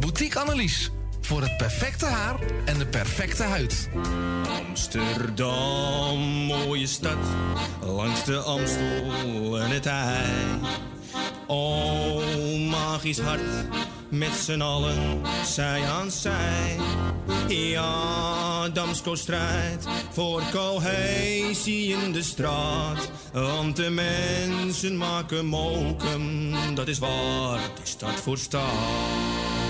Boutique 0.00 0.38
Annelies 0.38 0.90
voor 1.20 1.42
het 1.42 1.56
perfecte 1.56 2.06
haar 2.06 2.38
en 2.64 2.78
de 2.78 2.86
perfecte 2.86 3.42
huid. 3.42 3.88
Amsterdam, 4.66 6.18
mooie 6.18 6.86
stad, 6.86 7.18
langs 7.84 8.24
de 8.24 8.36
Amstel 8.36 9.60
en 9.60 9.70
het 9.70 9.86
IJ. 9.86 10.58
Oh, 11.46 12.22
magisch 12.70 13.18
hart, 13.18 13.68
met 14.08 14.32
z'n 14.32 14.60
allen, 14.60 15.20
zij 15.44 15.84
aan 15.84 16.10
zij. 16.10 16.76
Ja, 17.48 18.68
Damsko 18.68 19.14
strijdt 19.14 19.86
voor 20.10 20.42
cohesie 20.52 21.94
in 21.94 22.12
de 22.12 22.22
straat. 22.22 23.10
Want 23.32 23.76
de 23.76 23.90
mensen 23.90 24.96
maken 24.96 25.46
mokum, 25.46 26.54
dat 26.74 26.88
is 26.88 26.98
waar 26.98 27.58
de 27.58 27.80
stad 27.82 28.14
voor 28.14 28.38
staat. 28.38 29.69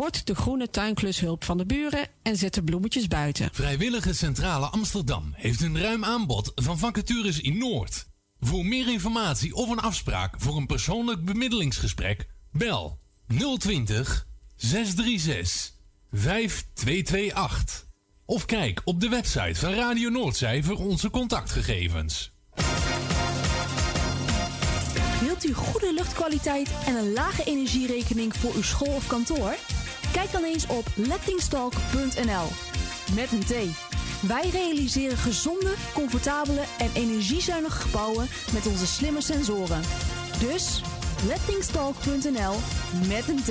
Word 0.00 0.26
de 0.26 0.34
groene 0.34 0.70
tuinklushulp 0.70 1.44
van 1.44 1.58
de 1.58 1.66
buren 1.66 2.08
en 2.22 2.36
zet 2.36 2.54
de 2.54 2.62
bloemetjes 2.62 3.06
buiten. 3.06 3.48
Vrijwillige 3.52 4.14
Centrale 4.14 4.66
Amsterdam 4.66 5.32
heeft 5.36 5.60
een 5.60 5.80
ruim 5.80 6.04
aanbod 6.04 6.52
van 6.54 6.78
vacatures 6.78 7.40
in 7.40 7.58
Noord. 7.58 8.06
Voor 8.38 8.64
meer 8.64 8.88
informatie 8.88 9.54
of 9.54 9.70
een 9.70 9.80
afspraak 9.80 10.34
voor 10.38 10.56
een 10.56 10.66
persoonlijk 10.66 11.24
bemiddelingsgesprek, 11.24 12.28
bel 12.52 12.98
020 13.58 14.26
636 14.56 15.72
5228. 16.10 17.86
Of 18.24 18.44
kijk 18.44 18.80
op 18.84 19.00
de 19.00 19.08
website 19.08 19.60
van 19.60 19.72
Radio 19.72 20.08
Noordzij 20.08 20.62
voor 20.62 20.78
onze 20.78 21.10
contactgegevens. 21.10 22.32
Wilt 25.20 25.44
u 25.44 25.54
goede 25.54 25.92
luchtkwaliteit 25.94 26.70
en 26.86 26.96
een 26.96 27.12
lage 27.12 27.44
energierekening 27.44 28.36
voor 28.36 28.54
uw 28.54 28.62
school 28.62 28.94
of 28.94 29.06
kantoor? 29.06 29.56
Kijk 30.12 30.32
dan 30.32 30.44
eens 30.44 30.66
op 30.66 30.86
lettingstalk.nl. 30.94 32.46
Met 33.14 33.32
een 33.32 33.44
T. 33.44 33.52
Wij 34.26 34.48
realiseren 34.52 35.16
gezonde, 35.16 35.74
comfortabele 35.94 36.62
en 36.78 36.90
energiezuinige 36.94 37.80
gebouwen 37.80 38.28
met 38.52 38.66
onze 38.66 38.86
slimme 38.86 39.20
sensoren. 39.20 39.80
Dus 40.38 40.82
lettingstalk.nl 41.26 42.54
met 43.08 43.28
een 43.28 43.42
T. 43.42 43.50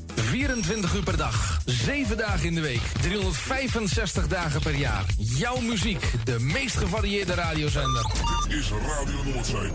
24 0.15 0.95
uur 0.95 1.03
per 1.03 1.17
dag, 1.17 1.59
7 1.65 2.17
dagen 2.17 2.47
in 2.47 2.55
de 2.55 2.61
week, 2.61 2.81
365 3.01 4.27
dagen 4.27 4.61
per 4.61 4.75
jaar. 4.75 5.05
Jouw 5.17 5.59
muziek, 5.59 6.11
de 6.23 6.39
meest 6.39 6.77
gevarieerde 6.77 7.33
radiozender. 7.33 8.05
Dit 8.47 8.57
is 8.59 8.69
Radio 8.69 9.23
Noordzee. 9.23 9.71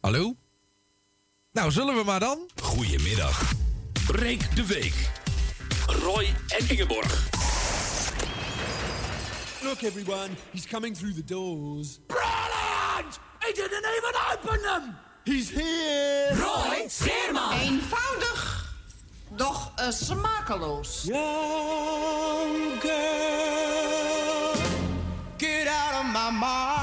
Hallo? 0.00 0.34
Nou, 1.52 1.70
zullen 1.70 1.94
we 1.94 2.04
maar 2.04 2.20
dan? 2.20 2.38
Goedemiddag. 2.62 3.52
Breek 4.06 4.56
de 4.56 4.66
week. 4.66 4.94
Roy 5.86 6.34
en 6.48 6.68
Ingeborg. 6.68 7.30
Look, 9.64 9.84
everyone, 9.84 10.36
he's 10.52 10.66
coming 10.66 10.92
through 10.92 11.12
the 11.12 11.22
doors. 11.22 11.98
Brilliant! 12.08 13.20
He 13.46 13.52
didn't 13.52 13.84
even 13.96 14.14
open 14.32 14.62
them! 14.62 14.96
He's 15.24 15.50
here! 15.50 16.30
Roy 16.32 16.86
Scheerman! 16.88 17.52
Eenvoudig, 17.62 18.66
doch 19.36 19.72
uh, 19.78 19.92
smakeloos. 19.92 21.06
Young 21.06 22.78
girl, 22.80 24.54
get 25.38 25.68
out 25.68 26.04
of 26.04 26.12
my 26.12 26.30
mind. 26.30 26.81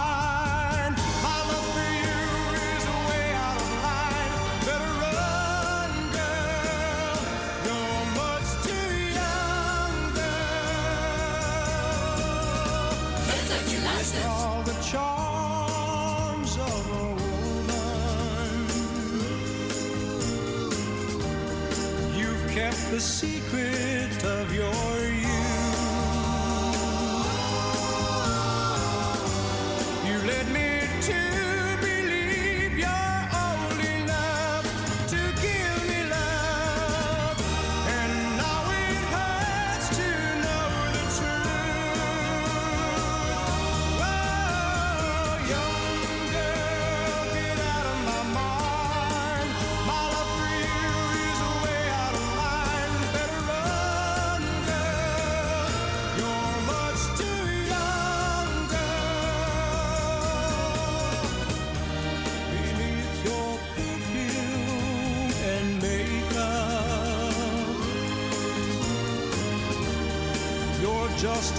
The 22.91 23.00
secret 23.00 23.78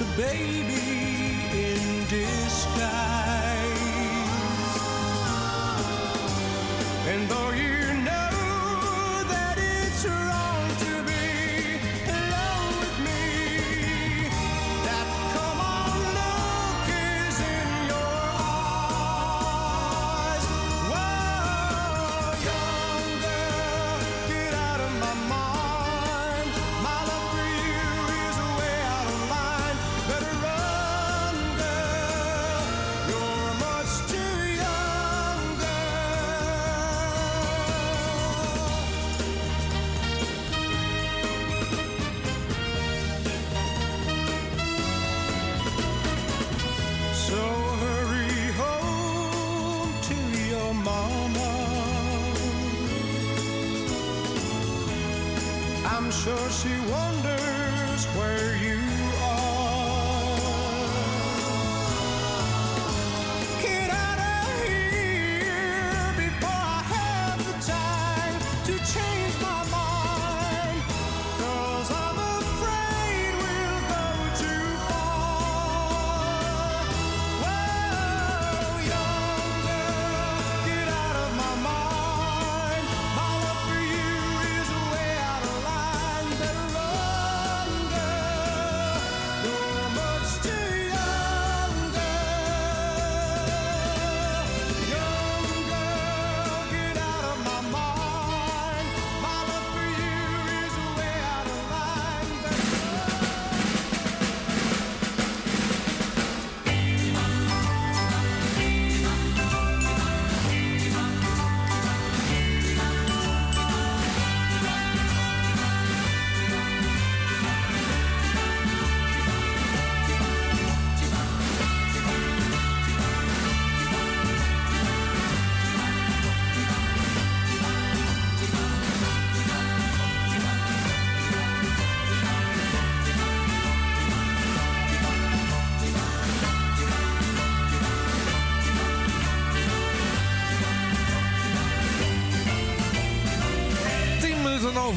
just 0.00 0.18
a 0.18 0.22
baby 0.22 0.79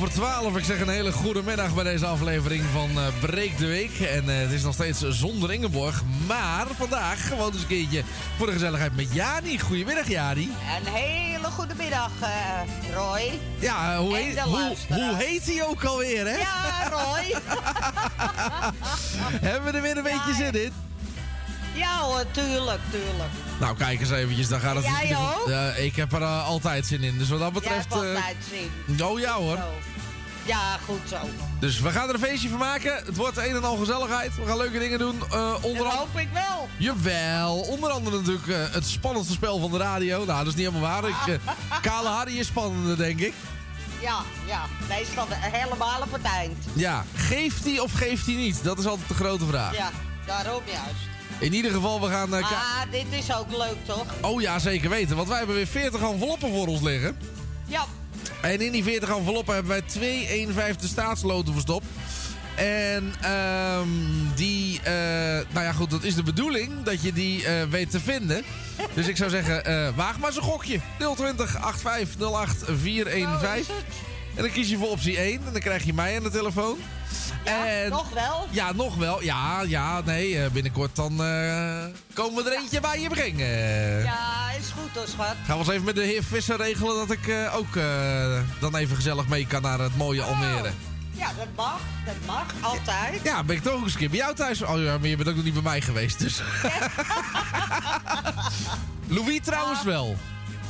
over 0.03 0.15
12. 0.15 0.57
Ik 0.57 0.63
zeg 0.63 0.79
een 0.79 0.89
hele 0.89 1.11
goede 1.11 1.43
middag 1.43 1.73
bij 1.73 1.83
deze 1.83 2.05
aflevering 2.05 2.63
van 2.73 2.89
eh 2.89 3.07
Breek 3.19 3.57
de 3.57 3.65
Week. 3.65 3.99
En 3.99 4.29
eh, 4.29 4.37
het 4.37 4.51
is 4.51 4.63
nog 4.63 4.73
steeds 4.73 5.09
zonder 5.09 5.53
Ingeborg. 5.53 6.01
Maar 6.27 6.65
vandaag 6.77 7.27
gewoon 7.27 7.51
eens 7.51 7.61
een 7.61 7.67
keertje 7.67 8.03
voor 8.37 8.45
de 8.45 8.51
gezelligheid 8.51 8.95
met 8.95 9.13
Jani. 9.13 9.59
Goedemiddag, 9.59 10.07
Jani. 10.07 10.51
Een 10.79 10.93
hele 10.93 11.45
goede 11.45 11.73
middag, 11.77 12.11
eh, 12.21 12.93
Roy. 12.93 13.39
Ja, 13.59 13.97
hoe 13.97 14.15
heet, 14.15 14.39
hoe, 14.39 14.75
hoe 14.87 15.15
heet 15.15 15.45
hij 15.45 15.65
ook 15.65 15.83
alweer, 15.83 16.25
hè? 16.27 16.37
Ja, 16.37 16.89
Roy. 16.89 17.35
Hebben 19.49 19.71
we 19.71 19.77
er 19.77 19.83
weer 19.83 19.97
een 19.97 20.03
beetje 20.03 20.33
zin 20.33 20.63
in? 20.63 20.71
ja 21.73 21.99
hoor, 21.99 22.25
tuurlijk, 22.31 22.79
tuurlijk. 22.91 23.31
Nou, 23.59 23.77
kijk 23.77 23.99
eens 23.99 24.11
eventjes. 24.11 24.47
Dan 24.47 24.59
gaat 24.59 24.75
het 24.75 24.85
Jij 24.85 25.17
ook? 25.17 25.75
Ik 25.77 25.95
heb 25.95 26.13
er 26.13 26.23
altijd 26.23 26.85
zin 26.85 27.03
in. 27.03 27.17
Dus 27.17 27.29
wat 27.29 27.39
dat 27.39 27.51
Jij 27.51 27.61
betreft... 27.61 27.93
hebt 27.93 28.05
eh, 28.05 28.09
altijd 28.09 28.35
zin. 28.87 29.03
oh 29.05 29.19
ja 29.19 29.33
hoor. 29.33 29.57
Zo. 29.57 29.82
Ja, 30.45 30.77
goed 30.85 30.99
zo. 31.09 31.17
Dus 31.59 31.79
we 31.79 31.89
gaan 31.89 32.07
er 32.07 32.13
een 32.13 32.19
feestje 32.19 32.49
van 32.49 32.57
maken. 32.57 32.95
Het 33.05 33.15
wordt 33.15 33.37
een 33.37 33.55
en 33.55 33.63
al 33.63 33.75
gezelligheid. 33.77 34.35
We 34.35 34.45
gaan 34.45 34.57
leuke 34.57 34.79
dingen 34.79 34.99
doen. 34.99 35.21
Eh 35.31 35.53
onder 35.61 35.83
Dat 35.83 35.93
hoop 35.93 36.17
ik 36.19 36.27
wel. 36.33 36.67
Jawel, 36.77 37.55
onder 37.59 37.89
andere 37.89 38.17
natuurlijk 38.17 38.47
eh, 38.47 38.57
het 38.73 38.87
spannendste 38.87 39.33
spel 39.33 39.59
van 39.59 39.71
de 39.71 39.77
radio. 39.77 40.25
Nou, 40.25 40.37
dat 40.37 40.47
is 40.47 40.55
niet 40.55 40.67
helemaal 40.67 41.01
waar. 41.01 41.09
Ik, 41.09 41.27
eh, 41.27 41.35
Kale 41.91 42.09
Harry 42.09 42.37
is 42.39 42.47
spannender, 42.47 42.97
denk 42.97 43.19
ik. 43.19 43.33
Ja, 44.01 44.19
ja. 44.47 44.65
Meestal 44.89 45.27
de- 45.27 45.35
helemaal 45.37 46.01
op 46.01 46.11
het 46.13 46.21
eind. 46.23 46.57
Ja, 46.73 47.05
geeft 47.15 47.63
hij 47.63 47.79
of 47.79 47.91
geeft 47.93 48.25
hij 48.25 48.35
niet? 48.35 48.63
Dat 48.63 48.79
is 48.79 48.85
altijd 48.85 49.07
de 49.07 49.13
grote 49.13 49.45
vraag. 49.45 49.75
Ja, 49.77 49.89
daarom 50.25 50.61
juist. 50.65 51.11
In 51.39 51.53
ieder 51.53 51.71
geval, 51.71 52.01
we 52.01 52.07
gaan... 52.07 52.33
Ah, 52.33 52.41
dit 52.91 53.05
is 53.09 53.33
ook 53.35 53.57
leuk, 53.57 53.85
toch? 53.85 54.05
oh 54.21 54.41
ja, 54.41 54.59
zeker 54.59 54.89
weten. 54.89 55.15
Want 55.15 55.27
wij 55.27 55.37
hebben 55.37 55.55
weer 55.55 55.67
40 55.67 56.01
enveloppen 56.01 56.49
voor 56.53 56.67
ons 56.67 56.81
liggen. 56.81 57.17
Ja. 57.65 57.85
En 58.43 58.61
in 58.61 58.71
die 58.71 58.83
40 58.83 59.09
enveloppen 59.09 59.53
hebben 59.53 59.71
wij 59.71 59.81
twee 59.81 60.47
1,5 60.47 60.53
staatsloten 60.79 61.53
verstopt. 61.53 61.85
En 62.55 63.13
ehm, 63.21 63.87
die, 64.35 64.79
eh, 64.83 64.93
nou 65.53 65.65
ja 65.65 65.73
goed, 65.73 65.89
dat 65.89 66.03
is 66.03 66.15
de 66.15 66.23
bedoeling 66.23 66.83
dat 66.83 67.01
je 67.01 67.13
die 67.13 67.45
eh, 67.45 67.63
weet 67.69 67.91
te 67.91 67.99
vinden. 67.99 68.43
Dus 68.93 69.07
ik 69.07 69.17
zou 69.17 69.29
zeggen, 69.29 69.65
eh, 69.65 69.89
waag 69.95 70.19
maar 70.19 70.27
eens 70.27 70.37
een 70.37 70.43
gokje. 70.43 70.79
020 70.97 71.61
8508 71.61 72.63
415. 72.81 73.75
En 74.35 74.41
dan 74.41 74.51
kies 74.51 74.69
je 74.69 74.77
voor 74.77 74.89
optie 74.89 75.17
1 75.17 75.41
en 75.45 75.51
dan 75.51 75.61
krijg 75.61 75.83
je 75.83 75.93
mij 75.93 76.17
aan 76.17 76.23
de 76.23 76.29
telefoon. 76.29 76.77
en, 77.43 77.89
Nog 77.89 78.09
wel? 78.09 78.47
Ja, 78.49 78.73
nog 78.73 78.95
wel. 78.95 79.23
Ja, 79.23 79.61
ja, 79.67 80.01
nee, 80.05 80.39
eh, 80.39 80.49
binnenkort 80.51 80.95
dan 80.95 81.11
eh, 81.23 81.83
komen 82.13 82.43
we 82.43 82.49
er 82.49 82.57
eentje 82.57 82.79
bij 82.79 82.99
je 82.99 83.09
brengen. 83.09 84.03
Ja, 84.03 84.51
is 84.59 84.65
goed 84.79 84.89
hoor, 84.93 85.07
schat. 85.07 85.35
Gaan 85.45 85.57
we 85.57 85.63
eens 85.63 85.73
even 85.73 85.85
met 85.85 85.95
de 85.95 86.03
heer 86.03 86.23
Visser 86.23 86.57
regelen 86.57 86.95
dat 86.95 87.11
ik 87.11 87.27
eh, 87.27 87.55
ook 87.55 87.73
dan 88.59 88.75
even 88.75 88.95
gezellig 88.95 89.27
mee 89.27 89.47
kan 89.47 89.61
naar 89.61 89.79
het 89.79 89.97
mooie 89.97 90.21
Almere. 90.21 90.71
Ja, 91.11 91.27
dat 91.37 91.47
mag. 91.55 91.79
Dat 92.05 92.15
mag. 92.25 92.45
Altijd. 92.61 93.19
Ja, 93.23 93.43
ben 93.43 93.55
ik 93.55 93.63
toch 93.63 93.73
ook 93.73 93.83
eens 93.83 93.93
een 93.93 93.99
keer 93.99 94.09
bij 94.09 94.17
jou 94.17 94.35
thuis. 94.35 94.61
Oh 94.61 94.83
ja, 94.83 94.97
maar 94.97 95.07
je 95.07 95.15
bent 95.15 95.29
ook 95.29 95.35
nog 95.35 95.43
niet 95.43 95.53
bij 95.53 95.63
mij 95.63 95.81
geweest, 95.81 96.19
dus. 96.19 96.41
Louis 99.07 99.39
trouwens 99.43 99.83
wel. 99.83 100.17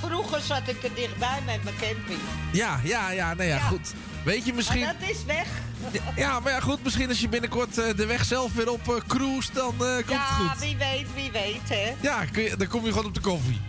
Vroeger 0.07 0.41
zat 0.41 0.61
ik 0.65 0.83
er 0.83 0.93
dichtbij 0.95 1.39
met 1.45 1.63
mijn 1.63 1.75
camping. 1.81 2.19
Ja, 2.51 2.79
ja, 2.83 3.11
ja, 3.11 3.33
nee, 3.33 3.47
ja, 3.47 3.59
goed. 3.59 3.93
Weet 4.23 4.45
je 4.45 4.53
misschien... 4.53 4.81
Maar 4.81 4.95
dat 4.99 5.09
is 5.09 5.23
weg. 5.25 5.47
Ja, 6.15 6.39
maar 6.39 6.51
ja, 6.51 6.59
goed, 6.59 6.83
misschien 6.83 7.09
als 7.09 7.19
je 7.19 7.29
binnenkort 7.29 7.77
eh, 7.77 7.95
de 7.95 8.05
weg 8.05 8.25
zelf 8.25 8.53
weer 8.53 8.71
op 8.71 8.89
eh, 8.89 8.95
cruise, 9.07 9.53
dan 9.53 9.73
eh, 9.73 9.95
komt 9.95 10.09
ja, 10.09 10.25
het 10.27 10.51
goed. 10.51 10.59
wie 10.59 10.77
weet, 10.77 11.07
wie 11.15 11.31
weet, 11.31 11.69
hè. 11.69 11.93
Ja, 12.01 12.23
je, 12.33 12.55
dan 12.57 12.67
kom 12.67 12.85
je 12.85 12.89
gewoon 12.89 13.05
op 13.05 13.13
de 13.13 13.19
koffie. 13.19 13.61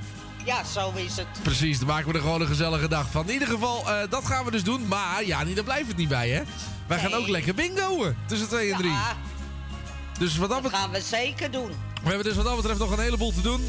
Ja, 0.44 0.64
zo 0.64 0.92
is 0.94 1.16
het. 1.16 1.26
Precies, 1.42 1.78
dan 1.78 1.86
maken 1.86 2.08
we 2.08 2.14
er 2.14 2.20
gewoon 2.20 2.40
een 2.40 2.46
gezellige 2.46 2.88
dag 2.88 3.10
van. 3.10 3.26
In 3.26 3.32
ieder 3.32 3.48
geval, 3.48 3.84
dat 4.08 4.26
gaan 4.26 4.44
we 4.44 4.50
dus 4.50 4.64
doen. 4.64 4.88
Maar 4.88 5.24
ja, 5.24 5.44
niet, 5.44 5.54
daar 5.54 5.64
blijft 5.64 5.88
het 5.88 5.96
niet 5.96 6.08
bij, 6.08 6.30
hè. 6.30 6.42
Wij 6.86 6.98
gaan 6.98 7.14
ook 7.14 7.28
lekker 7.28 7.54
bingoen 7.54 8.16
tussen 8.26 8.48
2 8.48 8.72
en 8.72 8.78
3. 8.78 8.90
Ja, 8.90 9.16
Dus 10.18 10.36
wat 10.36 10.48
dat 10.48 10.62
dat 10.62 10.72
gaan 10.72 10.90
we 10.90 11.00
zeker 11.00 11.50
doen. 11.50 11.68
We 12.02 12.08
hebben 12.08 12.24
dus 12.24 12.34
wat 12.34 12.44
dat 12.44 12.56
betreft 12.56 12.78
nog 12.78 12.90
een 12.90 12.98
heleboel 12.98 13.32
te 13.32 13.40
doen. 13.40 13.68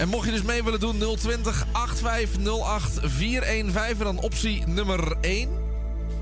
En 0.00 0.08
mocht 0.08 0.24
je 0.24 0.30
dus 0.30 0.42
mee 0.42 0.64
willen 0.64 0.80
doen, 0.80 0.98
020 1.16 1.66
8508 1.72 2.98
415 3.02 3.98
en 3.98 4.04
dan 4.14 4.24
optie 4.24 4.66
nummer 4.66 5.16
1. 5.20 5.48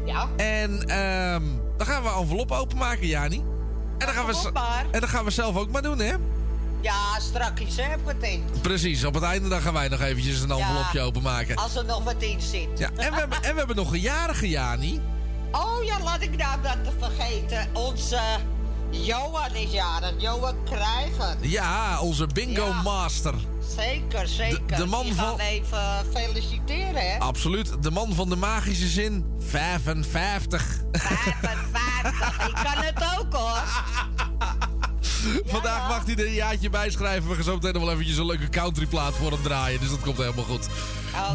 Ja. 0.06 0.28
En 0.36 0.88
ehm, 0.88 1.42
dan 1.76 1.86
gaan 1.86 2.02
we 2.02 2.08
een 2.08 2.14
envelop 2.14 2.52
openmaken, 2.52 3.06
Jani. 3.06 3.36
En 3.98 4.06
dan, 4.06 4.14
gaan 4.14 4.26
we, 4.26 4.50
en 4.90 5.00
dan 5.00 5.08
gaan 5.08 5.24
we 5.24 5.30
zelf 5.30 5.56
ook 5.56 5.70
maar 5.70 5.82
doen, 5.82 5.98
hè? 5.98 6.14
Ja, 6.80 7.18
strakjes, 7.20 7.76
hè, 7.76 8.12
eind. 8.20 8.62
Precies, 8.62 9.04
op 9.04 9.14
het 9.14 9.22
einde 9.22 9.48
dan 9.48 9.60
gaan 9.60 9.72
wij 9.72 9.88
nog 9.88 10.00
eventjes 10.00 10.40
een 10.40 10.50
envelopje 10.50 10.98
Ja. 10.98 11.04
openmaken. 11.04 11.56
Als 11.56 11.76
er 11.76 11.84
nog 11.84 12.04
wat 12.04 12.22
in 12.22 12.40
zit. 12.40 12.78
Ja, 12.78 12.90
en, 12.96 13.10
we 13.12 13.18
hebben, 13.18 13.42
en 13.42 13.52
we 13.52 13.58
hebben 13.58 13.76
nog 13.76 13.92
een 13.92 14.00
jarige, 14.00 14.48
Jani. 14.48 15.00
Oh 15.52 15.84
ja, 15.84 16.00
laat 16.02 16.22
ik 16.22 16.36
nou 16.36 16.62
dat 16.62 16.84
te 16.84 16.90
vergeten. 16.98 17.68
Onze 17.72 18.20
Johan 18.90 19.54
is 19.54 19.70
jarig. 19.72 20.12
Johan 20.18 20.54
Krijger. 20.64 21.36
Ja, 21.40 22.00
onze 22.00 22.26
bingo 22.26 22.64
Ja. 22.66 22.82
master. 22.82 23.34
Zeker, 23.76 24.28
zeker. 24.28 24.76
de 24.76 24.86
man 24.86 25.04
Die 25.04 25.14
gaan 25.14 25.28
van- 25.38 25.38
even 25.46 26.06
feliciteren, 26.14 27.10
hè? 27.12 27.18
Absoluut, 27.18 27.82
de 27.82 27.90
man 27.90 28.14
van 28.14 28.28
de 28.28 28.36
magische 28.36 28.86
zin. 28.88 29.24
55. 29.38 30.80
55. 30.92 32.46
Ik 32.48 32.54
kan 32.54 32.84
het 32.84 33.18
ook, 33.18 33.34
hoor. 33.34 33.62
Vandaag 35.46 35.88
mag 35.88 36.04
hij 36.06 36.14
er 36.16 36.26
een 36.26 36.32
jaartje 36.32 36.70
bij 36.70 36.90
schrijven. 36.90 37.28
We 37.28 37.34
gaan 37.34 37.44
zo 37.44 37.54
meteen 37.54 37.72
nog 37.72 37.82
wel 37.82 37.92
eventjes 37.92 38.16
een 38.16 38.26
leuke 38.26 38.48
countryplaat 38.48 39.14
voor 39.14 39.30
hem 39.30 39.42
draaien. 39.42 39.80
Dus 39.80 39.88
dat 39.90 40.00
komt 40.00 40.16
helemaal 40.16 40.44
goed. 40.44 40.68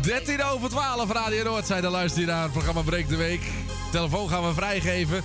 13 0.01 0.43
over 0.43 0.69
12, 0.69 1.11
Radio. 1.11 1.61
Dan 1.81 1.91
luister 1.91 2.21
je 2.21 2.27
naar 2.27 2.43
het 2.43 2.51
programma 2.51 2.81
Breek 2.81 3.07
de 3.07 3.15
Week. 3.15 3.41
Telefoon 3.91 4.29
gaan 4.29 4.47
we 4.47 4.53
vrijgeven. 4.53 5.23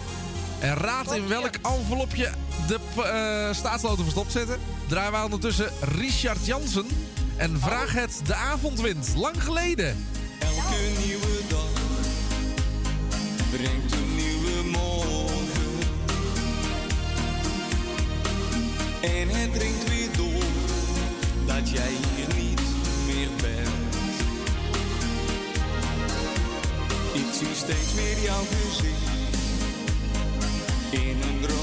En 0.60 0.74
raad 0.74 1.14
in 1.14 1.28
welk 1.28 1.54
envelopje 1.62 2.30
de 2.66 2.78
eh 2.96 3.54
staatsloten 3.54 4.02
verstopt 4.02 4.32
zitten. 4.32 4.58
Draaien 4.86 5.12
we 5.12 5.24
ondertussen 5.24 5.70
Richard 5.80 6.46
Jansen. 6.46 6.86
En 7.36 7.60
vraag 7.60 7.92
het 7.92 8.20
de 8.26 8.34
avondwind. 8.34 9.12
Lang 9.16 9.42
geleden. 9.42 10.06
Elke 10.38 11.06
nieuwe 11.06 11.40
dag 11.48 11.80
brengt 13.50 13.92
een 13.92 14.14
nieuwe 14.14 14.68
morgen. 14.70 15.78
En 19.00 19.28
het 19.28 19.54
dringt 19.54 19.88
weer 19.88 20.16
door 20.16 20.44
dat 21.46 21.70
jij 21.70 21.90
hier 21.90 22.42
niet 22.42 22.60
meer 23.06 23.28
bent. 23.42 23.94
Ik 27.12 27.32
zie 27.32 27.54
steeds 27.54 27.94
weer 27.94 28.20
jouw 28.20 28.44
gezicht 28.44 29.17
in 30.92 31.22
een 31.22 31.40
droom 31.40 31.57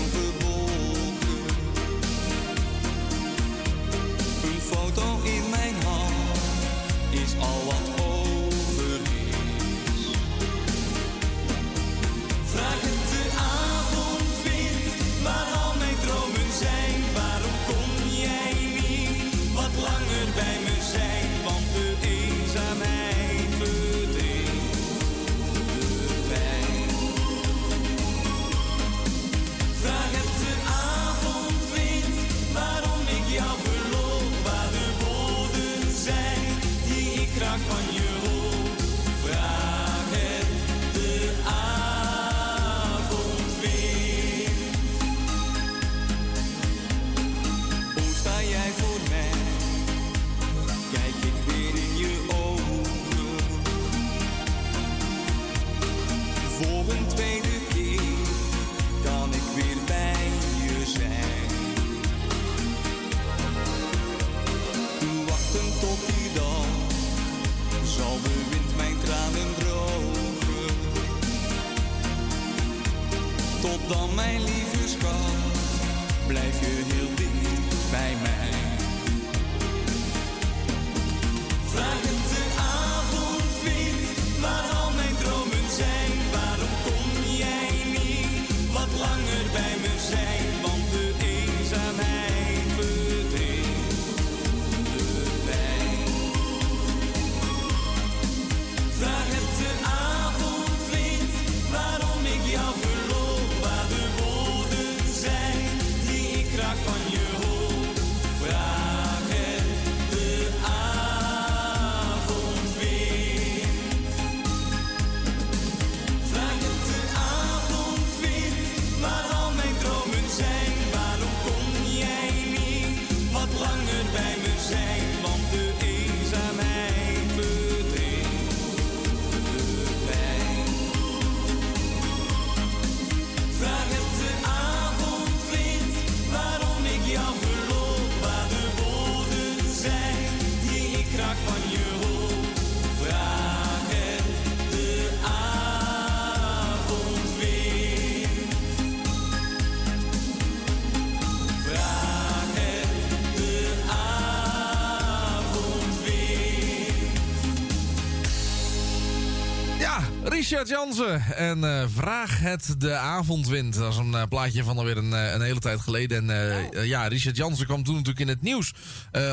Richard 160.66 160.84
Jansen. 160.84 161.36
En 161.36 161.64
eh, 161.64 161.86
vraag 161.96 162.40
het 162.40 162.76
de 162.78 162.94
avondwind. 162.94 163.74
Dat 163.74 163.92
is 163.92 163.98
een 163.98 164.14
eh, 164.14 164.24
plaatje 164.30 164.64
van 164.64 164.78
alweer 164.78 164.98
een, 164.98 165.14
eh, 165.14 165.34
een 165.34 165.42
hele 165.42 165.60
tijd 165.60 165.80
geleden. 165.80 166.30
En 166.30 166.72
eh, 166.72 166.86
ja, 166.86 167.08
Richard 167.08 167.38
Jansen 167.38 167.66
kwam 167.66 167.84
toen 167.84 167.94
natuurlijk 167.94 168.20
in 168.20 168.28
het 168.28 168.42
nieuws. 168.42 168.74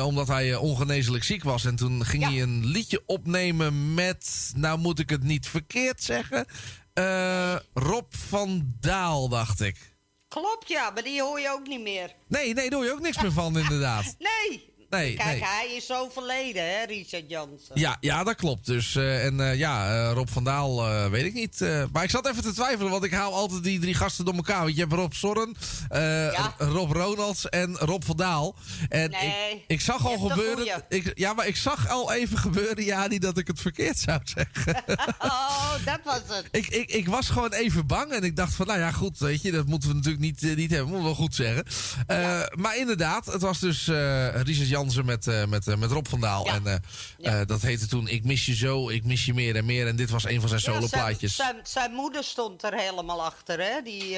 omdat 0.03 0.27
hij 0.27 0.55
ongeneeslijk 0.55 1.23
ziek 1.23 1.43
was. 1.43 1.65
En 1.65 1.75
toen 1.75 2.05
ging 2.05 2.23
hij 2.23 2.41
een 2.41 2.65
liedje 2.65 3.03
opnemen 3.05 3.93
met... 3.93 4.51
Nou 4.55 4.79
moet 4.79 4.99
ik 4.99 5.09
het 5.09 5.23
niet 5.23 5.47
verkeerd 5.47 6.03
zeggen. 6.03 6.45
Rob 7.73 8.13
van 8.13 8.73
Daal, 8.79 9.29
dacht 9.29 9.61
ik. 9.61 9.95
Klopt, 10.27 10.67
ja, 10.67 10.89
maar 10.89 11.03
die 11.03 11.21
hoor 11.21 11.39
je 11.39 11.49
ook 11.49 11.67
niet 11.67 11.81
meer. 11.81 12.13
Nee, 12.27 12.53
nee, 12.53 12.69
daar 12.69 12.79
hoor 12.79 12.87
je 12.87 12.93
ook 12.93 13.01
niks 13.01 13.21
meer 13.21 13.31
van, 13.31 13.57
inderdaad. 13.57 14.15
Nee. 14.47 14.72
Nee, 14.93 15.13
Kijk, 15.15 15.29
nee. 15.29 15.43
hij 15.43 15.75
is 15.75 15.91
overleden, 15.91 16.63
hè, 16.63 16.85
Richard 16.85 17.23
Jansen. 17.27 17.79
Ja, 17.79 17.97
ja, 17.99 18.23
dat 18.23 18.35
klopt. 18.35 18.65
Dus, 18.65 18.95
eh, 18.95 19.25
en 19.25 19.39
eh, 19.39 19.57
ja, 19.57 20.07
eh, 20.07 20.11
Rob 20.13 20.27
van 20.27 20.43
Daal, 20.43 20.89
weet 21.09 21.25
ik 21.25 21.33
niet. 21.33 21.59
Maar 21.91 22.03
ik 22.03 22.09
zat 22.09 22.27
even 22.27 22.43
te 22.43 22.53
twijfelen, 22.53 22.91
want 22.91 23.03
ik 23.03 23.11
haal 23.11 23.33
altijd 23.33 23.63
die 23.63 23.79
drie 23.79 23.93
gasten 23.93 24.25
door 24.25 24.33
elkaar. 24.33 24.61
Want 24.61 24.75
je 24.75 24.79
hebt 24.81 24.93
Rob 24.93 25.11
Sorren, 25.13 25.55
eh, 25.89 26.47
Rob 26.57 26.91
Ronalds 26.91 27.49
en 27.49 27.75
Rob 27.77 28.03
van 28.03 28.17
Daal. 28.17 28.55
En 28.89 29.09
Nee, 29.09 29.51
ik, 29.51 29.63
ik 29.67 29.81
zag 29.81 30.05
al 30.05 30.17
gebeuren... 30.17 30.83
Ik, 30.89 31.11
ja, 31.15 31.33
maar 31.33 31.47
ik 31.47 31.55
zag 31.55 31.89
al 31.89 32.13
even 32.13 32.37
gebeuren, 32.37 32.83
ja, 32.83 33.07
niet 33.07 33.21
dat 33.21 33.37
ik 33.37 33.47
het 33.47 33.59
verkeerd 33.59 33.99
zou 33.99 34.19
zeggen. 34.35 34.83
Oh, 35.19 35.73
dat 35.85 35.99
was 36.03 36.21
het. 36.27 36.47
ik, 36.51 36.67
ik, 36.67 36.91
ik 36.91 37.07
was 37.07 37.29
gewoon 37.29 37.53
even 37.53 37.87
bang 37.87 38.11
en 38.11 38.23
ik 38.23 38.35
dacht 38.35 38.53
van, 38.53 38.67
nou 38.67 38.79
ja, 38.79 38.91
goed, 38.91 39.19
weet 39.19 39.41
je, 39.41 39.51
dat 39.51 39.65
moeten 39.65 39.89
we 39.89 39.95
natuurlijk 39.95 40.23
niet, 40.23 40.41
niet 40.41 40.69
hebben. 40.69 40.87
Moeten 40.87 40.97
we 40.97 41.03
wel 41.03 41.15
goed 41.15 41.35
zeggen. 41.35 41.65
Maar 42.59 42.77
inderdaad, 42.77 43.25
het 43.25 43.41
was 43.41 43.59
dus 43.59 43.87
Richard 43.87 44.67
Jansen 44.67 44.82
met, 45.05 45.27
eh, 45.27 45.45
met, 45.45 45.67
eh, 45.67 45.75
met 45.75 45.91
Rob 45.91 46.05
van 46.09 46.19
Daal. 46.19 46.45
En 46.47 46.81
eh, 47.21 47.41
dat 47.45 47.61
heette 47.61 47.87
toen 47.87 48.07
Ik 48.07 48.23
mis 48.23 48.45
je 48.45 48.55
zo, 48.55 48.89
ik 48.89 49.03
mis 49.05 49.25
je 49.25 49.33
meer 49.33 49.55
en 49.55 49.65
meer. 49.65 49.87
En 49.87 49.95
dit 49.95 50.09
was 50.09 50.23
een 50.23 50.39
van 50.39 50.49
zijn 50.49 50.61
Ja, 50.61 50.65
zijn, 50.71 50.75
soloplaatjes. 50.89 51.35
zijn, 51.35 51.55
zijn 51.63 51.91
moeder 51.93 52.23
stond 52.23 52.63
er 52.63 52.73
helemaal 52.73 53.23
achter, 53.23 53.59
hè. 53.59 53.81
Die 53.83 54.17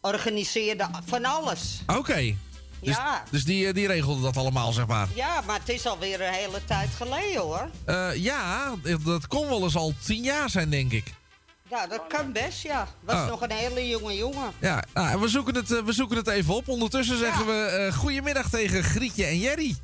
organiseerde 0.00 0.88
van 1.06 1.24
alles. 1.24 1.80
Oké. 1.86 2.34
Dus, 2.80 2.94
Ja. 2.96 3.24
dus 3.30 3.44
die, 3.44 3.72
die 3.72 3.86
regelde 3.86 4.22
dat 4.22 4.36
allemaal, 4.36 4.72
zeg 4.72 4.86
maar. 4.86 5.08
Ja, 5.14 5.40
maar 5.46 5.58
het 5.58 5.68
is 5.68 5.86
alweer 5.86 6.20
een 6.20 6.32
hele 6.32 6.64
tijd 6.64 6.88
geleden, 6.96 7.40
hoor. 7.40 7.70
Ja, 8.14 8.74
dat 9.04 9.26
kon 9.26 9.48
wel 9.48 9.62
eens 9.62 9.76
al 9.76 9.94
tien 10.04 10.22
jaar 10.22 10.50
zijn, 10.50 10.70
denk 10.70 10.92
ik. 10.92 11.04
Ja, 11.70 11.86
dat 11.86 12.02
kan 12.08 12.32
best, 12.32 12.62
ja. 12.62 12.86
Was 13.00 13.14
Ah. 13.16 13.28
nog 13.28 13.40
een 13.42 13.50
hele 13.52 13.88
jonge 13.88 14.16
jongen. 14.16 14.52
Ja, 14.60 14.84
nou, 14.94 15.20
we, 15.20 15.28
zoeken 15.28 15.54
het, 15.54 15.70
eh, 15.72 15.82
we 15.82 15.92
zoeken 15.92 16.16
het 16.16 16.28
even 16.28 16.54
op. 16.54 16.68
Ondertussen 16.68 17.18
zeggen 17.18 17.46
we 17.46 17.52
eh 17.64 17.94
goedemiddag 17.94 18.48
tegen 18.48 18.82
Grietje 18.84 19.24
en 19.24 19.38
Jerry. 19.38 19.76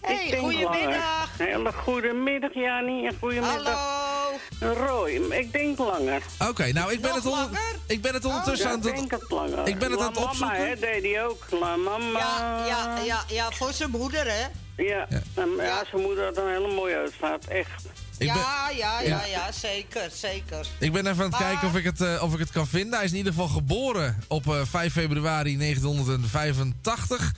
Hey, 0.00 0.36
goedemiddag. 0.38 1.28
Hele 1.38 1.72
goedemiddag, 1.72 2.54
Jani. 2.54 3.06
En 3.06 3.16
goedemiddag, 3.18 4.30
Roy. 4.60 5.10
Ik 5.30 5.52
denk 5.52 5.78
langer. 5.78 6.22
Oké, 6.48 6.72
nou, 6.72 6.92
ik 6.92 7.00
ben, 7.00 7.14
het 7.14 7.26
onder- 7.26 7.48
ik 7.86 8.02
ben 8.02 8.14
het 8.14 8.24
ondertussen 8.24 8.66
ja, 8.68 8.72
aan 8.72 8.78
ik 8.78 8.84
het... 8.84 8.94
denk 8.96 9.10
het 9.10 9.30
langer. 9.30 9.66
Ik 9.68 9.78
ben 9.78 9.90
het 9.90 10.00
La 10.00 10.06
aan 10.06 10.12
het 10.12 10.20
Mama, 10.20 10.30
opzoeken. 10.30 10.68
hè, 10.68 10.76
deed 10.76 11.02
hij 11.02 11.24
ook. 11.26 11.46
La 11.50 11.76
mama. 11.76 12.18
Ja, 12.18 12.66
ja, 12.66 12.98
ja, 13.04 13.22
ja, 13.28 13.50
voor 13.50 13.72
zijn 13.72 13.90
moeder, 13.90 14.24
hè? 14.26 14.46
Ja, 14.84 15.06
en 15.34 15.50
ja. 15.56 15.84
zijn 15.90 16.02
moeder 16.02 16.24
had 16.24 16.36
een 16.36 16.48
hele 16.48 16.74
mooie 16.74 16.96
uitvaart, 16.96 17.48
echt. 17.48 17.82
Ik 18.20 18.26
ben- 18.26 18.36
ja, 18.36 18.70
ja, 18.76 19.00
ja, 19.00 19.06
Ja. 19.08 19.24
ja, 19.26 19.52
zeker, 19.52 20.10
zeker. 20.14 20.66
Ik 20.78 20.92
ben 20.92 21.06
even 21.06 21.16
aan 21.24 21.30
het 21.30 21.40
Maar- 21.40 21.40
kijken 21.50 21.68
of 21.68 21.76
ik, 21.76 21.84
het, 21.84 22.00
eh, 22.00 22.22
of 22.22 22.32
ik 22.32 22.38
het 22.38 22.50
kan 22.50 22.66
vinden. 22.66 22.94
Hij 22.94 23.04
is 23.04 23.10
in 23.10 23.16
ieder 23.16 23.32
geval 23.32 23.48
geboren 23.48 24.22
op 24.28 24.46
eh, 24.46 24.60
5 24.64 24.92
februari 24.92 25.56
1985. 25.56 27.32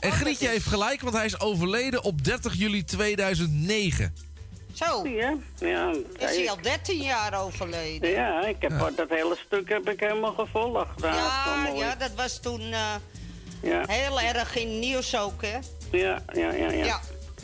En 0.00 0.12
Grietje 0.12 0.48
heeft 0.48 0.66
gelijk, 0.66 1.00
want 1.00 1.14
hij 1.14 1.24
is 1.24 1.40
overleden 1.40 2.02
op 2.02 2.24
30 2.24 2.54
juli 2.54 2.84
2009. 2.84 4.14
Zo. 4.72 5.08
Ja, 5.08 5.34
ja. 5.58 5.90
Is 6.18 6.36
hij 6.36 6.50
al 6.50 6.58
13 6.62 7.00
jaar 7.02 7.40
overleden? 7.44 8.10
Ja, 8.10 8.46
ik 8.46 8.56
heb 8.58 8.78
dat 8.96 9.08
hele 9.08 9.36
stuk 9.46 9.68
heb 9.68 9.88
ik 9.88 10.00
helemaal 10.00 10.34
gevolgd. 10.34 11.00
Ja, 11.02 11.70
ja, 11.74 11.94
dat 11.94 12.10
was 12.16 12.40
toen 12.40 12.60
eh, 12.60 12.94
ja. 13.62 13.82
heel 13.86 14.20
erg 14.20 14.56
in 14.56 14.78
nieuws 14.78 15.16
ook, 15.16 15.42
hè? 15.42 15.58
Ja, 15.98 16.22
ja, 16.32 16.52
ja, 16.52 16.70
ja. 16.70 16.84
Ja. 16.84 17.00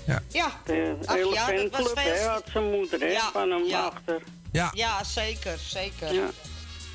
Ja. 0.07 0.23
Ja. 0.29 0.45
Ach 0.45 1.15
hele 1.17 1.35
ja, 1.35 1.47
dat 1.47 1.71
was 1.71 1.81
fanclub 1.81 1.99
veel- 1.99 2.13
hè, 2.15 2.27
had 2.27 2.45
zijn 2.53 2.71
moeder 2.71 3.01
hè, 3.01 3.07
Ja, 3.07 3.31
van 3.33 3.51
hem 3.51 3.65
ja. 3.65 3.81
achter. 3.83 4.23
Ja. 4.53 4.71
Ja, 4.75 5.05
zeker, 5.05 5.59
zeker. 5.59 6.15
Ja. 6.15 6.27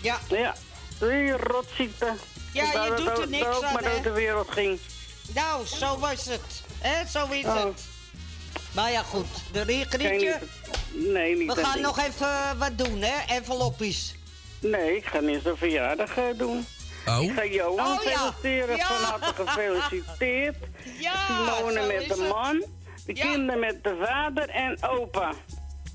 Ja. 0.02 0.20
Ja, 0.30 0.56
die 1.00 1.32
rotziekte. 1.32 2.14
Ja, 2.54 2.64
je 2.64 2.94
doet 2.96 3.08
er 3.08 3.18
ook- 3.18 3.30
niks 3.30 3.46
ook 3.46 3.64
aan, 3.64 3.74
maar 3.74 3.86
uit 3.86 4.04
de 4.04 4.12
wereld 4.12 4.52
ging. 4.52 4.80
Nou, 5.34 5.66
zo 5.66 5.98
was 6.00 6.26
het. 6.26 6.62
hè? 6.80 7.06
Zo 7.08 7.28
is 7.30 7.46
Oh. 7.46 7.64
het. 7.64 7.82
Maar 8.72 8.92
ja, 8.92 9.04
goed. 9.04 9.28
De 9.52 9.64
Grietje, 9.64 9.98
niet- 10.92 11.14
Nee, 11.14 11.36
niet 11.38 11.54
we 11.54 11.62
gaan 11.64 11.74
ding. 11.74 11.86
nog 11.86 12.00
even 12.00 12.58
wat 12.58 12.78
doen, 12.78 13.02
hè? 13.02 13.34
Enveloppies. 13.36 14.16
Nee, 14.60 14.96
ik 14.96 15.06
ga 15.06 15.20
niet 15.20 15.40
zijn 15.44 15.58
verjaardag 15.58 16.18
eh, 16.18 16.24
doen. 16.38 16.66
Oh. 17.08 17.22
Ik 17.24 17.32
ga 17.36 17.46
Johan 17.46 17.98
Oh, 17.98 18.04
ja. 18.04 18.10
feliciteren. 18.10 18.76
Ja. 18.78 18.86
Van 18.88 19.04
harte 19.04 19.44
gefeliciteerd. 19.44 20.56
Ja, 21.00 21.14
Simone 21.28 21.88
met 21.88 22.08
de 22.08 22.14
het. 22.24 22.68
De 23.08 23.14
kinderen 23.14 23.60
met 23.60 23.84
de 23.84 24.04
vader 24.06 24.50
en 24.50 24.84
opa. 24.84 25.32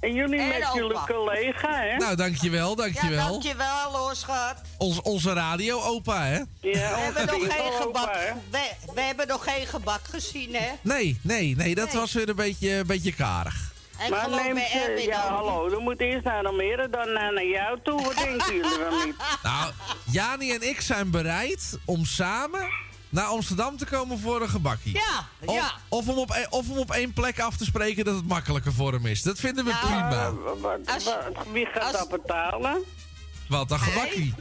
En 0.01 0.15
jullie 0.15 0.41
En 0.41 0.49
met 0.49 0.57
opa. 0.63 0.75
jullie 0.75 0.99
collega, 1.07 1.75
hè? 1.81 1.97
Nou, 1.97 2.17
dankjewel, 2.17 2.69
Ja, 2.71 2.75
dankjewel. 2.77 3.29
dankjewel 3.31 3.91
hoor, 3.93 4.15
schat. 4.17 4.55
Ons, 4.79 5.03
onze 5.03 5.33
radio-opa, 5.33 6.23
hè? 6.25 6.37
Ja, 6.37 6.45
We 6.61 6.79
hebben, 6.79 7.27
nog 7.27 7.35
onze 7.35 7.51
geen 7.51 7.73
gebak, 7.73 8.15
hè? 8.15 8.33
we, 8.51 8.71
we 8.95 9.01
hebben 9.01 9.27
nog 9.29 9.45
geen 9.45 9.67
gebak 9.67 10.01
gezien, 10.11 10.55
hè? 10.55 10.69
Nee, 10.81 11.19
nee, 11.23 11.57
nee, 11.57 11.75
dat 11.75 11.87
Nee. 11.93 12.01
was 12.01 12.13
weer 12.13 12.29
een 12.29 12.37
beetje, 12.37 12.71
een 12.71 12.87
beetje 12.87 13.13
karig. 13.15 13.71
En 13.99 14.11
Maar 14.11 14.31
bij 14.31 14.67
ze, 14.67 14.79
Erwin 14.79 15.05
ja 15.05 15.21
hallo, 15.29 15.69
dan 15.69 15.83
moet 15.83 16.01
eerst 16.01 16.25
naar 16.25 16.45
Almere, 16.47 16.89
dan 16.91 17.13
naar, 17.13 17.33
naar 17.33 17.47
jou 17.47 17.79
toe. 17.83 18.03
Wat 18.03 18.17
denken 18.17 18.55
jullie 18.55 18.79
wel 18.79 19.05
niet? 19.05 19.15
Nou, 19.43 19.73
Jani 20.11 20.53
en 20.53 20.69
ik 20.69 20.81
zijn 20.81 21.11
bereid 21.11 21.79
om 21.85 22.05
samen 22.05 22.69
naar 23.13 23.25
Amsterdam 23.25 23.77
te 23.77 23.87
komen 23.87 24.19
voor 24.19 24.43
een 24.43 24.49
gebakkie. 24.49 24.95
Ja, 24.95 25.27
Of, 25.45 25.55
ja. 25.55 25.73
of, 25.89 26.09
om 26.09 26.19
op, 26.19 26.31
e- 26.31 26.47
of 26.51 26.71
om 26.71 26.79
op 26.79 26.91
één 26.91 27.13
plek 27.13 27.41
af 27.41 27.57
te 27.57 27.65
spreken 27.65 28.05
dat 28.05 28.15
het 28.15 28.27
makkelijker 28.29 28.73
voor 28.73 28.93
hem 28.93 29.07
is. 29.07 29.23
Dat 29.23 29.39
vinden 29.39 29.65
we 29.65 29.71
Nou, 29.71 29.87
prima. 29.87 30.33
Wat- 30.61 30.79
Als- 30.87 31.15
wie 31.53 31.67
gaat 31.67 31.83
als- 31.83 31.93
dat 31.93 32.09
betalen? 32.09 32.83
Wat, 33.49 33.71
een 33.71 33.79
gebakkie? 33.79 34.35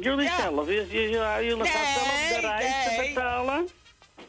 Jullie 0.00 0.22
Ja. 0.22 0.36
zelf. 0.40 0.66
Jullie, 0.68 1.14
gaan 1.18 1.40
Nee, 1.40 1.50
zelf 1.50 2.28
de 2.28 2.38
reis 2.40 2.96
nee. 2.96 3.14
betalen? 3.14 3.68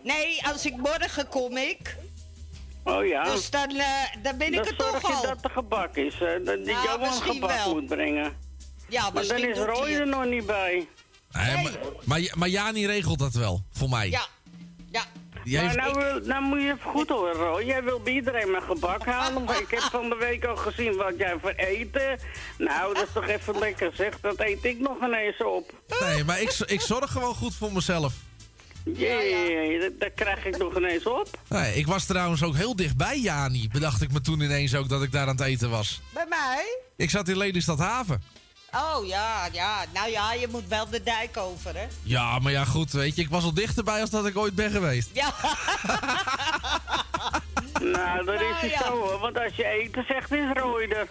Nee, 0.02 0.46
als 0.48 0.66
ik 0.66 0.78
morgen 0.78 1.28
kom 1.28 1.58
ik. 1.58 1.96
Oh 2.84 3.06
ja. 3.06 3.24
Dus 3.24 3.50
dan, 3.50 3.70
eh, 3.70 3.86
dan 4.24 4.38
ben 4.38 4.48
ik 4.48 4.54
dan 4.54 4.66
er 4.66 4.74
zorg 4.78 4.92
toch 5.02 5.10
je 5.10 5.16
al. 5.16 5.22
dat 5.22 5.44
er 5.44 5.50
gebak 5.50 5.96
is. 5.96 6.14
eh, 6.14 6.20
dat 6.20 6.46
die 6.46 6.74
Nou, 6.74 6.84
Johan 6.86 7.00
misschien 7.00 7.34
gebak 7.34 7.50
wel. 7.50 7.74
moet 7.74 7.86
brengen. 7.88 8.34
Ja, 8.90 9.10
Maar 9.10 9.28
dan 9.28 9.38
is 9.38 9.58
Roy 9.58 9.92
er 9.94 10.00
het. 10.00 10.10
nog 10.10 10.26
niet 10.26 10.46
bij. 10.46 10.88
Nee, 11.34 11.64
maar, 11.64 11.72
maar, 12.06 12.32
maar 12.36 12.50
Jani 12.50 12.86
regelt 12.86 13.20
dat 13.20 13.34
wel, 13.34 13.64
voor 13.72 13.90
mij. 13.90 14.10
Ja, 14.10 14.26
ja. 14.92 15.04
Maar 15.62 15.62
heeft- 15.64 15.76
nou, 15.76 15.94
wil- 15.94 16.20
nou 16.28 16.44
moet 16.44 16.62
je 16.62 16.66
even 16.66 16.90
goed 16.92 17.10
horen, 17.10 17.34
Roy. 17.34 17.64
Jij 17.66 17.84
wil 17.84 18.00
bij 18.00 18.14
iedereen 18.14 18.52
maar 18.52 18.62
gebak 18.62 19.06
halen. 19.06 19.44
Maar 19.44 19.60
ik 19.62 19.70
heb 19.70 19.80
van 19.82 20.10
de 20.10 20.16
week 20.16 20.46
al 20.46 20.56
gezien 20.56 20.96
wat 20.96 21.14
jij 21.18 21.36
voor 21.42 21.50
eten. 21.56 22.20
Nou, 22.58 22.94
dat 22.94 23.04
is 23.04 23.10
toch 23.14 23.28
even 23.28 23.60
lekker 23.60 23.92
zeg. 23.96 24.20
Dat 24.20 24.40
eet 24.40 24.64
ik 24.66 24.80
nog 24.80 24.98
ineens 25.04 25.44
op. 25.44 25.72
Nee, 26.02 26.24
maar 26.24 26.42
ik, 26.42 26.50
ik 26.66 26.82
zorg 26.82 27.12
gewoon 27.12 27.36
goed 27.36 27.56
voor 27.56 27.74
mezelf. 27.74 28.14
Jee, 28.96 29.80
dat, 29.80 30.00
dat 30.00 30.12
krijg 30.16 30.46
ik 30.46 30.58
nog 30.58 30.78
ineens 30.78 31.04
op. 31.06 31.40
Nee, 31.50 31.76
ik 31.76 31.88
was 31.88 32.06
trouwens 32.06 32.44
ook 32.44 32.56
heel 32.56 32.76
dichtbij 32.76 33.20
Jani. 33.20 33.68
Bedacht 33.72 34.02
ik 34.02 34.12
me 34.12 34.22
toen 34.22 34.42
ineens 34.42 34.76
ook 34.76 34.90
dat 34.90 35.04
ik 35.04 35.12
daar 35.12 35.28
aan 35.28 35.36
het 35.38 35.46
eten 35.46 35.70
was. 35.70 36.02
Bij 36.14 36.26
mij? 36.30 36.78
Ik 36.98 37.10
zat 37.10 37.28
in 37.28 37.38
Lelystad 37.38 37.80
Haven. 37.80 38.24
Oh 38.76 39.06
ja, 39.08 39.48
ja. 39.52 39.86
Nou 39.94 40.10
ja, 40.10 40.34
je 40.34 40.48
moet 40.48 40.68
wel 40.68 40.90
de 40.90 41.04
dijk 41.04 41.38
over, 41.38 41.76
hè? 41.76 41.86
Ja, 42.04 42.40
maar 42.40 42.52
ja, 42.52 42.66
goed, 42.66 42.92
weet 42.92 43.16
je. 43.16 43.22
Ik 43.22 43.30
was 43.30 43.44
al 43.44 43.54
dichterbij 43.54 44.02
als 44.02 44.10
dat 44.10 44.26
ik 44.26 44.38
ooit 44.38 44.56
ben 44.56 44.72
geweest. 44.72 45.10
Ja. 45.14 45.34
Nou, 47.82 48.26
dat 48.26 48.36
is 48.36 48.42
Nou, 48.42 48.56
het 48.56 48.72
ja. 48.72 48.78
zo 48.86 48.92
hoor. 49.00 49.20
Want 49.20 49.38
als 49.40 49.56
je 49.56 49.66
eten 49.66 50.06
zegt, 50.08 50.32
is 50.32 50.46
Roy 50.54 50.82
er. 50.84 51.08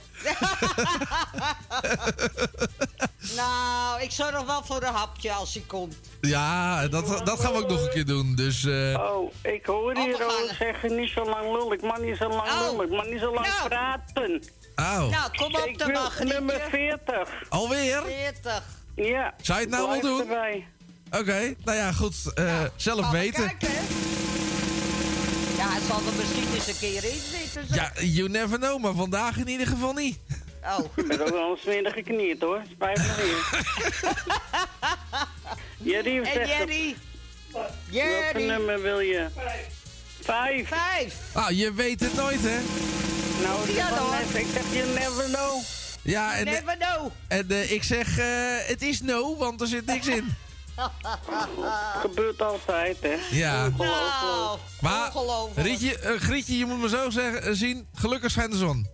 nou, 3.37 4.03
ik 4.03 4.11
zorg 4.11 4.43
wel 4.45 4.65
voor 4.65 4.83
een 4.83 4.95
hapje 4.95 5.33
als 5.33 5.55
hij 5.55 5.63
komt. 5.67 5.97
Ja, 6.21 6.89
dat, 6.89 7.27
dat 7.27 7.41
gaan 7.41 7.53
we 7.53 7.59
ook 7.59 7.69
nog 7.69 7.83
een 7.83 7.91
keer 7.91 8.05
doen. 8.07 8.35
Dus, 8.35 8.65
eh, 8.65 8.99
Oh, 9.15 9.33
ik 9.43 9.67
hoor 9.67 9.93
Oh, 9.93 10.05
hier 10.05 10.17
gaan- 10.17 10.57
zeggen, 10.59 10.97
niet 10.97 11.11
zo 11.11 11.25
lang 11.25 11.53
lullen. 11.53 11.73
Ik 11.73 11.83
mag 11.83 11.99
niet 11.99 12.17
zo 12.17 12.29
lang 12.29 12.43
Oh. 12.51 12.61
lullen. 12.71 12.85
Ik 12.87 12.91
mag 12.97 13.07
niet 13.07 13.21
zo 13.21 13.35
lang 13.35 13.47
Nou. 13.47 13.69
praten. 13.69 14.43
Oh. 14.83 15.11
Nou, 15.11 15.37
kom 15.37 15.55
op 15.55 15.77
wil 15.77 15.89
magrietje. 15.93 16.35
nummer 16.35 16.61
40. 16.71 17.29
Alweer? 17.49 18.03
40. 18.03 18.63
Ja. 18.97 19.35
Zou 19.43 19.59
je 19.59 19.65
het 19.65 19.75
nou 19.75 19.89
wel 19.89 20.01
doen? 20.01 20.21
Oké, 21.21 21.55
nou 21.65 21.77
ja, 21.79 21.93
goed. 21.93 22.33
eh, 22.35 22.61
zelf 22.77 23.01
Gaan 23.01 23.11
we 23.13 23.19
weten. 23.19 23.47
kijken? 23.47 23.69
Ja, 25.57 25.69
hij 25.71 25.81
zal 25.89 25.97
er 25.97 26.13
misschien 26.19 26.55
eens 26.55 26.67
een 26.67 26.79
keer 26.79 27.05
in 27.05 27.19
zitten. 27.21 27.67
zeg. 27.75 27.75
Ja, 27.97 28.03
you 28.03 28.29
never 28.29 28.59
know, 28.59 28.83
maar 28.83 28.93
vandaag 28.95 29.37
in 29.37 29.49
ieder 29.49 29.67
geval 29.67 29.93
niet. 29.93 30.19
Oh. 30.65 30.79
Ik 30.97 31.07
ben 31.09 31.21
ook 31.21 31.29
wel 31.29 31.51
een 31.51 31.57
smerig 31.63 31.93
geknierd 31.93 32.41
hoor. 32.41 32.63
Spijt 32.73 32.99
me 32.99 33.15
weer. 33.17 33.61
Jerry 35.93 36.19
En 36.19 36.25
zegt 36.27 36.39
het. 36.39 36.49
Jerry? 36.49 36.97
Welke 37.53 37.73
Jerry? 37.91 38.47
nummer 38.47 38.83
wil 38.83 39.01
je? 39.01 39.27
Vijf. 40.23 40.69
Vijf. 40.69 41.15
Ah, 41.33 41.51
je 41.51 41.73
weet 41.73 42.01
het 42.01 42.15
nooit, 42.15 42.41
hè? 42.43 42.59
Nou, 43.47 43.69
ik, 43.69 43.75
Ja, 43.77 43.89
dan. 43.89 44.11
net- 44.11 44.35
ik 44.35 44.47
zeg 44.53 44.63
je 44.73 44.93
never 44.99 45.25
know. 45.25 45.63
Ja, 46.03 46.35
en, 46.37 46.45
Never 46.45 46.77
know. 46.79 47.11
en 47.29 47.51
eh, 47.51 47.71
ik 47.73 47.83
zeg, 47.83 48.19
eh, 48.19 48.27
het 48.69 48.83
is 48.83 49.01
no, 49.03 49.37
want 49.37 49.61
er 49.61 49.67
zit 49.67 49.87
niks 49.87 50.07
in. 50.07 50.35
Gebeurt 52.01 52.43
altijd, 52.43 52.97
hè? 53.01 53.17
Ja. 53.31 53.69
Nou, 53.69 54.59
Maar, 54.81 55.07
ongelooflijk. 55.07 55.67
Rietje, 55.67 55.99
eh, 55.99 56.21
Grietje, 56.21 56.59
je 56.59 56.67
moet 56.67 56.81
me 56.81 56.89
zo 56.89 57.11
zeggen, 57.11 57.43
eh, 57.43 57.51
zien, 57.53 57.87
gelukkig 57.95 58.31
schijnt 58.31 58.53
de 58.53 58.59
zon. 58.59 58.87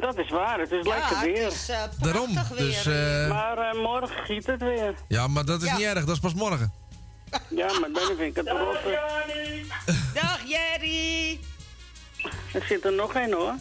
Dat 0.00 0.18
is 0.18 0.30
waar, 0.30 0.58
het 0.60 0.70
is 0.70 0.84
Ja, 0.86 0.94
lekker 0.94 1.16
het 1.18 1.24
weer. 1.26 1.46
is 1.46 1.68
eh, 1.68 1.82
Daarom, 2.00 2.32
prachtig 2.32 2.58
weer. 2.58 2.66
dus... 2.66 2.86
eh, 2.86 3.28
Maar 3.28 3.58
eh, 3.58 3.80
morgen 3.82 4.24
giet 4.24 4.46
het 4.46 4.60
weer. 4.62 4.94
ja, 5.08 5.26
maar 5.26 5.44
dat 5.44 5.62
is 5.62 5.68
Ja. 5.68 5.76
niet 5.76 5.86
erg, 5.86 6.04
dat 6.04 6.14
is 6.14 6.20
pas 6.20 6.34
morgen. 6.34 6.72
Ja, 7.48 7.78
maar 7.80 7.90
dan 7.92 8.06
vind 8.16 8.20
ik 8.20 8.36
het 8.36 8.48
rotte. 8.48 9.00
Dag 10.14 10.40
Jerry. 10.46 11.40
Er 12.52 12.64
zit 12.68 12.84
er 12.84 12.92
nog 12.92 13.14
één 13.14 13.32
hoor. 13.32 13.54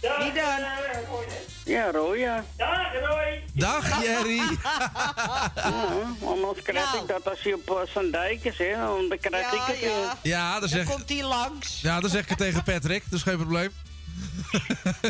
Wie 0.00 0.32
dan? 0.32 0.60
Ja, 1.64 1.90
Roy, 1.90 2.18
ja. 2.18 2.44
Dag, 3.54 4.02
Jerry. 4.02 4.36
ja 5.54 5.72
anders 6.20 6.62
krijg 6.62 6.84
Nou. 6.92 6.98
ik 7.02 7.08
dat 7.08 7.28
als 7.28 7.40
je 7.42 7.54
op 7.54 7.70
uh, 7.70 7.92
Van 7.92 8.10
Dijk 8.10 8.44
is, 8.44 8.58
hè. 8.58 8.74
Dan 8.76 9.18
krijg 9.20 9.46
ik 9.52 9.58
Ja, 9.58 9.64
het 9.66 9.80
weer. 9.80 9.90
ja. 9.90 10.16
Ja, 10.22 10.50
dan 10.50 10.60
Dan 10.60 10.68
zeg, 10.68 10.86
komt 10.86 11.08
hij 11.08 11.22
langs. 11.22 11.80
ja, 11.80 12.00
dan 12.00 12.10
zeg 12.10 12.22
ik 12.22 12.28
het 12.28 12.38
tegen 12.38 12.62
Patrick, 12.62 13.02
dat 13.04 13.12
is 13.18 13.22
geen 13.22 13.36
probleem. 13.36 13.70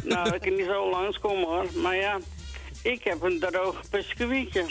Nou, 0.05 0.35
ik 0.35 0.41
kan 0.41 0.55
niet 0.57 0.67
zo 0.67 0.91
langskomen 0.91 1.45
hoor. 1.49 1.67
Maar 1.75 1.97
ja, 1.97 2.19
ik 2.83 3.05
heb 3.05 3.23
een 3.23 3.39
droog 3.51 3.81
biscuitje. 3.91 4.65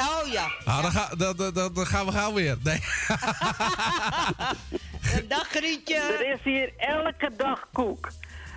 Oh 0.00 0.32
ja. 0.32 0.52
Nou, 0.64 0.82
dan, 0.82 0.90
ga, 0.90 1.08
dan, 1.16 1.36
dan, 1.74 1.86
gaan 1.86 2.06
we 2.06 2.12
gauw 2.12 2.32
weer. 2.32 2.56
Nee. 2.62 2.78
Dag 5.28 5.48
Grietje. 5.48 5.94
Er 5.96 6.30
is 6.32 6.38
hier 6.44 6.72
elke 6.76 7.30
dag 7.36 7.68
koek. 7.72 8.08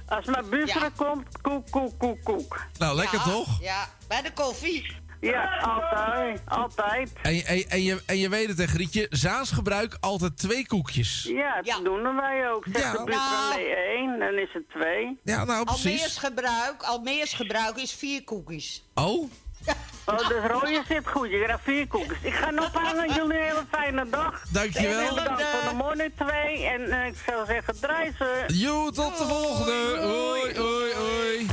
Als 0.08 0.25
mijn 0.25 0.49
buurvrouw 0.49 0.84
Ja. 0.84 0.89
komt, 0.95 1.41
koek, 1.41 1.69
koek, 1.71 1.99
koek, 1.99 2.23
koek. 2.23 2.65
Nou, 2.77 2.95
lekker 2.95 3.17
Ja, 3.17 3.23
toch? 3.23 3.62
Ja, 3.62 3.89
bij 4.08 4.21
de 4.21 4.32
koffie. 4.34 4.99
Ja, 5.21 5.58
altijd. 5.58 6.41
Altijd. 6.47 7.12
En, 7.21 7.34
je- 7.36 7.43
en, 7.43 7.69
en, 7.69 7.84
je, 7.84 8.01
en 8.06 8.17
je 8.17 8.30
weet 8.30 8.47
het, 8.47 8.58
hè, 8.58 8.67
Grietje. 8.67 9.08
Zaans 9.10 9.51
gebruik 9.51 9.97
altijd 9.99 10.38
twee 10.38 10.67
koekjes. 10.67 11.23
Ja, 11.30 11.62
dat 11.62 11.84
doen 11.84 12.15
wij 12.15 12.51
ook. 12.51 12.65
Zeg 12.73 12.82
Ja. 12.84 12.91
de 12.91 13.04
nee 13.56 13.75
één, 13.75 14.19
dan 14.19 14.34
is 14.38 14.49
het 14.54 14.69
twee. 14.69 15.19
Ja, 15.23 15.43
nou 15.45 15.65
Almeers 15.65 16.17
gebruik, 16.17 16.84
Almeers 16.84 17.34
gebruik 17.34 17.77
is 17.77 17.93
vier 17.93 18.23
koekjes. 18.23 18.84
Oh? 18.93 19.32
Oh, 20.06 20.17
dus 20.17 20.45
rode 20.47 20.84
zit 20.88 21.08
goed. 21.08 21.30
Je 21.30 21.86
koekjes. 21.88 22.17
Ik 22.21 22.34
ga 22.34 22.50
nog 22.50 22.74
hangen. 22.74 23.13
Jullie 23.13 23.38
een 23.38 23.43
hele 23.43 23.63
fijne 23.71 24.10
dag. 24.10 24.43
Dankjewel. 24.50 25.08
En 25.08 25.15
bedankt 25.15 25.43
voor 25.43 25.69
de 25.69 25.76
morning 25.76 26.12
twee. 26.17 26.65
En 26.65 26.91
eh, 26.91 27.06
ik 27.06 27.15
zou 27.26 27.45
zeggen, 27.45 27.80
draai 27.80 28.13
ze. 28.17 28.43
Jo, 28.47 28.89
tot 28.89 29.17
de 29.17 29.26
volgende. 29.26 29.97
Hoi, 30.02 30.60
hoi, 30.60 30.93
hoi. 30.93 31.47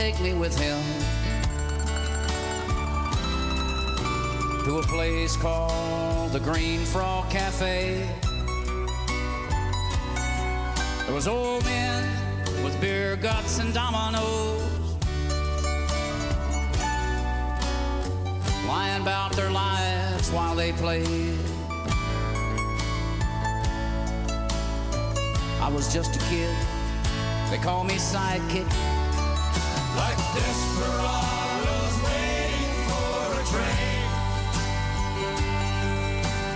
Take 0.00 0.18
me 0.22 0.32
with 0.32 0.58
him 0.58 0.82
to 4.64 4.78
a 4.78 4.82
place 4.84 5.36
called 5.36 6.32
the 6.32 6.40
Green 6.40 6.80
Frog 6.86 7.28
Cafe. 7.28 8.08
There 11.04 11.14
was 11.14 11.28
old 11.28 11.62
men 11.66 12.02
with 12.64 12.80
beer 12.80 13.14
guts 13.16 13.58
and 13.58 13.74
dominoes 13.74 14.62
lying 18.66 19.02
about 19.02 19.36
their 19.36 19.50
lives 19.50 20.30
while 20.30 20.54
they 20.54 20.72
played. 20.72 21.38
I 25.60 25.70
was 25.70 25.92
just 25.92 26.16
a 26.16 26.20
kid. 26.30 26.56
They 27.50 27.58
call 27.58 27.84
me 27.84 27.96
sidekick. 27.96 28.99
Desperados 30.32 31.94
waiting 32.06 32.74
for 32.86 33.18
a 33.34 33.42
train. 33.50 34.06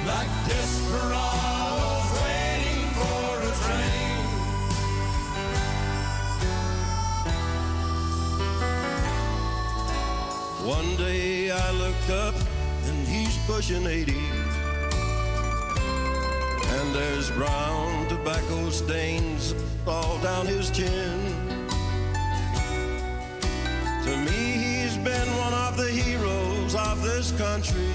Like 0.06 0.30
desperados 0.46 2.06
waiting 2.22 2.87
for 2.94 3.26
a 3.42 3.52
train. 3.64 4.18
One 10.64 10.90
day 10.96 11.50
I 11.50 11.70
looked 11.72 12.10
up 12.10 12.37
and 12.87 13.08
he's 13.08 13.37
pushing 13.46 13.87
80. 13.87 14.12
And 16.76 16.94
there's 16.94 17.28
brown 17.32 18.06
tobacco 18.08 18.70
stains 18.70 19.52
all 19.84 20.18
down 20.18 20.46
his 20.46 20.70
chin. 20.70 21.23
This 27.24 27.38
country. 27.38 27.94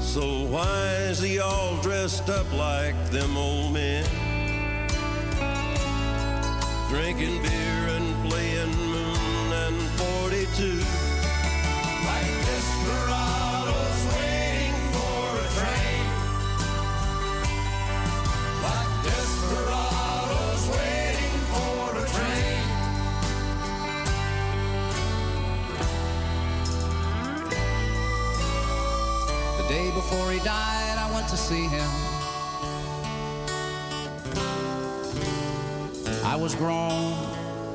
So 0.00 0.44
why 0.44 0.94
is 1.10 1.20
he 1.20 1.40
all 1.40 1.76
dressed 1.82 2.28
up 2.30 2.50
like 2.52 2.94
them 3.10 3.36
old 3.36 3.72
men? 3.72 4.04
Drinking 6.88 7.42
beer 7.42 7.77
to 31.28 31.36
see 31.36 31.66
him. 31.66 31.90
I 36.24 36.36
was 36.36 36.54
grown, 36.54 37.12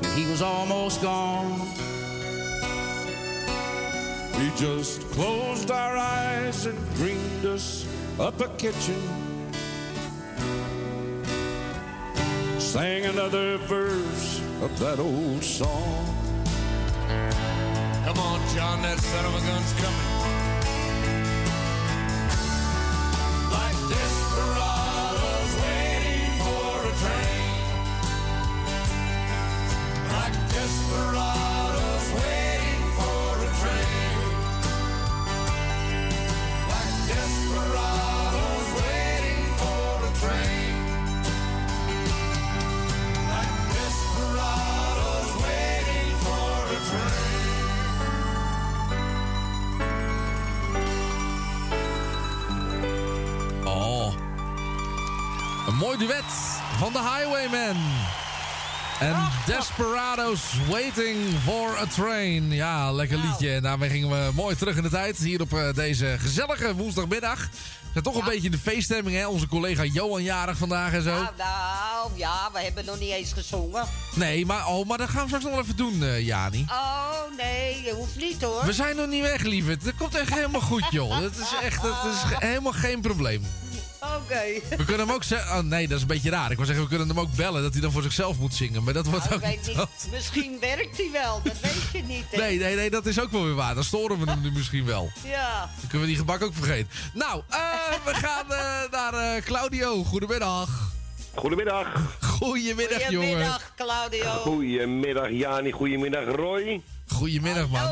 and 0.02 0.06
he 0.18 0.26
was 0.26 0.42
almost 0.42 1.00
gone. 1.00 1.60
We 4.38 4.50
just 4.56 5.02
closed 5.12 5.70
our 5.70 5.96
eyes 5.96 6.66
and 6.66 6.76
dreamed 6.96 7.46
us 7.46 7.86
up 8.18 8.40
a 8.40 8.48
kitchen. 8.56 9.00
Sang 12.58 13.04
another 13.04 13.58
verse 13.58 14.40
of 14.62 14.76
that 14.80 14.98
old 14.98 15.44
song. 15.44 16.06
Come 18.04 18.18
on, 18.18 18.40
John, 18.54 18.82
that 18.82 18.98
son 18.98 19.24
of 19.26 19.34
a 19.36 19.46
gun's 19.46 19.72
coming. 19.74 20.13
Duet 56.06 56.24
van 56.78 56.92
de 56.92 56.98
Highwaymen. 56.98 57.76
En 59.00 59.16
Desperados 59.46 60.40
Waiting 60.70 61.18
for 61.44 61.78
a 61.78 61.86
Train. 61.86 62.52
Ja, 62.52 62.92
lekker 62.92 63.18
liedje. 63.18 63.52
En 63.52 63.62
daarmee 63.62 63.90
gingen 63.90 64.08
we 64.08 64.30
mooi 64.34 64.56
terug 64.56 64.76
in 64.76 64.82
de 64.82 64.88
tijd. 64.88 65.18
Hier 65.18 65.40
op 65.40 65.52
eh, 65.52 65.74
deze 65.74 66.16
gezellige 66.18 66.74
woensdagmiddag. 66.74 67.38
We 67.38 67.90
zijn 67.92 68.04
toch 68.04 68.14
een 68.14 68.24
beetje 68.24 68.44
in 68.44 68.50
de 68.50 68.58
feeststemming, 68.58 69.16
hè? 69.16 69.26
Onze 69.26 69.48
collega 69.48 69.84
Johan 69.84 70.22
jarig 70.22 70.56
vandaag 70.56 70.92
en 70.92 71.02
zo. 71.02 71.10
Nou, 71.10 71.26
nou, 71.36 72.10
ja, 72.14 72.50
we 72.52 72.60
hebben 72.60 72.84
nog 72.84 72.98
niet 72.98 73.10
eens 73.10 73.32
gezongen. 73.32 73.84
Nee, 74.14 74.46
maar, 74.46 74.66
oh, 74.68 74.86
maar 74.86 74.98
dat 74.98 75.08
gaan 75.08 75.20
we 75.20 75.26
straks 75.26 75.44
nog 75.44 75.52
wel 75.52 75.62
even 75.62 75.76
doen, 75.76 76.02
eh, 76.02 76.26
Jani. 76.26 76.66
Oh, 76.68 77.36
nee, 77.36 77.82
je 77.82 77.92
hoeft 77.92 78.16
niet 78.16 78.42
hoor. 78.42 78.64
We 78.64 78.72
zijn 78.72 78.96
nog 78.96 79.06
niet 79.08 79.22
weg, 79.22 79.42
lieverd. 79.42 79.84
Dat 79.84 79.94
komt 79.98 80.14
echt 80.14 80.34
helemaal 80.34 80.60
goed, 80.60 80.86
joh. 80.90 81.20
Dat 81.20 81.36
is 81.36 81.52
echt 81.62 81.82
dat 81.82 82.04
is 82.04 82.38
helemaal 82.48 82.72
geen 82.72 83.00
probleem. 83.00 83.46
Oké. 84.16 84.76
We 84.76 84.84
kunnen 84.84 85.06
hem 85.06 85.10
ook 85.14 85.24
zeggen... 85.24 85.56
Oh, 85.58 85.62
nee, 85.64 85.86
dat 85.88 85.96
is 85.96 86.02
een 86.02 86.08
beetje 86.08 86.30
raar. 86.30 86.50
Ik 86.50 86.56
wil 86.56 86.66
zeggen, 86.66 86.84
we 86.84 86.90
kunnen 86.90 87.08
hem 87.08 87.20
ook 87.20 87.34
bellen 87.36 87.62
dat 87.62 87.72
hij 87.72 87.80
dan 87.82 87.92
voor 87.92 88.02
zichzelf 88.02 88.38
moet 88.38 88.54
zingen. 88.54 88.84
Maar 88.84 88.94
dat 88.94 89.06
wordt 89.06 89.24
Nou, 89.30 89.34
ook 89.36 89.48
ik 89.48 89.56
weet 89.56 89.66
niet... 89.66 89.76
niet. 89.76 90.08
Misschien 90.12 90.56
werkt 90.60 90.96
hij 90.96 91.08
wel, 91.12 91.40
dat 91.44 91.60
weet 91.60 91.82
je 91.92 92.02
niet. 92.02 92.24
hè. 92.30 92.36
Nee, 92.38 92.58
nee, 92.58 92.74
nee, 92.76 92.90
dat 92.90 93.06
is 93.06 93.20
ook 93.20 93.30
wel 93.30 93.44
weer 93.44 93.54
waar. 93.54 93.74
Dan 93.74 93.84
storen 93.84 94.18
we 94.24 94.30
hem 94.30 94.40
nu 94.40 94.50
misschien 94.52 94.84
wel. 94.84 95.10
Ja. 95.24 95.58
Dan 95.60 95.88
kunnen 95.88 96.00
we 96.00 96.06
die 96.06 96.16
gebak 96.16 96.42
ook 96.42 96.54
vergeten. 96.54 96.88
Nou, 97.14 97.42
eh, 97.48 97.58
we 98.04 98.14
gaan 98.14 98.52
eh, 98.52 98.90
naar 98.90 99.14
eh, 99.36 99.42
Claudio. 99.42 100.04
Goedemiddag. 100.04 100.92
Goedemiddag. 101.34 101.86
Goedemiddag, 102.20 103.10
jongen. 103.10 103.28
Goedemiddag, 103.28 103.72
Claudio. 103.76 104.30
Goedemiddag 104.30 105.30
Jani, 105.30 105.70
goedemiddag 105.72 106.24
Roy. 106.36 106.80
Goedemiddag, 107.08 107.68
man. 107.68 107.90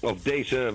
Op 0.00 0.24
deze 0.24 0.72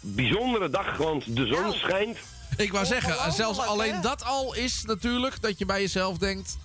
bijzondere 0.00 0.70
dag, 0.70 0.96
want 0.96 1.36
de 1.36 1.46
zon 1.46 1.72
schijnt. 1.72 2.18
Ik 2.56 2.72
wou 2.72 2.86
zeggen, 2.86 3.32
zelfs 3.32 3.58
alleen 3.58 4.00
dat 4.00 4.24
al 4.24 4.54
is 4.54 4.82
natuurlijk 4.86 5.40
dat 5.42 5.58
je 5.58 5.66
bij 5.66 5.80
jezelf 5.80 6.18
denkt... 6.18 6.56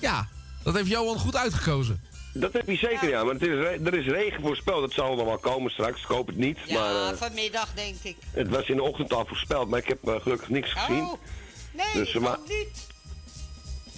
Ja, 0.00 0.28
dat 0.62 0.74
heeft 0.74 0.88
Johan 0.88 1.18
goed 1.18 1.36
uitgekozen. 1.36 2.02
Dat 2.32 2.52
heb 2.52 2.66
je 2.66 2.76
zeker, 2.76 3.08
ja. 3.08 3.24
Maar 3.24 3.32
het 3.32 3.42
is, 3.42 3.48
er 3.84 3.94
is 3.94 4.06
regen 4.06 4.42
voorspeld. 4.42 4.80
Dat 4.80 4.92
zal 4.92 5.14
nog 5.14 5.24
wel 5.24 5.38
komen 5.38 5.70
straks. 5.70 6.00
Ik 6.00 6.06
hoop 6.08 6.26
het 6.26 6.36
niet. 6.36 6.58
Ja, 6.66 6.80
maar 6.80 7.12
eh, 7.12 7.18
vanmiddag 7.18 7.68
denk 7.74 7.96
ik. 8.02 8.16
het 8.30 8.48
was 8.48 8.68
in 8.68 8.76
de 8.76 8.82
ochtend 8.82 9.12
al 9.12 9.24
voorspeld. 9.26 9.68
Maar 9.68 9.78
ik 9.78 9.88
heb 9.88 10.08
eh, 10.08 10.20
gelukkig 10.20 10.48
niks 10.48 10.72
gezien. 10.72 11.02
Oh, 11.02 11.12
nee, 11.72 11.86
Dus, 11.94 12.14
eh, 12.14 12.20
maar- 12.20 12.38
niet. 12.48 12.86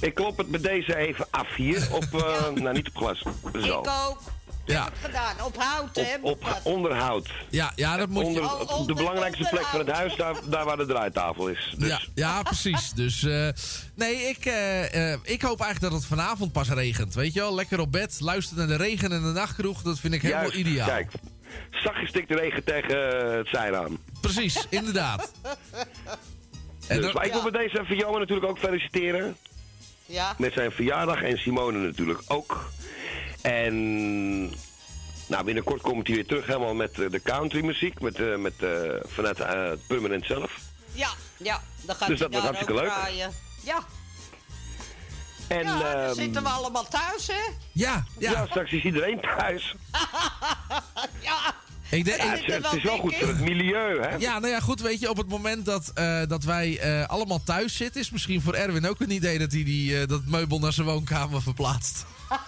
Ik 0.00 0.14
klop 0.14 0.38
het 0.38 0.48
bij 0.48 0.61
deze 0.61 0.96
even 0.96 1.26
af 1.31 1.55
hier. 1.55 1.88
Op, 1.92 2.05
eh, 2.14 2.50
nou, 2.55 2.72
niet 2.72 2.88
op 2.88 2.96
glas. 2.96 3.22
Zo. 3.53 3.59
Ik 3.81 3.88
ook. 4.09 4.20
Ja. 4.64 4.84
Heb 4.84 4.92
het 4.92 5.04
gedaan. 5.04 5.46
Op 5.46 5.56
hout, 5.56 5.96
hè? 5.96 6.16
Op 6.20 6.60
onderhoud. 6.62 7.28
Ja, 7.48 7.72
ja 7.76 7.96
dat 7.96 8.08
moet 8.08 8.22
je... 8.22 8.28
Onder, 8.28 8.68
op 8.76 8.86
de 8.86 8.94
belangrijkste 8.94 9.46
plek 9.50 9.64
van 9.64 9.78
het 9.78 9.90
huis, 9.90 10.16
daar, 10.16 10.34
daar 10.48 10.64
waar 10.64 10.76
de 10.76 10.86
draaitafel 10.86 11.48
is. 11.48 11.74
Dus 11.78 11.88
Ja, 11.88 12.00
ja, 12.14 12.42
precies. 12.42 12.92
Dus 13.00 13.22
eh, 13.22 13.48
nee, 13.94 14.14
ik, 14.28 14.44
eh, 14.44 15.12
eh, 15.12 15.18
ik 15.22 15.42
hoop 15.42 15.60
eigenlijk 15.60 15.92
dat 15.92 16.00
het 16.02 16.10
vanavond 16.10 16.52
pas 16.52 16.68
regent. 16.68 17.14
Weet 17.14 17.32
je 17.32 17.40
wel, 17.40 17.54
lekker 17.54 17.80
op 17.80 17.92
bed, 17.92 18.16
luisteren 18.20 18.68
naar 18.68 18.78
de 18.78 18.84
regen 18.84 19.12
en 19.12 19.22
de 19.22 19.28
nachtkroeg. 19.28 19.82
Dat 19.82 19.98
vind 19.98 20.14
ik 20.14 20.22
helemaal 20.22 20.42
Juist, 20.42 20.58
ideaal. 20.58 20.88
Kijk, 20.88 21.10
zachtjes 21.70 22.08
stikt 22.08 22.28
de 22.28 22.34
regen 22.34 22.64
tegen 22.64 22.96
het 23.36 23.48
zijraam. 23.48 23.98
Precies, 24.20 24.66
inderdaad. 24.80 25.32
Dus, 26.88 27.00
dan- 27.00 27.12
maar 27.12 27.26
ik 27.26 27.32
wil 27.32 27.42
met 27.42 27.52
deze 27.52 27.80
even 27.80 27.96
Johan 27.96 28.18
natuurlijk 28.20 28.48
ook 28.48 28.58
feliciteren. 28.58 29.36
Ja. 30.06 30.34
Met 30.38 30.52
zijn 30.52 30.70
verjaardag 30.72 31.22
en 31.22 31.38
Simone 31.38 31.78
natuurlijk 31.78 32.20
ook. 32.26 32.70
En 33.42 33.74
nou, 35.26 35.44
binnenkort 35.44 35.81
komt 35.83 36.07
hij 36.07 36.16
weer 36.16 36.26
terug 36.26 36.46
helemaal 36.46 36.74
met 36.74 36.98
eh, 37.00 37.11
de 37.11 37.22
countrymuziek. 37.22 38.00
Met, 38.00 38.14
eh, 38.20 38.37
met, 38.37 38.53
eh, 38.62 38.70
vanuit 39.07 39.38
het 39.38 39.87
permanent 39.87 40.26
zelf. 40.26 40.59
Ja, 40.92 41.09
ja. 41.37 41.62
Dan 41.83 41.96
gaat 41.96 42.09
Dus 42.09 42.18
hij 42.18 42.29
dat 42.29 42.40
wordt 42.42 42.44
hartstikke 42.46 42.72
ook 42.72 42.81
leuk. 42.81 42.88
draaien. 42.90 43.31
Ja, 43.64 43.79
En, 45.48 45.62
ja 45.62 45.79
dan 45.79 45.87
ehm, 46.03 46.14
zitten 46.14 46.42
we 46.42 46.48
allemaal 46.48 46.88
thuis, 46.88 47.26
hè? 47.26 47.53
Ja, 47.72 48.05
ja. 48.18 48.46
straks 48.46 48.72
is 48.72 48.83
iedereen 48.85 49.20
thuis. 49.20 49.74
ja. 51.29 51.55
Ik 51.90 52.05
denk, 52.05 52.16
Ja, 52.22 52.29
het, 52.31 52.40
is- 52.48 52.55
het 52.55 52.72
is 52.72 52.83
wel 52.83 52.98
goed 52.98 53.14
voor 53.16 53.29
het 53.29 53.40
milieu, 53.40 54.00
hè? 54.03 54.14
Ja, 54.16 54.38
nou 54.38 54.53
ja, 54.53 54.61
goed, 54.61 54.81
weet 54.81 55.00
je, 55.00 55.11
op 55.11 55.16
het 55.16 55.29
moment 55.29 55.64
dat, 55.64 55.90
eh, 55.94 56.22
dat 56.29 56.44
wij 56.44 56.81
allemaal 57.07 57.42
thuis 57.42 57.76
zitten... 57.76 58.00
is 58.00 58.11
misschien 58.11 58.42
voor 58.42 58.55
Erwin 58.55 58.88
ook 58.88 59.00
een 59.00 59.11
idee 59.11 59.38
dat 59.38 59.53
hij 59.53 59.64
die, 59.64 60.07
dat 60.07 60.24
meubel 60.26 60.59
naar 60.59 60.72
zijn 60.72 60.87
woonkamer 60.87 61.42
verplaatst. 61.42 62.05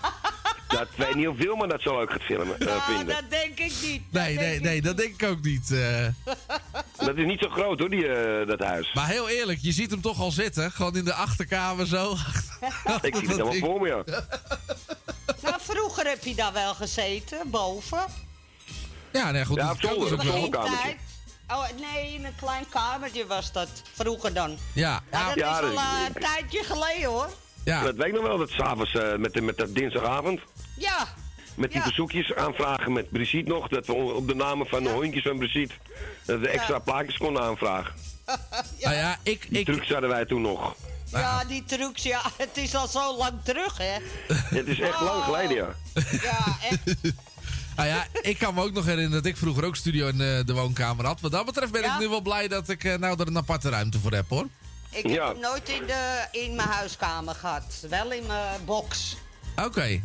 Dat 0.73 0.89
weet 0.97 1.15
niet 1.15 1.27
hoeveel, 1.27 1.57
maar 1.57 1.69
dat 1.69 1.81
zal 1.83 2.01
ook 2.01 2.11
gaat 2.11 2.23
filmen, 2.23 2.61
eh, 2.61 2.75
Ah, 2.77 2.87
vinden. 2.87 3.07
dat 3.07 3.31
denk 3.31 3.59
ik 3.59 3.73
niet. 3.83 4.03
Nee, 4.13 4.37
nee, 4.37 4.61
nee, 4.61 4.83
dat 4.83 4.97
denk 4.97 5.23
ik 5.23 5.29
ook 5.29 5.43
niet. 5.43 5.71
eh. 5.73 6.07
Dat 7.07 7.17
is 7.17 7.27
niet 7.27 7.41
zo 7.41 7.49
groot 7.49 7.79
hoor, 7.79 7.91
die, 7.91 8.09
eh, 8.09 8.47
dat 8.47 8.61
huis. 8.61 8.93
Maar 8.95 9.09
heel 9.09 9.29
eerlijk, 9.29 9.59
je 9.63 9.73
ziet 9.73 9.91
hem 9.91 10.01
toch 10.01 10.21
al 10.21 10.31
zitten. 10.31 10.71
Gewoon 10.73 10.97
in 10.97 11.05
de 11.05 11.15
achterkamer 11.15 11.87
zo. 11.87 12.13
Ik 13.03 13.15
zie 13.17 13.27
het 13.29 13.37
helemaal 13.37 13.55
voor 13.55 13.81
me, 13.81 13.89
ja. 13.89 14.03
Nou, 15.43 15.57
vroeger 15.61 16.07
heb 16.07 16.25
je 16.25 16.35
daar 16.35 16.53
wel 16.53 16.75
gezeten, 16.75 17.39
boven. 17.51 18.05
Ja, 19.13 19.31
nee, 19.31 19.45
goed. 19.45 19.57
Ja, 19.57 19.67
dat 19.67 19.75
op 19.75 19.81
zolder, 19.91 20.01
dus 20.09 20.13
ook 20.13 20.21
op 20.21 20.27
zolderkamertje. 20.27 20.79
Tijd. 20.83 20.97
Oh, 21.49 21.65
nee, 21.93 22.15
in 22.15 22.25
een 22.25 22.35
klein 22.41 22.65
kamertje 22.69 23.27
was 23.27 23.53
dat. 23.53 23.69
Vroeger 23.95 24.33
dan. 24.35 24.57
Ja, 24.73 25.01
Maar 25.11 25.27
dat 25.27 25.35
Ja, 25.35 25.59
is 25.61 25.65
al 25.67 25.75
dat- 25.75 25.83
een 26.15 26.23
tijdje 26.23 26.65
geleden, 26.65 27.09
hoor. 27.09 27.29
Ja. 27.65 27.83
Dat 27.83 27.95
weet 27.95 28.07
ik 28.07 28.13
nog 28.13 28.23
wel, 28.23 28.39
dat 28.39 28.51
s'avonds 28.51 28.95
uh, 28.95 29.17
met, 29.17 29.33
de- 29.33 29.41
met 29.41 29.57
dat 29.59 29.75
dinsdagavond. 29.75 30.41
Ja. 30.77 31.09
Met 31.55 31.71
die 31.71 31.79
Ja. 31.79 31.85
verzoekjes 31.85 32.35
aanvragen 32.35 32.93
met 32.93 33.11
Brigitte 33.11 33.51
nog. 33.51 33.69
Dat 33.69 33.87
we 33.87 33.93
op 33.95 34.29
de 34.29 34.35
namen 34.35 34.67
van 34.67 34.83
de 34.83 34.89
hondjes 34.91 35.23
van 35.23 35.39
Brigitte 35.39 35.75
dat 36.25 36.41
we 36.41 36.49
extra 36.49 36.79
plaatjes 36.79 37.17
konden 37.17 37.43
aanvragen. 37.43 37.95
Nou 38.81 38.95
ja, 38.95 39.19
ik... 39.23 39.47
Die 39.49 39.59
ik 39.59 39.65
trucs 39.67 39.89
hadden 39.89 40.11
wij 40.11 40.25
toen 40.25 40.41
nog. 40.43 40.75
Ja, 41.11 41.45
die 41.45 41.65
trucs, 41.65 42.03
ja. 42.03 42.21
Het 42.37 42.57
is 42.57 42.75
al 42.75 42.89
zo 42.89 43.17
lang 43.17 43.33
terug, 43.45 43.79
hè. 43.79 43.97
Het 44.59 44.67
is 44.67 44.81
echt 44.81 45.01
lang 45.01 45.25
geleden, 45.25 45.57
ja. 45.57 45.69
Ja, 46.23 46.57
echt. 46.71 47.03
nou 47.77 47.89
ja, 47.89 48.07
ik 48.23 48.39
kan 48.39 48.55
me 48.55 48.63
ook 48.63 48.73
nog 48.73 48.85
herinneren 48.85 49.23
dat 49.23 49.27
ik 49.27 49.37
vroeger 49.37 49.65
ook 49.65 49.77
studio 49.77 50.09
in 50.09 50.21
eh, 50.21 50.45
de 50.45 50.53
woonkamer 50.55 51.05
had. 51.07 51.21
Wat 51.21 51.33
dat 51.33 51.45
betreft 51.47 51.73
ben 51.73 51.83
Ja? 51.83 51.95
ik 51.95 52.01
nu 52.01 52.09
wel 52.09 52.21
blij 52.21 52.49
dat 52.49 52.69
ik 52.69 52.85
eh, 52.85 52.95
nou 52.97 53.21
er 53.21 53.27
een 53.27 53.37
aparte 53.37 53.69
ruimte 53.69 53.99
voor 53.99 54.13
heb, 54.13 54.29
hoor. 54.29 54.47
Ik 54.91 55.07
heb 55.11 55.23
hem 55.27 55.41
nooit 55.41 55.69
in, 55.69 55.87
de, 55.87 56.27
in 56.33 56.55
mijn 56.57 56.69
huiskamer 56.69 57.35
gehad. 57.35 57.87
Wel 57.89 58.13
in 58.13 58.27
mijn 58.27 58.65
box. 58.65 59.17
Oké. 59.65 60.01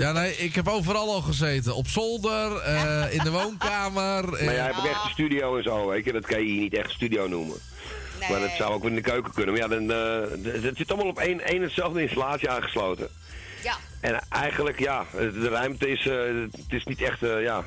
Ja, 0.00 0.12
nee, 0.12 0.36
ik 0.36 0.54
heb 0.54 0.68
overal 0.68 1.14
al 1.14 1.20
gezeten. 1.20 1.74
Op 1.74 1.88
zolder, 1.88 2.56
eh, 2.56 3.14
in 3.14 3.24
de 3.24 3.30
woonkamer. 3.30 4.24
Maar 4.28 4.38
eh, 4.38 4.44
jij 4.44 4.64
hebt 4.64 4.78
ook 4.78 4.84
echt 4.84 5.04
een 5.04 5.10
studio 5.10 5.56
en 5.56 5.62
zo, 5.62 5.88
weet 5.88 6.04
je. 6.04 6.12
Dat 6.12 6.26
kan 6.26 6.38
je 6.38 6.46
hier 6.46 6.60
niet 6.60 6.74
echt 6.74 6.90
studio 6.90 7.28
noemen. 7.28 7.56
Maar 8.30 8.40
dat 8.40 8.50
zou 8.50 8.72
ook 8.72 8.84
in 8.84 8.94
de 8.94 9.00
keuken 9.00 9.32
kunnen. 9.32 9.54
Maar 9.54 9.62
ja, 9.62 9.68
dan, 9.68 9.90
eh, 9.90 10.62
het 10.62 10.76
zit 10.76 10.88
allemaal 10.88 11.10
op 11.10 11.18
één, 11.18 11.40
één 11.40 11.62
hetzelfde 11.62 12.02
installatie 12.02 12.50
aangesloten. 12.50 13.08
Ja. 13.62 13.76
En 14.00 14.20
eigenlijk, 14.28 14.78
ja, 14.78 15.04
de 15.12 15.48
ruimte 15.48 15.90
is, 15.90 16.06
eh, 16.06 16.16
het 16.52 16.72
is 16.72 16.84
niet 16.84 17.02
echt, 17.02 17.22
eh, 17.22 17.42
ja, 17.42 17.64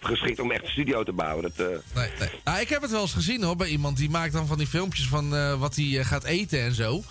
geschikt 0.00 0.40
om 0.40 0.50
echt 0.50 0.62
een 0.64 0.70
studio 0.70 1.02
te 1.02 1.12
bouwen. 1.12 1.42
Dat, 1.42 1.52
eh, 1.66 1.76
Nee, 1.94 2.10
nee. 2.18 2.28
Nou, 2.44 2.60
ik 2.60 2.68
heb 2.68 2.82
het 2.82 2.90
wel 2.90 3.00
eens 3.00 3.12
gezien 3.12 3.42
hoor, 3.42 3.56
bij 3.56 3.68
iemand 3.68 3.96
die 3.96 4.10
maakt 4.10 4.32
dan 4.32 4.46
van 4.46 4.58
die 4.58 4.66
filmpjes 4.66 5.06
van 5.06 5.36
eh, 5.36 5.60
wat 5.60 5.76
hij 5.76 5.98
eh, 5.98 6.06
gaat 6.06 6.24
eten 6.24 6.60
en 6.60 6.74
zo. 6.74 7.02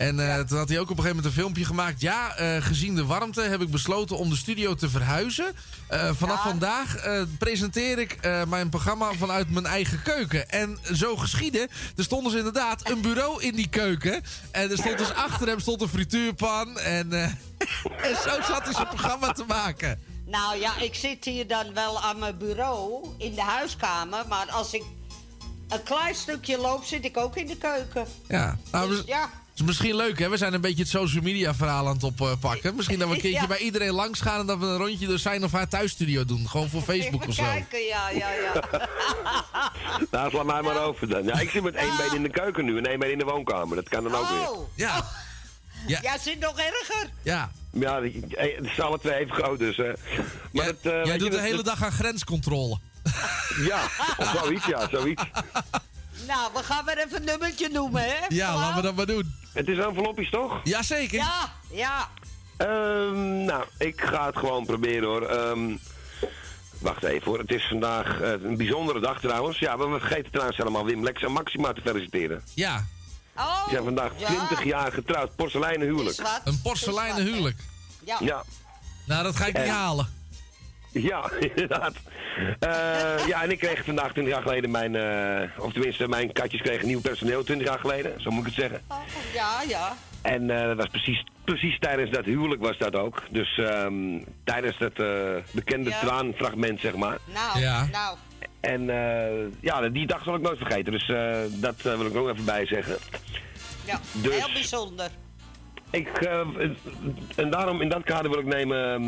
En 0.00 0.20
eh, 0.20 0.40
toen 0.40 0.58
had 0.58 0.68
hij 0.68 0.78
ook 0.78 0.90
op 0.90 0.96
een 0.98 1.02
gegeven 1.02 1.16
moment 1.16 1.24
een 1.24 1.42
filmpje 1.42 1.64
gemaakt. 1.64 2.00
Ja, 2.00 2.36
eh, 2.36 2.62
gezien 2.62 2.94
de 2.94 3.04
warmte 3.04 3.40
heb 3.40 3.60
ik 3.60 3.70
besloten 3.70 4.16
om 4.16 4.30
de 4.30 4.36
studio 4.36 4.74
te 4.74 4.90
verhuizen. 4.90 5.54
Eh, 5.88 6.10
vanaf 6.14 6.42
vandaag 6.42 6.96
presenteer 7.38 7.98
ik 7.98 8.18
mijn 8.48 8.68
programma 8.68 9.12
vanuit 9.12 9.50
mijn 9.50 9.66
eigen 9.66 10.02
keuken. 10.02 10.50
En 10.50 10.78
zo 10.94 11.16
geschiedde. 11.16 11.68
Er 11.96 12.04
stond 12.04 12.24
dus 12.24 12.34
inderdaad 12.34 12.90
een 12.90 13.00
bureau 13.00 13.42
in 13.42 13.54
die 13.54 13.68
keuken. 13.68 14.22
En 14.50 14.70
er 14.70 14.78
stond 14.78 14.98
dus 14.98 15.14
achter 15.14 15.48
hem 15.48 15.60
stond 15.60 15.82
een 15.82 15.88
frituurpan. 15.88 16.78
En, 16.78 17.12
en 18.08 18.16
zo 18.24 18.42
zat 18.42 18.64
hij 18.64 18.72
zijn 18.72 18.88
programma 18.88 19.32
te 19.32 19.44
maken. 19.46 20.00
Nou 20.26 20.58
ja, 20.58 20.78
ik 20.78 20.94
zit 20.94 21.24
hier 21.24 21.46
dan 21.46 21.74
wel 21.74 22.00
aan 22.00 22.18
mijn 22.18 22.38
bureau 22.38 23.08
in 23.18 23.34
de 23.34 23.42
huiskamer. 23.42 24.24
Maar 24.28 24.50
als 24.50 24.74
ik 24.74 24.82
een 25.68 25.82
klein 25.82 26.14
stukje 26.14 26.58
loop, 26.58 26.84
zit 26.84 27.04
ik 27.04 27.16
ook 27.16 27.36
in 27.36 27.46
de 27.46 27.56
keuken. 27.56 28.06
Ja, 28.28 28.58
nou, 28.70 28.88
dus- 28.88 29.02
ja. 29.06 29.39
Is 29.60 29.66
misschien 29.66 29.96
leuk, 29.96 30.18
hè? 30.18 30.28
We 30.28 30.36
zijn 30.36 30.54
een 30.54 30.60
beetje 30.60 30.82
het 30.82 30.88
social 30.90 31.22
media 31.22 31.54
verhaal 31.54 31.86
aan 31.88 31.94
het 31.94 32.02
oppakken. 32.20 32.74
Misschien 32.76 32.98
dat 32.98 33.08
we 33.08 33.14
een 33.14 33.20
keertje 33.26 33.40
Ja. 33.40 33.46
bij 33.46 33.58
iedereen 33.58 33.92
langs 33.92 34.20
gaan 34.20 34.40
en 34.40 34.46
dat 34.46 34.58
we 34.58 34.64
een 34.66 34.76
rondje 34.76 35.06
door 35.06 35.18
zijn 35.18 35.44
of 35.44 35.52
haar 35.52 35.68
thuisstudio 35.68 36.24
doen. 36.24 36.48
Gewoon 36.48 36.68
voor 36.68 36.82
Facebook 36.92 37.26
of 37.26 37.34
zo. 37.34 37.42
Kijken, 37.42 37.80
ja, 37.84 38.10
ja, 38.10 38.30
ja. 38.32 38.62
nou, 40.10 40.30
sla 40.30 40.42
mij 40.42 40.62
maar 40.62 40.82
over 40.82 41.08
dan. 41.08 41.24
Ja, 41.24 41.40
ik 41.40 41.50
zit 41.50 41.62
met 41.62 41.74
één 41.74 41.96
been 41.96 42.14
in 42.14 42.22
de 42.22 42.30
keuken 42.30 42.64
nu 42.64 42.78
en 42.78 42.86
één 42.86 42.98
been 42.98 43.10
in 43.12 43.18
de 43.18 43.24
woonkamer. 43.24 43.76
Dat 43.76 43.88
kan 43.88 44.02
dan 44.04 44.14
ook 44.14 44.28
weer. 44.28 44.50
Oh. 44.50 44.68
Ja. 44.74 45.04
Ja. 45.86 45.98
Jij 46.02 46.18
zit 46.18 46.38
nog 46.38 46.58
erger. 46.58 47.10
Ja. 47.22 47.50
Ja, 47.72 47.98
eh, 48.00 48.56
het 48.56 48.64
is 48.64 48.80
alle 48.80 48.98
twee 48.98 49.14
even 49.18 49.34
groot 49.34 49.58
dus. 49.58 49.76
hè. 49.76 49.92
Maar 50.52 50.66
het, 50.66 50.76
eh, 50.82 51.04
Jij 51.04 51.12
je, 51.12 51.18
doet 51.18 51.32
de 51.32 51.40
hele 51.40 51.56
dat- 51.56 51.64
dag 51.64 51.82
aan 51.84 51.92
grenscontrole. 51.92 52.78
Ja, 53.66 53.82
of 54.16 54.36
zoiets, 54.42 54.66
ja, 54.66 54.88
zoiets. 54.90 55.22
Nou, 56.30 56.50
we 56.54 56.62
gaan 56.62 56.84
weer 56.84 56.98
even 56.98 57.16
een 57.16 57.24
nummertje 57.24 57.68
noemen, 57.68 58.02
hè? 58.02 58.16
Ja, 58.28 58.54
laten 58.56 58.76
we 58.76 58.82
dat 58.82 58.94
maar 58.94 59.06
doen. 59.06 59.34
Het 59.52 59.68
is 59.68 59.78
envelopjes, 59.78 60.30
toch? 60.30 60.60
Jazeker. 60.64 61.18
Ja, 61.18 61.52
ja. 61.70 62.08
Ehm, 62.56 63.44
nou, 63.44 63.64
ik 63.78 64.00
ga 64.00 64.26
het 64.26 64.36
gewoon 64.36 64.64
proberen 64.66 65.08
hoor. 65.08 65.22
Ehm, 65.22 65.76
wacht 66.78 67.02
even 67.02 67.24
hoor. 67.24 67.38
Het 67.38 67.50
is 67.52 67.66
vandaag 67.68 68.20
eh, 68.20 68.30
een 68.30 68.56
bijzondere 68.56 69.00
dag 69.00 69.20
trouwens. 69.20 69.58
Ja, 69.58 69.78
we 69.78 69.98
vergeten 69.98 70.30
trouwens 70.30 70.56
helemaal 70.56 70.84
Wim 70.84 71.02
Lex 71.04 71.22
en 71.22 71.32
Maxima 71.32 71.72
te 71.72 71.80
feliciteren. 71.80 72.42
Ja. 72.54 72.86
Oh, 73.36 73.64
Die 73.64 73.72
zijn 73.72 73.84
vandaag 73.84 74.10
ja. 74.16 74.26
20 74.26 74.64
jaar 74.64 74.92
getrouwd. 74.92 75.36
Porseleinen 75.36 75.86
huwelijk. 75.86 76.22
Een 76.44 76.60
porseleinen 76.62 77.22
huwelijk. 77.24 77.58
Ja. 78.04 78.16
Ja. 78.20 78.44
Nou, 79.06 79.22
dat 79.22 79.36
ga 79.36 79.46
ik 79.46 79.56
niet 79.56 79.62
En- 79.66 79.70
halen. 79.70 80.18
Ja, 81.10 81.30
inderdaad. 81.38 81.92
Eh, 82.58 83.26
ja, 83.26 83.42
en 83.42 83.50
ik 83.50 83.58
kreeg 83.58 83.84
vandaag 83.84 84.12
20 84.12 84.32
jaar 84.32 84.42
geleden 84.42 84.70
mijn, 84.70 84.94
eh, 84.96 85.48
of 85.64 85.72
tenminste 85.72 86.08
mijn 86.08 86.32
katjes 86.32 86.60
kregen 86.60 86.86
nieuw 86.86 87.00
personeel 87.00 87.42
20 87.44 87.66
jaar 87.68 87.78
geleden, 87.78 88.20
zo 88.22 88.30
moet 88.30 88.46
ik 88.46 88.54
het 88.54 88.60
zeggen. 88.60 88.80
Oh, 88.88 88.96
ja, 89.34 89.62
ja. 89.68 89.96
En 90.22 90.50
eh, 90.50 90.66
dat 90.66 90.76
was 90.76 90.86
precies, 90.86 91.24
precies 91.44 91.78
tijdens 91.78 92.10
dat 92.10 92.24
huwelijk 92.24 92.62
was 92.62 92.78
dat 92.78 92.94
ook. 92.96 93.22
Dus 93.30 93.58
ehm, 93.58 94.18
tijdens 94.44 94.78
dat 94.78 94.92
eh, 94.98 95.34
bekende 95.50 95.90
Ja. 95.90 96.00
traanfragment, 96.00 96.80
zeg 96.80 96.94
maar. 96.96 97.18
Nou, 97.34 97.58
Ja. 97.60 97.86
nou. 97.92 98.16
En 98.60 98.90
eh, 98.90 99.46
ja, 99.60 99.88
die 99.88 100.06
dag 100.06 100.24
zal 100.24 100.34
ik 100.34 100.40
nooit 100.42 100.58
vergeten, 100.58 100.92
dus 100.92 101.08
eh, 101.08 101.36
dat 101.50 101.82
wil 101.82 102.06
ik 102.06 102.16
ook 102.16 102.28
even 102.28 102.44
bij 102.44 102.66
zeggen. 102.66 102.96
Ja, 103.84 104.00
Dus- 104.12 104.34
heel 104.34 104.52
bijzonder. 104.52 105.08
Ik, 105.90 106.08
en 107.36 107.50
daarom 107.50 107.80
in 107.80 107.88
dat 107.88 108.02
kader 108.02 108.30
wil 108.30 108.40
ik 108.40 108.46
nemen 108.46 108.92
ehm, 108.94 109.04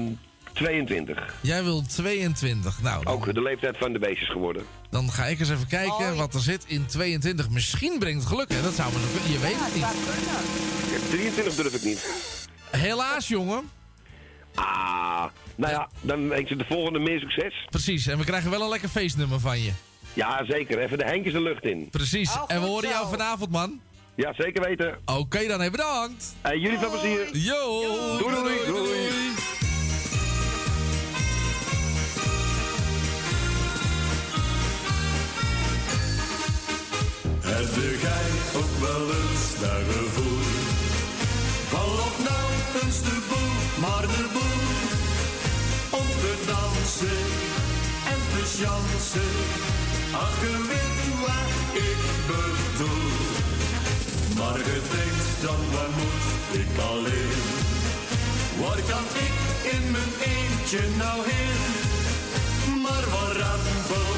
22. 0.53 1.35
Jij 1.41 1.65
wil 1.65 1.83
22. 1.83 2.83
Nou, 2.83 3.05
dan, 3.05 3.12
Ook 3.12 3.35
de 3.35 3.43
leeftijd 3.43 3.77
van 3.79 3.93
de 3.93 3.99
beestjes 3.99 4.31
geworden. 4.31 4.62
dan 4.91 5.11
ga 5.11 5.25
ik 5.27 5.41
eens 5.41 5.51
even 5.51 5.67
kijken 5.67 5.93
Oh, 5.95 6.01
ja. 6.01 6.15
wat 6.15 6.35
er 6.35 6.41
zit 6.41 6.65
in 6.67 6.87
22. 6.87 7.51
Misschien 7.51 7.99
brengt 7.99 8.19
het 8.19 8.29
geluk, 8.29 8.53
hè? 8.53 8.62
Dat 8.62 8.75
zou 8.75 8.93
maar 8.93 9.01
zo 9.03 9.07
kunnen. 9.12 9.33
Je 9.33 9.38
weet 9.38 9.57
het 9.59 9.75
niet. 9.75 9.83
Ja, 10.93 11.09
23 11.11 11.55
durf 11.55 11.75
ik 11.75 11.83
niet. 11.83 12.07
Helaas, 12.71 13.29
jongen. 13.29 13.71
Ah, 14.55 15.25
nou 15.57 15.73
ja, 15.73 15.88
dan 16.01 16.29
wens 16.29 16.51
ik 16.51 16.59
de 16.59 16.65
volgende 16.69 16.99
meer 16.99 17.21
succes. 17.21 17.67
Precies, 17.71 18.07
en 18.07 18.19
we 18.19 18.25
krijgen 18.25 18.51
wel 18.51 18.62
een 18.62 18.69
lekker 18.69 18.88
feestnummer 18.88 19.41
van 19.41 19.61
je. 19.62 19.71
Ja, 20.15 20.45
zeker. 20.49 20.79
Even 20.79 20.99
de 20.99 21.05
Henkjes 21.05 21.33
de 21.33 21.41
lucht 21.43 21.65
in. 21.65 21.88
Precies, 21.91 22.31
Oh, 22.35 22.45
en 22.47 22.61
we 22.61 22.67
horen 22.67 22.88
jou 22.88 23.09
vanavond, 23.11 23.51
man. 23.51 23.81
Ja, 24.15 24.33
zeker 24.37 24.62
weten. 24.62 24.99
Oké, 25.05 25.47
dan 25.47 25.61
even 25.61 25.73
bedankt. 25.73 26.35
En 26.41 26.61
jullie 26.61 26.79
veel 26.79 26.91
plezier. 26.91 27.37
Yo! 27.37 27.81
Doei, 28.19 28.35
doei, 28.35 28.59
doei. 28.67 29.09
Heb 37.55 38.01
jij 38.01 38.61
ook 38.61 38.75
wel 38.81 39.07
eens 39.19 39.47
dat 39.61 39.83
gevoel? 39.88 40.43
Val 41.71 41.93
op 42.09 42.17
nou 42.29 42.49
eens 42.83 43.01
de 43.09 43.19
boel, 43.29 43.55
maar 43.85 44.07
de 44.15 44.25
boel. 44.33 44.62
Om 46.01 46.09
te 46.23 46.35
dansen 46.47 47.23
en 48.12 48.21
te 48.33 48.43
chansen. 48.59 49.35
Ach, 50.25 50.41
je 50.41 50.55
weet 50.71 50.93
ik 51.88 52.03
bedoel. 52.27 53.11
Maar 54.38 54.59
je 54.59 54.81
denkt 54.95 55.37
dan, 55.43 55.61
waar 55.73 55.93
moet 55.99 56.61
ik 56.62 56.73
alleen? 56.91 57.41
Waar 58.61 58.81
kan 58.91 59.07
ik 59.29 59.37
in 59.75 59.91
mijn 59.91 60.12
eentje 60.35 60.83
nou 60.97 61.19
heen? 61.31 61.62
Maar 62.83 63.05
waar 63.15 63.37
rampel, 63.43 64.12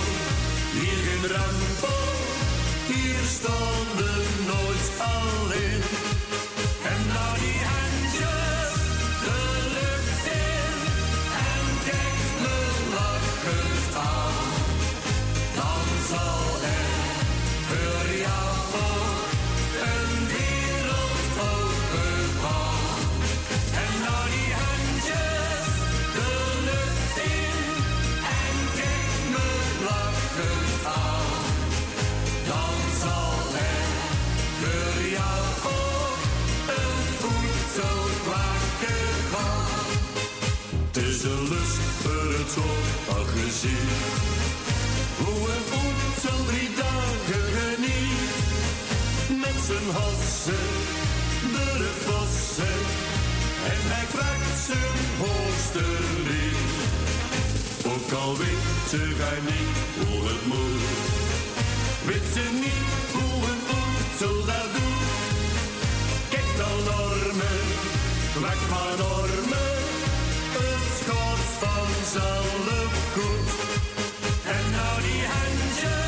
hier 0.73 0.99
geen 1.07 1.31
rampel. 1.37 2.34
Hier 3.05 3.25
stonden 3.25 4.25
nooit 4.47 4.91
alleen. 4.99 5.94
Hassen, 50.45 50.65
de 51.53 51.91
vossen. 52.05 52.79
En 53.73 53.81
hij 53.93 54.07
vraagt 54.07 54.61
zijn 54.67 54.93
lied. 56.29 56.57
Ook 57.87 58.13
al 58.13 58.37
weet 58.37 58.89
ze 58.91 59.15
gij 59.19 59.41
niet 59.51 60.09
hoe 60.09 60.29
het 60.29 60.47
moet. 60.47 60.83
Weet 62.05 62.29
ze 62.33 62.45
niet 62.53 63.11
hoe 63.13 63.35
een 63.51 63.63
voedsel 63.69 64.45
dat 64.45 64.69
doet? 64.75 65.13
Kijk 66.29 66.51
dan 66.57 66.79
normen, 66.85 67.65
weg 68.41 68.61
van 68.71 68.99
normen. 68.99 69.77
Het 70.59 70.95
gaat 71.07 71.45
vanzelf 71.63 72.93
goed. 73.15 73.51
En 74.45 74.71
nou 74.71 75.01
die 75.03 75.23
handjes 75.27 76.04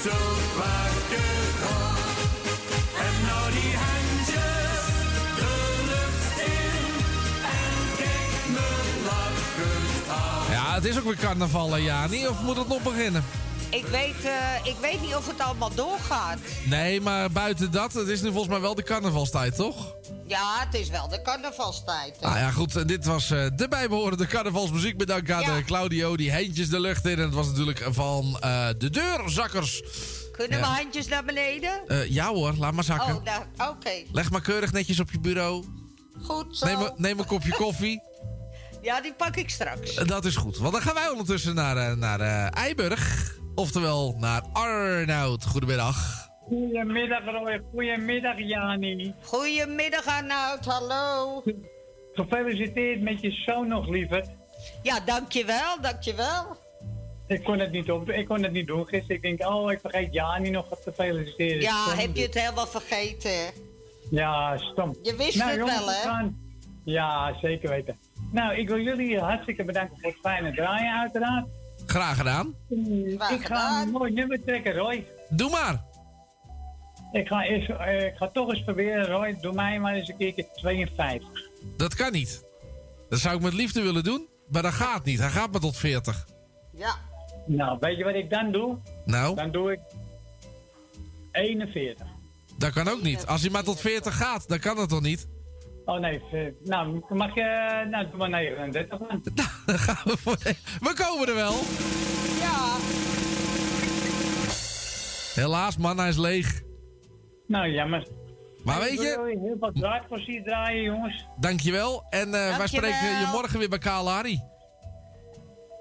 voedsel 0.00 0.56
wakker 0.56 1.24
gaan. 1.62 1.96
En 3.06 3.26
nou 3.26 3.52
die 3.52 3.76
handjes 3.76 4.86
de 5.36 5.52
lucht 5.86 6.40
in 6.46 6.94
en 7.42 7.96
kijk 7.96 8.42
me 8.48 8.68
lachend 9.04 10.08
aan. 10.08 10.52
Ja, 10.52 10.74
het 10.74 10.84
is 10.84 10.98
ook 10.98 11.04
weer 11.04 11.16
carnaval, 11.16 11.78
Jani. 11.78 12.26
Of 12.26 12.42
moet 12.42 12.56
het 12.56 12.68
nog 12.68 12.82
beginnen? 12.82 13.24
Ik 13.70 13.86
weet, 13.86 14.24
eh, 14.24 14.54
ik 14.64 14.76
weet 14.80 15.00
niet 15.00 15.14
of 15.14 15.26
het 15.26 15.40
allemaal 15.40 15.74
doorgaat. 15.74 16.38
Nee, 16.66 17.00
maar 17.00 17.30
buiten 17.30 17.70
dat, 17.70 17.92
het 17.92 18.08
is 18.08 18.20
nu 18.22 18.28
volgens 18.28 18.48
mij 18.48 18.60
wel 18.60 18.74
de 18.74 18.82
carnavalstijd, 18.82 19.56
toch? 19.56 19.94
Ja, 20.26 20.64
het 20.64 20.74
is 20.74 20.88
wel 20.88 21.08
de 21.08 21.22
carnavalstijd. 21.22 22.20
Nou 22.20 22.38
ja, 22.38 22.50
goed. 22.50 22.76
en 22.76 22.86
Dit 22.86 23.04
was 23.04 23.30
eh, 23.30 23.46
de 23.56 23.68
bijbehorende 23.68 24.26
carnavalsmuziek. 24.26 24.96
Bedankt 24.98 25.30
aan 25.30 25.40
Ja. 25.40 25.56
eh, 25.56 25.64
Claudio, 25.64 26.16
die 26.16 26.32
handjes 26.32 26.68
de 26.68 26.80
lucht 26.80 27.04
in. 27.06 27.16
En 27.18 27.24
het 27.24 27.34
was 27.34 27.46
natuurlijk 27.46 27.86
van 27.90 28.36
eh, 28.40 28.68
de 28.78 28.90
deurzakkers. 28.90 29.82
Kunnen 30.32 30.58
Ja. 30.58 30.64
we 30.68 30.74
handjes 30.76 31.06
naar 31.08 31.24
beneden? 31.24 31.86
Eh, 31.86 32.10
ja 32.10 32.28
hoor, 32.28 32.54
laat 32.58 32.72
maar 32.72 32.84
zakken. 32.84 33.14
Oh, 33.16 33.68
oké. 33.68 33.90
Leg 34.12 34.30
maar 34.30 34.40
keurig 34.40 34.72
netjes 34.72 35.00
op 35.00 35.10
je 35.10 35.20
bureau. 35.20 35.64
Goed 36.22 36.56
zo. 36.56 36.66
Neem, 36.66 36.80
een- 36.80 36.92
neem 36.96 37.18
een 37.18 37.26
kopje 37.26 37.52
koffie. 37.64 38.02
Ja, 38.82 39.00
die 39.00 39.12
pak 39.14 39.36
ik 39.36 39.50
straks. 39.50 39.94
Eh, 39.94 40.06
Dat 40.06 40.24
is 40.24 40.36
goed. 40.36 40.58
Want 40.58 40.72
dan 40.72 40.82
gaan 40.82 40.94
wij 40.94 41.08
ondertussen 41.08 41.54
naar, 41.54 41.76
eh, 41.76 41.96
naar 41.96 42.20
eh, 42.20 42.56
Eiburg. 42.62 43.38
Oftewel 43.54 44.14
naar 44.18 44.42
Arnoud. 44.52 45.44
Goedemiddag. 45.44 46.28
Goedemiddag 46.48 47.24
Roy, 47.24 47.62
goedemiddag 47.72 48.38
Jani. 48.38 49.14
Goedemiddag 49.22 50.06
Arnoud, 50.06 50.64
hallo. 50.64 51.42
Gefeliciteerd 52.14 53.00
met 53.00 53.20
je 53.20 53.30
zoon 53.30 53.68
nog 53.68 53.88
liever. 53.88 54.24
Ja, 54.82 55.00
dankjewel, 55.00 55.80
dankjewel. 55.80 56.56
Ik 57.26 57.44
kon 57.44 57.58
het 57.58 57.70
niet 57.72 57.90
op, 57.90 58.10
ik 58.10 58.26
kon 58.26 58.42
het 58.42 58.52
niet 58.52 58.66
doen 58.66 58.86
gisteren. 58.86 59.16
Ik 59.16 59.22
denk, 59.22 59.50
oh, 59.52 59.72
ik 59.72 59.80
vergeet 59.80 60.12
Jani 60.12 60.50
nog 60.50 60.68
wat 60.68 60.82
te 60.82 60.92
feliciteren. 60.92 61.60
Ja, 61.60 61.84
Stom. 61.86 61.98
heb 61.98 62.16
je 62.16 62.22
het 62.22 62.34
helemaal 62.34 62.66
vergeten? 62.66 63.30
Ja, 64.10 64.58
stom. 64.58 64.96
Je 65.02 65.16
wist 65.16 65.36
Nou, 65.36 65.50
het 65.50 65.58
jongens, 65.58 65.78
wel, 65.78 65.86
we 65.86 65.92
hè? 65.94 66.00
gaan- 66.02 66.38
Ja, 66.84 67.34
zeker 67.40 67.68
weten. 67.68 67.98
Nou, 68.32 68.54
ik 68.54 68.68
wil 68.68 68.78
jullie 68.80 69.18
hartstikke 69.18 69.64
bedanken 69.64 69.96
voor 70.00 70.10
het 70.10 70.20
fijne 70.20 70.52
draaien, 70.54 70.98
uiteraard. 71.00 71.46
Graag 71.90 72.16
gedaan. 72.16 72.54
ik 73.30 73.46
ga 73.46 73.82
een 73.82 73.90
mooi 73.90 74.12
nummer 74.12 74.44
trekken, 74.44 74.74
Roy. 74.74 75.06
Doe 75.28 75.50
maar. 75.50 75.84
Ik 77.12 77.26
ga, 77.26 77.44
eerst, 77.44 77.68
eh, 77.70 78.06
ik 78.06 78.14
ga 78.16 78.28
toch 78.28 78.48
eens 78.50 78.62
proberen, 78.64 79.06
Roy. 79.06 79.36
Doe 79.40 79.52
mij 79.52 79.80
maar 79.80 79.94
eens 79.94 80.08
een 80.08 80.16
keertje 80.16 80.46
52. 80.54 81.28
Dat 81.76 81.94
kan 81.94 82.12
niet. 82.12 82.44
Dat 83.08 83.18
zou 83.18 83.36
ik 83.36 83.42
met 83.42 83.52
liefde 83.52 83.82
willen 83.82 84.04
doen, 84.04 84.26
maar 84.48 84.62
dat 84.62 84.72
gaat 84.72 85.04
niet. 85.04 85.18
Hij 85.18 85.30
gaat 85.30 85.50
maar 85.50 85.60
tot 85.60 85.76
40. 85.76 86.26
Ja. 86.72 86.94
Nou, 87.46 87.76
weet 87.80 87.96
je 87.96 88.04
wat 88.04 88.14
ik 88.14 88.30
dan 88.30 88.52
doe? 88.52 88.76
Nou, 89.04 89.34
Dan 89.36 89.50
doe 89.50 89.72
ik 89.72 89.80
41. 91.32 92.06
dat 92.58 92.72
kan 92.72 92.88
ook 92.88 93.02
niet. 93.02 93.26
Als 93.26 93.40
hij 93.40 93.50
maar 93.50 93.64
tot 93.64 93.80
40 93.80 94.16
gaat, 94.16 94.48
dan 94.48 94.58
kan 94.58 94.76
dat 94.76 94.88
toch 94.88 95.00
niet? 95.00 95.26
Oh 95.90 95.98
nee, 96.00 96.22
eh, 96.32 96.40
nou, 96.64 97.02
mag 97.08 97.34
je... 97.34 97.86
Nou, 97.90 98.06
doe 98.08 98.16
maar 98.16 98.28
39 98.30 98.98
dan. 98.98 99.08
Dan 99.66 99.78
gaan 99.78 100.02
we 100.04 100.16
voor... 100.16 100.36
We 100.80 100.92
komen 100.94 101.28
er 101.28 101.34
wel. 101.34 101.52
Ja. 102.40 102.76
Helaas, 105.34 105.76
man, 105.76 105.98
hij 105.98 106.08
is 106.08 106.16
leeg. 106.16 106.62
Nou, 107.46 107.68
jammer. 107.68 108.06
Maar 108.64 108.80
weet 108.80 108.90
Ik 108.92 108.98
je, 109.00 109.38
heel 109.42 109.56
wat 109.58 109.74
draadplezier 109.74 110.42
draaien, 110.42 110.82
jongens. 110.82 111.26
dankjewel. 111.40 112.04
En 112.10 112.26
eh, 112.26 112.30
wij 112.30 112.40
Dankjewel. 112.56 112.66
spreken 112.92 113.18
je 113.20 113.28
morgen 113.32 113.58
weer 113.58 113.68
bij 113.68 113.78
Kalahari. 113.78 114.40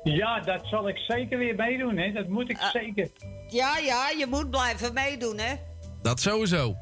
Ja, 0.03 0.39
dat 0.39 0.62
zal 0.68 0.88
ik 0.89 0.97
zeker 0.97 1.38
weer 1.38 1.55
meedoen, 1.55 1.97
hè. 1.97 2.12
Dat 2.12 2.28
moet 2.28 2.49
ik 2.49 2.57
zeker. 2.74 3.10
Ja, 3.49 3.78
ja, 3.78 4.10
je 4.18 4.26
moet 4.30 4.49
blijven 4.49 4.93
meedoen, 4.93 5.38
hè? 5.38 5.53
Dat 6.01 6.20
sowieso. 6.20 6.76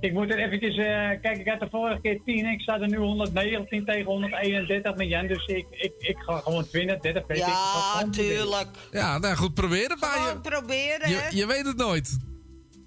Ik 0.00 0.12
moet 0.12 0.30
er 0.32 0.38
eventjes... 0.38 0.76
eh, 0.76 1.08
kijk, 1.22 1.38
ik 1.38 1.48
had 1.48 1.60
de 1.60 1.68
vorige 1.70 2.00
keer 2.00 2.20
10. 2.24 2.46
Ik 2.46 2.60
sta 2.60 2.80
er 2.80 2.88
nu 2.88 2.96
119 2.96 3.84
tegen 3.84 4.04
131 4.04 4.94
met 4.96 5.08
Jan. 5.08 5.26
Dus 5.26 5.46
ik, 5.46 5.66
ik, 5.70 5.92
ik 5.98 6.16
ga 6.18 6.38
gewoon 6.38 6.66
winnen. 6.72 6.98
30 7.00 7.26
weet 7.26 7.38
ik. 7.38 7.44
Ik 7.44 7.48
Ja, 7.48 8.08
tuurlijk. 8.10 8.68
Ja, 8.90 9.18
nou 9.18 9.34
goed, 9.36 9.54
proberen 9.54 9.98
maar 9.98 10.14
je, 10.18 10.24
Gewoon 10.24 10.40
proberen, 10.40 11.10
je, 11.10 11.16
hè? 11.16 11.28
je 11.36 11.46
weet 11.46 11.66
het 11.66 11.76
nooit. 11.76 12.18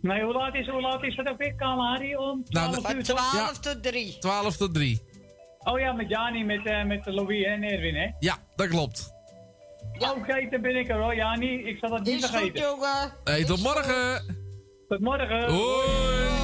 Nee, 0.01 0.23
hoe 0.23 0.33
laat 0.33 0.55
is, 0.55 0.67
hoe 0.67 0.81
laat 0.81 1.03
is 1.03 1.15
dat 1.15 1.27
ook 1.27 1.37
weer, 1.37 1.55
Kalahari? 1.55 2.15
Om 2.15 2.43
12 2.49 2.65
Nou, 2.83 2.95
uur? 2.97 3.05
Van 3.05 3.15
toch? 3.15 3.29
12 3.31 3.59
tot 3.59 3.83
3. 3.83 4.17
12 4.19 4.57
tot 4.57 4.73
3. 4.73 5.01
Oh 5.59 5.79
ja, 5.79 5.91
met 5.93 6.09
Jani, 6.09 6.43
met, 6.43 6.65
eh 6.65 6.83
met 6.83 7.05
Louis 7.05 7.45
en 7.45 7.63
Erwin, 7.63 7.95
hè? 7.95 8.07
Ja, 8.19 8.37
dat 8.55 8.67
klopt. 8.67 9.11
Oké, 10.17 10.47
dan 10.49 10.61
ben 10.61 10.75
ik 10.75 10.89
er 10.89 11.01
hoor, 11.01 11.15
Jani. 11.15 11.63
Ik 11.63 11.77
zal 11.79 11.89
dat 11.89 12.03
niet 12.03 12.15
Is 12.15 12.25
goed, 12.25 12.29
vergeten. 12.29 12.61
jongen. 12.63 13.13
Hey, 13.23 13.43
tot 13.43 13.61
morgen. 13.63 14.35
Tot 14.87 14.99
morgen. 14.99 15.51
Hoi. 15.51 16.42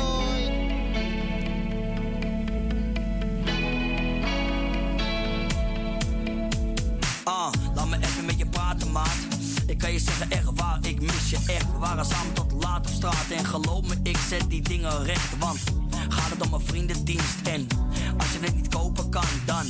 Ah, 7.30 7.52
laat 7.76 7.88
me 7.88 7.98
even 8.02 8.26
met 8.26 8.38
je 8.38 8.46
praten, 8.46 8.92
maat. 8.92 9.18
Ik 9.68 9.78
kan 9.78 9.92
je 9.92 10.00
zeggen, 10.00 10.32
echt 10.32 10.50
waar, 10.56 10.80
ik 10.82 11.02
mis 11.02 11.30
je 11.30 11.36
echt. 11.36 11.72
We 11.72 11.78
waren 11.78 12.06
samen 12.06 12.34
tot 12.34 12.52
laat 12.52 12.88
op 12.88 12.94
straat. 12.94 13.26
En 13.30 13.46
geloof 13.46 13.82
me, 13.82 13.96
ik 14.04 14.18
zet 14.30 14.50
die 14.50 14.62
dingen 14.62 15.04
recht. 15.04 15.38
Want 15.38 15.60
gaat 16.10 16.30
het 16.30 16.48
om 16.48 16.54
een 16.54 16.62
vriendendienst. 16.66 17.36
En 17.44 17.68
als 18.18 18.32
je 18.32 18.40
het 18.42 18.56
niet 18.56 18.68
kopen 18.68 19.10
kan, 19.10 19.24
dan 19.46 19.66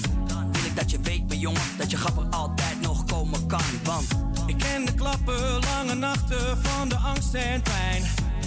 wil 0.51 0.65
ik 0.65 0.75
dat 0.75 0.91
je 0.91 0.99
weet, 0.99 1.27
mijn 1.27 1.39
jongen, 1.39 1.61
dat 1.77 1.91
je 1.91 1.97
grapper 1.97 2.25
altijd 2.29 2.81
nog 2.81 3.05
komen 3.05 3.45
kan. 3.45 3.61
Want 3.83 4.07
Ik 4.45 4.57
ken 4.57 4.85
de 4.85 4.93
klappen, 4.93 5.59
lange 5.59 5.93
nachten 5.93 6.57
van 6.61 6.89
de 6.89 6.95
angst 6.95 7.33
en 7.33 7.61
pijn. 7.61 8.03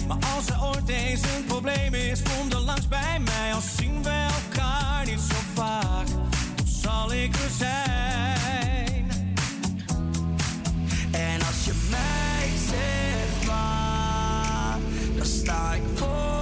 Maar 0.07 0.17
als 0.35 0.47
er 0.47 0.63
ooit 0.63 0.89
eens 0.89 1.21
een 1.21 1.43
probleem 1.47 1.93
is, 1.93 2.21
kom 2.21 2.49
dan 2.49 2.61
langs 2.61 2.87
bij 2.87 3.19
mij. 3.19 3.53
Al 3.53 3.61
zien 3.77 4.03
we 4.03 4.27
elkaar 4.43 5.05
niet 5.05 5.19
zo 5.19 5.35
vaak, 5.53 6.07
dan 6.55 6.67
zal 6.67 7.13
ik 7.13 7.35
er 7.35 7.49
zijn. 7.57 8.92
Je 11.65 11.73
mij 11.89 12.49
zegt 12.69 13.45
waar, 13.45 14.77
dan 15.17 15.25
sta 15.25 15.73
ik 15.73 15.81
voor 15.95 16.32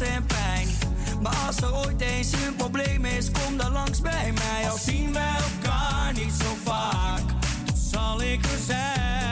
en 0.00 0.26
pijn. 0.26 0.68
Maar 1.22 1.36
als 1.46 1.56
er 1.56 1.74
ooit 1.74 2.00
eens 2.00 2.32
een 2.32 2.56
probleem 2.56 3.04
is, 3.04 3.30
kom 3.30 3.56
dan 3.56 3.72
langs 3.72 4.00
bij 4.00 4.32
mij. 4.32 4.70
Al 4.70 4.78
zien 4.78 5.12
wij 5.12 5.36
elkaar 5.36 6.12
niet 6.12 6.32
zo 6.32 6.56
vaak, 6.64 7.22
dan 7.64 7.76
zal 7.76 8.22
ik 8.22 8.44
er 8.44 8.58
zijn. 8.66 9.29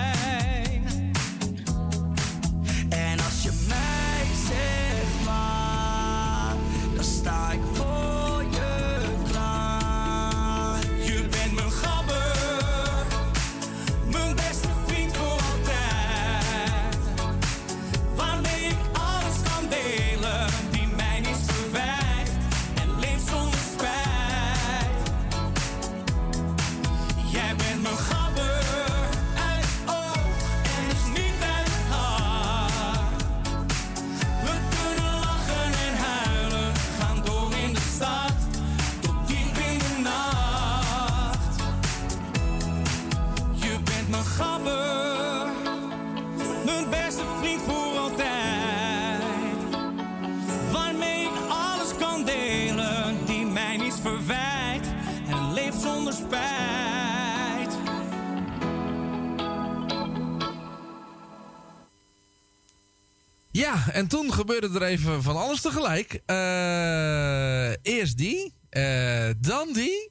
Ja, 63.68 63.92
en 63.92 64.06
toen 64.06 64.32
gebeurde 64.32 64.68
er 64.74 64.82
even 64.82 65.22
van 65.22 65.36
alles 65.36 65.60
tegelijk. 65.60 66.22
Eh, 66.26 67.70
eerst 67.82 68.16
die, 68.16 68.54
eh, 68.70 69.30
dan 69.38 69.72
die. 69.72 70.10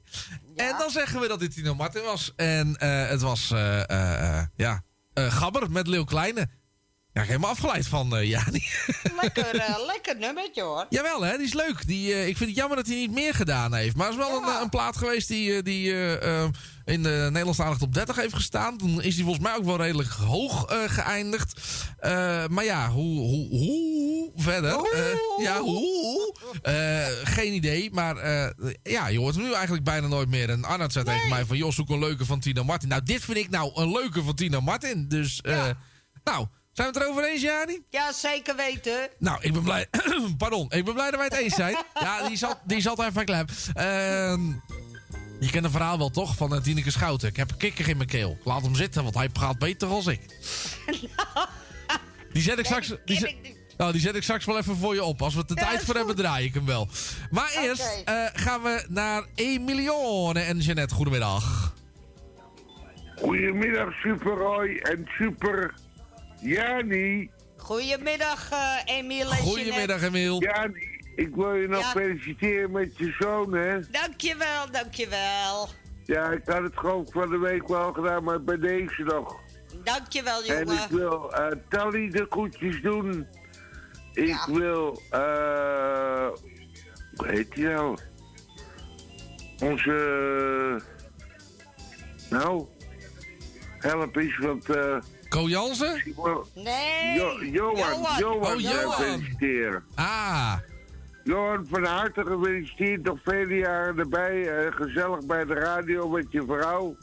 En 0.56 0.74
dan 0.78 0.90
zeggen 0.90 1.20
we 1.20 1.28
dat 1.28 1.40
dit 1.40 1.54
Tino 1.54 1.74
Martin 1.74 2.02
was. 2.02 2.32
En 2.36 2.76
eh, 2.76 3.08
het 3.08 3.20
was, 3.20 3.48
ja, 4.56 4.82
Gabber 5.14 5.70
met 5.70 5.86
Leeuw 5.86 6.04
Kleine. 6.04 6.48
Ja, 7.18 7.24
helemaal 7.24 7.50
afgeleid 7.50 7.86
van 7.86 8.16
eh 8.16 8.28
Jani. 8.28 8.66
Lekker, 9.22 9.54
eh, 9.54 9.76
lekker 9.86 10.16
nummertje, 10.18 10.62
hoor. 10.62 10.86
Jawel, 10.88 11.22
hè, 11.22 11.36
die 11.36 11.46
is 11.46 11.54
leuk. 11.54 11.86
Die, 11.86 12.12
eh, 12.12 12.28
ik 12.28 12.36
vind 12.36 12.50
het 12.50 12.58
jammer 12.58 12.76
dat 12.76 12.86
hij 12.86 12.96
niet 12.96 13.12
meer 13.12 13.34
gedaan 13.34 13.74
heeft. 13.74 13.96
Maar 13.96 14.06
het 14.06 14.18
is 14.18 14.24
wel 14.26 14.42
een, 14.42 14.62
een 14.62 14.68
plaat 14.68 14.96
geweest 14.96 15.28
die, 15.28 15.62
die 15.62 15.92
in 16.84 17.02
de 17.02 17.28
Nederlandstalige 17.30 17.78
top 17.78 17.94
30 17.94 18.16
heeft 18.16 18.34
gestaan. 18.34 18.76
Toen 18.76 19.02
is 19.02 19.14
hij 19.14 19.24
volgens 19.24 19.44
mij 19.44 19.56
ook 19.56 19.64
wel 19.64 19.76
redelijk 19.76 20.08
hoog 20.08 20.64
geëindigd. 20.86 21.60
Maar 22.48 22.64
ja, 22.64 22.90
hoe, 22.90 23.18
hoe, 23.18 23.48
hoe 23.48 24.32
verder. 24.36 24.76
Ja, 25.38 25.60
hoe? 25.60 26.34
Geen 27.24 27.52
idee, 27.52 27.90
maar 27.92 28.16
ja, 28.82 29.08
je 29.08 29.18
hoort 29.18 29.34
hem 29.34 29.44
nu 29.44 29.52
eigenlijk 29.52 29.84
bijna 29.84 30.06
nooit 30.06 30.28
meer. 30.28 30.50
En 30.50 30.64
Arnoud 30.64 30.92
zei 30.92 31.04
tegen 31.04 31.28
mij 31.28 31.44
van, 31.44 31.56
Jos, 31.56 31.74
zoek 31.74 31.88
een 31.88 31.98
leuke 31.98 32.24
van 32.24 32.40
Tino 32.40 32.64
Martin. 32.64 32.88
Nou, 32.88 33.02
dit 33.02 33.24
vind 33.24 33.38
ik 33.38 33.50
nou 33.50 33.70
een 33.74 33.92
leuke 33.92 34.22
van 34.22 34.34
Tino 34.34 34.60
Martin. 34.60 35.08
Dus, 35.08 35.40
nou, 36.24 36.46
zijn 36.78 36.92
we 36.92 36.98
het 36.98 37.08
erover 37.08 37.30
eens, 37.30 37.42
Jani? 37.42 37.82
Ja, 37.90 38.12
zeker 38.12 38.56
weten. 38.56 39.08
Nou, 39.18 39.38
ik 39.40 39.52
ben 39.52 39.62
blij. 39.62 39.86
Pardon, 40.38 40.70
ik 40.70 40.84
ben 40.84 40.94
blij 40.94 41.10
dat 41.10 41.20
wij 41.20 41.28
het 41.28 41.38
eens 41.38 41.54
zijn. 41.54 41.76
Ja, 42.00 42.28
die 42.28 42.36
zat, 42.36 42.58
die 42.64 42.80
zat 42.80 43.02
even 43.02 43.24
klem. 43.24 43.46
Ehm, 43.74 44.46
je 45.40 45.50
kent 45.50 45.64
een 45.64 45.70
verhaal 45.70 45.98
wel 45.98 46.10
toch 46.10 46.36
van 46.36 46.54
uh, 46.54 46.60
Tineke 46.60 46.90
Schouten. 46.90 47.28
Ik 47.28 47.36
heb 47.36 47.50
een 47.50 47.56
kikker 47.56 47.88
in 47.88 47.96
mijn 47.96 48.08
keel. 48.08 48.38
Laat 48.44 48.62
hem 48.62 48.74
zitten, 48.74 49.02
want 49.02 49.14
hij 49.14 49.28
praat 49.28 49.58
beter 49.58 49.88
als 49.88 50.06
ik. 50.06 50.20
Die 52.32 52.42
zet 52.42 52.58
ik 52.58 52.64
straks. 52.64 52.92
Die 53.04 53.18
zet, 53.18 53.34
nou, 53.76 53.92
die 53.92 54.00
zet 54.00 54.14
ik 54.14 54.22
straks 54.22 54.44
wel 54.44 54.58
even 54.58 54.76
voor 54.76 54.94
je 54.94 55.04
op. 55.04 55.22
Als 55.22 55.34
we 55.34 55.44
er 55.48 55.54
tijd 55.54 55.84
voor 55.84 55.94
hebben, 55.94 56.16
draai 56.16 56.44
ik 56.44 56.54
hem 56.54 56.66
wel. 56.66 56.88
Maar 57.30 57.50
eerst 57.62 58.02
eh, 58.04 58.24
gaan 58.32 58.62
we 58.62 58.84
naar 58.88 59.26
Emilione 59.34 60.40
en 60.40 60.58
Jeannette. 60.58 60.94
Goedemiddag. 60.94 61.74
Goedemiddag, 63.16 63.92
Super 63.92 64.32
Roy 64.32 64.76
en 64.82 65.08
Super 65.18 65.74
Jani. 66.40 67.30
Goedemiddag, 67.56 68.50
eh 68.50 68.96
Emiel 68.96 69.30
en 69.30 69.36
Goedemiddag, 69.36 70.02
Emiel. 70.02 70.42
Jani, 70.42 71.00
ik 71.16 71.34
wil 71.34 71.54
je 71.54 71.68
nog 71.68 71.80
Ja. 71.80 71.90
feliciteren 71.90 72.70
met 72.70 72.96
je 72.98 73.14
zoon, 73.18 73.52
hè. 73.54 73.80
Dankjewel, 73.90 74.70
dankjewel. 74.70 75.68
Ja, 76.04 76.30
ik 76.30 76.42
had 76.44 76.62
het 76.62 76.76
gewoon 76.78 77.06
van 77.10 77.30
de 77.30 77.38
week 77.38 77.68
wel 77.68 77.92
gedaan, 77.92 78.24
maar 78.24 78.42
bij 78.42 78.58
deze 78.58 79.02
nog. 79.02 79.36
Dankjewel, 79.84 80.42
En 80.44 80.58
jongen. 80.66 80.82
ik 80.82 80.88
wil 80.90 81.32
eh 81.34 81.56
Tally 81.68 82.10
de 82.10 82.26
groetjes 82.30 82.80
doen. 82.82 83.26
Ik 84.12 84.44
wil, 84.46 85.02
eh, 85.10 86.28
hoe 87.16 87.26
heet 87.26 87.54
die 87.54 87.64
nou? 87.66 87.98
Onze, 89.62 90.82
nou, 92.30 92.64
help 93.78 94.16
eens, 94.16 94.38
want... 94.38 94.70
eh 94.70 94.96
Ko 95.28 95.48
Jansen? 95.48 96.02
Nee. 96.54 97.14
Jo- 97.16 97.44
Johan, 97.44 97.76
Johan. 97.76 98.18
Johan, 98.18 98.54
Oh, 98.54 98.60
Johan. 98.60 98.92
feliciteren. 98.92 99.84
Ah. 99.94 100.54
Johan, 101.24 101.66
van 101.70 101.84
harte 101.84 102.24
gefeliciteerd. 102.26 103.02
Nog 103.02 103.18
vele 103.24 103.54
jaren 103.54 103.98
erbij. 103.98 104.48
eh, 104.66 104.72
gezellig 104.74 105.24
bij 105.26 105.44
de 105.44 105.54
radio 105.54 106.08
met 106.08 106.26
je 106.30 106.44
vrouw. 106.46 106.96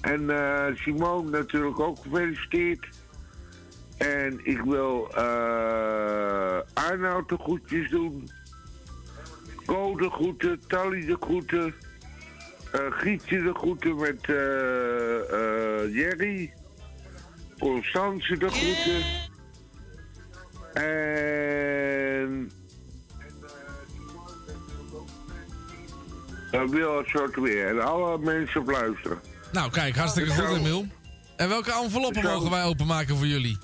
En 0.00 0.30
eh 0.30 0.64
Simone 0.76 1.30
natuurlijk 1.30 1.80
ook 1.80 1.98
gefeliciteerd. 2.02 2.86
En 3.98 4.40
ik 4.44 4.60
wil 4.60 5.08
eh 5.14 6.58
Arnoud 6.74 7.28
de 7.28 7.36
groetjes 7.38 7.90
doen. 7.90 8.30
Ko 9.66 9.96
de 9.96 10.10
groeten, 10.10 10.60
Tally 10.68 11.06
de 11.06 11.16
groeten. 11.20 11.74
eh 12.72 12.80
Gietje 12.90 13.42
de 13.42 13.54
groeten 13.54 13.96
met 13.96 14.20
eh 14.28 15.18
eh 15.84 15.94
Jerry. 15.94 16.52
Constance 17.58 18.38
de 18.38 18.48
groeten. 18.48 19.04
En... 20.82 22.50
Dan 26.50 26.70
wil 26.70 26.98
het 26.98 27.06
soort 27.06 27.36
weer. 27.36 27.68
En 27.68 27.84
alle 27.84 28.18
mensen 28.18 28.60
op 28.60 28.70
luisteren. 28.70 29.20
Nou, 29.52 29.70
kijk, 29.70 29.96
hartstikke 29.96 30.30
goed, 30.30 30.56
Emiel. 30.56 30.86
En 31.36 31.48
welke 31.48 31.72
enveloppen 31.72 32.22
Zo. 32.22 32.28
mogen 32.28 32.50
wij 32.50 32.64
openmaken 32.64 33.16
voor 33.16 33.26
jullie? 33.26 33.58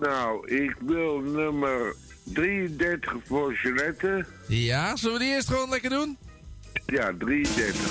Nou, 0.00 0.48
ik 0.48 0.76
wil 0.86 1.18
nummer 1.18 1.94
33 2.24 3.12
voor 3.26 3.54
Jeanette. 3.62 4.26
Ja, 4.48 4.96
zullen 4.96 5.18
we 5.18 5.24
die 5.24 5.34
eerst 5.34 5.48
gewoon 5.48 5.68
lekker 5.68 5.90
doen? 5.90 6.18
Ja, 6.86 7.12
33. 7.18 7.90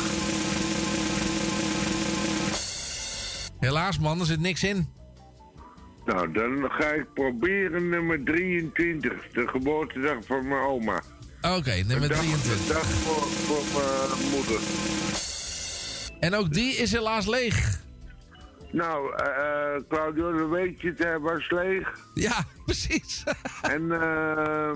Helaas, 3.60 3.99
man, 3.99 4.20
er 4.20 4.26
zit 4.26 4.39
niks 4.39 4.64
in. 4.64 4.88
Nou, 6.06 6.32
dan 6.32 6.72
ga 6.72 6.86
ik 6.88 7.06
proberen 7.14 7.89
nummer 7.89 8.24
23. 8.24 9.28
De 9.32 9.47
geboortedag 9.47 10.18
van 10.26 10.47
mijn 10.47 10.62
oma. 10.62 11.01
Oké, 11.41 11.72
nummer 11.74 11.95
Een 11.95 12.08
dag- 12.10 12.18
23. 12.18 12.68
Een 12.68 12.74
dag 12.74 12.84
voor, 12.86 13.24
voor 13.28 13.82
mijn 13.82 14.32
moeder. 14.32 14.60
En 16.20 16.36
ook 16.36 16.54
die 16.54 16.74
is 16.76 16.91
helaas 16.91 17.28
leeg. 17.28 17.82
Nou, 18.72 19.16
eh 19.16 19.82
Claudio, 19.89 20.38
dan 20.38 20.49
weet 20.49 20.82
je 20.82 20.88
het, 20.89 20.99
hij 20.99 21.20
was 21.20 21.49
leeg. 21.51 21.88
Ja, 22.14 22.45
precies. 22.66 23.24
en, 23.62 23.91
eh 24.01 24.72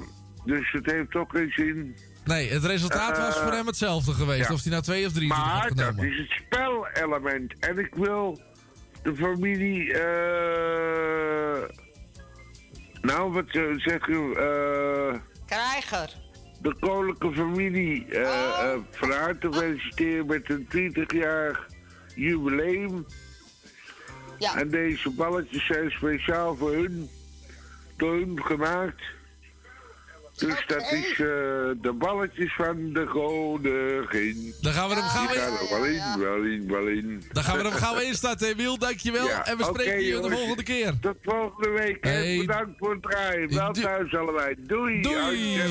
dus 0.46 0.72
het 0.72 0.86
heeft 0.92 1.12
toch 1.12 1.32
geen 1.32 1.52
zin. 1.52 1.96
Nee, 2.26 2.50
het 2.50 2.64
resultaat 2.66 3.18
was 3.18 3.38
voor 3.38 3.52
hem 3.52 3.66
hetzelfde 3.66 4.12
geweest. 4.14 4.48
ja. 4.48 4.54
Of 4.54 4.62
hij 4.62 4.72
nou 4.72 4.84
twee 4.84 5.06
of 5.06 5.12
drie 5.14 5.34
had 5.34 5.46
Maar 5.46 5.70
dat 5.76 5.86
genomen. 5.86 6.12
is 6.12 6.18
het 6.18 6.42
spelelement. 6.46 7.54
En 7.60 7.78
ik 7.78 7.96
wil 7.96 8.42
de 9.04 9.16
familie... 9.16 9.94
eh 9.94 11.64
nou, 13.02 13.32
wat 13.32 13.48
eh, 13.48 13.64
zeg 13.76 14.08
je... 14.08 14.34
eh 14.36 15.20
Krijger. 15.46 16.16
de 16.62 16.76
koninklijke 16.80 17.38
familie 17.38 18.06
eh, 18.06 18.76
van 18.92 19.12
harte 19.12 19.54
feliciteren 19.54 20.26
met 20.26 20.50
een 20.50 20.68
20-jarig 20.76 21.68
jubileum. 22.16 23.06
Ja. 24.38 24.56
En 24.56 24.70
deze 24.70 25.10
balletjes 25.10 25.66
zijn 25.66 25.92
speciaal 25.92 26.56
voor 26.56 26.74
hun, 26.74 27.10
door 27.98 28.14
hun 28.14 28.44
gemaakt. 28.44 29.02
Dus 30.38 30.64
dat 30.68 30.92
is 30.92 31.12
eh, 31.12 31.18
de 31.82 31.94
balletjes 31.98 32.54
van 32.56 32.94
de 32.94 33.04
koningin. 33.04 34.54
Dan 34.62 34.74
gaan 34.74 34.90
we 34.90 34.96
hem 34.96 35.04
gaan 35.04 35.28
er 35.30 35.70
wel 35.70 35.86
in, 35.86 36.20
wel 36.20 36.44
in, 36.44 36.68
wel 36.68 36.88
in. 36.88 37.24
dan 37.32 37.44
gaan 37.44 37.58
we 37.58 37.64
hem 37.64 37.72
gaan 37.72 37.96
we 37.96 38.04
instarten, 38.04 38.48
Emiel. 38.48 38.78
Dankjewel. 38.78 39.28
Ja, 39.28 39.46
en 39.46 39.58
we 39.58 39.64
spreken 39.64 39.94
oké, 39.94 40.02
je 40.02 40.30
de 40.30 40.36
volgende 40.36 40.64
keer. 40.64 40.94
Tot 41.02 41.18
volgende 41.22 41.70
week. 41.70 42.04
Hey. 42.04 42.38
Bedankt 42.38 42.78
voor 42.78 42.92
het 42.92 43.02
draaien. 43.02 43.54
Wel 43.54 43.72
thuis 43.74 44.16
allebei. 44.16 44.56
Doei. 44.58 45.02
Doei. 45.02 45.62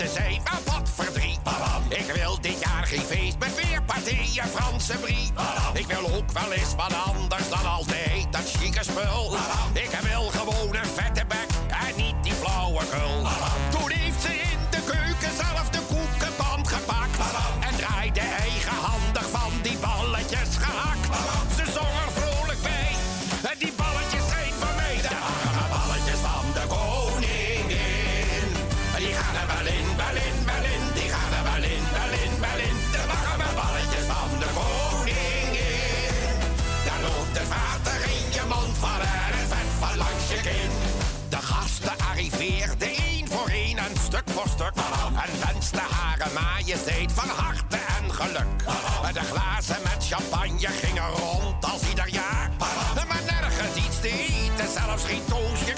Ze 0.00 0.08
zei, 0.08 0.40
"Ah, 0.44 0.74
wat 0.74 0.88
verdriet. 0.94 1.38
Ik 1.88 2.12
wil 2.14 2.40
dit 2.40 2.60
jaar 2.60 2.86
geen 2.86 3.00
feest 3.00 3.38
met 3.38 3.54
weer 3.54 3.82
partijen 3.82 4.48
Franse 4.54 4.96
brie. 4.96 5.32
Ik 5.72 5.86
wil 5.86 6.14
ook 6.16 6.30
wel 6.32 6.52
eens 6.52 6.74
wat 6.74 6.92
anders 6.94 7.48
dan 7.48 7.66
altijd 7.70 8.26
dat 8.30 8.50
chique 8.50 8.82
spul. 8.84 9.36
Ik 9.72 9.90
wil 10.02 10.30
gewoon 10.30 10.74
een 10.76 10.86
vette 10.94 11.24
bek 11.28 11.48
en 11.68 11.96
niet 11.96 12.14
die 12.22 12.32
flauwekul. 12.32 13.26
En 44.60 45.46
wensten 45.46 45.80
hare 45.90 46.30
majesteit 46.34 47.12
van 47.12 47.28
harte 47.28 47.76
en 47.76 48.12
geluk. 48.12 48.58
De 49.12 49.20
glazen 49.20 49.82
met 49.82 50.06
champagne 50.06 50.68
gingen 50.68 51.08
rond 51.08 51.64
als 51.64 51.88
ieder 51.88 52.08
jaar. 52.08 52.50
Maar 52.58 53.22
nergens 53.26 53.86
iets 53.86 54.00
te 54.00 54.08
eten, 54.08 54.72
zelfs 54.72 55.04
geen 55.04 55.24
toastje 55.24 55.74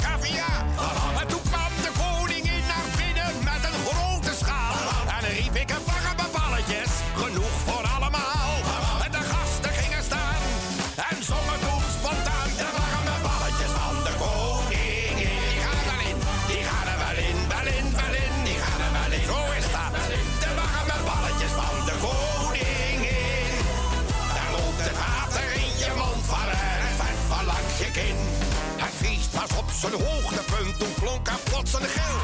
zijn 29.88 30.02
hoogtepunt, 30.02 30.78
toen 30.78 30.94
klonk 31.00 31.28
er 31.28 31.38
plots 31.44 31.72
een 31.72 31.88
gil. 31.88 32.18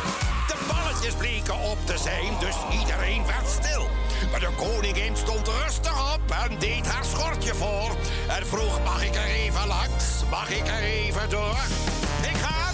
De 0.46 0.56
balletjes 0.68 1.14
bleken 1.14 1.54
op 1.54 1.78
te 1.84 1.98
zijn, 1.98 2.32
dus 2.40 2.54
iedereen 2.80 3.26
werd 3.26 3.48
stil. 3.48 3.88
Maar 4.30 4.40
de 4.40 4.50
koningin 4.56 5.16
stond 5.16 5.48
rustig 5.48 6.14
op 6.14 6.20
en 6.30 6.58
deed 6.58 6.86
haar 6.86 7.04
schortje 7.04 7.54
voor. 7.54 7.96
En 8.28 8.46
vroeg, 8.46 8.84
mag 8.84 9.04
ik 9.04 9.14
er 9.14 9.24
even 9.24 9.66
langs? 9.66 10.04
Mag 10.30 10.50
ik 10.50 10.68
er 10.68 10.82
even 10.82 11.30
door? 11.30 11.58
Ik 12.22 12.36
ga 12.36 12.67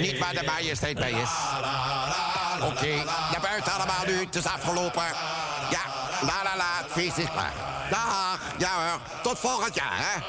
niet 0.00 0.18
waar 0.18 0.34
de 0.34 0.42
majesteit 0.46 0.94
bij 0.96 1.10
is. 1.10 1.30
Oké, 2.62 2.94
naar 3.04 3.40
buiten 3.42 3.72
allemaal 3.72 4.06
nu, 4.06 4.12
het 4.12 4.34
is 4.34 4.44
afgelopen. 4.44 5.02
Ja, 5.70 5.82
la 6.20 6.42
la 6.42 6.56
la, 6.56 6.82
het 6.86 6.96
is 6.96 7.30
klaar. 7.30 7.52
Dag, 7.90 8.54
ja 8.58 8.90
hoor, 8.90 9.00
tot 9.22 9.38
volgend 9.38 9.74
jaar, 9.74 9.98
hè. 9.98 10.20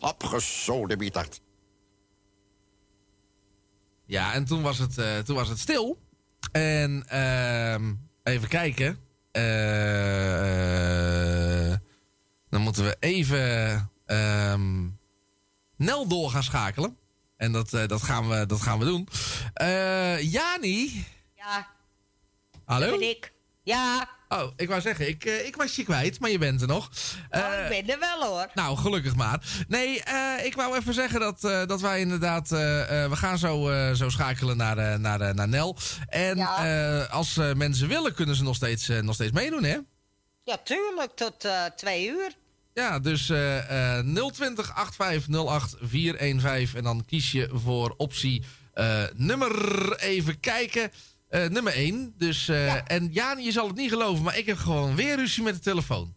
Opgezoden 0.00 0.98
bietert. 0.98 1.40
Ja, 4.04 4.32
en 4.32 4.44
toen 4.44 4.62
was 4.62 4.78
het, 4.78 4.98
eh, 4.98 5.18
toen 5.18 5.36
was 5.36 5.48
het 5.48 5.58
stil. 5.58 5.98
En 6.52 7.04
ehm, 7.08 7.94
even 8.22 8.48
kijken. 8.48 8.98
Eh, 9.30 9.42
dan 12.48 12.60
moeten 12.60 12.84
we 12.84 12.96
even 13.00 13.90
ehm, 14.06 14.86
Nel 15.78 16.08
door 16.08 16.30
gaan 16.30 16.42
schakelen. 16.42 16.96
En 17.38 17.52
dat, 17.52 17.72
eh, 17.72 17.86
dat, 17.86 18.02
gaan, 18.02 18.28
we, 18.28 18.46
dat 18.46 18.60
gaan 18.60 18.78
we 18.78 18.84
doen. 18.84 19.08
Eh, 19.54 20.32
Jani. 20.32 21.06
Ja, 21.34 21.66
Hallo? 22.64 22.90
dat 22.90 22.98
ben 22.98 23.08
ik. 23.08 23.32
Ja, 23.62 24.08
Oh, 24.28 24.52
ik 24.56 24.68
wou 24.68 24.80
zeggen, 24.80 25.08
ik, 25.08 25.24
eh, 25.24 25.46
ik 25.46 25.56
was 25.56 25.76
je 25.76 25.84
kwijt, 25.84 26.20
maar 26.20 26.30
je 26.30 26.38
bent 26.38 26.60
er 26.60 26.66
nog. 26.66 26.90
Eh, 27.30 27.62
ik 27.62 27.68
ben 27.86 27.94
er 27.94 27.98
wel 28.00 28.22
hoor. 28.24 28.50
nou, 28.54 28.76
gelukkig 28.76 29.16
maar. 29.16 29.64
Nee, 29.68 30.02
ik 30.42 30.54
wou 30.54 30.76
even 30.76 30.94
zeggen 30.94 31.20
dat, 31.20 31.40
dat 31.40 31.80
wij 31.80 32.00
inderdaad... 32.00 32.48
we 32.48 33.10
gaan 33.12 33.38
zo, 33.38 33.72
zo 33.94 34.08
schakelen 34.08 34.56
naar, 34.56 35.00
naar, 35.00 35.34
naar 35.34 35.48
Nel. 35.48 35.76
En 36.08 36.38
als 37.08 37.34
mensen 37.54 37.88
willen, 37.88 38.14
kunnen 38.14 38.34
ze 38.34 38.42
nog 38.42 38.56
steeds, 38.56 38.88
nog 38.88 39.14
steeds 39.14 39.32
meedoen, 39.32 39.64
hè? 39.64 39.78
Ja, 40.44 40.56
tuurlijk, 40.64 41.10
tot 41.14 41.48
twee 41.76 42.08
uur. 42.08 42.32
Ja, 42.74 42.98
dus 42.98 43.28
eh, 43.30 43.98
eh, 43.98 44.04
020 44.32 44.76
8508 44.76 45.76
415. 45.80 46.78
En 46.78 46.84
dan 46.84 47.04
kies 47.04 47.32
je 47.32 47.48
voor 47.52 47.94
optie 47.96 48.44
eh, 48.72 49.04
nummer... 49.14 49.96
Even 49.98 50.40
kijken. 50.40 50.90
eh, 51.28 51.48
nummer 51.48 51.72
1. 51.72 52.14
Dus, 52.16 52.48
eh, 52.48 52.90
En 52.90 53.08
Jani, 53.12 53.44
je 53.44 53.52
zal 53.52 53.66
het 53.66 53.76
niet 53.76 53.90
geloven, 53.90 54.24
maar 54.24 54.38
ik 54.38 54.46
heb 54.46 54.56
gewoon 54.56 54.94
weer 54.94 55.16
ruzie 55.16 55.42
met 55.42 55.54
de 55.54 55.60
telefoon. 55.60 56.16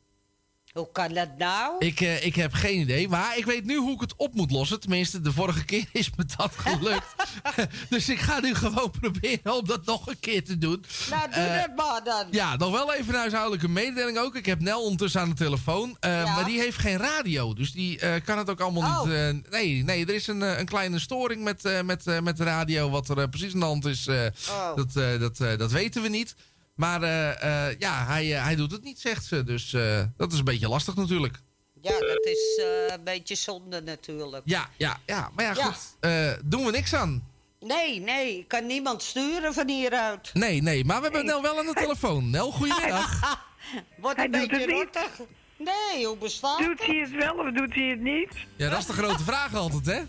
Hoe 0.74 0.90
kan 0.92 1.14
dat 1.14 1.38
nou? 1.38 1.76
Ik, 1.80 2.02
eh, 2.02 2.26
ik 2.26 2.36
heb 2.36 2.54
geen 2.54 2.80
idee, 2.80 3.08
maar 3.10 3.38
ik 3.38 3.46
weet 3.46 3.66
nu 3.66 3.76
hoe 3.78 3.94
ik 3.94 4.00
het 4.00 4.14
op 4.16 4.34
moet 4.34 4.52
lossen. 4.52 4.80
Tenminste, 4.80 5.22
de 5.22 5.32
vorige 5.32 5.66
keer 5.66 5.86
is 5.92 6.10
me 6.16 6.26
dat 6.38 6.52
gelukt. 6.66 7.16
dus 7.90 8.10
ik 8.10 8.20
ga 8.20 8.40
nu 8.40 8.56
gewoon 8.56 8.92
proberen 9.00 9.54
om 9.58 9.66
dat 9.66 9.86
nog 9.86 10.08
een 10.08 10.20
keer 10.20 10.44
te 10.44 10.58
doen. 10.58 10.84
Nou, 11.10 11.30
doe 11.32 11.44
Eh, 11.44 11.60
dat 11.62 11.76
maar 11.76 12.04
dan. 12.04 12.28
Ja, 12.32 12.56
nog 12.56 12.72
wel 12.72 12.94
even 12.94 13.14
een 13.14 13.20
huishoudelijke 13.20 13.68
mededeling 13.70 14.18
ook. 14.18 14.36
Ik 14.36 14.46
heb 14.46 14.60
Nel 14.60 14.84
ondertussen 14.84 15.22
aan 15.22 15.30
de 15.30 15.36
telefoon. 15.36 15.98
eh, 16.00 16.24
Maar 16.36 16.46
die 16.46 16.60
heeft 16.60 16.78
geen 16.78 16.98
radio. 16.98 17.54
Dus 17.54 17.72
die 17.72 18.00
kan 18.26 18.38
het 18.38 18.50
ook 18.50 18.60
allemaal 18.62 19.06
niet. 19.06 19.14
eh, 19.14 19.30
nee, 19.52 19.84
nee, 19.84 20.06
er 20.06 20.14
is 20.16 20.28
een, 20.28 20.42
een 20.42 20.66
kleine 20.66 21.00
storing 21.00 21.44
met, 21.44 21.84
met, 21.86 22.22
met 22.24 22.38
de 22.38 22.44
radio. 22.44 22.90
Wat 22.90 23.10
er 23.10 23.30
precies 23.30 23.54
aan 23.54 23.60
de 23.60 23.66
hand 23.66 23.86
is, 23.86 24.08
Oh. 24.50 24.76
dat, 24.76 24.94
dat, 25.20 25.38
dat 25.60 25.72
weten 25.72 26.02
we 26.02 26.08
niet. 26.10 26.36
Maar 26.76 27.02
eh, 27.04 27.68
eh, 27.70 27.76
ja, 27.80 28.06
hij, 28.06 28.36
eh, 28.36 28.44
hij 28.44 28.56
doet 28.56 28.72
het 28.72 28.84
niet, 28.84 29.00
zegt 29.00 29.26
ze. 29.26 29.44
Dus 29.44 29.74
eh, 29.74 30.04
dat 30.18 30.32
is 30.32 30.38
een 30.40 30.44
beetje 30.46 30.68
lastig 30.70 30.96
natuurlijk. 30.96 31.40
Ja, 31.82 32.00
dat 32.00 32.26
is 32.26 32.60
eh, 32.64 32.94
een 32.96 33.04
beetje 33.04 33.36
zonde 33.36 33.82
natuurlijk. 33.82 34.42
Ja, 34.46 34.70
ja, 34.78 34.98
ja. 35.06 35.30
Maar 35.36 35.46
ja, 35.46 35.54
Ja. 35.56 35.64
goed. 35.64 35.96
eh, 36.00 36.32
doen 36.44 36.66
we 36.66 36.72
niks 36.72 36.94
aan. 36.94 37.30
Nee, 37.60 38.00
nee, 38.00 38.38
ik 38.38 38.48
kan 38.48 38.66
niemand 38.66 39.04
sturen 39.04 39.54
van 39.54 39.68
hieruit. 39.70 40.30
Nee, 40.34 40.62
nee. 40.62 40.86
Maar 40.86 40.98
we 40.98 41.04
hebben 41.04 41.26
Nel 41.26 41.42
wel 41.42 41.60
aan 41.60 41.66
de 41.66 41.74
telefoon. 41.74 42.30
Nel, 42.30 42.52
goedemiddag. 42.52 43.40
Wordt 43.98 44.16
Hij 44.18 44.26
een 44.26 44.32
doet 44.32 44.42
beetje 44.42 44.58
het 44.60 44.68
niet. 44.68 44.78
rottig. 44.78 45.12
Nee, 45.58 46.06
hoe 46.06 46.18
bestaat 46.18 46.60
Doet 46.60 46.86
hij 46.86 46.96
het 46.96 47.12
wel 47.12 47.34
of 47.34 47.52
doet 47.52 47.74
hij 47.76 47.88
het 47.88 48.00
niet? 48.02 48.30
Ja, 48.56 48.70
dat 48.70 48.80
is 48.80 48.86
de 48.86 48.94
grote 48.94 49.24
vraag 49.24 49.54
altijd, 49.56 49.86
hè? 49.86 50.02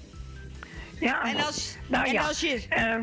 Ja. 1.07 1.23
En 1.25 1.45
als- 1.45 1.75
nou 1.89 2.07
en 2.07 2.13
ja, 2.13 2.27
als 2.27 2.41
je- 2.41 2.67
eh, 2.69 2.99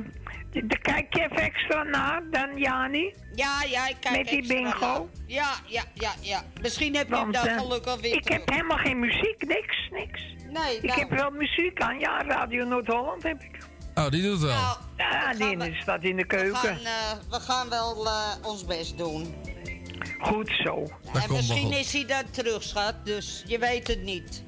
daar 0.51 0.79
kijk 0.81 1.13
je 1.15 1.21
even 1.23 1.35
extra 1.37 1.83
naar 1.83 2.21
dan 2.31 2.57
Jani. 2.57 3.13
Ja, 3.35 3.63
ja, 3.63 3.87
ik 3.87 3.95
kijk 3.99 4.17
Met 4.17 4.27
die 4.27 4.37
extra 4.37 4.55
bingo. 4.55 4.79
naar. 4.79 5.01
Ja, 5.25 5.51
ja, 5.65 5.83
ja, 5.93 6.11
ja. 6.21 6.43
Misschien 6.61 6.95
heb 6.95 7.07
je 7.07 7.13
dan 7.13 7.33
eh, 7.33 7.57
gelukkig 7.57 7.99
weer 8.01 8.13
ik 8.13 8.21
terug. 8.23 8.37
heb 8.37 8.49
helemaal 8.49 8.77
geen 8.77 8.99
muziek, 8.99 9.47
niks, 9.47 9.89
niks. 9.91 10.21
Nee, 10.51 10.75
Ik 10.75 10.83
nou. 10.83 10.99
heb 10.99 11.09
wel 11.09 11.29
muziek 11.31 11.81
aan, 11.81 11.99
ja, 11.99 12.23
Radio 12.23 12.65
Noord-Holland 12.65 13.23
heb 13.23 13.41
ik. 13.41 13.57
Oh, 13.95 14.09
die 14.09 14.21
doet 14.21 14.31
het 14.31 14.41
wel. 14.41 14.51
Nou, 14.51 14.77
Ja, 14.97 15.09
gaan 15.21 15.35
die 15.37 15.57
we- 15.57 15.75
staat 15.81 16.03
in 16.03 16.15
de 16.15 16.21
We 16.21 16.27
keuken. 16.27 16.55
gaan, 16.55 16.77
eh, 16.85 17.11
we 17.29 17.39
gaan 17.39 17.69
wel 17.69 18.05
eh, 18.05 18.31
ons 18.41 18.65
best 18.65 18.97
doen. 18.97 19.35
Goed 20.21 20.51
zo. 20.63 20.83
en 21.13 21.31
misschien 21.33 21.71
is 21.71 21.93
hij 21.93 22.05
dan 22.05 22.23
terug, 22.31 22.63
schat. 22.63 23.05
Dus 23.05 23.43
je 23.47 23.59
weet 23.59 23.87
het 23.87 24.01
niet. 24.01 24.43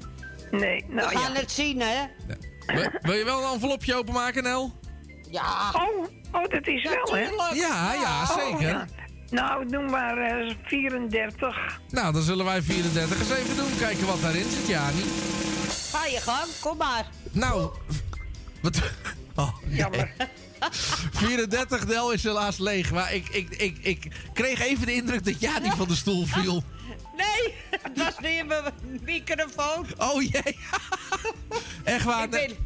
Nee, 0.50 0.84
nou 0.88 1.08
we 1.08 1.16
gaan 1.18 1.32
ja. 1.32 1.38
het 1.40 1.50
zien, 1.52 1.80
hè? 1.80 2.04
Wil, 2.66 2.90
wil 3.00 3.14
je 3.14 3.24
wel 3.24 3.42
een 3.44 3.52
envelopje 3.52 3.94
openmaken, 3.94 4.42
Nel? 4.42 4.72
Ja. 5.32 5.70
Oh, 5.72 6.06
oh 6.32 6.50
dat 6.50 6.66
is 6.66 6.82
wel, 6.82 7.16
hè? 7.16 7.20
Ja, 7.54 7.92
ja, 7.94 8.22
Oh, 8.22 8.36
zeker. 8.36 8.86
Nou, 9.30 9.68
doe 9.68 9.82
maar 9.82 10.18
eh, 10.18 10.54
34. 10.62 11.80
Nou, 11.90 12.12
dan 12.12 12.22
zullen 12.22 12.44
wij 12.44 12.62
34 12.62 13.18
eens 13.18 13.30
even 13.30 13.56
doen. 13.56 13.76
Kijken 13.78 14.06
wat 14.06 14.20
daarin 14.22 14.50
zit, 14.50 14.66
Jani. 14.66 15.02
Ga 15.90 16.06
je 16.06 16.20
gang, 16.20 16.48
kom 16.60 16.76
maar. 16.76 17.06
Nou, 17.32 17.70
wat... 18.62 18.80
Oh, 19.34 19.56
nee. 19.64 19.90
34 21.12 21.86
Nel 21.86 22.12
is 22.12 22.22
helaas 22.22 22.58
leeg. 22.58 22.92
Maar 22.92 23.14
ik, 23.14 23.28
ik, 23.28 23.50
ik, 23.50 23.78
ik 23.82 24.12
kreeg 24.32 24.60
even 24.60 24.86
de 24.86 24.94
indruk 24.94 25.24
dat 25.24 25.40
Jani 25.40 25.70
van 25.70 25.88
de 25.88 25.94
stoel 25.94 26.26
viel. 26.26 26.62
Nee, 27.16 27.54
het 27.82 27.98
was 27.98 28.14
weer 28.20 28.46
mijn 28.46 28.62
microfoon. 29.04 29.86
Oh 29.98 30.22
jee. 30.22 30.58
Echt 31.84 32.04
waar. 32.04 32.24
Ik 32.24 32.30
ben, 32.30 32.56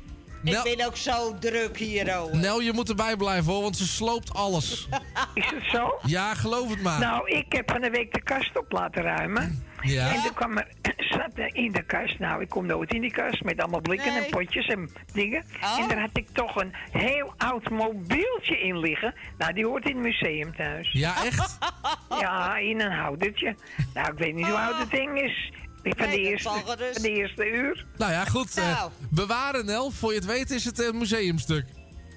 Nel- 0.42 0.66
ik 0.66 0.76
ben 0.76 0.86
ook 0.86 0.96
zo 0.96 1.38
druk 1.38 1.76
hier, 1.78 2.18
oh. 2.18 2.32
Nel, 2.32 2.60
je 2.60 2.72
moet 2.72 2.88
erbij 2.88 3.16
blijven 3.16 3.52
hoor, 3.52 3.62
want 3.62 3.76
ze 3.76 3.86
sloopt 3.86 4.34
alles. 4.34 4.88
Is 5.34 5.50
het 5.50 5.64
zo? 5.72 5.98
Ja, 6.04 6.34
geloof 6.34 6.70
het 6.70 6.82
maar. 6.82 7.00
Nou, 7.00 7.28
ik 7.30 7.52
heb 7.52 7.70
van 7.70 7.80
de 7.80 7.90
week 7.90 8.12
de 8.14 8.22
kast 8.22 8.58
op 8.58 8.72
laten 8.72 9.02
ruimen. 9.02 9.64
Ja. 9.80 10.08
En 10.14 10.24
er 10.24 10.32
kwam 10.34 10.56
er, 10.58 10.66
zat 11.10 11.30
er 11.34 11.54
in 11.54 11.72
de 11.72 11.82
kast, 11.82 12.18
nou, 12.18 12.42
ik 12.42 12.48
kom 12.48 12.66
nooit 12.66 12.92
in 12.94 13.00
die 13.00 13.10
kast 13.12 13.42
met 13.44 13.60
allemaal 13.60 13.80
blikken 13.80 14.12
Nee. 14.12 14.24
en 14.24 14.30
potjes 14.30 14.66
en 14.66 14.90
dingen. 15.12 15.44
Oh. 15.62 15.78
En 15.80 15.88
daar 15.88 16.00
had 16.00 16.10
ik 16.16 16.28
toch 16.32 16.56
een 16.56 16.72
heel 16.90 17.34
oud 17.36 17.70
mobieltje 17.70 18.60
in 18.60 18.78
liggen. 18.78 19.14
Nou, 19.38 19.52
die 19.52 19.66
hoort 19.66 19.84
in 19.88 19.94
het 19.94 20.02
museum 20.04 20.56
thuis. 20.56 20.92
Ja, 20.92 21.24
echt? 21.24 21.58
Ja, 22.20 22.56
in 22.56 22.80
een 22.80 22.92
houdertje. 22.92 23.56
Nou, 23.94 24.12
ik 24.12 24.18
weet 24.18 24.34
niet 24.34 24.46
hoe 24.46 24.56
oud 24.58 24.78
het 24.78 24.90
ding 24.90 25.20
is. 25.20 25.52
Van, 25.96 26.10
de 26.10 26.20
eerste, 26.20 26.48
van 26.64 26.76
de 27.02 27.10
eerste 27.10 27.50
uur. 27.50 27.86
Nou 27.96 28.12
ja, 28.12 28.24
goed. 28.24 28.56
eh, 28.56 28.64
Nou. 28.72 28.90
bewaren, 29.10 29.66
Nel. 29.66 29.90
Voor 29.90 30.10
je 30.10 30.16
het 30.18 30.26
weet 30.26 30.50
is 30.50 30.64
het 30.64 30.78
een 30.78 30.98
museumstuk. 30.98 31.64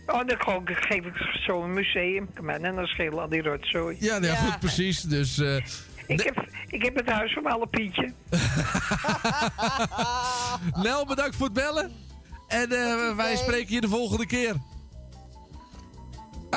Oh, 0.06 0.28
dan 0.28 0.42
gewoon- 0.42 0.62
geef 0.66 1.06
ik 1.06 1.16
zo 1.46 1.64
een 1.64 1.74
museum. 1.74 2.30
En 2.48 2.76
dan 2.76 2.86
schelen 2.86 3.20
al 3.20 3.30
die 3.30 3.42
rotzooi. 3.42 3.98
Ja, 4.00 4.12
nou 4.20 4.34
ja, 4.34 4.36
goed, 4.36 4.60
precies. 4.60 5.02
Dus... 5.02 5.38
eh, 5.38 5.56
Ik 6.08 6.22
heb, 6.24 6.46
ik 6.68 6.84
heb 6.84 6.96
het 6.96 7.10
huis 7.10 7.34
van 7.34 7.46
alle 7.46 7.68
Pietje. 7.68 8.14
Nel, 10.84 11.06
bedankt 11.06 11.36
voor 11.36 11.46
het 11.46 11.54
bellen. 11.56 11.92
En 12.48 12.72
eh, 12.72 13.16
wij 13.16 13.36
spreken 13.36 13.74
je 13.74 13.82
de 13.82 13.88
volgende 13.88 14.26
keer. 14.26 14.56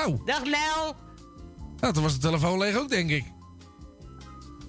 Oh, 0.06 0.26
Dag 0.26 0.44
Nel. 0.44 0.96
nou, 1.80 1.92
toen 1.92 2.02
was 2.02 2.12
de 2.14 2.20
telefoon 2.20 2.58
leeg 2.58 2.76
ook, 2.76 2.88
denk 2.88 3.10
ik. 3.10 3.24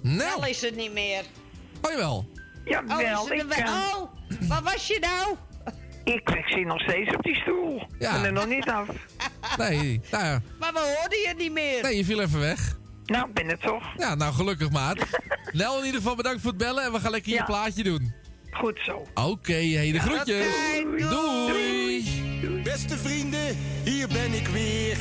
Nel 0.02 0.46
is 0.46 0.60
het 0.60 0.76
niet 0.76 0.92
meer. 0.92 1.24
Oh 1.84 1.90
jawel. 1.90 2.28
Jawel, 2.64 3.22
oh, 3.22 3.32
is 3.32 3.42
het 3.42 3.58
ik 3.58 3.64
kan. 3.64 3.74
oh, 3.74 4.10
waar 4.48 4.62
was 4.62 4.86
je 4.86 4.98
nou? 5.00 5.36
Ik, 6.04 6.42
zit 6.46 6.66
nog 6.66 6.80
steeds 6.80 7.14
op 7.14 7.22
die 7.22 7.34
stoel. 7.34 7.76
Ik 7.80 7.98
ben 7.98 8.24
er 8.24 8.32
nog 8.32 8.46
niet 8.46 8.68
af. 8.68 8.88
Nee, 9.58 10.00
nou 10.10 10.24
ja. 10.24 10.42
Maar 10.58 10.72
we 10.72 10.78
hoorden 10.98 11.18
je 11.18 11.34
niet 11.36 11.52
meer. 11.52 11.82
Nee, 11.82 11.96
je 11.96 12.04
viel 12.04 12.20
even 12.20 12.40
weg. 12.40 12.76
Nou, 13.04 13.28
ben 13.32 13.48
het 13.48 13.60
toch. 13.60 13.84
Ja, 13.96 14.14
nou 14.14 14.32
gelukkig 14.34 14.70
maat. 14.70 14.96
Nel 15.52 15.78
in 15.78 15.84
ieder 15.84 16.00
geval 16.00 16.16
bedankt 16.16 16.40
voor 16.40 16.50
het 16.50 16.58
bellen 16.58 16.84
en 16.84 16.92
we 16.92 17.00
gaan 17.00 17.10
lekker 17.10 17.30
je 17.30 17.36
Ja. 17.36 17.44
plaatje 17.44 17.82
doen. 17.82 18.14
Goed 18.50 18.80
zo. 18.82 19.06
Oké, 19.14 19.52
hey, 19.52 19.92
de 19.92 20.00
groetjes. 20.00 20.46
Doei. 20.82 21.08
Doei. 22.40 22.62
Beste 22.62 22.96
vrienden, 22.98 23.56
hier 23.84 24.08
ben 24.08 24.32
ik 24.32 24.46
weer. 24.46 24.96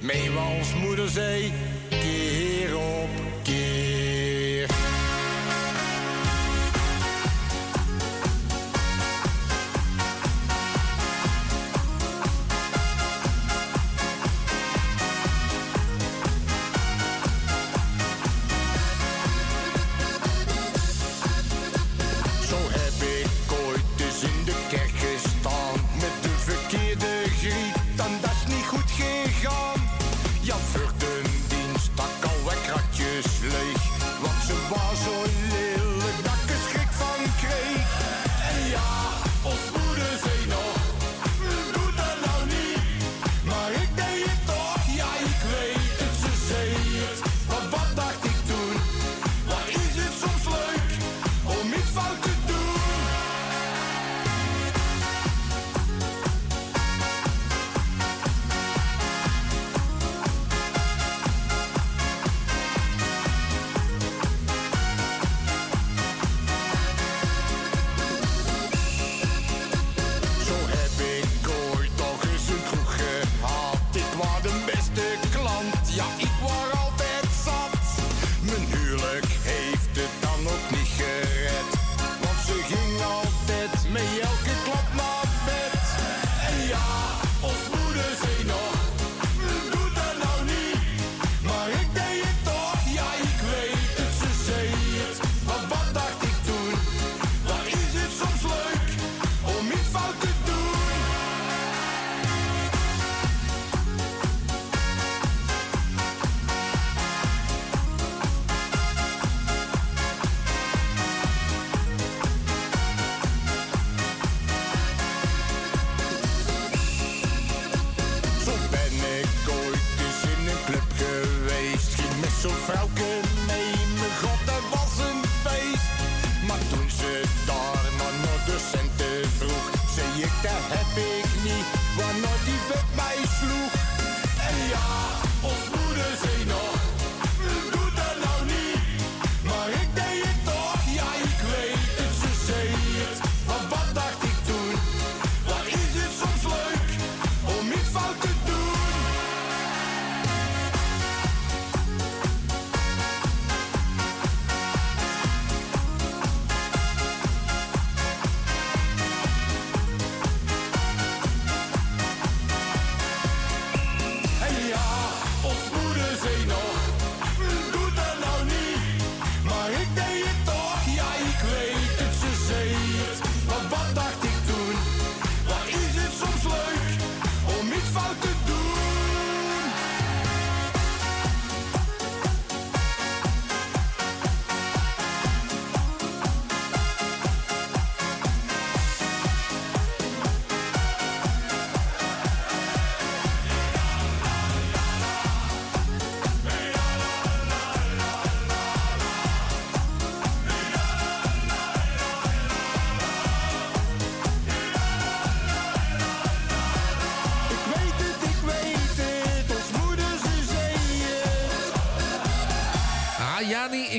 Meewals 0.00 0.74
moederzee, 0.74 1.52
keer 1.88 2.76
op 2.76 3.08
keer. 3.42 3.77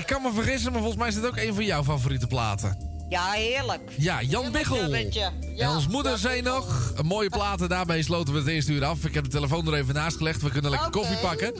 Kan 0.10 0.22
me 0.22 0.32
vergissen, 0.34 0.72
maar 0.72 0.82
volgens 0.82 1.00
mij 1.00 1.08
is 1.10 1.16
dit 1.16 1.26
ook 1.26 1.38
een 1.38 1.54
van 1.54 1.66
jouw 1.66 1.84
favoriete 1.84 2.28
platen. 2.28 2.78
Ja, 3.10 3.32
heerlijk. 3.32 3.82
Ja, 3.98 4.22
Jan 4.22 4.52
Biggel. 4.52 4.96
Ja, 4.96 5.32
en 5.58 5.70
ons 5.70 5.88
moeder 5.88 6.18
zei 6.18 6.42
nog, 6.42 6.94
een 6.96 7.06
mooie 7.06 7.30
platen, 7.30 7.70
daarmee 7.70 8.04
sloten 8.04 8.34
we 8.34 8.40
het 8.40 8.48
eerste 8.48 8.72
uur 8.72 8.86
af. 8.86 9.06
Ik 9.06 9.14
heb 9.14 9.24
de 9.24 9.30
telefoon 9.30 9.68
er 9.68 9.74
even 9.74 9.94
naast 9.94 10.18
gelegd, 10.18 10.42
we 10.42 10.50
kunnen 10.50 10.72
lekker 10.72 10.90
koffie 10.90 11.18
pakken. 11.18 11.54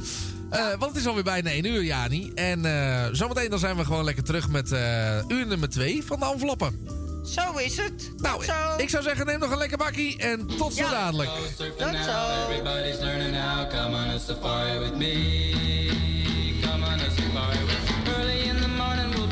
Eh, 0.50 0.68
want 0.70 0.92
het 0.92 0.96
is 0.96 1.08
alweer 1.08 1.24
bijna 1.24 1.50
1 1.50 1.66
uur, 1.66 1.84
Jani. 1.84 2.32
En 2.36 2.66
eh, 2.66 3.08
zometeen 3.12 3.50
dan 3.50 3.60
zijn 3.60 3.76
we 3.76 3.86
gewoon 3.86 4.04
lekker 4.04 4.24
terug 4.24 4.50
met 4.50 4.72
eh, 4.72 5.18
uur 5.28 5.48
nummer 5.48 5.70
2 5.70 6.04
van 6.06 6.20
de 6.20 6.26
enveloppen. 6.26 6.88
Zo 7.26 7.58
is 7.58 7.78
het. 7.78 8.12
Nou, 8.18 8.44
ik 8.78 8.90
zou 8.90 9.04
zeggen, 9.04 9.26
neem 9.26 9.40
nog 9.40 9.52
een 9.52 9.58
lekker 9.58 9.78
bakkie 9.78 10.18
en 10.18 10.48
tot 10.58 10.74
zo 10.74 10.84
Ja. 10.84 10.92
dadelijk. 10.92 11.30
Tot 11.58 11.96
zo. 12.06 12.20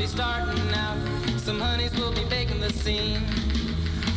Starting 0.07 0.73
out. 0.73 0.97
Some 1.37 1.59
honeys 1.59 1.93
will 1.99 2.13
be 2.13 2.23
baking 2.25 2.61
the 2.61 2.71
scene. 2.71 3.21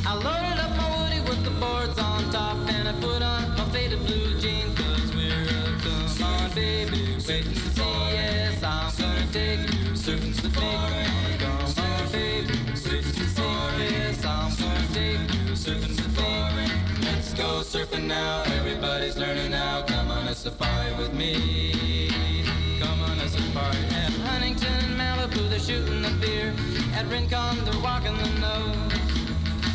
I 0.06 0.14
loaded 0.14 0.58
up 0.64 0.70
my 0.76 0.88
woody 0.96 1.20
with 1.28 1.42
the 1.44 1.50
boards 1.62 1.98
on 1.98 2.30
top. 2.30 2.56
And 2.68 2.88
I 2.88 2.92
put 3.00 3.22
on 3.22 3.56
my 3.56 3.64
faded 3.70 3.98
blue 4.06 4.38
jeans. 4.40 4.76
Cause 4.78 5.14
we're 5.14 5.42
a 5.42 5.78
come 5.82 6.22
on 6.22 6.50
baby. 6.54 7.16
Waiting 7.28 7.52
to 7.52 7.70
see. 7.76 8.12
Yes, 8.14 8.62
I'm 8.62 8.92
gonna 8.98 9.26
take 9.32 9.60
you. 9.60 9.90
Surfing 10.04 10.34
the 10.42 10.50
Come 11.42 11.84
on 11.84 12.12
baby. 12.12 12.54
Surfing 12.84 13.16
to 13.20 13.26
see. 13.36 13.94
Yes, 13.94 14.24
I'm 14.24 14.54
gonna 14.60 14.94
take 14.94 15.20
you. 15.34 15.52
Surfing 15.64 15.96
the 15.96 17.04
Let's 17.04 17.34
go 17.34 17.62
surfing 17.62 18.06
now. 18.06 18.42
Everybody's 18.58 19.16
learning 19.16 19.50
now. 19.50 19.82
Come 19.82 20.10
on 20.10 20.28
a 20.28 20.34
safari 20.34 20.94
with 20.94 21.12
me. 21.12 21.99
Shooting 25.60 26.02
the 26.02 26.10
beer. 26.20 26.54
At 26.94 27.06
Rincon, 27.08 27.64
they're 27.64 27.82
walking 27.82 28.16
the 28.16 28.28
nose. 28.40 28.92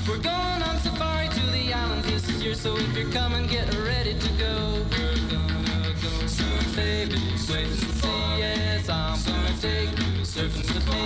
We're 0.08 0.18
going 0.18 0.62
on 0.68 0.78
safari 0.80 1.28
to 1.30 1.46
the 1.52 1.74
islands 1.74 2.08
this 2.08 2.30
year, 2.42 2.56
so 2.56 2.76
if 2.76 2.98
you're 2.98 3.12
coming, 3.12 3.48
get 3.48 3.68
ready 3.78 4.14
to 4.14 4.30
go. 4.34 4.86
We're 4.92 5.16
gonna 5.30 5.94
go 6.02 6.28
surf, 6.28 6.76
baby, 6.76 7.22
wait 7.50 7.68
and 7.68 7.78
see. 7.78 8.38
Yes, 8.40 8.90
I'm 8.90 9.18
gonna 9.26 9.62
take 9.62 9.90
surfing 10.34 10.66
with 10.74 10.88
me. 10.90 11.04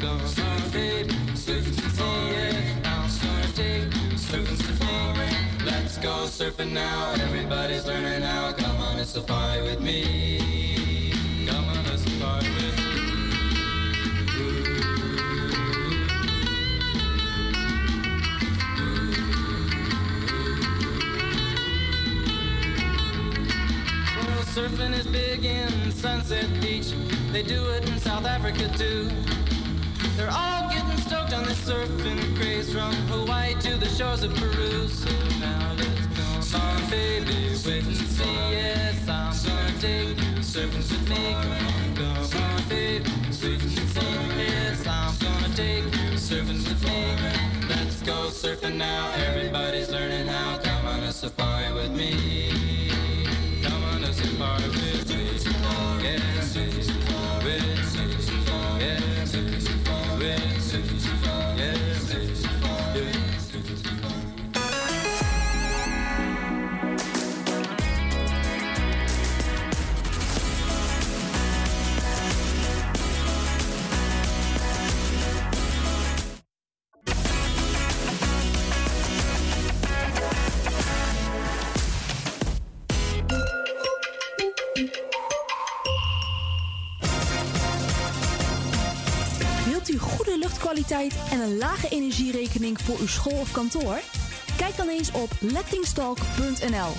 Gonna 0.00 0.18
go 0.18 0.26
surf, 0.26 0.72
baby, 0.72 1.14
wait 1.46 1.66
and 1.66 1.76
see. 1.96 2.30
Yes, 2.34 2.76
I'm 2.84 3.08
gonna 3.22 3.52
take 3.54 3.94
you 3.94 4.10
surfing 4.26 5.18
me. 5.18 5.30
Let's 5.64 5.98
go 5.98 6.26
surfing 6.26 6.72
now. 6.72 7.12
Everybody's 7.12 7.86
learning 7.86 8.22
how. 8.22 8.52
Come 8.52 8.76
on 8.76 8.98
a 8.98 9.04
safari 9.04 9.62
with 9.62 9.80
me. 9.80 10.49
Surfing 24.50 24.92
is 24.98 25.06
big 25.06 25.44
in 25.44 25.92
Sunset 25.92 26.48
Beach. 26.60 26.92
They 27.30 27.44
do 27.44 27.68
it 27.70 27.88
in 27.88 27.98
South 28.00 28.26
Africa 28.26 28.68
too. 28.76 29.08
They're 30.16 30.28
all 30.32 30.68
getting 30.68 30.96
stoked 30.98 31.32
on 31.32 31.44
this 31.44 31.60
surfing 31.68 32.36
craze 32.36 32.72
from 32.72 32.92
Hawaii 33.12 33.54
to 33.60 33.76
the 33.76 33.88
shores 33.90 34.24
of 34.24 34.34
Peru. 34.34 34.88
So 34.88 35.10
now 35.38 35.76
let's 35.78 36.06
go 36.18 36.58
on, 36.58 36.90
baby, 36.90 37.54
wait 37.64 37.84
and 37.84 37.94
see. 37.94 38.34
Yes, 38.50 39.08
I'm 39.08 39.34
gonna 39.46 39.78
take 39.78 40.18
you 40.18 40.42
surfing 40.42 40.82
with 40.90 41.08
me. 41.08 41.32
Come 41.94 42.16
on, 42.16 42.42
on, 42.42 42.68
baby, 42.68 43.08
wait 43.42 43.62
and 43.62 43.70
see. 43.70 44.00
Yes, 44.36 44.84
I'm 44.84 45.14
gonna 45.18 45.54
take 45.54 45.84
you 45.84 46.18
surfing 46.18 46.58
with 46.66 46.82
me. 46.82 47.68
Let's 47.68 48.02
go 48.02 48.28
surfing 48.30 48.76
now. 48.76 49.12
Everybody's 49.28 49.90
learning 49.90 50.26
how. 50.26 50.58
Come 50.58 50.86
on 50.86 51.04
a 51.04 51.12
safari 51.12 51.72
with 51.72 51.92
me. 51.92 52.69
Bye. 54.40 54.89
Luchtkwaliteit 90.74 91.30
en 91.30 91.40
een 91.40 91.58
lage 91.58 91.88
energierekening 91.88 92.80
voor 92.80 92.98
uw 92.98 93.06
school 93.06 93.38
of 93.40 93.52
kantoor? 93.52 94.00
Kijk 94.56 94.76
dan 94.76 94.88
eens 94.88 95.10
op 95.12 95.30
lettingstalk.nl 95.40 96.92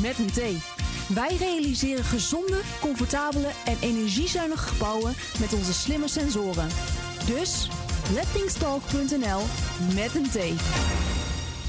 met 0.00 0.18
een 0.18 0.30
T. 0.30 0.40
Wij 1.14 1.36
realiseren 1.38 2.04
gezonde, 2.04 2.60
comfortabele 2.80 3.48
en 3.64 3.76
energiezuinige 3.80 4.68
gebouwen 4.68 5.14
met 5.40 5.52
onze 5.52 5.72
slimme 5.72 6.08
sensoren. 6.08 6.68
Dus 7.26 7.68
lettingstalk.nl 8.14 9.42
met 9.94 10.14
een 10.14 10.30
T. 10.30 10.38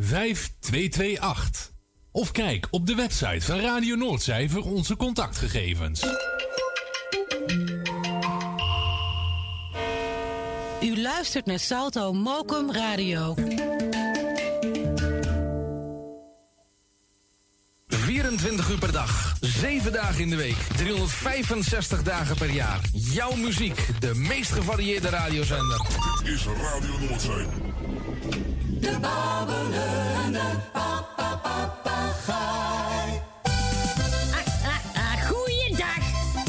5228. 0.00 1.72
Of 2.12 2.30
kijk 2.30 2.66
op 2.70 2.86
de 2.86 2.94
website 2.94 3.40
van 3.40 3.60
Radio 3.60 3.96
Noordzij 3.96 4.48
voor 4.48 4.64
onze 4.64 4.96
contactgegevens. 4.96 6.02
U 10.82 11.00
luistert 11.00 11.46
naar 11.46 11.58
Salto 11.58 12.12
Mokum 12.12 12.72
Radio. 12.72 13.34
24 17.86 18.70
uur 18.70 18.78
per 18.78 18.92
dag, 18.92 19.36
7 19.40 19.92
dagen 19.92 20.20
in 20.20 20.30
de 20.30 20.36
week, 20.36 20.56
365 20.76 22.02
dagen 22.02 22.36
per 22.36 22.50
jaar. 22.50 22.80
Jouw 22.92 23.34
muziek, 23.34 23.86
de 24.00 24.14
meest 24.14 24.52
gevarieerde 24.52 25.08
radiozender. 25.08 25.80
Dit 26.22 26.32
is 26.32 26.44
Radio 26.44 26.98
Noordzee. 26.98 27.46
De 28.80 28.98
babbelende 29.00 30.40
papegaai. 30.72 32.00
Ah, 34.32 34.44
ah, 34.64 34.80
ah, 34.94 35.28
goeiedag. 35.28 36.02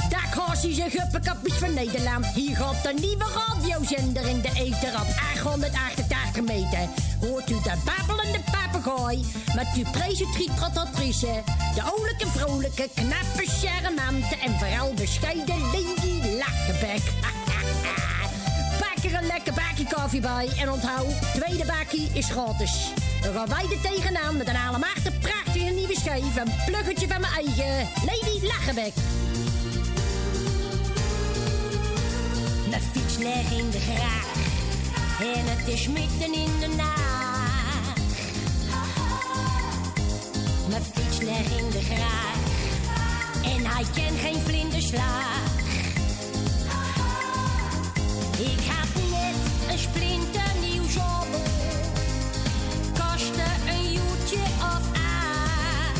Dag 0.09 0.34
horsjes 0.34 0.77
en 0.77 0.91
guppenkapjes 0.91 1.53
van 1.53 1.73
Nederland. 1.73 2.25
Hier 2.25 2.55
gaat 2.55 2.86
een 2.86 2.95
nieuwe 3.01 3.25
radiozender 3.36 4.27
in 4.27 4.41
de 4.41 4.51
ether 4.55 4.93
op 4.93 5.07
888 5.36 6.41
meter. 6.41 6.88
Hoort 7.19 7.49
u 7.49 7.53
de 7.53 7.73
babbelende 7.86 8.39
papegaai 8.51 9.25
met 9.55 9.67
uw 9.75 9.91
presentatrice, 9.91 11.43
de 11.75 11.82
olijke, 11.97 12.27
vrolijke, 12.27 12.89
knappe, 12.95 13.45
charmante 13.45 14.36
en 14.43 14.59
vooral 14.59 14.93
bescheiden 14.93 15.59
Lady 15.59 16.11
Lachebek. 19.09 19.55
bakje 19.55 19.85
koffie 19.95 20.21
bij. 20.21 20.49
En 20.57 20.71
onthoud, 20.71 21.33
tweede 21.33 21.65
bakje 21.65 22.07
is 22.13 22.29
gratis. 22.29 22.93
Dan 23.21 23.33
gaan 23.33 23.47
wij 23.47 23.65
er 23.71 23.81
tegenaan 23.81 24.37
met 24.37 24.47
een 24.47 24.57
allemachtig 24.67 25.19
prachtige 25.19 25.73
nieuwe 25.73 25.95
schijf. 25.95 26.35
Een 26.35 26.51
pluggetje 26.65 27.07
van 27.07 27.21
mijn 27.21 27.33
eigen 27.33 27.87
Lady 28.05 28.45
Lachenbek. 28.45 28.93
Mijn 32.69 32.81
fiets 32.91 33.17
ligt 33.17 33.51
in 33.51 33.69
de 33.69 33.79
graag. 33.79 34.25
En 35.19 35.45
het 35.45 35.67
is 35.67 35.87
midden 35.87 36.33
in 36.33 36.59
de 36.59 36.67
nacht. 36.77 37.99
Mijn 40.69 40.83
fiets 40.83 41.17
ligt 41.17 41.59
in 41.59 41.69
de 41.69 41.81
graag. 41.81 42.35
En 43.43 43.65
hij 43.65 43.85
kent 43.93 44.19
geen 44.19 44.41
vlinderslag. 44.45 45.61
Ik 48.41 48.59
had 48.67 48.87
net 49.09 49.35
een 49.71 49.79
splinternieuw 49.79 50.89
zobbel. 50.89 51.45
Kostte 52.99 53.47
een 53.67 53.91
joetje 53.91 54.43
of 54.73 54.83
acht. 54.93 55.99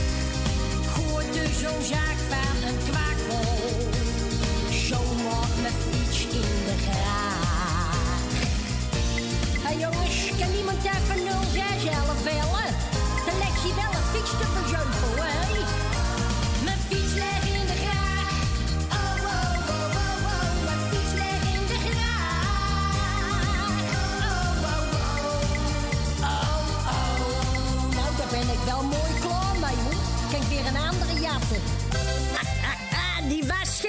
Gooide 0.94 1.46
zo'n 1.60 1.84
zaak 1.84 2.18
van 2.30 2.68
een 2.68 2.78
kwakbol. 2.90 3.90
Zo 4.88 4.98
wordt 5.24 5.62
mijn 5.62 5.74
fiets 5.74 6.24
in 6.24 6.66
de 6.66 6.76
graag. 6.88 8.30
Hey 9.62 9.78
jongens, 9.78 10.32
kan 10.40 10.52
iemand 10.58 10.84
even 10.84 11.24
061 11.54 12.24
bellen? 12.24 12.61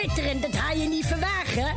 Schitterend, 0.02 0.42
dat 0.42 0.56
ga 0.56 0.72
je 0.72 0.88
niet 0.88 1.06
verwagen. 1.06 1.74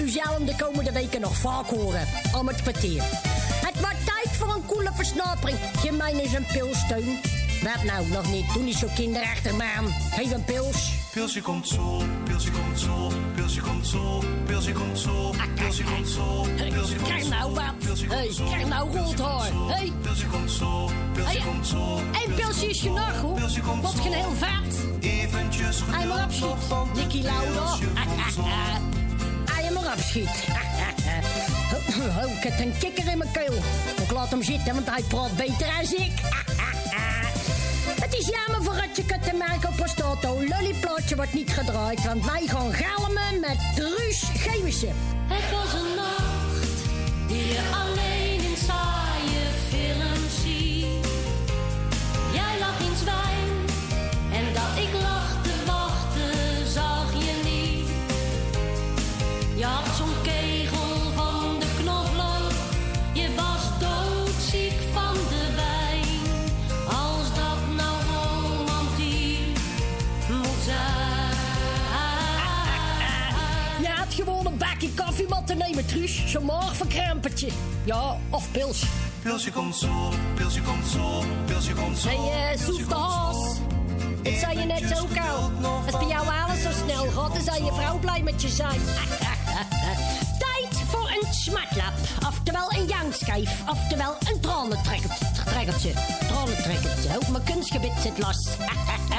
U 0.00 0.08
zal 0.08 0.34
hem 0.34 0.44
de 0.44 0.56
komende 0.56 0.92
weken 0.92 1.20
nog 1.20 1.36
vaak 1.36 1.66
horen. 1.66 2.06
Om 2.38 2.48
het 2.48 2.62
kwartier. 2.62 3.02
Het 3.66 3.80
wordt 3.80 4.06
tijd 4.06 4.36
voor 4.36 4.54
een 4.54 4.66
koele 4.66 4.90
versnapering. 4.94 5.58
Je 5.82 5.92
mijn 5.92 6.22
is 6.22 6.32
een 6.32 6.46
pilsteun. 6.52 7.20
Wat 7.62 7.82
nou, 7.82 8.08
nog 8.08 8.32
niet. 8.32 8.52
Doe 8.52 8.62
niet 8.62 8.76
zo 8.76 8.86
kinderachtig, 8.94 9.52
man. 9.52 9.92
Geef 10.10 10.32
een 10.32 10.44
pils. 10.44 11.03
Pilsje 11.14 11.40
komt 11.40 11.68
zo, 11.68 12.02
pilsje 12.24 12.50
komt 12.50 12.80
zo, 12.80 13.10
pilsje 13.34 13.60
komt 13.60 13.86
zo, 13.86 14.22
pilsje 14.46 14.72
komt 14.72 14.98
zo, 14.98 15.30
pilsje 15.54 15.84
komt 15.84 16.08
zo, 16.08 16.46
pilsje 16.56 16.94
komt 16.96 17.02
Krijg 17.02 17.28
nou 17.28 17.54
wat. 17.54 17.74
Hey, 18.08 18.30
krijg 18.50 18.66
nou 18.66 18.96
rood 18.96 19.18
haar. 19.18 19.50
Hey. 19.68 19.92
Pilsje 20.02 20.26
komt 20.26 20.50
zo, 20.50 20.90
pilsje 21.12 21.38
komt 21.38 21.66
zo. 21.66 21.96
Eén 21.96 22.34
pilsje 22.34 22.68
is 22.68 22.80
genoeg, 22.80 23.20
hoor. 23.20 23.40
Wat 23.82 23.94
geen 24.00 24.12
heel 24.12 24.34
vat. 24.34 24.86
Eventjes 25.00 25.80
Hij 25.90 26.06
maar 26.06 26.24
opschiet. 26.24 26.94
Nicky 26.94 27.22
Lauda. 27.22 27.76
Hij 29.52 29.70
maar 29.70 29.92
opschiet. 29.92 30.44
Ik 32.36 32.42
heb 32.42 32.58
een 32.58 32.74
kikker 32.78 33.10
in 33.10 33.18
mijn 33.18 33.32
keel. 33.32 33.62
Ik 34.02 34.10
laat 34.10 34.30
hem 34.30 34.42
zitten, 34.42 34.74
want 34.74 34.90
hij 34.90 35.02
praat 35.02 35.36
beter 35.36 35.68
als 35.80 35.92
ik. 35.92 36.12
Het 38.00 38.14
is 38.14 38.28
jammer 38.28 38.62
voor 38.62 38.74
Rutje 38.74 39.04
te 39.04 39.36
Marco 39.36 39.68
Postato. 39.76 40.44
Lollyplaatje 40.44 41.16
wordt 41.16 41.34
niet 41.34 41.50
gedraaid, 41.50 42.04
want 42.04 42.24
wij 42.24 42.46
gaan 42.46 42.72
galmen 42.72 43.40
met 43.40 43.58
Truus 43.74 44.22
Gewissen. 44.34 44.94
Het 45.26 45.50
was 45.50 45.72
een 45.80 45.94
nacht 45.96 47.28
die 47.28 47.46
je 47.46 47.60
alleen 47.82 48.50
in 48.50 48.56
saaie 48.66 49.13
Zo'n 76.34 76.44
maagverkrampertje. 76.44 77.48
Ja, 77.84 78.16
of 78.30 78.50
pils. 78.50 78.84
Pilsje 79.22 79.52
komt 79.52 79.76
zo, 79.76 80.10
pilsje 80.34 80.62
komt 80.62 80.86
zo, 80.86 81.22
pilsje 81.44 81.72
komt 81.72 81.98
zo. 81.98 82.08
Hey, 82.08 82.52
eh, 82.52 82.58
Soef 82.58 82.86
de 82.86 82.94
Haas. 82.94 83.56
Zei 84.40 84.58
je 84.58 84.64
net 84.64 85.00
ook 85.00 85.18
al. 85.18 85.50
Als 85.86 85.98
bij 85.98 86.08
jou 86.08 86.26
alles 86.26 86.62
zo 86.62 86.70
snel 86.84 87.10
gaat, 87.10 87.34
dan 87.34 87.42
zal 87.42 87.64
je 87.64 87.72
vrouw 87.72 87.98
blij 87.98 88.22
met 88.22 88.42
je 88.42 88.48
zijn. 88.48 88.80
Tijd 90.44 90.82
voor 90.88 91.10
een 91.10 91.34
smartlap. 91.34 91.92
Oftewel 92.26 92.72
een 92.72 92.86
jankschijf. 92.86 93.62
Oftewel 93.70 94.16
een 94.32 94.40
tranentrekkertje. 94.40 95.92
Tranentrekkertje. 96.28 97.16
Ook 97.16 97.28
mijn 97.28 97.44
kunstgebit 97.44 97.92
zit 98.02 98.18
los. 98.18 98.48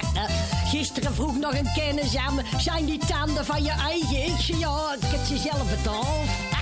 Gisteren 0.71 1.13
vroeg 1.13 1.37
nog 1.37 1.53
een 1.53 1.69
kennis 1.75 2.15
aan 2.15 2.35
me. 2.35 2.41
Zijn 2.57 2.85
die 2.85 2.99
tanden 3.07 3.45
van 3.45 3.63
je 3.63 3.71
eigen? 3.71 4.25
Ik 4.25 4.39
zei 4.39 4.59
ja, 4.59 4.95
ik 5.01 5.07
heb 5.07 5.25
ze 5.25 5.37
zelf 5.37 5.69
betaald. 5.69 6.54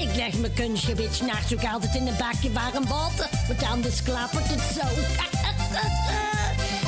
Ik 0.00 0.14
leg 0.16 0.38
mijn 0.38 0.52
kunstgebit 0.52 1.14
s'nachts 1.14 1.54
ook 1.54 1.64
altijd 1.64 1.94
in 1.94 2.06
een 2.06 2.16
bakje 2.18 2.52
warm 2.52 2.88
water. 2.88 3.28
Want 3.46 3.62
anders 3.62 4.02
klappert 4.02 4.48
het 4.48 4.60
zo. 4.74 4.86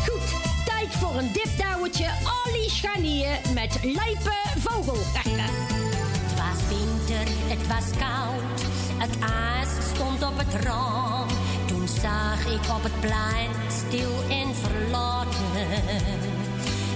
Goed, 0.07 0.41
tijd 0.65 0.89
voor 0.91 1.17
een 1.17 1.33
dipdouwtje. 1.33 2.09
Ollie 2.47 2.71
Scharnier 2.71 3.39
met 3.55 3.79
lijpe 3.83 4.35
vogel. 4.59 4.99
Het 5.13 6.37
was 6.37 6.69
winter, 6.69 7.33
het 7.49 7.67
was 7.67 7.99
koud. 7.99 8.61
Het 8.97 9.19
ijs 9.19 9.69
stond 9.95 10.23
op 10.23 10.39
het 10.39 10.65
raam. 10.65 11.27
Toen 11.67 11.89
zag 11.89 12.47
ik 12.47 12.71
op 12.77 12.83
het 12.83 13.01
plein 13.01 13.51
stil 13.69 14.13
en 14.31 14.55
verlaten. 14.55 16.38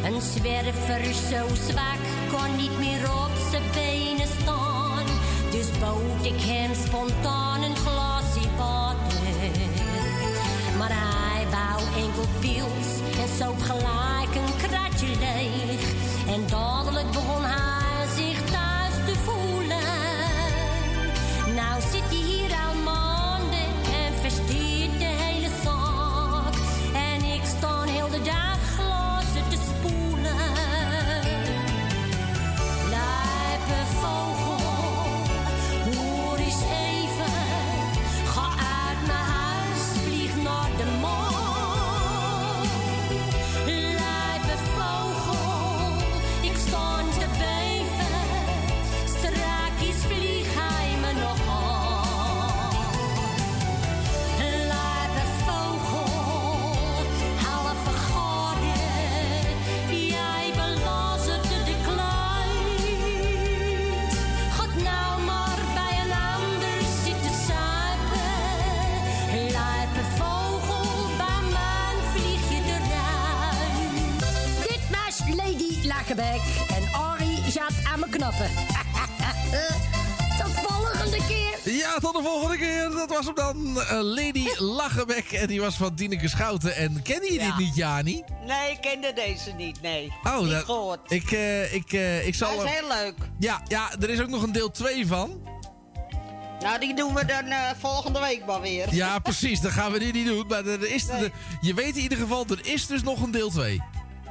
Een 0.04 0.20
zwerver 0.20 1.04
zo 1.14 1.54
zwak 1.68 2.02
kon 2.30 2.56
niet 2.56 2.78
meer 2.78 3.02
op 3.02 3.30
zijn 3.50 3.62
benen 3.74 4.28
staan. 4.40 5.04
Dus 5.50 5.78
bood 5.78 6.24
ik 6.26 6.40
hem 6.40 6.74
spontaan 6.86 7.62
een 7.62 7.76
glasje 7.76 8.48
water. 8.56 9.50
Maar 10.78 10.90
hij 10.90 11.46
wou 11.50 12.04
enkel 12.04 12.26
pils 12.40 13.18
en 13.20 13.36
zoop 13.38 13.60
gelijk 13.60 14.34
een 14.34 14.68
kratje 14.68 15.06
leeg. 15.06 15.92
En 16.34 16.46
dadelijk 16.46 17.10
begon 17.10 17.44
hij 17.44 17.81
Lady 84.00 84.46
Lachenbek. 84.58 85.32
En 85.32 85.46
die 85.46 85.60
was 85.60 85.74
van 85.76 85.94
Tineke 85.94 86.28
Schouten. 86.28 86.76
En 86.76 87.02
ken 87.02 87.22
je 87.24 87.32
Ja. 87.32 87.46
dit 87.46 87.56
niet, 87.66 87.76
Jani? 87.76 88.22
Nee, 88.46 88.70
ik 88.70 88.78
kende 88.80 89.12
deze 89.12 89.50
niet, 89.50 89.82
nee. 89.82 90.12
Oh, 90.24 90.40
niet 90.40 90.50
dat- 90.50 90.64
gehoord. 90.64 91.10
Ik, 91.10 91.30
eh, 91.32 91.74
ik, 91.74 91.92
eh, 91.92 92.26
ik 92.26 92.34
zal... 92.34 92.56
Dat 92.56 92.64
is 92.64 92.70
heel 92.70 92.88
leuk. 92.88 93.14
Ja, 93.38 93.60
ja, 93.66 93.90
er 94.00 94.10
is 94.10 94.20
ook 94.20 94.28
nog 94.28 94.42
een 94.42 94.52
deel 94.52 94.70
2 94.70 95.06
van. 95.06 95.40
Nou, 96.60 96.80
die 96.80 96.94
doen 96.94 97.14
we 97.14 97.24
dan 97.24 97.44
eh, 97.44 97.70
volgende 97.80 98.20
week 98.20 98.46
maar 98.46 98.60
weer. 98.60 98.94
Ja, 98.94 99.18
precies. 99.18 99.60
Dan 99.60 99.70
gaan 99.70 99.92
we 99.92 99.98
die 99.98 100.12
niet 100.12 100.26
doen. 100.26 100.46
Maar 100.46 100.66
er 100.66 100.90
is, 100.94 101.06
Nee. 101.06 101.24
er- 101.24 101.30
je 101.60 101.74
weet 101.74 101.96
in 101.96 102.02
ieder 102.02 102.18
geval, 102.18 102.44
er 102.50 102.66
is 102.66 102.86
dus 102.86 103.02
nog 103.02 103.22
een 103.22 103.30
deel 103.30 103.50
2. 103.50 103.82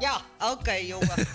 Ja, 0.01 0.21
oké, 0.51 0.71
jongen. 0.73 1.15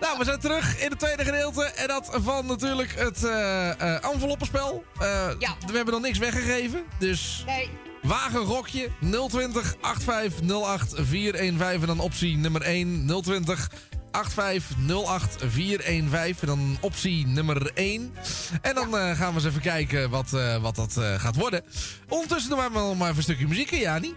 Nou, 0.00 0.18
we 0.18 0.24
zijn 0.24 0.40
terug 0.40 0.78
in 0.82 0.90
het 0.90 0.98
tweede 0.98 1.24
gedeelte. 1.24 1.64
En 1.64 1.88
dat 1.88 2.08
van 2.12 2.46
natuurlijk 2.46 2.94
het 2.98 3.24
eh 3.24 4.04
enveloppenspel. 4.04 4.84
Eh, 4.98 5.28
We 5.66 5.76
hebben 5.76 5.94
nog 5.94 6.02
niks 6.02 6.18
weggegeven. 6.18 6.84
Dus 6.98 7.42
Nee. 7.46 7.70
wagen 8.02 8.46
gokje 8.46 8.90
020 9.28 9.74
8508 9.80 10.94
415. 10.94 11.80
En 11.80 11.86
dan 11.86 11.98
optie 12.00 12.36
nummer 12.36 12.62
1 12.62 13.06
020 13.22 13.70
8508 14.10 15.36
415. 15.46 16.40
En 16.40 16.46
dan 16.46 16.76
optie 16.80 17.26
nummer 17.26 17.70
1. 17.74 18.14
En 18.62 18.74
dan 18.74 18.96
eh, 18.98 19.16
gaan 19.18 19.28
we 19.28 19.34
eens 19.34 19.44
even 19.44 19.60
kijken 19.60 20.10
wat, 20.10 20.32
eh, 20.32 20.56
wat 20.56 20.74
dat 20.76 20.96
eh, 20.96 21.14
gaat 21.20 21.36
worden. 21.36 21.64
Ondertussen 22.08 22.50
doen 22.50 22.58
wij 22.58 22.68
maar, 22.68 22.82
maar 22.96 23.06
even 23.06 23.16
een 23.16 23.22
stukje 23.22 23.46
muziek, 23.48 23.70
Jani. 23.70 24.14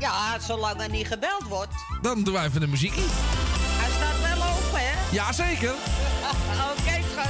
Ja, 0.00 0.38
zolang 0.38 0.82
er 0.82 0.90
niet 0.90 1.06
gebeld 1.06 1.42
wordt. 1.48 1.74
Dan 2.02 2.22
doen 2.22 2.34
wij 2.34 2.44
even 2.44 2.62
een 2.62 2.70
muziekje. 2.70 3.00
Hij 3.00 3.90
staat 3.90 4.36
wel 4.36 4.48
open, 4.48 4.80
hè? 4.80 5.14
Jazeker. 5.14 5.74
oké, 6.70 7.00
schat. 7.12 7.28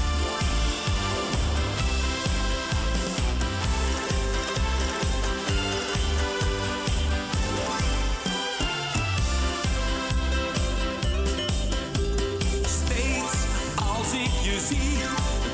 Steeds 12.66 13.37
als 13.77 14.12
ik 14.12 14.43
je 14.43 14.66
zie, 14.68 14.99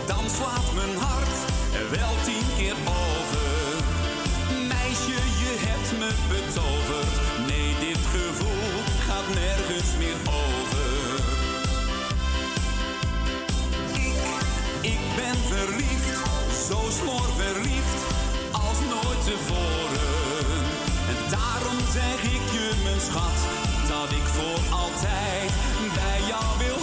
dan 0.07 0.25
slaat 0.31 0.73
mijn 0.75 0.97
hart 0.97 1.37
wel 1.91 2.26
nergens 9.35 9.91
meer 9.99 10.19
over. 10.45 10.91
Ik, 13.93 14.17
ik 14.93 15.01
ben 15.17 15.37
verliefd, 15.55 16.11
zo 16.69 16.79
smoor 17.01 17.29
verliefd 17.37 18.01
als 18.53 18.79
nooit 18.93 19.23
tevoren. 19.25 20.55
En 21.11 21.19
daarom 21.31 21.79
zeg 21.93 22.19
ik 22.23 22.45
je, 22.57 22.67
mijn 22.85 23.01
schat, 23.01 23.39
dat 23.89 24.11
ik 24.11 24.27
voor 24.37 24.61
altijd 24.79 25.51
bij 25.95 26.21
jou 26.29 26.45
wil 26.59 26.76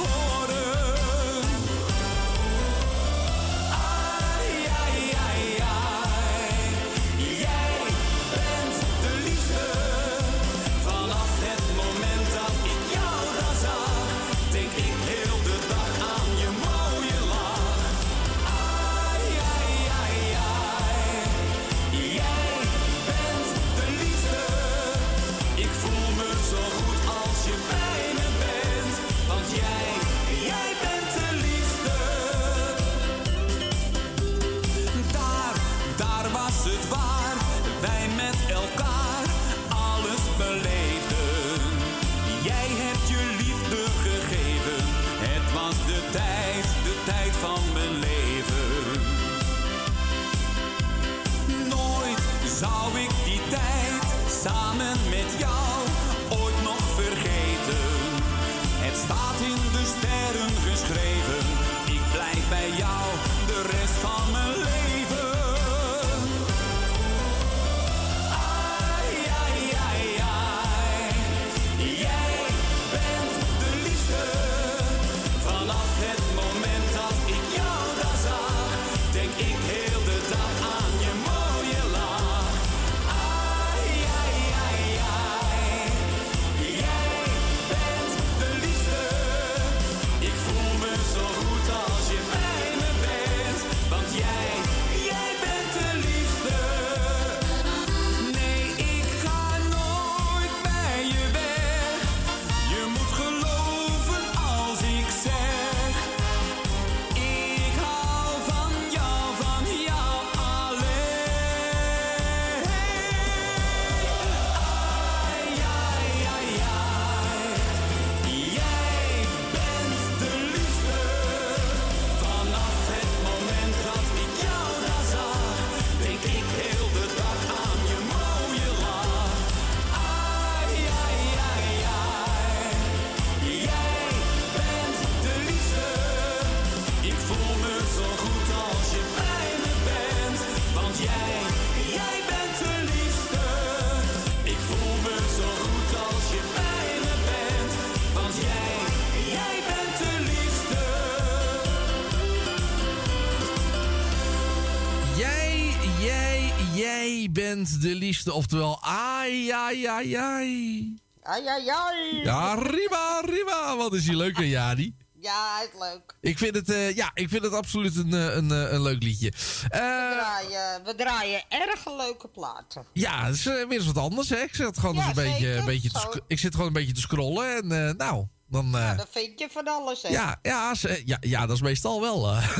de 157.84 157.96
liefste. 157.96 158.34
Oftewel, 158.34 158.84
ai, 158.84 159.50
ai, 159.50 159.86
ai, 159.86 160.14
ai. 160.14 160.96
Ai, 161.24 161.48
ai, 161.48 161.68
ai. 161.70 162.24
Ja, 162.24 162.54
rima, 162.54 163.22
rima. 163.26 163.78
Wat 163.78 163.94
is 163.94 164.04
die 164.06 164.16
leuk, 164.16 164.38
Jani? 164.40 164.96
Ja, 165.20 165.56
hij 165.56 165.66
is 165.66 165.80
leuk. 165.80 166.16
Ik 166.22 166.38
vind 166.38 166.56
het, 166.56 166.70
eh, 166.70 166.96
ja, 166.96 167.12
ik 167.14 167.30
vind 167.30 167.44
het 167.44 167.54
absoluut 167.54 167.96
een, 167.96 168.14
eh, 168.14 168.36
een, 168.36 168.52
eh, 168.52 168.72
een 168.72 168.82
leuk 168.82 169.04
liedje. 169.04 169.30
We 169.62 169.68
draaien, 169.70 170.84
we 170.84 170.96
draaien 170.96 171.44
erg 171.50 171.96
leuke 171.98 172.28
platen. 172.28 172.86
ja, 172.94 173.26
het 173.26 173.36
is 173.36 173.44
weer 173.44 173.72
eens 173.72 173.86
wat 173.86 173.98
anders, 173.98 174.30
hè. 174.30 174.38
Ik 174.38 174.56
zit 174.56 174.80
gewoon 174.80 174.96
Ja, 174.96 175.08
eens 175.08 175.18
een 175.18 175.24
beetje, 175.24 175.54
een 175.54 175.66
beetje 175.66 175.90
te 175.90 176.22
ik 176.28 176.40
zit 176.40 176.52
gewoon 176.52 176.68
een 176.68 176.74
beetje 176.74 176.94
te 176.94 177.02
scrollen. 177.02 177.72
En 177.72 177.98
nou, 177.98 178.26
dan... 178.54 178.78
eh, 178.78 178.98
Dan 178.98 179.06
vind 179.10 179.40
je 179.40 179.48
van 179.52 179.68
alles, 179.68 180.02
hè? 180.02 180.10
ja, 180.10 180.40
ja, 180.42 180.74
ze- 180.76 181.02
ja, 181.06 181.18
ja, 181.22 181.46
dat 181.46 181.56
is 181.56 181.62
meestal 181.62 182.02
wel. 182.02 182.30
eh. 182.30 182.48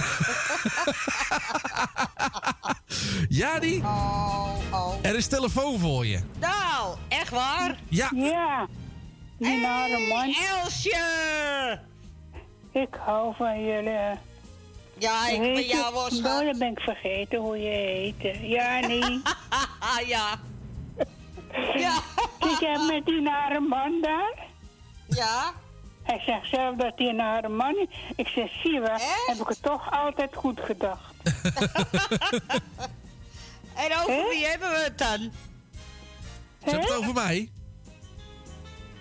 Jani, 3.30 3.82
Oh, 3.84 4.50
oh. 4.72 4.94
er 5.02 5.16
is 5.16 5.28
telefoon 5.28 5.80
voor 5.80 6.06
je. 6.06 6.20
Nou, 6.40 6.98
echt 7.08 7.30
waar? 7.30 7.76
Ja. 7.90 8.10
Ja. 8.16 8.68
Die 9.38 9.58
nare 9.62 10.08
man. 10.08 10.36
Elsje! 10.62 11.80
Ik 12.72 12.98
hou 13.06 13.36
van 13.36 13.64
jullie. 13.66 14.18
Ja, 14.98 15.28
ik 15.28 15.40
ben 15.40 15.66
jou 15.66 15.94
schat. 16.12 16.22
Nou, 16.22 16.46
dan 16.46 16.58
ben 16.60 16.68
ik 16.72 16.80
vergeten 16.80 17.40
hoe 17.40 17.58
je 17.58 17.70
heet. 17.70 18.38
Ja, 18.42 18.80
nee. 18.80 19.22
ja. 20.14 20.40
ja. 21.76 21.94
Zit 22.40 22.60
jij 22.60 22.78
met 22.90 23.06
die 23.06 23.22
nare 23.22 23.60
man 23.60 24.02
daar? 24.02 24.34
Ja. 25.08 25.54
Hij 26.04 26.22
zegt 26.26 26.50
zelf 26.50 26.76
dat 26.76 26.94
hij 26.96 27.08
een 27.08 27.16
nare 27.16 27.50
man 27.50 27.76
is. 27.76 27.88
Ik 28.16 28.28
zeg, 28.28 28.52
zie 28.64 28.80
wel, 28.80 28.98
heb 29.28 29.38
ik 29.40 29.48
het 29.48 29.62
toch 29.62 29.92
altijd 29.92 30.36
goed 30.36 30.60
gedacht. 30.60 31.14
En 33.76 33.92
over 34.02 34.30
wie 34.30 34.46
hebben 34.46 34.70
we 34.70 34.82
het 34.84 34.98
dan? 34.98 35.20
Ze 35.20 36.70
hebben 36.70 36.88
het 36.88 36.98
over 36.98 37.14
mij? 37.14 37.50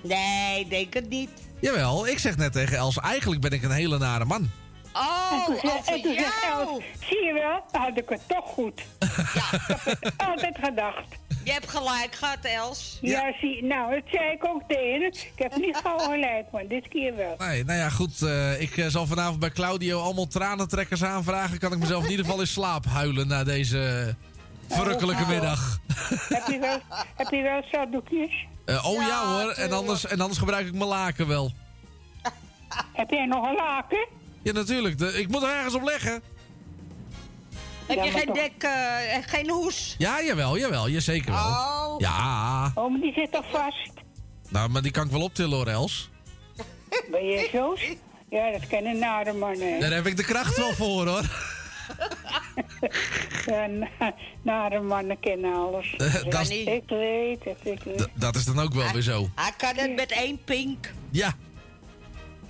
Nee, 0.03 0.69
denk 0.69 0.95
het 0.95 1.09
niet. 1.09 1.31
Jawel, 1.61 2.07
ik 2.07 2.19
zeg 2.19 2.37
net 2.37 2.53
tegen 2.53 2.77
Els, 2.77 2.99
eigenlijk 2.99 3.41
ben 3.41 3.51
ik 3.51 3.63
een 3.63 3.71
hele 3.71 3.99
nare 3.99 4.25
man. 4.25 4.51
Oh, 4.93 5.33
en 5.33 5.45
toen, 5.45 5.57
zei- 5.61 5.73
over 5.79 5.93
en 5.95 6.03
toen 6.03 6.15
zegt 6.15 6.43
jou. 6.43 6.69
Els, 6.69 6.85
zie 7.09 7.25
je 7.25 7.33
wel, 7.33 7.65
dan 7.73 7.81
had 7.81 7.97
ik 7.99 8.09
het 8.09 8.21
toch 8.29 8.45
goed. 8.47 8.83
Ja. 8.99 9.59
Ik 9.59 9.65
heb 9.67 9.97
het 10.01 10.13
altijd 10.27 10.57
gedacht. 10.63 11.05
Je 11.45 11.53
hebt 11.53 11.69
gelijk 11.71 12.15
gehad, 12.15 12.39
Els. 12.43 12.99
Ja, 13.01 13.33
zie, 13.41 13.65
nou, 13.65 13.95
dat 13.95 14.03
zei 14.11 14.31
ik 14.33 14.45
ook 14.45 14.63
tegen. 14.69 15.07
Ik 15.07 15.33
heb 15.37 15.57
niet 15.57 15.77
gauw 15.77 15.99
gelijk, 15.99 16.51
maar 16.53 16.67
dit 16.67 16.89
keer 16.89 17.17
wel. 17.17 17.35
Nee, 17.39 17.65
nou 17.65 17.79
ja, 17.79 17.89
goed. 17.89 18.23
eh, 18.23 18.61
ik 18.61 18.77
eh, 18.77 18.87
zal 18.87 19.07
vanavond 19.07 19.39
bij 19.41 19.51
Claudio 19.51 20.01
allemaal 20.03 20.27
tranentrekkers 20.27 21.05
aanvragen. 21.05 21.59
Kan 21.59 21.73
ik 21.73 21.79
mezelf 21.79 22.05
in 22.05 22.11
ieder 22.11 22.25
geval 22.25 22.41
in 22.41 22.47
slaap 22.47 22.85
huilen 22.87 23.29
na 23.29 23.45
deze 23.45 24.15
verrukkelijke 24.69 25.23
Oh, 25.23 25.29
middag. 25.29 25.79
heb, 26.29 26.47
je 26.47 26.59
wel, 26.59 26.79
heb 27.17 27.31
je 27.31 27.43
wel 27.43 27.63
zakdoekjes? 27.73 28.47
Eh, 28.65 28.87
oh 28.91 29.03
ja, 29.07 29.27
hoor, 29.27 29.51
en 29.51 29.73
anders, 29.73 30.07
en 30.07 30.21
anders 30.21 30.39
gebruik 30.39 30.67
ik 30.67 30.73
mijn 30.75 30.89
laken 30.89 31.27
wel. 31.29 31.53
Heb 32.93 33.11
jij 33.11 33.27
nog 33.27 33.49
een 33.49 33.55
laken? 33.55 34.07
Ja, 34.43 34.53
natuurlijk. 34.53 34.99
De- 34.99 35.19
ik 35.21 35.29
moet 35.29 35.43
er 35.43 35.49
ergens 35.49 35.75
op 35.75 35.83
leggen. 35.83 36.23
Heb 37.87 37.97
Ja, 37.97 38.05
je 38.05 38.11
geen 38.11 38.27
toch- 38.27 38.35
dek, 38.37 38.53
eh, 38.59 39.15
en 39.17 39.23
geen 39.23 39.51
hoes? 39.51 39.95
Ja, 39.99 40.23
jawel, 40.23 40.59
jawel. 40.59 40.87
Ja, 40.87 41.01
zeker 41.01 41.33
wel. 41.33 41.41
Oh. 41.41 41.95
Ja. 41.99 42.73
Oh, 42.75 42.91
maar 42.91 43.01
die 43.01 43.13
zit 43.13 43.33
toch 43.33 43.51
vast? 43.51 43.91
Nou, 44.49 44.69
maar 44.71 44.83
die 44.83 44.91
kan 44.91 45.05
ik 45.05 45.11
wel 45.11 45.23
optillen 45.23 45.57
hoor, 45.57 45.67
Els. 45.67 46.11
Ben 47.11 47.25
je 47.25 47.49
zo? 47.53 47.77
Ja, 48.31 48.51
dat 48.51 48.67
kennen 48.67 48.99
nare 48.99 49.33
mannen. 49.33 49.81
Daar 49.81 49.91
heb 49.93 50.07
ik 50.07 50.17
de 50.17 50.25
kracht 50.25 50.57
wel 50.57 50.73
voor 50.73 51.07
hoor. 51.07 51.23
Ja, 53.47 53.67
na- 53.67 54.15
nare 54.43 54.81
mannen 54.81 55.21
kennen 55.21 55.55
alles. 55.55 55.95
Dat 56.29 56.41
is- 56.41 56.49
ik 56.51 56.83
weet 56.89 57.45
het, 57.45 57.57
ik 57.63 57.83
weet 57.83 58.09
dat 58.15 58.37
is 58.37 58.45
dan 58.45 58.59
ook 58.61 58.75
wel 58.75 58.93
weer 58.93 59.03
zo. 59.03 59.29
Hij 59.35 59.53
kan 59.57 59.77
het 59.77 59.95
met 59.95 60.13
één 60.13 60.39
pink. 60.45 60.93
Ja. 61.11 61.35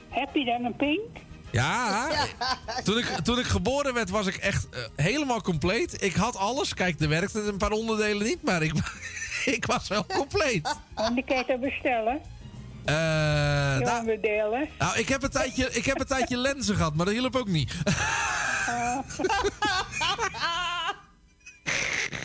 Heb 0.09 0.35
je 0.35 0.45
dan 0.45 0.65
een 0.65 0.77
pink? 0.77 1.09
Ja, 1.53 2.09
toen 2.85 2.99
ik, 2.99 3.05
toen 3.25 3.39
ik 3.39 3.45
geboren 3.47 3.95
werd 3.95 4.11
was 4.11 4.27
ik 4.27 4.37
echt 4.37 4.69
eh, 4.71 4.81
helemaal 4.97 5.43
compleet. 5.43 6.03
Ik 6.03 6.15
had 6.15 6.37
alles. 6.37 6.75
Kijk, 6.75 7.01
er 7.01 7.09
werkte 7.09 7.41
een 7.43 7.57
paar 7.57 7.71
onderdelen 7.71 8.27
niet, 8.27 8.43
maar 8.43 8.63
ik, 8.63 8.73
ik 9.57 9.67
was 9.67 9.89
wel 9.89 10.07
compleet. 10.07 10.75
En 10.95 11.15
die 11.15 11.25
kan 11.25 11.37
je 11.37 11.45
toch 11.45 11.59
bestellen? 11.61 12.21
Eh, 12.85 13.77
Die 13.77 13.85
nou, 13.85 14.01
onderdelen. 14.01 14.69
nou, 14.79 14.99
ik 14.99 15.09
heb, 15.09 15.23
een 15.23 15.31
tijdje, 15.31 15.71
ik 15.71 15.85
heb 15.85 16.01
een 16.01 16.07
tijdje 16.07 16.37
lenzen 16.37 16.77
gehad, 16.77 16.95
maar 16.95 17.07
dat 17.07 17.15
hielp 17.15 17.37
ook 17.37 17.49
niet. 17.49 17.73
Oh, 18.67 18.99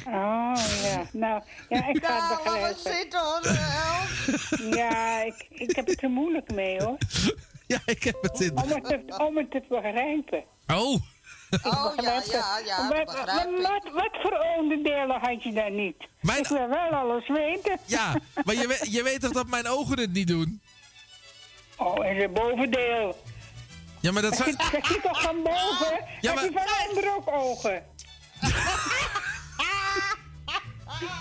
ja. 0.84 1.04
Nou, 1.12 1.42
ja, 1.70 1.88
ik 1.88 2.06
ga 2.06 2.28
het 2.30 2.44
begrijpen. 2.44 2.80
zit 2.84 3.14
hoor, 3.14 3.42
Ja, 4.78 5.22
ik, 5.24 5.46
ik 5.50 5.76
heb 5.76 5.88
het 5.88 6.04
er 6.04 6.10
moeilijk 6.10 6.52
mee, 6.54 6.84
hoor. 6.84 6.98
Ja, 7.74 7.80
ik 7.86 8.04
heb 8.04 8.18
het 8.22 8.40
in. 8.40 8.58
Om 8.58 8.70
het 8.70 8.84
te, 8.84 9.16
om 9.18 9.38
het 9.38 9.52
te 9.52 9.64
begrijpen. 9.70 10.44
Oh. 10.68 10.96
Oh, 11.64 11.94
ja, 12.02 12.22
ja, 12.32 12.60
ja, 12.66 12.88
Wat, 12.88 13.14
wat, 13.62 13.94
wat 13.94 14.10
voor 14.22 14.46
onderdelen 14.58 15.20
had 15.20 15.44
je 15.44 15.54
dan 15.54 15.76
niet? 15.76 15.96
Ik 16.38 16.48
wil 16.48 16.68
wel 16.70 16.90
alles 16.90 17.28
weten. 17.28 17.78
Ja, 17.86 18.16
maar 18.46 18.56
je, 18.56 18.68
weet- 18.68 18.88
je 18.94 19.04
weet 19.04 19.22
toch 19.22 19.32
dat 19.32 19.48
mijn 19.48 19.68
ogen 19.68 20.00
het 20.00 20.14
niet 20.14 20.28
doen? 20.28 20.62
Oh, 21.78 22.06
en 22.06 22.16
het 22.16 22.34
bovendeel. 22.34 23.24
Ja, 24.02 24.12
maar 24.12 24.22
dat 24.22 24.36
zit, 24.36 24.58
dat 24.72 24.86
zit 24.86 25.02
toch 25.02 25.22
van 25.22 25.44
boven? 25.44 26.00
Ja, 26.22 26.34
Heb 26.34 26.44
je 26.44 26.52
maar- 26.54 26.68
van 26.68 26.90
onder 26.90 27.16
ook 27.16 27.28
ogen? 27.32 27.84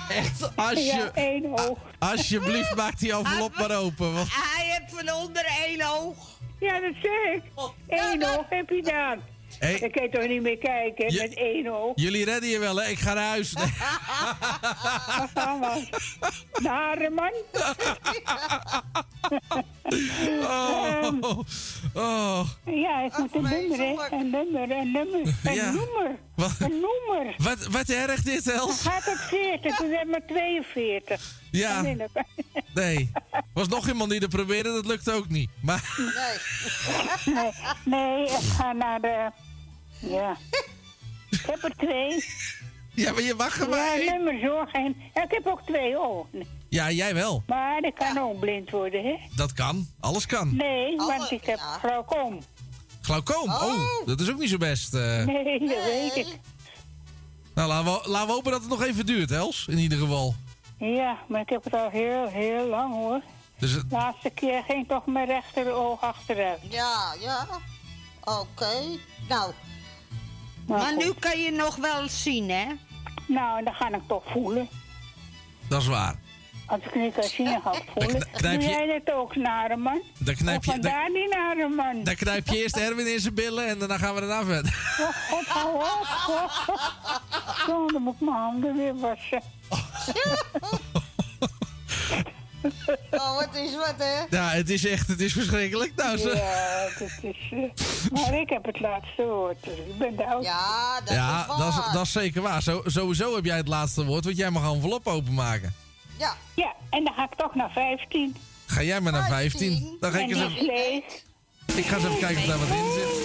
Echt, 0.09 0.57
als 0.57 0.73
Ja, 0.87 0.97
je, 0.97 1.11
één 1.15 1.59
oog. 1.59 1.79
alsjeblieft, 1.99 2.77
maak 2.77 2.99
die 2.99 3.13
envelop 3.13 3.59
maar 3.59 3.77
open. 3.77 4.15
Want, 4.15 4.29
Hij 4.33 4.65
heeft 4.65 4.93
van 5.07 5.15
onder 5.15 5.45
één 5.67 5.81
oog. 5.89 6.17
Ja, 6.61 6.81
dat 6.81 6.93
zeg 7.03 7.35
ik. 7.35 7.43
Eén 7.89 8.25
oog 8.27 8.45
heb 8.49 8.69
je 8.71 8.83
dan. 8.83 9.21
Hey. 9.59 9.79
Dan 9.81 9.91
kan 9.91 10.03
je 10.03 10.09
toch 10.11 10.27
niet 10.29 10.43
meer 10.43 10.59
kijken 10.59 11.13
Je- 11.13 11.21
met 11.23 11.35
één 11.35 11.67
oog. 11.67 11.93
jullie 11.95 12.25
redden 12.25 12.49
je 12.49 12.59
wel, 12.59 12.77
hè? 12.77 12.89
Ik 12.89 12.99
ga 12.99 13.15
naar 13.15 13.29
huis. 13.29 13.53
Wat 15.19 15.31
gaan 15.35 15.61
we? 15.61 15.89
Nare 16.63 17.11
man. 17.11 17.33
Oh, 20.43 21.21
oh. 22.05 22.49
Ja, 22.65 23.03
ik 23.05 23.19
moet 23.19 23.35
een 23.35 23.43
nummer, 23.43 23.79
hè. 23.79 23.95
Een 24.17 24.31
nummer, 24.31 24.71
een 24.71 24.93
nummer. 24.93 25.35
Een 25.45 25.55
Ja. 25.55 25.73
Noemer. 26.37 26.57
Wat, 26.59 26.71
Een 26.71 26.81
noemer. 26.81 27.35
wat, 27.39 27.67
wat 27.67 27.89
erg 27.89 28.23
dit, 28.23 28.45
Dan 28.45 28.55
Els? 28.57 28.81
gaat 28.83 29.05
het 29.05 29.21
40, 29.21 29.77
toen 29.77 29.91
hebben 29.91 30.15
we 30.15 30.23
42. 30.27 31.33
Ja. 31.51 31.81
Nee, 31.83 31.97
Nee. 32.75 33.11
Was 33.53 33.69
nog 33.69 33.89
iemand 33.89 34.11
die 34.11 34.21
er 34.21 34.29
probeerde, 34.29 34.73
dat 34.73 34.87
lukte 34.87 35.13
ook 35.13 35.29
niet. 35.29 35.51
Maar 35.63 35.95
nee, 37.25 37.51
nee, 37.85 38.25
ik 38.25 38.31
ga 38.57 38.73
naar 38.73 39.01
de... 39.01 39.31
Ja. 40.01 40.37
Ik 41.31 41.43
heb 41.47 41.63
er 41.65 41.77
twee. 41.77 42.25
Ja, 42.95 43.13
maar 43.13 43.23
je 43.23 43.35
mag 43.35 43.61
er 43.61 43.69
maar 43.69 43.79
Ja, 43.79 43.95
één. 43.95 44.25
nummerzorg 44.25 44.73
en... 44.73 44.97
Ja, 45.15 45.23
ik 45.25 45.31
heb 45.31 45.47
ook 45.47 45.61
twee 45.67 45.99
ogen. 45.99 46.47
Ja, 46.69 46.91
jij 46.91 47.15
wel. 47.15 47.43
Maar 47.47 47.83
ik 47.85 47.95
kan 47.95 48.19
ook 48.19 48.41
blind 48.41 48.71
worden, 48.71 49.03
hè? 49.05 49.17
Dat 49.37 49.53
kan. 49.53 49.87
Alles 50.01 50.27
kan. 50.27 50.57
Nee, 50.57 50.97
want 50.97 51.31
ik 51.31 51.45
heb 51.45 51.59
glaucoom. 51.59 52.41
Glaucoom. 53.07 53.51
Oh, 53.51 54.07
dat 54.07 54.21
is 54.21 54.31
ook 54.31 54.39
niet 54.39 54.51
zo 54.51 54.57
best. 54.57 54.95
eh. 54.95 55.25
Nee, 55.25 55.59
dat 55.61 55.85
weet 55.85 56.17
ik. 56.17 56.39
Nou, 57.55 57.69
laten 57.69 57.85
we, 57.93 58.09
laten 58.09 58.27
we 58.27 58.33
hopen 58.33 58.51
dat 58.53 58.61
het 58.61 58.71
nog 58.71 58.83
even 58.83 59.07
duurt, 59.07 59.31
Els. 59.31 59.67
In 59.69 59.79
ieder 59.79 59.99
geval. 59.99 60.35
Ja, 60.79 61.19
maar 61.29 61.41
ik 61.41 61.49
heb 61.49 61.65
het 61.65 61.75
al 61.75 61.91
heel, 61.91 62.27
heel 62.29 62.67
lang, 62.69 62.93
hoor. 62.93 63.21
Dus 63.59 63.71
het, 63.73 63.91
De 63.91 63.97
laatste 63.97 64.31
keer 64.31 64.63
ging 64.69 64.89
toch 64.89 65.07
mijn 65.07 65.27
rechteroog 65.27 66.01
achteruit. 66.01 66.61
Ja, 66.71 67.15
ja. 67.21 67.47
Oké. 68.25 68.73
Nou. 69.29 69.53
Maar 70.67 70.79
Maar 70.79 70.93
goed. 70.93 71.05
nu 71.05 71.13
kan 71.19 71.41
je 71.41 71.51
nog 71.51 71.77
wel 71.77 72.09
zien, 72.09 72.51
hè? 72.51 72.65
Nou, 73.29 73.65
dan 73.65 73.75
ga 73.75 73.89
ik 73.89 74.01
toch 74.09 74.23
voelen. 74.33 74.69
dat 75.69 75.81
is 75.83 75.87
waar. 75.89 76.19
Als 76.67 76.81
ik 76.85 76.95
niet 76.95 77.15
kan 77.15 77.23
zien, 77.23 77.45
dan 77.51 77.61
ga 77.63 77.73
ik 77.73 77.85
voelen. 77.95 78.29
Doe 78.41 78.51
je- 78.51 78.59
jij 78.61 79.01
dat 79.05 79.15
ook, 79.15 79.37
nare 79.37 79.77
man? 79.77 80.01
Dan 80.19 80.35
knijp 80.35 80.65
je, 80.65 80.71
vandaar 80.71 81.07
die 81.09 81.29
nare 81.29 81.69
man. 81.69 82.05
dan 82.05 82.15
knijp 82.15 82.47
je 82.49 82.63
eerst 82.63 82.77
Erwin 82.77 83.13
in 83.13 83.21
zijn 83.21 83.35
billen 83.35 83.67
en 83.69 83.79
daarna 83.79 83.99
gaan 83.99 84.15
we 84.15 84.21
daarna 84.21 84.45
verder. 84.45 84.97
Oh, 85.01 85.09
God, 85.31 85.47
hou 85.47 85.75
op. 85.75 86.07
Zo, 87.67 87.87
dan 87.87 88.03
moet 88.03 88.15
ik 88.15 88.21
mijn 88.21 88.37
handen 88.37 88.77
weer 88.77 88.95
wassen. 88.99 89.43
Oh, 93.11 93.35
wat 93.37 93.55
is 93.55 93.75
wat, 93.77 93.95
hè? 93.99 94.37
Ja, 94.37 94.49
het 94.49 94.71
is 94.71 94.87
echt, 94.87 95.09
het 95.09 95.21
is 95.21 95.33
verschrikkelijk. 95.33 95.93
Nou, 95.97 96.19
zo. 96.19 96.29
Ja, 96.35 96.83
dat 96.99 97.11
is... 97.23 97.37
eh, 97.51 98.13
maar 98.13 98.41
ik 98.41 98.49
heb 98.49 98.65
het 98.65 98.81
laatste 98.81 99.23
woord, 99.23 99.57
dus 99.65 99.73
ik 99.79 99.99
ben 99.99 100.17
de 100.17 100.27
oudste. 100.27 100.53
Ja, 100.53 101.01
dat 101.05 101.15
Ja, 101.15 101.41
is 101.41 101.47
waar. 101.47 101.59
dat 101.59 101.69
is, 101.87 101.93
dat 101.93 102.03
is 102.03 102.13
zeker 102.13 102.43
waar. 102.43 102.63
Zo, 102.63 102.83
sowieso 102.87 103.35
heb 103.35 103.45
jij 103.45 103.57
het 103.57 103.69
laatste 103.69 104.05
woord, 104.05 104.25
want 104.25 104.37
jij 104.37 104.51
mag 104.51 104.63
een 104.69 104.75
envelop 104.75 105.07
openmaken. 105.07 105.75
Ja. 106.19 106.37
Ja, 106.55 106.75
en 106.91 107.05
dan 107.05 107.15
ga 107.15 107.25
ik 107.25 107.35
toch 107.35 107.55
naar 107.55 107.71
15. 107.71 108.37
Ga 108.67 108.83
jij 108.83 109.01
maar 109.01 109.13
naar 109.13 109.29
15. 109.29 109.97
Dan 110.01 110.13
ga 110.13 110.19
ik 110.19 110.31
en 110.31 110.37
eens 110.43 110.53
even, 110.53 110.65
leeg. 110.67 111.05
ik 111.75 111.85
ga 111.87 111.97
eens 111.97 112.05
even 112.05 112.19
kijken 112.19 112.43
of 112.43 112.49
daar 112.49 112.59
wat 112.59 112.69
in 112.69 112.93
zit. 112.93 113.25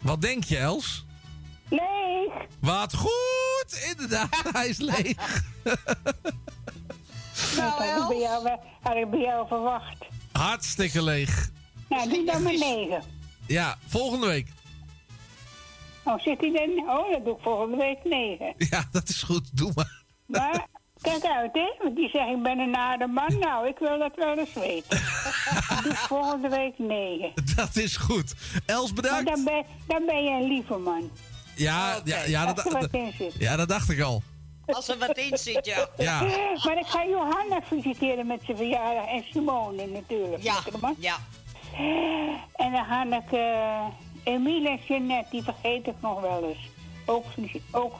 Wat 0.00 0.20
denk 0.20 0.44
je, 0.44 0.58
Els? 0.58 1.04
Leeg. 1.68 2.32
Wat 2.60 2.94
goed! 2.94 3.84
Inderdaad, 3.90 4.42
hij 4.52 4.68
is 4.68 4.78
leeg. 4.78 5.14
Nou, 7.56 7.78
dat 7.78 7.88
had 7.90 8.02
ik 8.02 8.08
bij 8.08 8.18
jou, 8.18 8.42
wel- 8.44 8.62
had 8.82 8.96
ik 8.96 9.10
bij 9.10 9.20
jou 9.20 9.46
verwacht. 9.48 10.04
Hartstikke 10.32 11.02
leeg. 11.02 11.50
Nou, 11.88 12.08
doe 12.08 12.24
dan 12.24 12.42
maar 12.42 12.52
9. 12.58 13.02
Ja, 13.46 13.78
volgende 13.86 14.26
week. 14.26 14.48
Oh, 16.04 16.18
zit 16.20 16.40
hij 16.40 16.50
dan? 16.52 16.88
Oh, 16.90 17.12
dat 17.12 17.24
doe 17.24 17.36
ik 17.36 17.42
volgende 17.42 17.76
week 17.76 17.98
9. 18.04 18.54
Ja, 18.58 18.88
dat 18.92 19.08
is 19.08 19.22
goed. 19.22 19.56
Doe 19.56 19.72
maar. 19.74 20.02
Maar, 20.26 20.66
kijk 21.00 21.24
uit, 21.24 21.52
hè. 21.52 21.72
Want 21.82 21.96
die 21.96 22.08
zegt, 22.08 22.28
ik 22.28 22.42
ben 22.42 22.58
een 22.58 22.70
nare 22.70 23.06
man. 23.06 23.38
Nou, 23.38 23.68
ik 23.68 23.78
wil 23.78 23.98
dat 23.98 24.12
wel 24.16 24.38
eens 24.38 24.52
weten. 24.52 24.98
Volgende 26.08 26.48
week 26.48 26.78
9. 26.78 27.32
Dat 27.56 27.76
is 27.76 27.96
goed. 27.96 28.34
Els, 28.66 28.92
Maar 28.92 29.02
bedankt. 29.02 29.26
dan 29.26 29.44
ben, 29.44 29.64
dan 29.86 30.06
ben 30.06 30.24
je 30.24 30.30
een 30.30 30.48
lieve 30.48 30.76
man. 30.76 31.10
Ja, 31.56 32.00
ja, 32.04 32.22
ja, 32.24 32.44
Als 32.44 32.54
dat, 32.54 32.66
er 32.66 32.72
wat 32.72 32.80
dat- 32.80 32.92
in 32.92 33.12
zit. 33.18 33.34
ja, 33.38 33.56
dat 33.56 33.68
dacht 33.68 33.90
ik 33.90 34.00
al. 34.00 34.22
Als 34.66 34.88
er 34.88 34.98
wat 34.98 35.16
in 35.18 35.38
zit, 35.38 35.66
ja. 35.66 35.88
Ja. 35.96 36.20
Maar 36.64 36.78
ik 36.78 36.86
ga 36.86 37.06
Johanna 37.06 37.60
feliciteren 37.66 38.26
met 38.26 38.40
zijn 38.44 38.56
verjaardag. 38.56 39.06
En 39.06 39.24
Simone 39.32 39.86
natuurlijk. 39.86 40.42
Ja, 40.42 40.58
ja. 40.98 41.16
En 42.56 42.72
dan 42.72 42.84
ga 42.84 43.04
ik 43.16 43.32
eh 43.32 43.84
Emiel 44.24 44.66
en 44.66 44.78
Jeanette, 44.88 45.28
die 45.30 45.42
vergeet 45.42 45.86
ik 45.86 45.94
nog 46.00 46.20
wel 46.20 46.48
eens. 46.48 46.68
Ook, 47.04 47.24
ook 47.70 47.94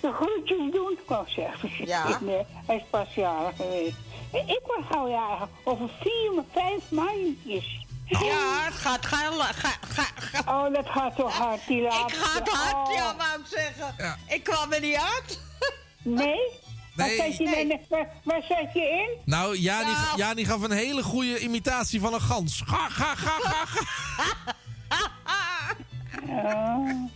de 0.00 0.12
groetjes 0.12 0.72
doen. 0.72 0.98
Kom 1.06 1.24
zeg, 1.26 1.78
Ja. 1.86 2.18
Nee, 2.20 2.42
hij 2.66 2.76
is 2.76 2.82
pas 2.90 3.14
jarig 3.14 3.56
geweest. 3.56 3.96
Ik 4.32 4.60
word 4.66 4.84
gauw 4.90 5.08
jarig 5.08 5.48
over 5.64 5.88
vier, 6.00 6.42
vijf 6.52 6.90
maandjes. 6.90 7.86
Ja, 8.04 8.64
het 8.64 8.74
gaat. 8.74 9.06
Ga, 9.06 9.16
ga, 9.80 10.02
ga. 10.14 10.42
Oh, 10.66 10.74
dat 10.74 10.86
gaat 10.88 11.16
toch 11.16 11.36
hard, 11.38 11.66
die 11.66 11.76
Ik 11.82 11.92
laatste. 11.92 12.18
ga 12.20 12.38
het 12.38 12.48
hard, 12.48 12.88
Oh. 12.88 12.94
ja, 12.94 13.16
wou 13.16 13.40
ik 13.40 13.46
zeggen. 13.46 14.18
Ik 14.28 14.44
kwam 14.44 14.72
er 14.72 14.80
niet 14.80 14.96
uit. 14.96 15.40
Nee? 16.02 16.38
Waar, 16.94 17.06
Nee. 17.06 17.16
zat 17.16 17.36
je, 17.36 17.44
in? 17.44 17.80
waar, 17.88 18.08
waar 18.24 18.42
zat 18.48 18.72
je 18.72 18.80
in? 18.80 19.08
Nou, 19.24 19.56
Jani, 19.58 19.84
Nou. 19.92 20.16
Jani 20.16 20.44
gaf 20.44 20.62
een 20.62 20.70
hele 20.70 21.02
goede 21.02 21.38
imitatie 21.38 22.00
van 22.00 22.14
een 22.14 22.20
gans. 22.20 22.62
Ga, 22.66 22.88
ga, 22.88 23.14
ga, 23.14 23.30
ga, 23.40 23.64
ga. 23.66 23.84
Oh, 26.28 27.10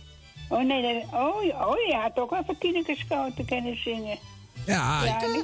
oh 0.53 0.65
nee, 0.65 0.81
nee. 0.81 1.05
Oh, 1.11 1.43
ja, 1.43 1.67
oh, 1.67 1.87
je 1.87 1.93
had 1.93 2.19
ook 2.19 2.31
even 2.31 2.57
Tineke 2.57 2.95
Schouten 2.95 3.45
kunnen 3.45 3.81
zingen. 3.81 4.17
Ja, 4.65 5.03
Ja, 5.03 5.19
nee. 5.19 5.43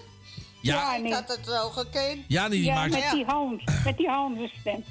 Ja. 0.61 0.95
Ik 0.95 1.13
had 1.13 1.27
het 1.27 1.45
wel 1.45 1.69
gekend. 1.69 2.25
Jani 2.27 2.55
die 2.55 2.65
ja, 2.65 2.73
maakt... 2.73 2.91
met 2.91 3.11
die 3.11 3.25
hand, 3.25 3.63
met 3.83 3.97
die 3.97 4.07
handenstem. 4.07 4.83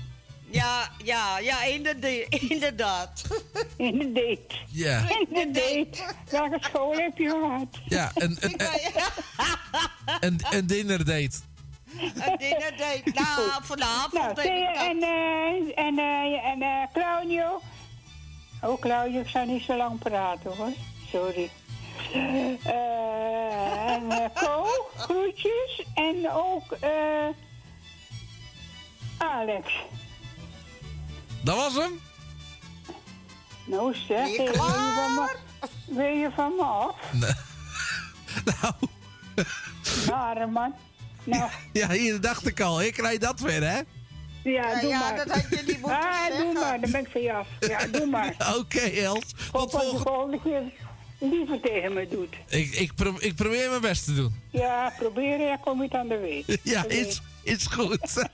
Ja, 0.50 0.90
ja, 1.04 1.38
ja, 1.38 1.62
inderdaad. 1.62 2.26
inderdaad. 2.50 3.22
Inderdaad. 3.76 4.52
Ja. 4.70 5.02
Inderdaad. 5.28 6.14
Welke 6.30 6.56
school 6.60 6.92
heb 6.92 7.18
je 7.18 7.28
gehad? 7.28 7.78
Ja, 7.84 8.10
een, 8.14 8.36
een, 8.40 8.60
een, 10.20 10.40
een 10.50 10.66
dinner 10.66 11.04
date. 11.04 11.36
Een 11.98 12.36
dinnerdate. 12.38 13.02
Nou, 13.14 13.50
vanavond 13.62 14.12
Nou, 14.12 14.30
ik 14.30 14.36
dat. 14.36 14.86
en, 14.86 15.02
eh, 15.02 15.84
en, 15.86 15.98
eh, 15.98 16.50
en 16.50 16.62
eh, 16.62 16.82
Claudio. 16.92 17.60
Oh, 18.62 18.80
Claudio, 18.80 19.20
ik 19.20 19.28
zou 19.28 19.46
niet 19.46 19.62
zo 19.62 19.76
lang 19.76 19.98
praten 19.98 20.56
hoor. 20.56 20.72
Sorry. 21.12 21.50
Eh, 22.64 23.92
en 23.92 24.32
Ko, 24.34 24.66
groetjes. 24.96 25.84
En 25.94 26.30
ook 26.30 26.72
eh 26.72 27.28
Alex. 29.18 29.72
Dat 31.42 31.56
was 31.56 31.74
hem? 31.74 32.00
Nou 33.66 33.94
zeg, 33.94 34.06
Ben 34.08 34.30
je 34.30 34.36
wil 34.36 34.52
je 34.52 34.92
van 34.94 35.14
me, 35.14 35.36
wil 35.86 36.16
je 36.16 36.30
van 36.34 36.54
me 36.56 36.62
af? 36.62 37.12
Nee. 37.12 37.30
Nou, 38.44 38.74
Rare 40.06 40.46
man. 40.46 40.74
Nou, 41.24 41.50
ja, 41.72 41.90
hier 41.90 42.20
dacht 42.20 42.46
ik 42.46 42.60
al. 42.60 42.82
Ik 42.82 42.96
rijd 42.96 43.20
dat 43.20 43.40
weer, 43.40 43.70
hè? 43.70 43.80
Ja, 44.52 44.70
Ja, 44.70 44.80
doe 44.80 44.90
ja, 44.90 44.98
maar. 44.98 45.16
dat 45.16 45.28
had 45.30 45.44
je 45.50 45.56
niet 45.66 45.80
moeten 45.80 45.98
ah, 45.98 46.24
zeggen. 46.26 46.44
doe 46.44 46.52
maar, 46.52 46.80
dan 46.80 46.90
ben 46.90 47.00
ik 47.00 47.08
van 47.12 47.20
je 47.20 47.32
af. 47.32 47.48
Ja, 47.60 47.86
doe 47.86 48.06
maar. 48.16 48.34
Oké, 48.58 48.78
Els. 48.80 49.24
Hoop 49.52 49.70
dat 49.72 49.82
je 49.82 49.90
de 49.96 49.98
volgende 50.02 50.40
keer 50.42 50.62
liever 51.20 51.60
tegen 51.60 51.92
me 51.92 52.08
doet. 52.08 52.34
Ik, 52.48 52.74
ik, 52.74 52.94
pro- 52.94 53.16
ik 53.18 53.34
probeer 53.34 53.68
mijn 53.68 53.80
best 53.80 54.04
te 54.04 54.14
doen. 54.14 54.34
Ja, 54.50 54.92
proberen, 54.98 55.46
ja, 55.46 55.56
kom 55.56 55.80
het 55.80 55.94
aan 55.94 56.08
de 56.08 56.18
weet. 56.18 56.58
Ja, 56.72 56.84
is, 56.88 57.20
is 57.42 57.66
goed. 57.66 57.98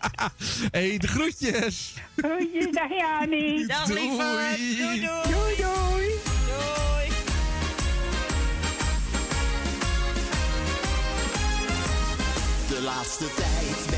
hey, 0.70 0.98
de 0.98 1.06
groetjes. 1.08 1.94
Groetjes, 2.16 2.66
dag 2.70 2.90
Jani. 2.98 3.66
Dag 3.66 3.86
Doei. 3.86 4.00
lieverd. 4.00 4.56
Doei, 4.56 4.76
doei. 4.76 5.00
Doei, 5.00 5.54
doei. 5.56 6.12
Doei. 6.46 7.08
De 12.68 12.80
laatste 12.82 13.24
tijd 13.34 13.93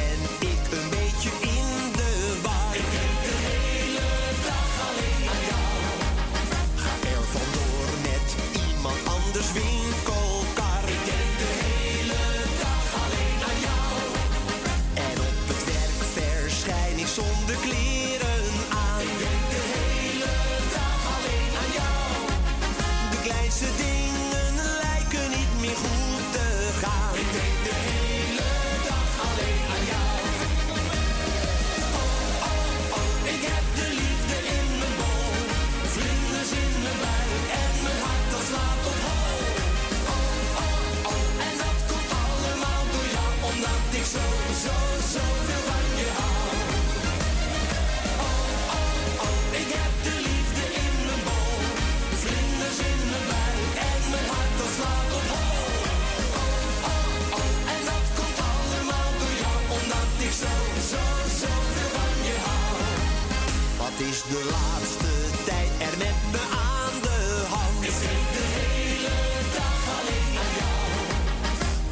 Wat 63.97 64.07
is 64.07 64.23
de 64.23 64.43
laatste 64.57 65.13
tijd 65.45 65.71
er 65.89 65.99
met 65.99 66.19
me 66.33 66.43
aan 66.73 66.97
de 67.07 67.21
hand? 67.55 67.81
Ik 67.91 67.97
denk 68.07 68.27
de 68.39 68.47
hele 68.61 69.17
dag 69.59 69.81
alleen 69.99 70.33
aan 70.43 70.55
jou. 70.63 70.89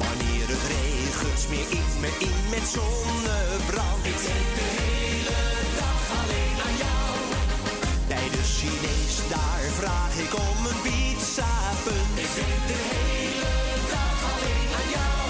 Wanneer 0.02 0.46
het 0.54 0.64
regent, 0.74 1.38
smeer 1.44 1.68
ik 1.80 1.90
me 2.02 2.10
in 2.28 2.40
met 2.54 2.66
zonnebrand. 2.76 4.02
Ik 4.12 4.18
denk 4.28 4.48
de 4.60 4.68
hele 4.80 5.40
dag 5.80 6.02
alleen 6.20 6.56
aan 6.66 6.76
jou. 6.84 7.12
Bij 8.12 8.28
de 8.34 8.42
Chinees, 8.54 9.14
daar 9.34 9.64
vraag 9.80 10.14
ik 10.24 10.32
om 10.48 10.58
een 10.70 10.80
pizza 10.86 11.52
punt. 11.84 12.14
Ik 12.24 12.32
denk 12.40 12.60
de 12.72 12.80
hele 12.94 13.54
dag 13.94 14.18
alleen 14.32 14.70
aan 14.78 14.90
jou. 14.98 15.26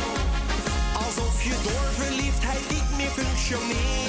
Alsof 1.04 1.34
je 1.48 1.54
door 1.68 1.88
verliefdheid 2.02 2.64
niet 2.74 2.90
meer 2.98 3.12
functioneren 3.20 4.03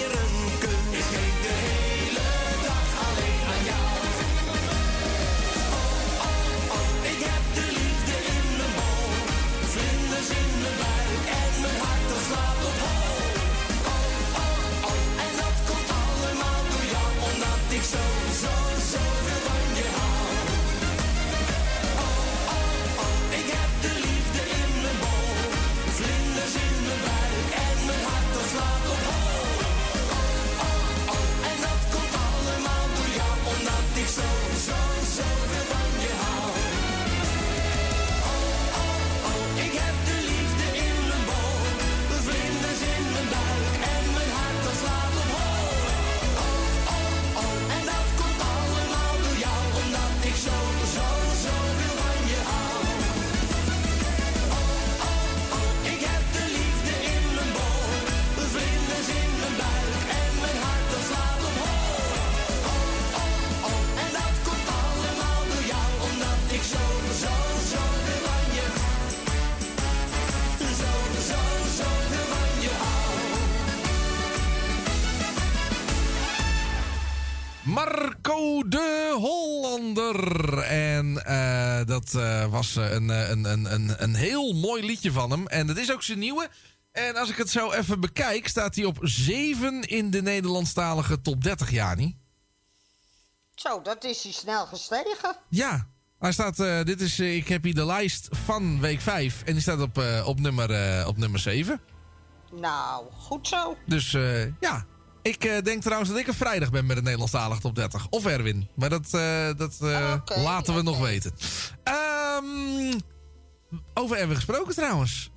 Marco 77.86 78.68
de 78.68 79.16
Hollander. 79.18 80.58
En 80.60 81.26
eh, 81.26 81.86
dat 81.86 82.14
eh, 82.14 82.46
was 82.46 82.76
eh, 82.76 82.92
een, 82.92 83.10
een, 83.10 83.46
een, 83.46 83.74
een, 83.74 84.04
een 84.04 84.16
heel 84.16 84.54
mooi 84.54 84.86
liedje 84.86 85.12
van 85.12 85.32
hem. 85.32 85.48
En 85.48 85.68
dat 85.68 85.78
is 85.78 85.92
ook 85.92 86.04
zijn 86.04 86.20
nieuwe. 86.20 86.50
En 86.92 87.16
als 87.16 87.30
ik 87.30 87.36
het 87.36 87.50
zo 87.50 87.72
even 87.72 88.00
bekijk, 88.00 88.48
staat 88.48 88.76
hij 88.76 88.86
op 88.86 88.98
7 89.02 89.82
in 89.82 90.12
de 90.12 90.22
Nederlandstalige 90.22 91.22
top 91.22 91.44
30, 91.44 91.72
Jani. 91.72 92.18
Zo, 93.56 93.82
dat 93.82 94.04
is 94.04 94.24
hij 94.24 94.32
snel 94.32 94.66
gestegen. 94.66 95.36
Ja, 95.50 95.88
Hij 96.20 96.32
staat, 96.32 96.58
dit 96.86 97.02
is, 97.02 97.20
ik 97.20 97.48
heb 97.48 97.64
hier 97.64 97.76
de 97.76 97.86
lijst 97.86 98.28
van 98.32 98.80
week 98.80 99.02
5 99.02 99.44
en 99.46 99.54
die 99.54 99.62
staat 99.62 99.82
op, 99.82 100.04
op, 100.26 100.40
nummer, 100.40 101.08
op 101.08 101.18
nummer 101.18 101.40
7. 101.40 101.82
Nou, 102.52 103.06
goed 103.12 103.48
zo. 103.48 103.78
Dus 103.86 104.12
ja, 104.60 104.86
ik 105.28 105.44
eh, 105.44 105.62
denk 105.62 105.82
trouwens 105.82 106.10
dat 106.10 106.20
ik 106.20 106.28
er 106.28 106.34
vrijdag 106.36 106.70
ben 106.72 106.86
met 106.86 106.96
de 106.96 107.02
Nederlandstalige 107.02 107.62
top 107.62 107.76
30. 107.76 108.08
Of 108.10 108.26
Erwin, 108.26 108.68
maar 108.76 108.90
dat, 108.90 109.14
eh, 109.14 109.50
dat 109.58 109.78
eh, 109.82 110.16
laten 110.44 110.76
we 110.76 110.82
nog 110.82 111.00
weten. 111.00 111.32
Ehm, 111.84 113.00
over 113.94 114.18
Erwin 114.18 114.36
gesproken 114.36 114.76
trouwens. 114.76 115.30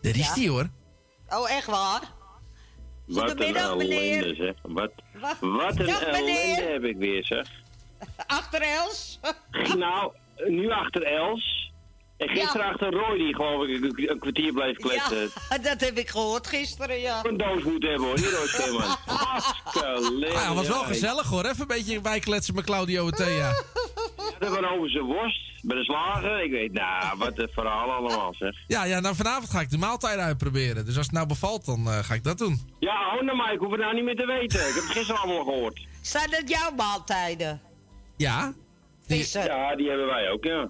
Daar 0.00 0.16
is 0.16 0.26
Ja. 0.26 0.34
die 0.34 0.50
hoor. 0.50 0.68
Oh, 1.28 1.50
echt 1.50 1.66
waar? 1.66 2.00
Wat 3.06 3.22
een 3.22 3.28
Goedemiddag, 3.28 3.76
meneer. 3.76 4.22
ellende, 4.22 4.34
zeg. 4.44 4.54
Wat, 4.62 4.90
Wa- 5.20 5.36
wat 5.40 5.78
een 5.78 5.86
Dag, 5.86 6.00
ellende 6.02 6.32
meneer. 6.32 6.72
heb 6.72 6.82
ik 6.82 6.96
weer, 6.96 7.24
zeg. 7.24 7.48
Achter 8.26 8.62
Els? 8.62 9.20
Nou, 9.76 10.12
nu 10.48 10.70
achter 10.70 11.02
Els. 11.02 11.63
En 12.16 12.28
gisteren 12.28 12.66
Ja. 12.66 12.72
achter 12.72 12.90
Roy, 12.92 13.18
die 13.18 13.34
geloof 13.34 13.66
ik 13.66 14.08
een, 14.10 14.18
kwartier 14.18 14.52
bleef 14.52 14.76
kletsen. 14.76 15.30
Ja, 15.50 15.58
dat 15.70 15.80
heb 15.80 15.98
ik 15.98 16.08
gehoord 16.08 16.46
gisteren, 16.46 17.00
ja. 17.00 17.24
Een 17.24 17.36
doos 17.36 17.62
moeten 17.62 17.88
hebben 17.88 18.06
hoor, 18.06 18.16
die 18.16 18.30
Roy. 18.30 18.38
Hartstikke 19.06 20.28
Ah, 20.34 20.42
ja, 20.42 20.54
was 20.54 20.68
wel 20.68 20.82
gezellig 20.84 21.26
hoor. 21.28 21.44
Even 21.44 21.60
een 21.60 21.66
beetje 21.66 22.00
bijkletsen 22.00 22.54
met 22.54 22.64
Claudio 22.64 23.06
en 23.06 23.14
Thea. 23.14 23.52
Dat 24.38 24.48
was 24.60 24.70
over 24.70 24.90
zijn 24.90 25.04
worst, 25.04 25.40
bij 25.62 25.76
de 25.76 25.84
slager. 25.84 26.44
Ik 26.44 26.50
weet, 26.50 26.72
nou, 26.72 27.18
wat 27.18 27.38
een 27.38 27.48
verhaal 27.52 27.90
allemaal, 27.92 28.34
zeg. 28.38 28.54
Ja, 28.66 28.84
ja, 28.84 29.00
nou 29.00 29.14
vanavond 29.14 29.50
ga 29.50 29.60
ik 29.60 29.70
de 29.70 29.78
maaltijd 29.78 30.18
uitproberen. 30.18 30.84
Dus 30.84 30.96
als 30.96 31.06
het 31.06 31.14
nou 31.14 31.26
bevalt, 31.26 31.64
dan 31.64 31.86
eh, 31.86 31.98
ga 31.98 32.14
ik 32.14 32.24
dat 32.24 32.38
doen. 32.38 32.60
Ja, 32.78 32.94
hou 32.94 33.24
nou 33.24 33.36
maar, 33.36 33.52
ik 33.52 33.58
hoef 33.58 33.70
het 33.70 33.80
nou 33.80 33.94
niet 33.94 34.04
meer 34.04 34.16
te 34.16 34.26
weten. 34.26 34.60
Ik 34.68 34.74
heb 34.74 34.82
het 34.82 34.92
gisteren 34.92 35.20
allemaal 35.20 35.44
gehoord. 35.44 35.80
Zijn 36.02 36.30
dat 36.30 36.48
jouw 36.48 36.70
maaltijden? 36.76 37.60
Ja? 38.16 38.52
Vissen? 39.06 39.44
Ja, 39.44 39.76
die 39.76 39.88
hebben 39.88 40.06
wij 40.06 40.30
ook, 40.30 40.44
ja. 40.44 40.68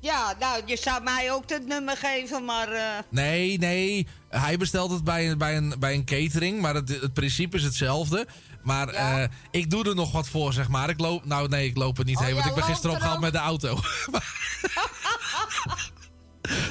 Ja, 0.00 0.34
nou, 0.38 0.62
je 0.66 0.76
zou 0.76 1.02
mij 1.02 1.32
ook 1.32 1.50
het 1.50 1.66
nummer 1.66 1.96
geven, 1.96 2.44
maar... 2.44 2.68
eh, 2.72 2.82
Nee, 3.08 3.58
nee. 3.58 4.06
Hij 4.28 4.56
bestelt 4.56 4.90
het 4.90 5.04
bij, 5.04 5.30
een- 5.30 5.38
bij, 5.38 5.56
een, 5.56 5.74
bij 5.78 5.94
een 5.94 6.04
catering, 6.04 6.60
maar 6.60 6.74
het, 6.74 6.88
het 6.88 7.12
principe 7.14 7.56
is 7.56 7.62
hetzelfde. 7.62 8.26
Maar 8.62 8.88
eh, 8.88 9.24
ik 9.50 9.70
doe 9.70 9.84
er 9.88 9.94
nog 9.94 10.12
wat 10.12 10.28
voor, 10.28 10.52
zeg 10.52 10.68
maar. 10.68 10.88
Ik 10.88 11.00
loop, 11.00 11.24
nou 11.24 11.48
nee, 11.48 11.66
ik 11.68 11.76
loop 11.76 11.98
er 11.98 12.04
niet 12.04 12.16
Oh, 12.16 12.22
heen, 12.22 12.34
want 12.34 12.46
ik 12.46 12.54
ben 12.54 12.62
gisteren 12.64 12.90
er 12.90 12.96
opgehaald 12.96 13.20
met 13.20 13.32
de 13.32 13.38
auto. 13.38 13.78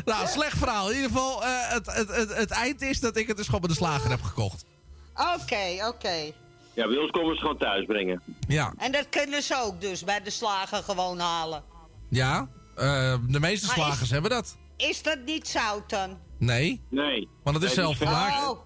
nou, 0.06 0.27
slecht 0.27 0.57
verhaal. 0.57 0.89
In 0.89 0.95
ieder 0.95 1.11
geval, 1.11 1.43
eh, 1.45 1.49
het, 1.69 1.85
het, 1.93 2.15
het, 2.15 2.35
het 2.35 2.51
eind 2.51 2.81
is 2.81 2.99
dat 2.99 3.18
ik 3.18 3.27
het 3.27 3.38
dus 3.38 3.45
gewoon 3.45 3.61
bij 3.61 3.69
de 3.69 3.76
slager 3.76 4.10
heb 4.10 4.22
gekocht. 4.22 4.65
Oké, 5.15 5.88
oké. 5.88 6.31
Ja, 6.73 6.88
bij 6.88 6.97
ons 6.97 7.11
komen 7.11 7.35
ze 7.35 7.41
gewoon 7.41 7.57
thuis 7.57 7.85
brengen. 7.85 8.22
Ja, 8.47 8.73
En 8.77 8.91
dat 8.91 9.10
kunnen 9.10 9.41
ze 9.43 9.56
ook 9.64 9.81
dus 9.81 10.03
bij 10.03 10.22
de 10.22 10.30
slager 10.30 10.84
gewoon 10.84 11.19
halen. 11.19 11.64
ja. 12.10 12.47
Eh, 12.80 13.15
de 13.27 13.39
meeste 13.39 13.65
Maar 13.68 13.77
is- 13.77 13.84
slagers 13.84 14.10
hebben 14.10 14.31
dat. 14.31 14.57
Is 14.77 15.01
dat 15.03 15.18
niet 15.26 15.47
zout 15.47 15.89
dan? 15.89 16.18
Nee, 16.39 16.81
Nee. 16.89 17.27
want 17.43 17.56
het 17.56 17.65
is 17.65 17.76
Nee, 17.76 17.85
zelf 17.85 17.97
gemaakt. 17.97 18.49
Oh. 18.49 18.60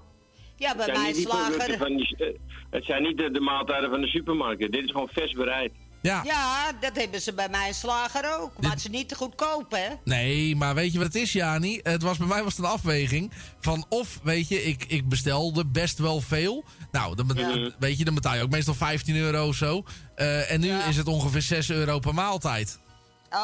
Ja, 0.55 0.75
bij 0.75 0.87
mijn 0.91 1.15
slager... 1.15 1.77
van 1.77 1.95
die, 1.95 2.15
eh, 2.17 2.27
het 2.69 2.85
zijn 2.85 3.03
niet 3.03 3.17
de, 3.17 3.31
de 3.31 3.39
maaltijden 3.39 3.89
van 3.89 4.01
de 4.01 4.07
supermarkten. 4.07 4.71
Dit 4.71 4.83
is 4.83 4.91
gewoon 4.91 5.09
vers 5.11 5.31
bereid. 5.33 5.71
Ja. 6.01 6.21
Ja, 6.25 6.71
dat 6.79 6.95
hebben 6.95 7.21
ze 7.21 7.33
bij 7.33 7.49
mijn 7.49 7.73
slager 7.73 8.39
ook. 8.39 8.61
Maar 8.61 8.69
het 8.71 8.79
is 8.79 8.87
niet 8.87 9.09
te 9.09 9.15
goedkoop, 9.15 9.71
hè? 9.71 9.87
Nee, 10.03 10.55
maar 10.55 10.75
weet 10.75 10.91
je 10.91 10.97
wat 10.97 11.07
het 11.07 11.15
is, 11.15 11.31
Jani? 11.33 11.79
Het 11.83 12.01
was, 12.01 12.17
bij 12.17 12.27
mij 12.27 12.43
was 12.43 12.55
het 12.57 12.65
een 12.65 12.71
afweging 12.71 13.31
van 13.59 13.85
of, 13.89 14.19
weet 14.23 14.47
je, 14.47 14.63
ik, 14.63 14.85
ik 14.87 15.09
bestelde 15.09 15.65
best 15.65 15.97
wel 15.97 16.21
veel. 16.21 16.63
Nou, 16.91 17.15
dan, 17.15 17.31
Ja. 17.35 17.71
weet 17.79 17.97
je, 17.97 18.05
dan 18.05 18.13
betaal 18.13 18.35
je 18.35 18.41
ook 18.41 18.49
meestal 18.49 18.73
15 18.73 19.15
euro 19.15 19.47
of 19.47 19.55
zo. 19.55 19.83
Eh, 20.15 20.51
en 20.51 20.59
nu 20.59 20.69
is 20.89 20.97
het 20.97 21.07
ongeveer 21.07 21.41
6 21.41 21.69
euro 21.69 21.99
per 21.99 22.13
maaltijd. 22.13 22.79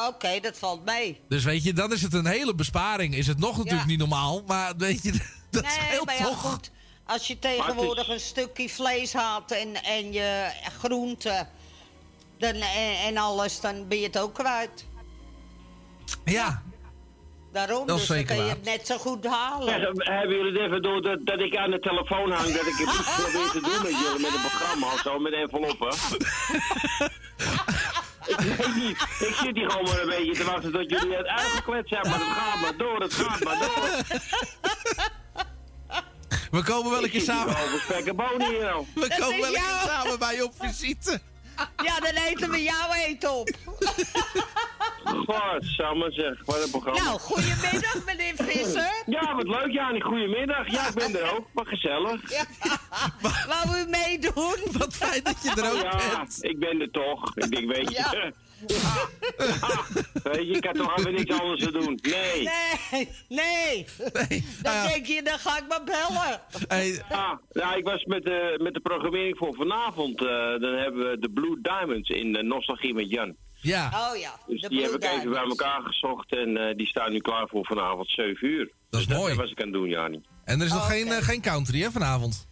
Oké, 0.07 0.39
dat 0.39 0.57
valt 0.57 0.85
mee. 0.85 1.21
Dus 1.29 1.43
weet 1.43 1.63
je, 1.63 1.73
dan 1.73 1.93
is 1.93 2.01
het 2.01 2.13
een 2.13 2.25
hele 2.25 2.55
besparing. 2.55 3.15
Is 3.15 3.27
het 3.27 3.39
nog 3.39 3.51
natuurlijk 3.57 3.81
Ja. 3.81 3.87
niet 3.87 3.97
normaal, 3.99 4.43
maar 4.47 4.73
weet 4.77 5.03
je, 5.03 5.11
dat 5.51 5.63
nee, 5.63 5.71
scheelt 5.71 6.05
maar 6.05 6.17
ja, 6.17 6.23
toch. 6.23 6.41
goed. 6.41 6.71
Als 7.05 7.27
je 7.27 7.39
tegenwoordig 7.39 8.07
een 8.09 8.19
stukje 8.19 8.69
vlees 8.69 9.13
haalt 9.13 9.51
en, 9.51 9.83
en 9.83 10.13
je 10.13 10.49
groenten 10.79 11.47
dan, 12.37 12.53
en, 12.53 12.97
en 13.05 13.17
alles, 13.17 13.59
dan 13.59 13.87
ben 13.87 13.97
je 13.99 14.05
het 14.05 14.17
ook 14.19 14.33
kwijt. 14.33 14.85
Ja, 16.25 16.63
Daarom, 17.53 17.87
Dat 17.87 17.97
dus 17.97 18.07
dan 18.07 18.23
kun 18.25 18.35
je 18.35 18.41
het 18.41 18.63
net 18.63 18.87
zo 18.87 18.97
goed 18.97 19.25
halen. 19.25 19.73
Hebben 19.97 20.35
jullie 20.37 20.51
het 20.51 20.61
even 20.61 20.81
door 20.81 21.01
dat, 21.01 21.19
dat 21.25 21.39
ik 21.39 21.55
aan 21.57 21.71
de 21.71 21.79
telefoon 21.79 22.31
hang, 22.31 22.47
dat 22.53 22.65
ik 22.65 22.73
het 22.77 22.99
iets 22.99 23.15
probeer 23.15 23.49
te 23.49 23.59
doen 23.61 23.81
met 23.83 23.99
jullie, 24.01 24.19
met 24.21 24.33
een 24.33 24.41
programma 24.41 24.93
of 24.93 24.99
zo, 24.99 25.19
met 25.19 25.33
enveloppen? 25.33 25.93
ik 28.25 28.39
weet 28.39 28.75
niet. 28.75 28.97
Ik 29.19 29.35
zit 29.43 29.55
hier 29.55 29.71
gewoon 29.71 29.85
maar 29.85 30.01
een 30.01 30.07
beetje 30.07 30.33
te 30.33 30.43
wachten 30.43 30.71
tot 30.71 30.89
jullie 30.89 31.15
het 31.17 31.27
uitgekletst 31.27 31.89
zijn, 31.89 32.09
maar 32.09 32.19
het 32.19 32.37
gaat 32.37 32.61
maar 32.61 32.77
door, 32.77 33.01
het 33.01 33.13
gaat 33.13 33.43
maar 33.43 33.57
door. 33.57 33.89
we 36.51 36.63
komen 36.63 36.91
wel 36.91 37.03
een 37.03 37.09
keer 37.09 37.21
samen. 37.21 37.55
nou. 38.59 38.85
We 38.95 39.15
komen 39.19 39.39
wel 39.39 39.47
een 39.47 39.53
keer 39.53 39.81
samen 39.85 40.19
bij 40.19 40.35
je 40.35 40.43
op 40.43 40.53
visite. 40.59 41.21
Ja, 41.83 41.99
dan 41.99 42.23
eten 42.23 42.49
we 42.49 42.63
jouw 42.63 42.93
eten 42.93 43.33
op. 43.33 43.49
Godsamme 45.03 46.11
zeg, 46.11 46.45
wat 46.45 46.63
een 46.63 46.69
programma. 46.69 47.03
Nou, 47.03 47.19
goedemiddag 47.19 48.05
meneer 48.05 48.33
Visser. 48.35 49.03
Ja, 49.05 49.35
wat 49.35 49.47
leuk 49.47 49.71
Jani, 49.71 50.01
goedemiddag. 50.01 50.71
Ja, 50.71 50.87
ik 50.87 50.93
ben 50.93 51.19
er 51.19 51.35
ook, 51.35 51.47
wat 51.53 51.67
gezellig. 51.67 52.31
Ja. 52.31 52.45
Wou 53.47 53.79
u 53.79 53.85
meedoen? 53.89 54.57
Wat 54.77 54.95
fijn 54.95 55.23
dat 55.23 55.43
je 55.43 55.49
er 55.61 55.71
ook 55.71 55.81
ja, 55.81 56.17
bent. 56.17 56.43
ik 56.43 56.59
ben 56.59 56.81
er 56.81 56.91
toch. 56.91 57.35
Ik 57.35 57.51
denk, 57.51 57.71
weet 57.73 57.89
je... 57.89 57.95
Ja. 57.95 58.31
Ah, 59.61 59.89
weet 60.23 60.47
je, 60.47 60.53
ik 60.55 60.65
had 60.65 60.75
toch 60.75 60.97
even 60.97 61.13
niks 61.13 61.39
anders 61.39 61.63
te 61.63 61.71
doen. 61.71 61.99
Nee. 62.01 62.49
Nee, 62.89 63.07
nee. 63.29 63.85
Dan 64.61 64.87
denk 64.87 65.05
je, 65.05 65.21
dan 65.23 65.39
ga 65.39 65.57
ik 65.57 65.63
maar 65.69 65.83
bellen. 65.83 66.41
Hey, 66.67 67.01
Ah, 67.09 67.31
nou, 67.51 67.77
ik 67.77 67.83
was 67.83 68.03
met 68.05 68.23
de, 68.23 68.59
met 68.61 68.73
de 68.73 68.79
programmering 68.79 69.37
voor 69.37 69.53
vanavond. 69.55 70.21
eh, 70.21 70.27
dan 70.59 70.73
hebben 70.73 71.09
we 71.09 71.17
de 71.19 71.29
Blue 71.29 71.57
Diamonds 71.61 72.09
in 72.09 72.33
de 72.33 72.43
Nostalgie 72.43 72.93
met 72.93 73.09
Jan. 73.09 73.35
ja, 73.61 73.87
Oh 74.11 74.17
ja, 74.19 74.31
Dus 74.47 74.61
de 74.61 74.69
die 74.69 74.81
heb 74.81 74.91
ik 74.91 75.03
even 75.03 75.29
bij 75.29 75.43
elkaar 75.43 75.81
gezocht 75.81 76.31
en 76.35 76.57
eh, 76.57 76.75
die 76.77 76.87
staan 76.87 77.11
nu 77.11 77.19
klaar 77.19 77.47
voor 77.47 77.65
vanavond 77.65 78.09
7 78.09 78.47
uur. 78.47 78.69
Dat 78.89 78.99
is 79.01 79.07
dus 79.07 79.17
mooi. 79.17 79.29
dat 79.33 79.41
was 79.41 79.51
ik 79.51 79.57
aan 79.59 79.65
het 79.65 79.73
doen, 79.73 79.89
Jani. 79.89 80.21
en 80.45 80.59
er 80.59 80.65
is 80.65 80.71
nog 80.71 80.87
geen, 80.87 81.11
eh, 81.11 81.17
geen 81.23 81.41
country 81.41 81.81
hè, 81.81 81.91
vanavond. 81.91 82.47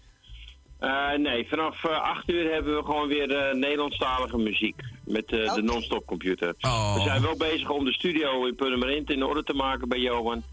Eh, 0.80 1.12
nee, 1.18 1.48
vanaf 1.50 1.84
eh 1.84 2.02
8 2.02 2.30
uur 2.30 2.52
hebben 2.54 2.76
we 2.78 2.84
gewoon 2.84 3.08
weer 3.08 3.32
eh, 3.36 3.54
Nederlandstalige 3.56 4.38
muziek. 4.38 4.76
Met 5.06 5.32
eh, 5.32 5.54
de 5.54 5.62
non-stop 5.62 6.06
computer. 6.06 6.56
Oh. 6.62 6.94
We 6.96 7.02
zijn 7.02 7.22
wel 7.22 7.38
bezig 7.38 7.70
om 7.70 7.86
de 7.86 7.94
studio 7.94 8.46
in 8.46 8.56
Purmerend 8.56 9.10
in 9.10 9.24
orde 9.24 9.44
te 9.44 9.54
maken 9.54 9.90
bij 9.90 10.00
Johan. 10.00 10.44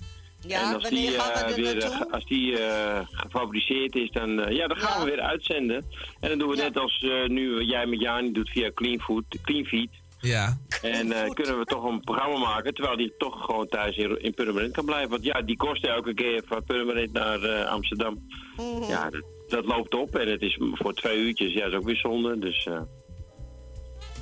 Ja, 0.46 0.60
en 0.68 0.74
als 0.74 0.82
wanneer 0.82 1.10
die, 1.10 1.18
gaan 1.20 1.46
we 1.48 1.54
weer, 1.54 2.06
als 2.10 2.24
die 2.26 2.58
eh, 2.58 3.00
gefabriceerd 3.10 3.94
is, 3.96 4.10
dan, 4.10 4.40
eh, 4.40 4.56
ja, 4.56 4.66
dan 4.66 4.76
gaan 4.76 4.98
Ja. 4.98 5.04
we 5.04 5.10
weer 5.10 5.20
uitzenden. 5.20 5.84
En 6.20 6.28
dan 6.28 6.38
doen 6.38 6.48
we 6.48 6.56
Ja. 6.56 6.62
net 6.62 6.78
als 6.78 7.02
eh, 7.02 7.28
nu 7.28 7.62
jij 7.62 7.86
met 7.86 8.00
Jani 8.00 8.32
doet 8.32 8.50
via 8.50 8.70
Clean 8.74 9.00
Food, 9.00 9.24
Clean 9.42 9.64
Feed. 9.64 9.90
Ja. 10.20 10.56
En 10.82 11.12
eh, 11.12 11.30
kunnen 11.30 11.58
we 11.58 11.64
toch 11.64 11.84
een 11.84 12.00
programma 12.00 12.38
maken, 12.38 12.74
terwijl 12.74 12.96
die 12.96 13.12
toch 13.18 13.44
gewoon 13.44 13.68
thuis 13.68 13.96
in, 13.96 14.22
in 14.22 14.34
Purmerend 14.34 14.72
kan 14.72 14.84
blijven. 14.84 15.10
Want 15.10 15.24
ja, 15.24 15.42
die 15.42 15.56
kost 15.56 15.84
elke 15.84 16.14
keer 16.14 16.42
van 16.46 16.64
Purmerend 16.64 17.12
naar 17.12 17.42
eh, 17.42 17.66
Amsterdam. 17.70 18.28
Mhm. 18.56 18.90
Ja, 18.90 19.10
dat, 19.10 19.22
dat 19.54 19.64
loopt 19.64 19.94
op 19.94 20.16
en 20.16 20.28
het 20.30 20.40
is 20.42 20.58
voor 20.72 20.94
twee 20.94 21.18
uurtjes, 21.18 21.52
ja, 21.52 21.66
is 21.66 21.74
ook 21.74 21.84
weer 21.84 21.96
zonde. 21.96 22.38
Dus 22.38 22.66
eh, 22.66 22.80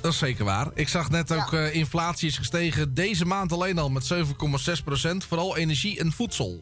Dat 0.01 0.11
is 0.11 0.17
zeker 0.17 0.45
waar. 0.45 0.71
Ik 0.73 0.87
zag 0.87 1.09
net 1.09 1.31
ook, 1.31 1.53
eh, 1.53 1.75
inflatie 1.75 2.27
is 2.27 2.37
gestegen 2.37 2.93
deze 2.93 3.25
maand 3.25 3.51
alleen 3.51 3.77
al 3.77 3.89
met 3.89 4.05
7,6% 4.05 5.25
Vooral 5.25 5.57
energie 5.57 5.99
en 5.99 6.11
voedsel. 6.11 6.61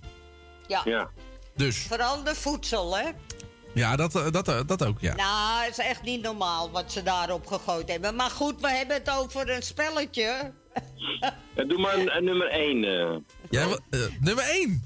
Ja, 0.68 0.82
ja. 0.84 1.10
Dus, 1.56 1.86
vooral 1.88 2.24
de 2.24 2.36
voedsel, 2.36 2.98
hè? 2.98 3.10
ja, 3.74 3.96
dat, 3.96 4.16
eh, 4.16 4.32
dat, 4.32 4.68
dat 4.68 4.86
ook, 4.86 5.00
ja. 5.00 5.16
Nou, 5.16 5.64
het 5.66 5.78
is 5.78 5.86
echt 5.86 6.04
niet 6.04 6.22
normaal 6.22 6.72
wat 6.72 6.92
ze 6.92 7.04
daarop 7.04 7.48
gegooid 7.48 7.90
hebben. 7.90 8.16
Maar 8.16 8.30
goed, 8.30 8.62
we 8.62 8.70
hebben 8.70 8.96
het 8.96 9.10
over 9.10 9.50
een 9.50 9.64
spelletje. 9.64 10.52
Doe 11.68 11.78
maar 11.80 11.98
een, 11.98 12.16
een 12.16 12.24
nummer 12.24 12.48
1. 12.50 12.80
Jij 13.50 13.68
wil- 13.68 13.80
eh, 13.90 14.00
nummer 14.20 14.44
1. 14.44 14.84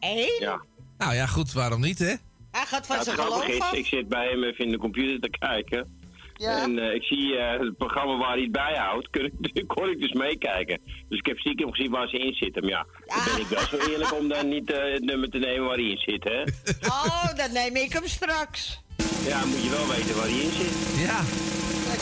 Eén? 0.00 0.36
ja. 0.40 0.60
Nou 0.98 1.14
ja, 1.14 1.26
goed, 1.26 1.52
waarom 1.52 1.80
niet, 1.80 1.98
hè? 1.98 2.14
Hij 2.56 2.66
gaat 2.66 2.86
van 2.86 2.96
Ja, 2.96 3.02
het 3.02 3.04
zijn 3.04 3.16
grappige 3.26 3.52
geloof 3.52 3.56
is, 3.56 3.70
af. 3.70 3.72
ik 3.72 3.86
zit 3.86 4.08
bij 4.08 4.28
hem 4.28 4.44
even 4.44 4.64
in 4.64 4.70
de 4.70 4.78
computer 4.78 5.30
te 5.30 5.38
kijken. 5.38 6.04
Ja. 6.34 6.62
En 6.62 6.78
eh, 6.78 6.94
ik 6.94 7.02
zie 7.02 7.36
eh, 7.36 7.60
het 7.60 7.76
programma 7.76 8.16
waar 8.16 8.32
hij 8.32 8.42
het 8.42 8.52
bijhoudt, 8.52 9.10
kun 9.10 9.32
ik, 9.52 9.66
kon 9.74 9.88
ik 9.90 9.98
dus 10.00 10.12
meekijken. 10.12 10.80
Dus 11.08 11.18
ik 11.18 11.26
heb 11.26 11.38
stiekem 11.38 11.70
gezien 11.72 11.90
waar 11.90 12.08
ze 12.08 12.18
in 12.18 12.34
zitten. 12.34 12.62
Maar 12.62 12.70
ja, 12.70 12.86
dan 13.06 13.24
ben 13.24 13.40
ik 13.40 13.46
wel 13.46 13.66
zo 13.80 13.90
eerlijk 13.90 14.14
om 14.18 14.28
dan 14.28 14.48
niet 14.48 14.70
eh, 14.72 14.92
het 14.92 15.04
nummer 15.04 15.30
te 15.30 15.38
nemen 15.38 15.66
waar 15.66 15.76
hij 15.76 15.84
in 15.90 15.98
zit, 15.98 16.24
hè? 16.24 16.42
Oh, 16.88 17.34
dan 17.36 17.52
neem 17.52 17.76
ik 17.76 17.92
hem 17.92 18.06
straks. 18.06 18.80
Ja, 19.26 19.44
moet 19.44 19.62
je 19.62 19.70
wel 19.70 19.86
weten 19.86 20.16
waar 20.16 20.28
hij 20.28 20.38
in 20.38 20.50
zit. 20.52 21.04
Ja, 21.06 21.20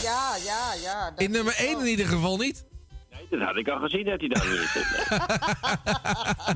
Ja, 0.03 0.37
ja, 0.45 0.75
ja. 0.83 1.11
dat 1.11 1.21
in 1.21 1.31
nummer 1.31 1.53
is 1.53 1.65
1 1.65 1.73
zo. 1.73 1.79
in 1.79 1.87
ieder 1.87 2.07
geval 2.07 2.37
niet. 2.37 2.65
Dat 3.31 3.41
had 3.41 3.57
ik 3.57 3.69
al 3.69 3.79
gezien 3.79 4.05
dat 4.05 4.21
hij 4.21 4.29
daar 4.29 4.47
niet 4.51 4.71
zit. 4.73 5.19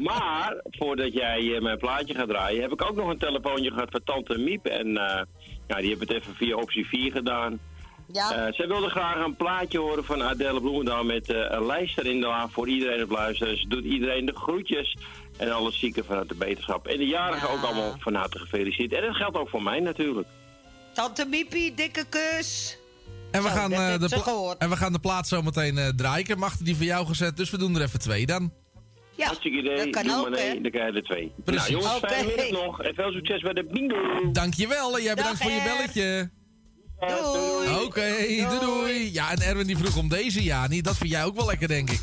maar, 0.09 0.57
voordat 0.65 1.13
jij 1.13 1.55
eh, 1.55 1.61
mijn 1.61 1.79
plaatje 1.79 2.15
gaat 2.15 2.29
draaien, 2.29 2.63
heb 2.63 2.73
ik 2.73 2.83
ook 2.83 2.97
nog 2.97 3.09
een 3.09 3.19
telefoontje 3.19 3.71
gehad 3.71 3.91
van 3.91 4.05
Tante 4.05 4.39
Miep. 4.39 4.67
En 4.67 4.97
eh, 4.97 5.23
ja, 5.67 5.77
die 5.77 5.89
heeft 5.89 6.01
het 6.01 6.11
even 6.11 6.35
via 6.35 6.57
optie 6.57 6.87
4 6.87 7.13
gedaan. 7.13 7.59
Ja. 8.13 8.33
Eh, 8.33 8.53
zij 8.53 8.69
wilde 8.69 8.89
graag 8.89 9.25
een 9.25 9.37
plaatje 9.37 9.79
horen 9.79 10.05
van 10.05 10.23
Adele 10.23 10.61
Bloemendaal 10.61 11.05
met 11.05 11.29
een 11.29 11.67
lijst 11.67 11.99
erin 11.99 12.21
de 12.21 12.27
la 12.27 12.49
voor 12.49 12.69
iedereen 12.69 13.03
op 13.03 13.11
luisteren. 13.11 13.59
Ze 13.59 13.69
doet 13.69 13.85
iedereen 13.85 14.27
de 14.27 14.35
groetjes 14.35 14.97
en 15.37 15.53
alle 15.53 15.73
zieken 15.73 16.05
vanuit 16.05 16.29
de 16.29 16.35
beterschap. 16.35 16.87
En 16.87 16.99
de 16.99 17.07
jarigen 17.07 17.51
ook 17.51 17.63
allemaal 17.63 17.95
van 17.99 18.15
harte 18.15 18.39
gefeliciteerd. 18.39 19.01
En 19.03 19.07
dat 19.07 19.17
geldt 19.17 19.37
ook 19.37 19.49
voor 19.49 19.63
mij 19.63 19.81
natuurlijk. 19.81 20.29
Tante 20.93 21.27
Miepie, 21.27 21.75
dikke 21.75 22.05
kus. 22.09 22.78
En 23.31 23.43
we, 23.43 23.49
Zo, 23.49 23.55
gaan, 23.55 23.73
eh, 23.73 23.87
heeft 23.87 24.01
de 24.01 24.55
en 24.59 24.71
we 24.71 24.77
gaan 24.77 24.93
de 24.93 24.99
plaat 24.99 25.29
zo 25.29 25.43
meteen 25.43 25.79
eh, 25.79 25.89
draaien. 25.89 26.21
Ik 26.21 26.27
heb 26.29 26.37
hem 26.37 26.47
achter 26.47 26.65
die 26.65 26.77
voor 26.77 26.85
jou 26.85 27.07
gezet, 27.07 27.37
dus 27.37 27.51
we 27.51 27.59
doen 27.59 27.77
er 27.77 27.83
even 27.83 27.99
twee 28.01 28.27
dan. 28.27 28.53
Ja, 29.17 29.27
Hartstikke 29.27 29.59
idee. 29.59 29.77
dat 29.77 29.91
kan 29.91 30.03
Doe 30.03 30.17
ook, 30.17 30.31
maar 30.31 30.39
nee, 30.39 30.61
dan 30.61 30.71
krijg 30.71 30.93
je 30.93 30.97
er 30.99 31.05
twee. 31.05 31.33
Precies. 31.45 31.69
Nou 31.69 31.73
jongens, 31.83 31.97
Oké. 31.97 32.09
fijne 32.09 32.27
middag 32.27 32.51
nog 32.51 32.83
en 32.83 32.95
veel 32.95 33.13
succes 33.13 33.41
bij 33.41 33.53
de 33.53 33.65
bingo. 33.73 34.31
Dankjewel 34.33 34.97
en 34.97 35.03
jij 35.03 35.15
bedankt 35.15 35.39
Dag, 35.39 35.49
voor 35.49 35.61
je 35.61 35.63
belletje. 35.77 36.31
Doei. 36.99 37.85
Oké, 37.85 38.11
doei. 38.49 38.61
doei. 38.61 39.13
Ja, 39.13 39.31
en 39.31 39.41
Erwin 39.43 39.67
die 39.67 39.77
vroeg 39.77 39.97
om 39.97 40.09
deze, 40.09 40.45
ja. 40.45 40.67
niet. 40.67 40.85
Dat 40.85 40.97
vind 40.97 41.11
jij 41.11 41.25
ook 41.25 41.37
wel 41.37 41.47
lekker, 41.47 41.69
denk 41.69 41.91
ik. 41.91 42.01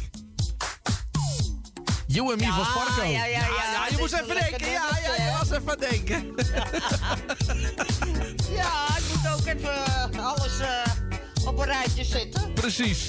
You 2.07 2.31
and 2.31 2.39
me 2.39 2.47
van 2.47 2.65
Sparko. 2.65 3.03
ja, 3.03 3.25
ja, 3.25 3.39
ja. 3.39 3.85
je 3.89 3.95
moest 3.99 4.13
even 4.13 4.35
denken. 4.35 4.67
Ja, 4.71 4.89
ja, 5.03 5.21
hè? 5.21 5.37
was 5.37 5.51
even 5.51 5.69
aan 5.71 5.79
denken. 5.79 6.25
Ja, 8.55 8.87
ik 8.97 9.03
moet 9.13 9.33
ook 9.33 9.45
even 9.55 9.85
eh, 9.85 10.25
alles 10.25 10.59
eh, 10.59 10.94
op 11.47 11.59
een 11.59 11.65
rijtje 11.65 12.03
zetten. 12.03 12.53
Precies. 12.53 13.07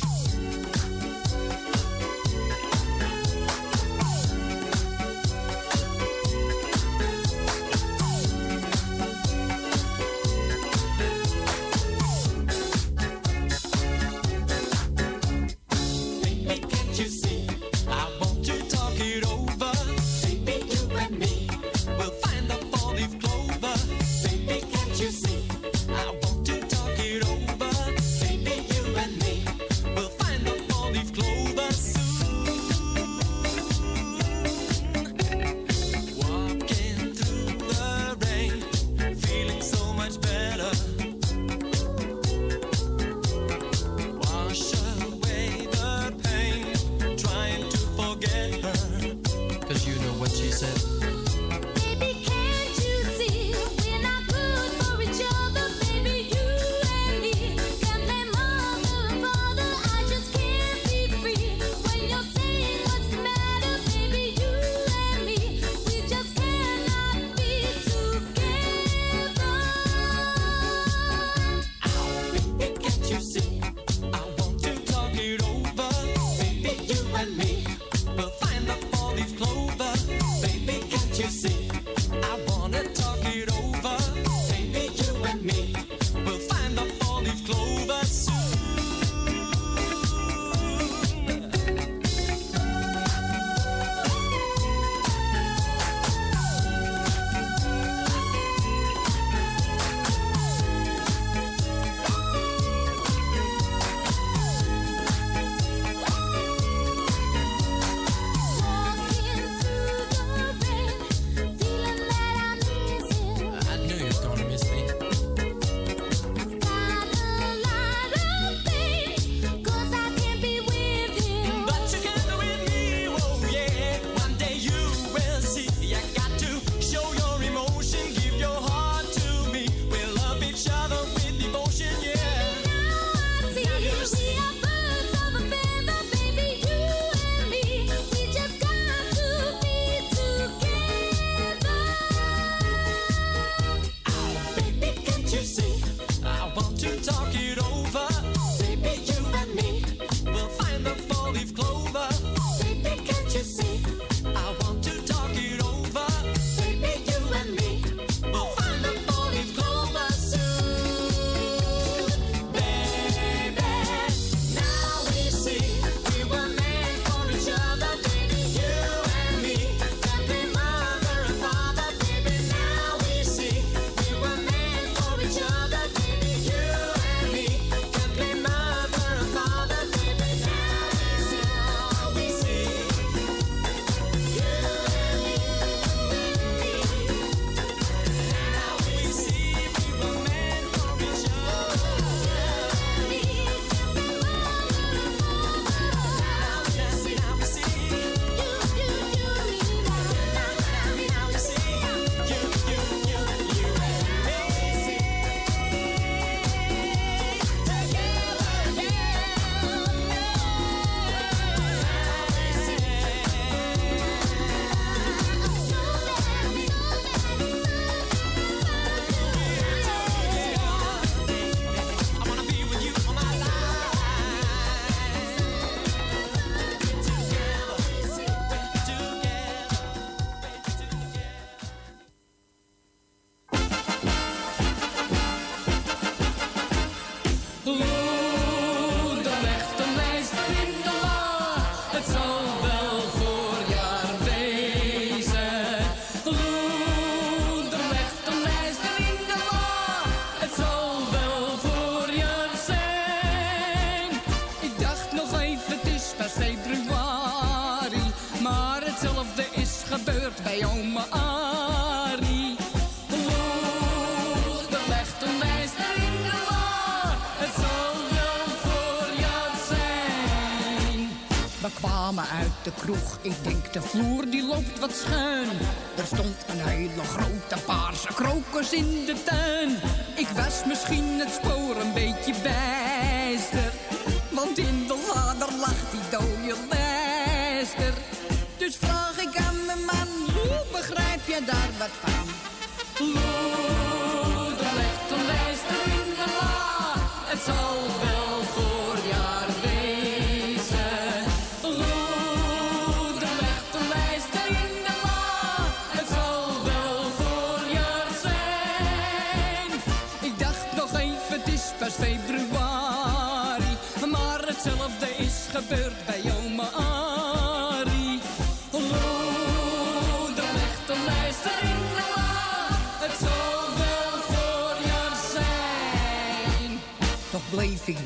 Ik 273.26 273.44
denk 273.44 273.72
de 273.72 273.82
vloer 273.82 274.30
die 274.30 274.46
loopt 274.46 274.78
wat 274.78 274.92
schuin. 274.94 275.48
Er 275.96 276.06
stond 276.06 276.36
een 276.48 276.60
hele 276.60 277.04
grote 277.04 277.64
paarse 277.66 278.08
krokus 278.14 278.72
in 278.72 279.04
de 279.06 279.22
tuin. 279.24 279.45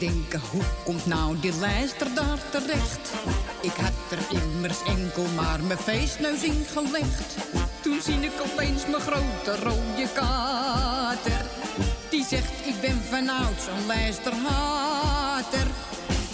Denken, 0.01 0.41
hoe 0.51 0.63
komt 0.85 1.07
nou 1.07 1.41
die 1.41 1.53
lijster 1.61 2.15
daar 2.15 2.39
terecht? 2.51 3.11
Ik 3.61 3.73
had 3.73 3.93
er 4.11 4.43
immers 4.43 4.83
enkel 4.83 5.27
maar 5.35 5.63
mijn 5.63 5.79
feestneus 5.79 6.43
in 6.43 6.65
gelegd. 6.73 7.37
Toen 7.81 8.01
zie 8.03 8.21
ik 8.21 8.41
opeens 8.53 8.87
mijn 8.87 9.03
grote 9.03 9.57
rode 9.63 10.09
kater. 10.15 11.45
Die 12.11 12.25
zegt, 12.25 12.67
ik 12.67 12.81
ben 12.81 13.03
vanouds 13.11 13.67
een 13.67 13.87
lijsterhater. 13.87 15.67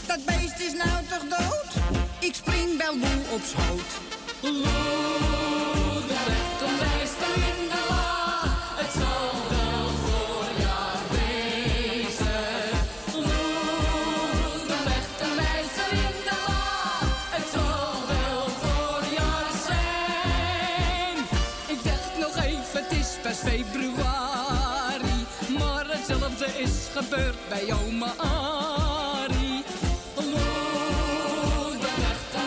Dat 0.06 0.24
beest 0.24 0.60
is 0.60 0.72
nou 0.72 1.04
toch 1.08 1.38
dood? 1.38 2.00
Ik 2.18 2.34
spring 2.34 2.78
wel 2.78 2.96
moe 2.96 3.22
op 3.32 3.40
schoot. 3.44 5.35
Gebeurd 26.96 27.48
bij 27.48 27.74
oma 27.86 28.14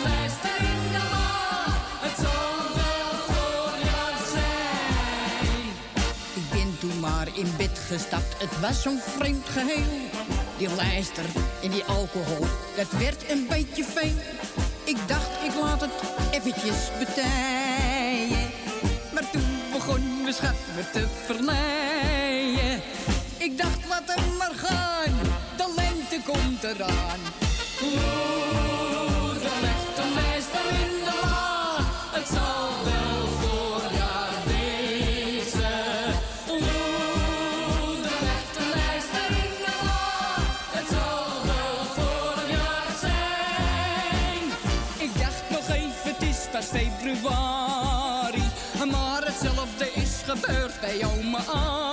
lijster 0.02 0.58
in 0.58 0.92
de 0.92 1.02
la. 1.10 1.64
Het 2.00 2.16
zal 2.16 2.56
wel 2.74 3.12
voorjaar 3.28 4.16
zijn. 4.32 5.66
Ik 6.34 6.50
ben 6.50 6.78
toen 6.78 7.00
maar 7.00 7.28
in 7.34 7.56
bed 7.56 7.78
gestapt, 7.88 8.34
het 8.38 8.60
was 8.60 8.82
zo'n 8.82 8.98
vreemd 8.98 9.48
geheel. 9.48 10.08
Die 10.56 10.74
lijster 10.74 11.24
en 11.62 11.70
die 11.70 11.84
alcohol, 11.84 12.46
dat 12.76 12.90
werd 12.98 13.30
een 13.30 13.46
beetje 13.48 13.84
veel. 13.84 14.18
Ik 14.84 14.96
dacht, 15.06 15.30
ik 15.44 15.54
laat 15.60 15.80
het 15.80 15.90
eventjes 16.30 16.90
betijen. 16.98 18.50
Maar 19.12 19.30
toen 19.30 19.58
begon 19.72 20.22
mijn 20.22 20.34
schat 20.34 20.54
me 20.76 20.90
te 20.92 21.06
verleiden. 21.26 21.89
Maar 24.16 24.52
gaan, 24.56 25.14
de 25.56 25.72
lente 25.76 26.20
komt 26.32 26.62
eraan. 26.62 27.20
Er 29.42 29.56
ligt 29.60 29.98
een 29.98 30.14
lijster 30.14 30.66
in 30.70 31.04
de 31.04 31.18
la. 31.22 31.76
Het 32.10 32.26
zal 32.26 32.68
wel 32.84 33.26
voorjaar 33.40 34.34
wezen. 34.46 36.14
Oeh, 36.50 38.04
er 38.04 38.20
ligt 38.28 38.56
een 38.56 38.70
lijster 38.74 39.30
in 39.30 39.54
de 39.66 39.76
la. 39.84 40.16
Het 40.70 40.88
zal 40.88 41.26
wel 41.50 41.78
voorjaar 41.96 42.90
zijn. 43.00 44.44
Ik 44.98 45.18
dacht 45.18 45.50
nog 45.50 45.76
even, 45.76 46.14
het 46.14 46.22
is 46.22 46.38
pas 46.52 46.64
februari. 46.66 48.42
Maar 48.90 49.22
hetzelfde 49.24 49.92
is 49.92 50.22
gebeurd 50.26 50.80
bij 50.80 51.04
oma 51.04 51.38
Arie. 51.38 51.89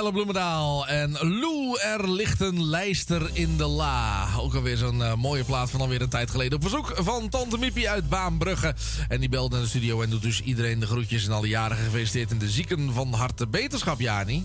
Ja, 0.00 0.06
Delle 0.06 0.24
Bloemendaal 0.24 0.86
en 0.86 1.12
Lou, 1.12 1.78
er 1.80 2.10
ligt 2.10 2.40
een 2.40 2.64
lijster 2.64 3.30
in 3.32 3.56
de 3.56 3.66
la. 3.66 4.28
Ook 4.38 4.54
alweer 4.54 4.76
zo'n 4.76 5.02
eh, 5.02 5.14
mooie 5.14 5.44
plaat 5.44 5.70
van 5.70 5.80
alweer 5.80 6.02
een 6.02 6.08
tijd 6.08 6.30
geleden. 6.30 6.54
Op 6.54 6.62
verzoek 6.62 6.92
van 6.96 7.28
Tante 7.28 7.58
Miepie 7.58 7.90
uit 7.90 8.08
Baanbrugge. 8.08 8.74
En 9.08 9.20
die 9.20 9.28
belde 9.28 9.54
naar 9.54 9.62
de 9.64 9.68
studio 9.68 10.02
en 10.02 10.10
doet 10.10 10.22
dus 10.22 10.40
iedereen 10.42 10.80
de 10.80 10.86
groetjes 10.86 11.26
en 11.26 11.32
alle 11.32 11.48
jarigen 11.48 11.84
gefeliciteerd. 11.84 12.30
En 12.30 12.38
de 12.38 12.48
zieken 12.50 12.92
van 12.92 13.12
harte 13.12 13.46
beterschap, 13.46 14.00
Jani. 14.00 14.44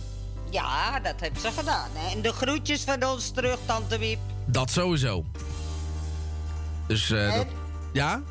Ja, 0.49 0.99
dat 0.99 1.15
heeft 1.17 1.41
ze 1.41 1.51
gedaan. 1.57 1.89
Hè? 1.93 2.15
En 2.15 2.21
de 2.21 2.33
groetjes 2.33 2.81
van 2.81 3.03
ons 3.05 3.29
terug, 3.29 3.57
Tante 3.65 3.97
Wiep. 3.97 4.19
Dat 4.45 4.71
sowieso. 4.71 5.25
Dus, 6.87 7.11
eh, 7.11 7.35
dat, 7.35 7.47
ja? 7.93 8.21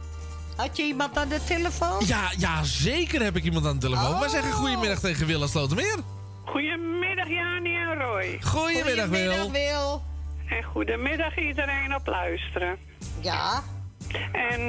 Had 0.57 0.77
je 0.77 0.83
iemand 0.83 1.17
aan 1.17 1.29
de 1.29 1.41
telefoon? 1.47 2.03
Ja, 2.07 2.31
ja, 2.39 2.65
zeker 2.65 3.23
heb 3.23 3.37
ik 3.37 3.45
iemand 3.45 3.67
aan 3.67 3.79
de 3.79 3.87
telefoon. 3.87 4.21
Wij 4.21 4.29
zeggen 4.29 4.51
Oh. 4.53 4.57
goedemiddag 4.57 4.99
tegen 4.99 5.27
Willa 5.27 5.47
Slotermeer. 5.47 5.99
Goedemiddag 6.45 7.29
Jani 7.29 7.77
en 7.77 7.95
Roy. 7.99 8.39
Goedemiddag, 8.43 9.09
Wil. 9.09 9.51
Wil. 9.53 10.03
En 10.49 10.63
goedemiddag 10.63 11.39
iedereen 11.39 11.95
op 11.95 12.07
luisteren. 12.07 12.77
Ja. 13.21 13.63
En 14.33 14.61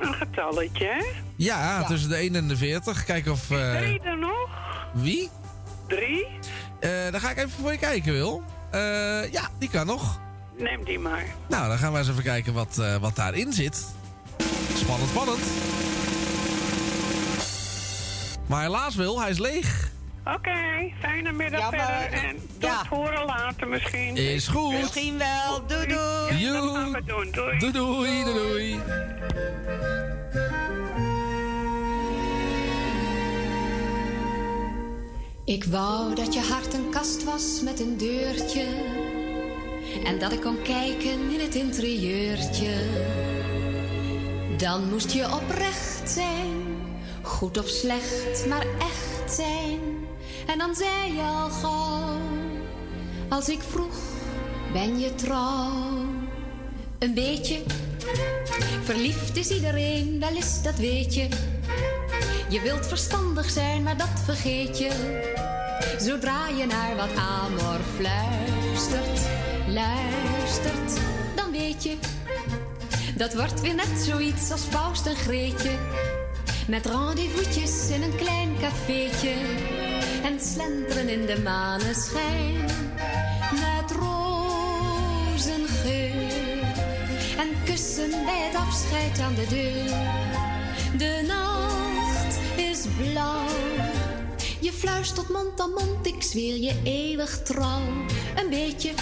een 0.00 0.14
getalletje, 0.14 0.84
hè? 0.86 1.04
Ja, 1.36 1.82
tussen 1.84 2.08
de 2.08 2.16
1 2.16 2.34
en 2.34 2.48
de 2.48 2.56
40. 2.56 3.04
Kijken 3.04 3.32
of... 3.32 3.50
eh, 3.50 3.76
Drie 3.76 4.00
er 4.02 4.18
nog? 4.18 4.48
wie? 4.92 5.30
Drie? 5.88 6.26
Eh, 6.80 6.90
dan 7.10 7.20
ga 7.20 7.30
ik 7.30 7.36
even 7.36 7.50
voor 7.50 7.72
je 7.72 7.78
kijken, 7.78 8.12
Wil. 8.12 8.42
Eh, 8.70 8.80
ja, 9.32 9.48
die 9.58 9.68
kan 9.70 9.86
nog. 9.86 10.20
Neem 10.58 10.84
die 10.84 10.98
maar. 10.98 11.24
Nou, 11.48 11.68
dan 11.68 11.78
gaan 11.78 11.92
we 11.92 11.98
eens 11.98 12.08
even 12.08 12.22
kijken 12.22 12.52
wat, 12.52 12.78
eh, 12.78 12.96
wat 12.96 13.16
daarin 13.16 13.52
zit. 13.52 13.86
Spannend, 14.76 15.10
spannend. 15.10 15.40
Maar 18.46 18.62
helaas, 18.62 18.94
Wil, 18.94 19.20
hij 19.20 19.30
is 19.30 19.38
leeg. 19.38 19.90
Oké, 20.34 20.92
fijne 21.00 21.32
middag 21.32 21.60
Ja, 21.60 21.70
maar- 21.70 22.00
verder. 22.00 22.24
En 22.28 22.36
tot 22.58 22.86
horen 22.88 23.24
later 23.24 23.68
misschien. 23.68 24.16
Is 24.16 24.48
goed. 24.48 24.72
Misschien 24.72 25.18
wel. 25.18 25.66
Doei 25.66 25.86
doei. 25.86 26.38
Ja, 26.38 26.52
dat 26.52 26.74
gaan 26.74 26.92
we 26.92 27.04
doen. 27.04 27.30
Doei. 27.30 27.58
Doei, 27.58 27.72
doei, 27.72 28.24
doei, 28.24 28.34
doei. 28.34 28.80
Ik 35.44 35.64
wou 35.64 36.14
dat 36.14 36.34
je 36.34 36.40
hart 36.40 36.74
een 36.74 36.90
kast 36.90 37.24
was 37.24 37.60
met 37.64 37.80
een 37.80 37.96
deurtje. 37.96 38.66
En 40.04 40.18
dat 40.18 40.32
ik 40.32 40.40
kon 40.40 40.62
kijken 40.62 41.30
in 41.30 41.40
het 41.40 41.54
interieurtje. 41.54 42.72
Dan 44.56 44.88
moest 44.90 45.12
je 45.12 45.32
oprecht 45.32 46.10
zijn. 46.10 46.66
Goed 47.22 47.58
of 47.58 47.68
slecht, 47.68 48.46
maar 48.48 48.66
echt 48.78 49.34
zijn. 49.34 49.97
En 50.48 50.58
dan 50.58 50.74
zei 50.74 51.14
je 51.14 51.22
al 51.22 51.50
gauw. 51.50 52.18
Als 53.28 53.48
ik 53.48 53.60
vroeg, 53.62 53.96
ben 54.72 54.98
je 54.98 55.14
trouw? 55.14 56.06
Een 56.98 57.14
beetje 57.14 57.62
Verliefd 58.82 59.36
is 59.36 59.50
iedereen, 59.50 60.20
wel 60.20 60.34
eens, 60.34 60.62
dat 60.62 60.74
weet 60.74 61.14
je. 61.14 61.28
Je 62.48 62.60
wilt 62.60 62.86
verstandig 62.86 63.50
zijn, 63.50 63.82
maar 63.82 63.96
dat 63.96 64.20
vergeet 64.24 64.78
je. 64.78 64.90
Zodra 65.98 66.48
je 66.48 66.66
naar 66.66 66.96
wat 66.96 67.16
amor 67.16 67.80
fluistert, 67.96 69.20
luistert, 69.68 71.00
dan 71.36 71.50
weet 71.50 71.82
je. 71.82 71.96
Dat 73.16 73.34
wordt 73.34 73.60
weer 73.60 73.74
net 73.74 73.98
zoiets 73.98 74.50
als 74.50 74.62
Faust 74.62 75.06
en 75.06 75.16
Greetje. 75.16 75.70
Met 76.68 76.86
rendezvous'tjes 76.86 77.90
in 77.90 78.02
een 78.02 78.16
klein 78.16 78.56
cafeetje. 78.60 79.32
En 80.28 80.40
slenteren 80.40 81.08
in 81.08 81.26
de 81.26 81.40
maneschijn. 81.42 82.64
Met 83.50 83.90
rozengeur. 83.90 85.32
En 87.38 87.48
kussen 87.64 88.10
bij 88.10 88.48
het 88.50 88.54
afscheid 88.54 89.20
aan 89.20 89.34
de 89.34 89.46
deur. 89.48 89.96
De 90.98 91.24
nacht 91.26 92.38
is 92.56 92.84
blauw. 92.96 93.46
Je 94.60 94.72
fluistert 94.72 95.28
mond 95.28 95.60
aan 95.60 95.70
mond, 95.70 96.06
ik 96.06 96.22
zweer 96.22 96.56
je 96.56 96.74
eeuwig 96.84 97.42
trouw. 97.42 97.82
Een 98.36 98.50
beetje 98.50 98.92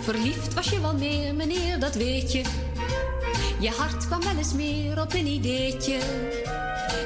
verliefd 0.00 0.54
was 0.54 0.68
je 0.68 0.80
wel 0.80 0.94
meer, 0.94 1.34
meneer, 1.34 1.78
dat 1.78 1.94
weet 1.94 2.32
je. 2.32 2.42
Je 3.60 3.70
hart 3.70 4.06
kwam 4.06 4.20
wel 4.20 4.36
eens 4.36 4.52
meer 4.52 5.00
op 5.00 5.14
een 5.14 5.26
ideetje. 5.26 5.98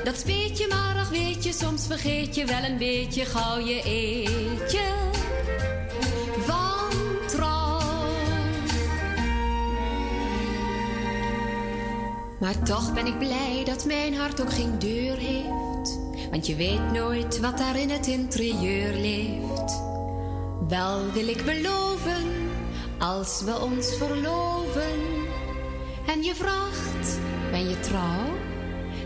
Dat 0.05 0.17
speet 0.17 0.59
je 0.59 0.67
maar, 0.69 0.97
ach 0.97 1.09
weet 1.09 1.45
je, 1.45 1.53
soms 1.53 1.87
vergeet 1.87 2.35
je 2.35 2.45
wel 2.45 2.63
een 2.63 2.79
beetje 2.79 3.25
gauw 3.25 3.59
je 3.59 3.83
eetje. 3.83 4.81
Van 6.39 7.29
trouw. 7.29 7.81
Maar 12.41 12.63
toch 12.63 12.93
ben 12.95 13.07
ik 13.07 13.19
blij 13.19 13.63
dat 13.65 13.85
mijn 13.85 14.15
hart 14.15 14.41
ook 14.41 14.53
geen 14.53 14.79
deur 14.79 15.17
heeft. 15.17 15.99
Want 16.31 16.47
je 16.47 16.57
weet 16.57 16.93
nooit 16.93 17.41
wat 17.41 17.59
daar 17.59 17.79
in 17.79 17.91
het 17.91 18.07
interieur 18.07 18.93
leeft. 18.93 19.81
Wel 20.69 21.13
wil 21.13 21.29
ik 21.29 21.45
beloven, 21.45 22.51
als 22.99 23.43
we 23.45 23.61
ons 23.61 23.97
verloven. 23.97 24.62
En 26.13 26.23
je 26.23 26.35
vraagt, 26.35 27.19
ben 27.51 27.69
je 27.69 27.81
trouw? 27.81 28.37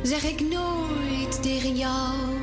Zeg 0.03 0.25
ik 0.25 0.41
nooit 0.41 1.43
tegen 1.43 1.77
jou. 1.77 2.36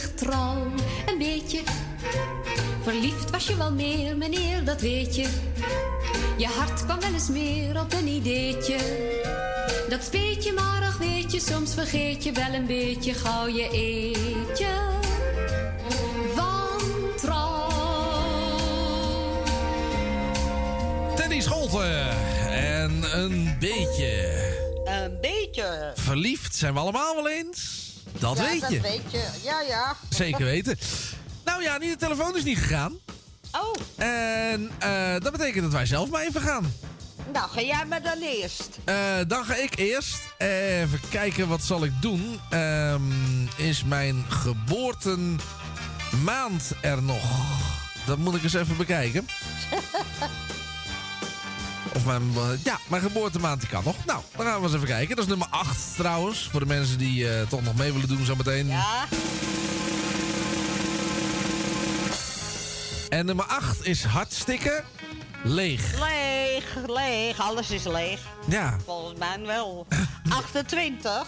Eeuwig 0.00 0.14
trouw. 0.14 0.62
Een 1.06 1.18
beetje 1.18 1.60
verliefd 2.82 3.30
was 3.30 3.46
je 3.46 3.56
wel 3.56 3.72
meer, 3.72 4.16
meneer, 4.16 4.64
dat 4.64 4.80
weet 4.80 5.16
je. 5.16 5.26
Je 6.36 6.46
hart 6.46 6.84
kwam 6.84 7.00
wel 7.00 7.12
eens 7.12 7.28
meer 7.28 7.80
op 7.80 7.92
een 7.92 8.06
ideetje. 8.06 8.76
Dat 9.88 10.02
speet 10.04 10.44
je 10.44 10.52
maar, 10.52 10.82
ach 10.82 10.98
weet 10.98 11.32
je, 11.32 11.40
soms 11.40 11.74
vergeet 11.74 12.24
je 12.24 12.32
wel 12.32 12.54
een 12.54 12.66
beetje 12.66 13.14
gauw 13.14 13.46
je 13.46 13.68
eetje. 13.70 14.68
Van 16.34 16.80
trouw. 17.20 17.68
Teddy 21.16 21.40
Scholten. 21.40 22.08
En 22.50 23.18
een 23.20 23.56
beetje 23.60 24.38
Een 24.84 25.18
beetje. 25.20 25.92
verliefd 25.94 26.54
zijn 26.56 26.72
we 26.74 26.78
allemaal 26.80 27.14
wel 27.14 27.28
eens. 27.28 27.69
Dat 28.20 28.36
ja, 28.38 28.44
weet 28.44 28.60
dat 28.60 28.70
je. 28.70 28.80
weet 28.80 29.02
je. 29.10 29.28
Ja, 29.42 29.60
ja. 29.60 29.96
Zeker 30.08 30.44
weten. 30.44 30.78
Nou 31.44 31.62
ja, 31.62 31.78
die 31.78 31.96
telefoon 31.96 32.36
is 32.36 32.44
niet 32.44 32.58
gegaan. 32.58 32.92
Oh, 33.52 33.74
En 33.96 34.70
eh, 34.78 35.12
dat 35.18 35.32
betekent 35.32 35.62
dat 35.62 35.72
wij 35.72 35.86
zelf 35.86 36.10
maar 36.10 36.22
even 36.22 36.40
gaan. 36.40 36.74
nou 37.32 37.50
ga 37.50 37.60
jij 37.60 37.84
maar 37.88 38.02
dan 38.02 38.18
eerst. 38.20 38.68
Eh, 38.84 38.94
dan 39.26 39.44
ga 39.44 39.54
ik 39.54 39.76
eerst 39.78 40.18
even 40.38 41.00
kijken 41.10 41.48
wat 41.48 41.62
zal 41.62 41.84
ik 41.84 41.92
doen. 42.00 42.40
Ehm, 42.50 43.02
is 43.56 43.84
mijn 43.84 44.24
geboortemaand 44.28 46.70
er 46.80 47.02
nog? 47.02 47.22
Dat 48.06 48.18
moet 48.18 48.34
ik 48.34 48.42
eens 48.42 48.54
even 48.54 48.76
bekijken. 48.76 49.26
Of 51.94 52.04
mijn, 52.04 52.22
eh, 52.36 52.64
ja, 52.64 52.78
mijn 52.88 53.02
geboortemaand 53.02 53.60
die 53.60 53.68
kan 53.68 53.84
nog. 53.84 54.04
Nou, 54.04 54.22
dan 54.36 54.46
gaan 54.46 54.56
we 54.60 54.66
eens 54.66 54.74
even 54.74 54.86
kijken. 54.86 55.16
Dat 55.16 55.24
is 55.24 55.30
nummer 55.30 55.46
8 55.50 55.96
trouwens. 55.96 56.48
Voor 56.50 56.60
de 56.60 56.66
mensen 56.66 56.98
die 56.98 57.28
eh, 57.34 57.46
toch 57.48 57.62
nog 57.62 57.74
mee 57.76 57.92
willen 57.92 58.08
doen 58.08 58.24
zometeen. 58.24 58.66
Ja. 58.66 59.04
En 63.08 63.26
nummer 63.26 63.44
8 63.44 63.86
is 63.86 64.04
hartstikke 64.04 64.82
leeg. 65.42 65.98
Leeg, 65.98 66.64
leeg. 66.86 67.40
Alles 67.40 67.70
is 67.70 67.84
leeg. 67.84 68.20
Ja. 68.46 68.76
Volgens 68.84 69.18
mij 69.18 69.40
wel. 69.46 69.86
28. 70.28 71.26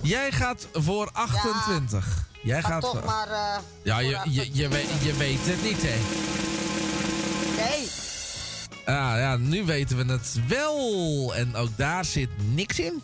Jij 0.00 0.32
gaat 0.32 0.66
voor 0.72 1.10
28. 1.12 2.26
Jij 2.42 2.62
Ga 2.62 2.68
gaat 2.68 2.80
toch 2.80 2.90
voor- 2.90 3.04
maar... 3.04 3.28
eh, 3.30 3.58
Ja, 3.82 3.98
je, 3.98 4.18
je, 4.24 4.48
je, 4.52 4.68
weet, 4.68 4.88
je 5.02 5.16
weet 5.16 5.38
het 5.42 5.62
niet, 5.62 5.82
hè? 5.82 5.96
Nee. 7.64 7.88
Ah, 8.88 9.18
ja, 9.18 9.36
nu 9.36 9.64
weten 9.64 9.96
we 9.96 10.12
het 10.12 10.36
wel. 10.46 11.34
En 11.34 11.56
ook 11.56 11.76
daar 11.76 12.04
zit 12.04 12.28
niks 12.54 12.78
in. 12.78 13.02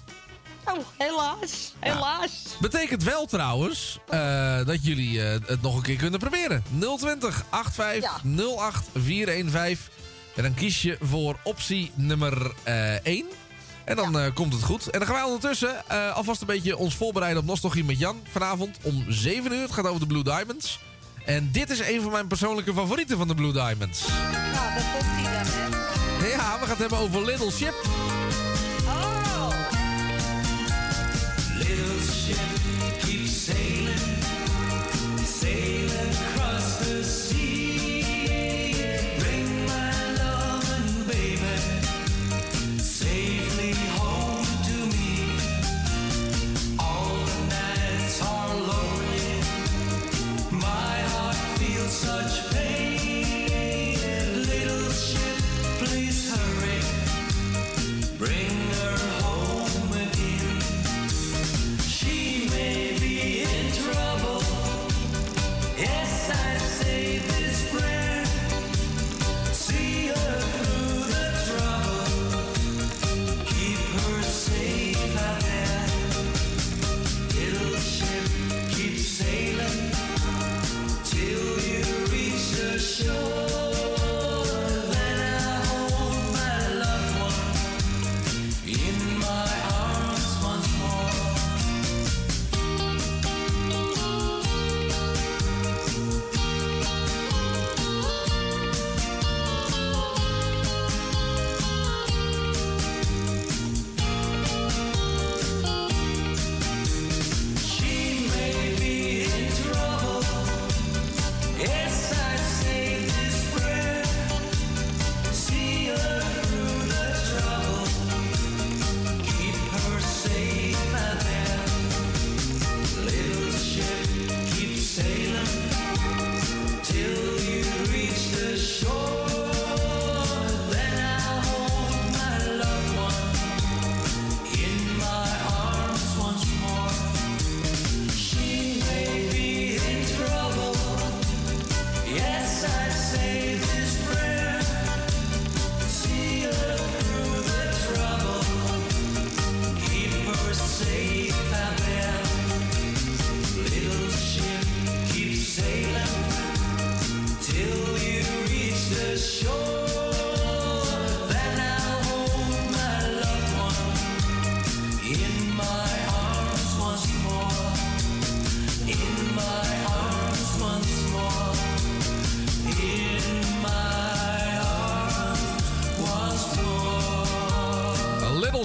Oh, 0.65 0.79
helaas. 0.97 1.75
Helaas. 1.81 2.57
Betekent 2.61 3.03
wel 3.03 3.27
trouwens 3.27 3.99
eh, 4.09 4.65
dat 4.65 4.85
jullie 4.85 5.23
eh, 5.23 5.41
het 5.47 5.63
nog 5.63 5.77
een 5.77 5.83
keer 5.83 5.97
kunnen 5.97 6.21
proberen. 6.21 6.65
020 6.99 7.45
85 7.51 8.23
08 8.57 8.89
415. 8.95 9.93
En 10.37 10.43
dan 10.43 10.55
kies 10.55 10.83
je 10.83 10.99
voor 11.01 11.37
optie 11.43 11.91
nummer 11.95 12.53
eh 12.63 13.07
1. 13.07 13.25
En 13.85 13.97
dan 13.97 14.33
komt 14.33 14.53
het 14.53 14.63
goed. 14.63 14.91
En 14.91 14.99
dan 14.99 15.09
gaan 15.09 15.17
wij 15.17 15.25
ondertussen 15.25 15.89
alvast 16.15 16.41
een 16.41 16.47
beetje 16.47 16.77
ons 16.77 16.95
voorbereiden 16.95 17.43
op 17.43 17.49
Nostalgie 17.49 17.85
met 17.85 17.99
Jan. 17.99 18.21
Vanavond 18.31 18.79
om 18.83 19.05
7 19.09 19.53
uur. 19.53 19.63
Het 19.63 19.73
gaat 19.73 19.87
over 19.87 20.01
de 20.01 20.07
Blue 20.07 20.23
Diamonds. 20.25 20.79
En 21.25 21.49
dit 21.53 21.71
is 21.71 21.79
een 21.79 22.03
van 22.03 22.11
mijn 22.11 22.27
persoonlijke 22.27 22.75
favorieten 22.75 23.17
van 23.17 23.29
de 23.29 23.35
Blue 23.35 23.53
Diamonds. 23.53 24.07
Nou, 24.09 24.75
dat 24.75 24.85
komt 24.93 25.05
hij 25.05 25.23
dan, 25.23 25.53
hè. 25.53 26.27
Ja, 26.27 26.37
we 26.37 26.61
gaan 26.61 26.69
het 26.69 26.79
hebben 26.79 26.99
over 26.99 27.25
Little 27.25 27.51
Ship. 27.51 27.75
Oh. 28.87 29.49
Little 31.59 32.14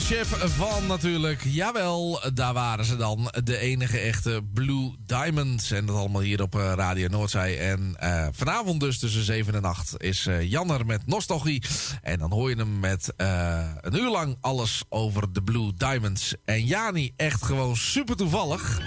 chef 0.09 0.55
van 0.55 0.87
natuurlijk. 0.87 1.41
Jawel, 1.43 2.21
daar 2.33 2.53
waren 2.53 2.85
ze 2.85 2.95
dan. 2.95 3.31
De 3.43 3.57
enige 3.57 3.99
echte 3.99 4.41
Blue 4.53 4.95
Diamonds. 5.05 5.71
En 5.71 5.85
dat 5.85 5.95
allemaal 5.95 6.21
hier 6.21 6.41
op 6.41 6.55
eh, 6.55 6.71
Radio 6.75 7.07
Noordzij. 7.07 7.71
En 7.71 7.95
eh, 7.99 8.27
vanavond 8.31 8.79
dus 8.79 8.99
tussen 8.99 9.23
7 9.23 9.55
en 9.55 9.63
8 9.65 9.93
is 9.97 10.25
eh, 10.27 10.51
Janner 10.51 10.85
met 10.85 11.07
Nostalgie. 11.07 11.63
En 12.01 12.19
dan 12.19 12.31
hoor 12.31 12.49
je 12.49 12.55
hem 12.55 12.79
met 12.79 13.13
eh, 13.17 13.69
een 13.81 13.95
uur 13.95 14.09
lang 14.09 14.37
alles 14.41 14.83
over 14.89 15.33
de 15.33 15.41
Blue 15.43 15.73
Diamonds. 15.73 16.35
En 16.45 16.65
Jani, 16.65 17.13
echt 17.15 17.43
gewoon 17.43 17.75
super 17.75 18.15
toevallig. 18.15 18.81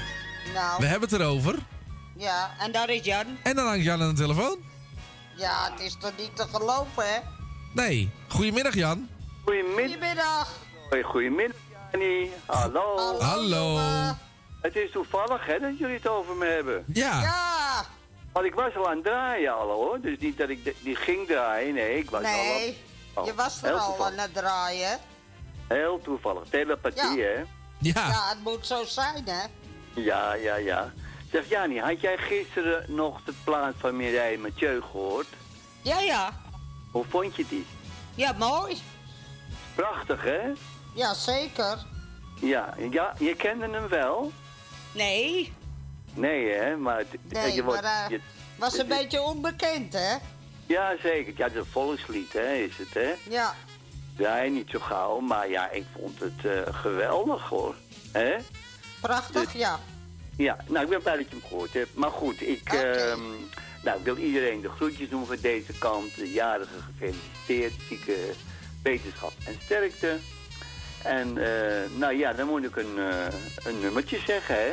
Nou, 0.54 0.80
We 0.80 0.86
hebben 0.86 1.08
het 1.08 1.20
erover. 1.20 1.54
ja, 2.16 2.50
en 2.58 2.72
daar 2.72 2.90
is 2.90 3.04
Jan. 3.04 3.26
En 3.42 3.56
dan 3.56 3.66
hangt 3.66 3.84
Jan 3.84 4.02
aan 4.02 4.14
de 4.14 4.20
telefoon. 4.20 4.56
Ja, 5.36 5.70
het 5.70 5.80
is 5.80 5.96
toch 6.00 6.12
niet 6.18 6.36
te 6.36 6.46
geloven, 6.52 7.04
hè? 7.04 7.18
Nee. 7.74 8.10
Goedemiddag 8.28 8.74
Jan. 8.74 9.08
Goedemiddag. 9.44 9.90
Goedemiddag. 9.90 10.61
Goedemiddag, 11.00 11.56
Jannie. 11.92 12.32
Hallo. 12.46 13.18
Hallo. 13.20 13.78
Het 14.60 14.76
is 14.76 14.90
toevallig, 14.90 15.46
hè, 15.46 15.58
dat 15.60 15.78
jullie 15.78 15.94
het 15.96 16.08
over 16.08 16.34
me 16.34 16.46
hebben. 16.46 16.84
Ja. 16.86 17.20
Ja. 17.20 17.84
Want 18.32 18.46
ik 18.46 18.54
was 18.54 18.76
al 18.76 18.88
aan 18.88 18.94
het 18.94 19.04
draaien 19.04 19.54
al, 19.54 19.70
hoor. 19.70 20.00
Dus 20.00 20.18
niet 20.18 20.38
dat 20.38 20.48
ik 20.48 20.64
de- 20.64 20.74
die 20.80 20.96
ging 20.96 21.26
draaien, 21.26 21.74
nee, 21.74 21.98
ik 21.98 22.10
was 22.10 22.24
al 22.24 22.30
Nee, 22.30 22.82
al... 23.14 23.24
je 23.26 23.34
was 23.34 23.62
er 23.62 23.72
al 23.72 23.86
toevallig. 23.88 24.12
aan 24.12 24.18
het 24.18 24.34
draaien. 24.34 24.98
Heel 25.68 26.00
toevallig. 26.02 26.42
Telepathie, 26.50 27.16
Ja. 27.18 27.26
hè? 27.26 27.44
Ja. 27.78 28.06
Ja, 28.08 28.28
het 28.28 28.38
moet 28.42 28.66
zo 28.66 28.84
zijn, 28.84 29.22
hè? 29.28 29.42
Ja, 30.02 30.32
ja, 30.34 30.54
ja. 30.56 30.92
Zeg, 31.32 31.48
Jannie, 31.48 31.80
had 31.80 32.00
jij 32.00 32.16
gisteren 32.18 32.84
nog 32.94 33.24
de 33.24 33.32
plaat 33.44 33.74
van 33.78 33.96
Mireille 33.96 34.38
Mathieu 34.38 34.80
gehoord? 34.90 35.26
Ja, 35.82 36.00
ja. 36.00 36.32
Hoe 36.92 37.04
vond 37.08 37.36
je 37.36 37.44
die? 37.48 37.66
Ja, 38.14 38.32
mooi. 38.38 38.76
Prachtig, 39.74 40.22
hè? 40.22 40.40
Ja, 40.94 41.14
zeker. 41.14 41.78
Ja, 42.40 42.74
ja 42.90 43.14
je 43.18 43.34
kende 43.36 43.68
hem 43.70 43.88
wel? 43.88 44.32
Nee, 44.92 45.52
Nee, 46.14 46.48
hè? 46.52 46.76
Maar, 46.76 46.98
het- 46.98 47.08
nee, 47.28 47.52
je 47.54 47.62
wordt- 47.62 47.82
maar 47.82 48.04
eh, 48.04 48.10
je- 48.10 48.20
was 48.56 48.72
een 48.72 48.78
het 48.78 48.88
beetje 48.88 49.22
onbekend, 49.22 49.92
hè? 49.92 50.14
Ja, 50.66 50.94
zeker. 51.02 51.32
Ja, 51.36 51.44
het 51.44 51.52
is 51.52 51.58
een 51.58 51.66
volkslied, 51.70 52.32
hè, 52.32 52.52
is 52.54 52.76
het, 52.76 52.94
hè? 52.94 53.14
Ja. 53.28 53.54
Nee, 54.16 54.50
niet 54.50 54.70
zo 54.70 54.78
gauw, 54.78 55.20
maar 55.20 55.50
ja, 55.50 55.70
ik 55.70 55.84
vond 55.98 56.20
het 56.20 56.44
eh, 56.44 56.74
geweldig, 56.74 57.48
hoor. 57.48 57.74
Hè? 58.12 58.36
Prachtig, 59.00 59.52
ja. 59.52 59.80
Ja, 60.36 60.56
nou, 60.68 60.84
ik 60.84 60.90
ben 60.90 61.02
blij 61.02 61.16
dat 61.16 61.24
je 61.24 61.30
hem 61.30 61.42
gehoord 61.48 61.72
hebt. 61.72 61.94
Maar 61.94 62.10
goed, 62.10 62.40
ik, 62.40 62.72
ehm, 62.72 63.20
nou, 63.82 63.98
ik 63.98 64.04
wil 64.04 64.16
iedereen 64.16 64.60
de 64.60 64.68
groetjes 64.68 65.08
doen 65.08 65.26
van 65.26 65.36
deze 65.40 65.72
kant. 65.78 66.14
De 66.16 66.32
jarige 66.32 66.74
gefeliciteerd, 66.86 67.72
zieke 67.88 68.16
wetenschap 68.82 69.32
en 69.44 69.56
sterkte. 69.64 70.18
En, 71.04 71.38
eh, 71.38 71.98
nou 71.98 72.14
ja, 72.18 72.32
dan 72.32 72.46
moet 72.46 72.64
ik 72.64 72.76
een, 72.76 72.98
eh, 72.98 73.34
een 73.64 73.80
nummertje 73.80 74.18
zeggen, 74.26 74.56
hè? 74.56 74.72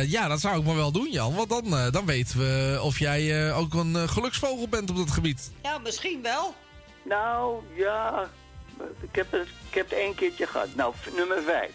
Eh, 0.00 0.10
ja, 0.10 0.28
dat 0.28 0.40
zou 0.40 0.58
ik 0.58 0.64
maar 0.64 0.76
wel 0.76 0.92
doen, 0.92 1.10
Jan. 1.10 1.34
Want 1.34 1.48
dan, 1.48 1.76
eh, 1.76 1.90
dan 1.90 2.06
weten 2.06 2.38
we 2.38 2.78
of 2.82 2.98
jij 2.98 3.46
eh, 3.48 3.58
ook 3.58 3.74
een 3.74 4.08
geluksvogel 4.08 4.68
bent 4.68 4.90
op 4.90 4.96
dat 4.96 5.10
gebied. 5.10 5.50
Ja, 5.62 5.78
misschien 5.78 6.22
wel. 6.22 6.54
Nou, 7.04 7.62
ja, 7.76 8.28
ik 9.00 9.14
heb 9.16 9.32
het, 9.32 9.46
ik 9.68 9.74
heb 9.74 9.90
het 9.90 9.98
één 9.98 10.14
keertje 10.14 10.46
gehad. 10.46 10.68
Nou, 10.74 10.94
nummer 11.16 11.42
vijf. 11.42 11.72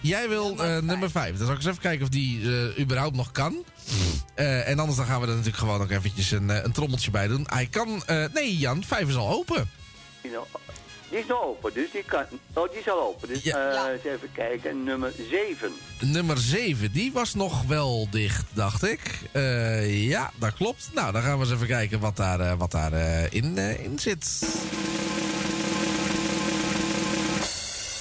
Jij 0.00 0.28
wil 0.28 0.56
eh, 0.58 0.78
nummer 0.78 1.10
5. 1.10 1.36
Dan 1.36 1.46
zal 1.46 1.50
ik 1.50 1.56
eens 1.60 1.66
even 1.70 1.80
kijken 1.80 2.02
of 2.02 2.08
die 2.08 2.40
eh, 2.42 2.78
überhaupt 2.82 3.16
nog 3.16 3.30
kan. 3.32 3.64
Eh, 4.34 4.68
en 4.68 4.78
anders 4.78 4.96
dan 4.98 5.06
gaan 5.06 5.20
we 5.20 5.26
er 5.26 5.30
natuurlijk 5.32 5.56
gewoon 5.58 5.78
nog 5.78 5.90
eventjes 5.90 6.30
een, 6.30 6.50
eh, 6.50 6.62
een 6.64 6.72
trommeltje 6.72 7.10
bij 7.10 7.28
doen. 7.28 7.46
Hij 7.50 7.66
kan... 7.66 8.02
eh, 8.06 8.24
nee, 8.34 8.56
Jan, 8.56 8.84
5 8.84 9.08
is 9.08 9.16
al 9.16 9.28
open. 9.30 9.70
Die, 11.10 11.18
is 11.18 11.26
nog 11.26 11.42
open, 11.42 11.74
dus 11.74 11.90
die 11.90 12.04
kan... 12.04 12.24
Oh, 12.52 12.70
die 12.70 12.78
is 12.78 12.88
al 12.88 13.00
open. 13.00 13.28
Dus 13.28 13.42
eh, 13.42 13.84
eens 13.92 14.04
even 14.04 14.32
kijken. 14.32 14.84
Nummer 14.84 15.12
7. 15.30 15.72
Nummer 16.00 16.38
7, 16.38 16.92
die 16.92 17.12
was 17.12 17.34
nog 17.34 17.62
wel 17.62 18.08
dicht, 18.10 18.44
dacht 18.52 18.82
ik. 18.82 19.20
Eh, 19.32 20.08
ja, 20.08 20.30
dat 20.38 20.54
klopt. 20.54 20.90
Nou, 20.94 21.12
dan 21.12 21.22
gaan 21.22 21.38
we 21.38 21.44
eens 21.44 21.54
even 21.54 21.66
kijken 21.66 22.00
wat 22.00 22.16
daar, 22.16 22.40
eh, 22.40 22.52
wat 22.58 22.70
daar 22.70 22.92
in, 23.30 23.58
in 23.58 23.98
zit. 23.98 24.42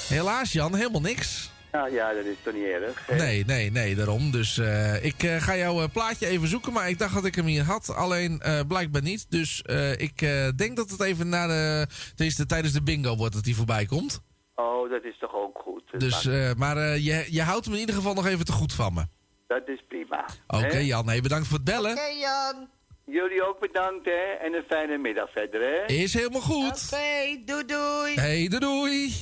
Helaas, 0.08 0.52
Jan, 0.52 0.76
helemaal 0.76 1.02
niks. 1.02 1.50
Nou 1.72 1.92
ja, 1.94 2.14
dat 2.14 2.26
is 2.26 2.36
toch 2.44 2.54
niet 2.54 2.64
erg. 2.64 3.06
hè? 3.08 3.16
Nee, 3.16 3.46
nee, 3.46 3.72
nee, 3.72 3.96
daarom. 3.96 4.32
Dus 4.32 4.58
eh, 4.58 5.04
ik 5.06 5.24
eh, 5.24 5.42
ga 5.42 5.56
jouw 5.58 5.82
eh, 5.82 5.90
plaatje 5.94 6.28
even 6.28 6.48
zoeken, 6.48 6.74
maar 6.74 6.90
ik 6.90 7.00
dacht 7.00 7.14
dat 7.14 7.26
ik 7.26 7.36
hem 7.36 7.46
hier 7.46 7.64
had. 7.64 7.96
Alleen 7.96 8.40
eh, 8.40 8.60
blijkbaar 8.68 9.02
niet. 9.02 9.26
Dus 9.30 9.62
eh, 9.62 9.92
ik 10.00 10.22
eh, 10.22 10.48
denk 10.56 10.76
dat 10.76 10.90
het 10.90 11.02
even 11.02 11.30
na 11.30 11.48
de, 11.48 11.88
deze, 12.16 12.46
tijdens 12.46 12.74
de 12.74 12.84
bingo 12.84 13.16
wordt 13.16 13.34
dat 13.34 13.46
hij 13.46 13.54
voorbij 13.54 13.86
komt. 13.86 14.22
Oh, 14.56 14.90
dat 14.90 15.04
is 15.04 15.18
toch 15.20 15.34
ook 15.36 15.60
goed. 15.64 15.84
Dat 15.92 16.00
Dus, 16.00 16.26
eh, 16.26 16.52
maar 16.58 16.78
eh, 16.78 17.06
je, 17.06 17.26
je 17.30 17.42
houdt 17.42 17.66
hem 17.66 17.74
in 17.74 17.80
ieder 17.80 17.96
geval 17.96 18.14
nog 18.14 18.26
even 18.28 18.46
te 18.46 18.52
goed 18.52 18.74
van 18.74 18.94
me. 18.94 19.04
dat 19.48 19.68
is 19.68 19.84
prima. 19.88 20.26
Oké? 20.48 20.78
Jan, 20.78 21.06
nee, 21.06 21.22
bedankt 21.22 21.48
voor 21.48 21.56
het 21.58 21.66
bellen. 21.66 21.92
Oké, 21.92 22.08
Jan. 22.20 22.68
Jullie 23.06 23.48
ook 23.48 23.60
bedankt, 23.60 24.06
hè? 24.06 24.46
En 24.46 24.54
een 24.54 24.64
fijne 24.68 24.98
middag 24.98 25.32
verder, 25.32 25.62
hè? 25.62 25.86
Is 25.94 26.14
helemaal 26.14 26.42
goed. 26.42 26.90
Oké, 26.94 27.42
doei 27.46 27.66
doei. 27.66 28.16
Hey, 28.16 28.48
doei 28.48 28.60
doei. 28.60 29.14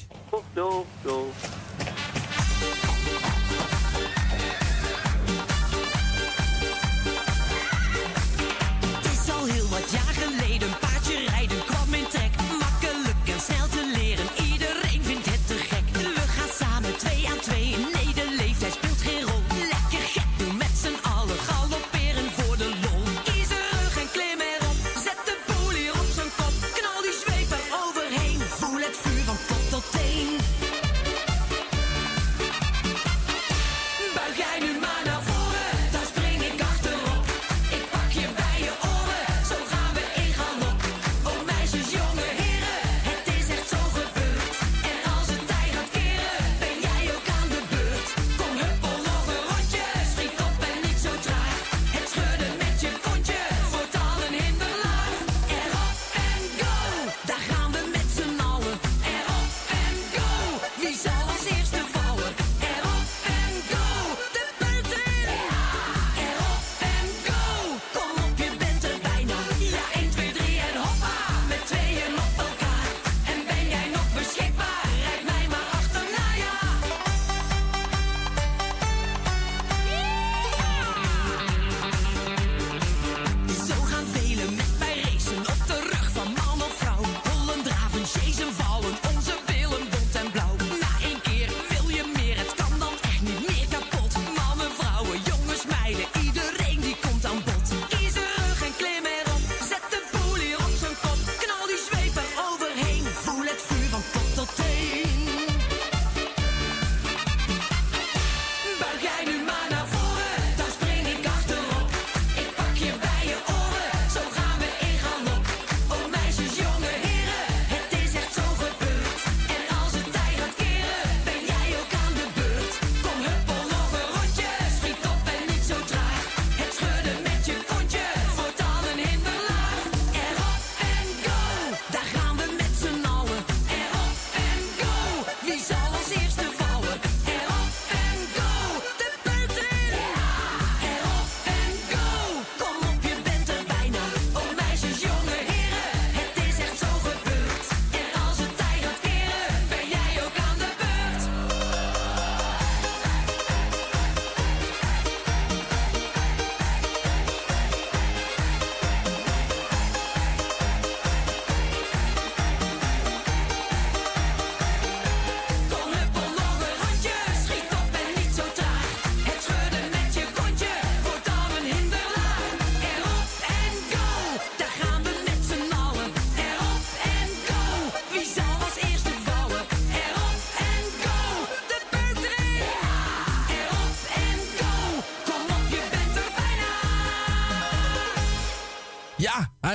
Doeg, 0.53 0.86
doeg. 1.03 1.34
Het 8.96 9.06
is 9.06 9.34
al 9.34 9.46
heel 9.46 9.68
wat 9.70 9.92
jaar 9.92 10.14
geleden, 10.14 10.86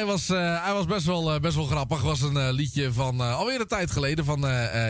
hij 0.02 0.10
was, 0.10 0.28
eh, 0.28 0.64
hij 0.64 0.72
was 0.72 0.84
best, 0.84 1.06
wel, 1.06 1.34
eh, 1.34 1.40
best 1.40 1.54
wel 1.54 1.64
grappig. 1.64 2.02
was 2.02 2.20
een 2.20 2.36
eh, 2.36 2.48
liedje 2.50 2.92
van 2.92 3.20
alweer 3.20 3.60
een 3.60 3.66
tijd 3.66 3.90
geleden 3.90 4.24
van 4.24 4.40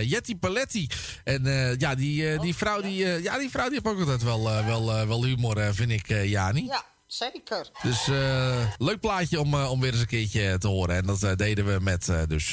Jetty 0.04 0.36
Paletti. 0.36 0.86
En 1.24 1.76
ja, 1.78 1.94
die, 1.94 2.38
die, 2.38 2.54
vrouw, 2.56 2.80
die, 2.80 3.22
ja, 3.22 3.38
die 3.38 3.50
vrouw 3.50 3.68
die 3.68 3.72
heeft 3.72 3.86
ook 3.86 3.98
altijd 3.98 4.22
wel, 4.22 4.64
wel, 4.64 5.06
wel 5.06 5.24
humor, 5.24 5.74
vind 5.74 5.90
ik, 5.90 6.06
Jani. 6.24 6.64
Ja, 6.64 6.84
zeker. 7.16 7.70
Dus 7.82 8.08
eh, 8.08 8.66
leuk 8.78 9.00
plaatje 9.00 9.40
om, 9.40 9.54
eh, 9.54 9.70
om 9.70 9.80
weer 9.80 9.92
eens 9.92 10.00
een 10.00 10.06
keertje 10.06 10.58
te 10.58 10.68
horen. 10.68 10.96
En 10.96 11.06
dat 11.06 11.22
eh, 11.22 11.36
deden 11.36 11.64
we 11.66 11.78
met, 11.80 12.08
eh, 12.08 12.20
dus, 12.28 12.50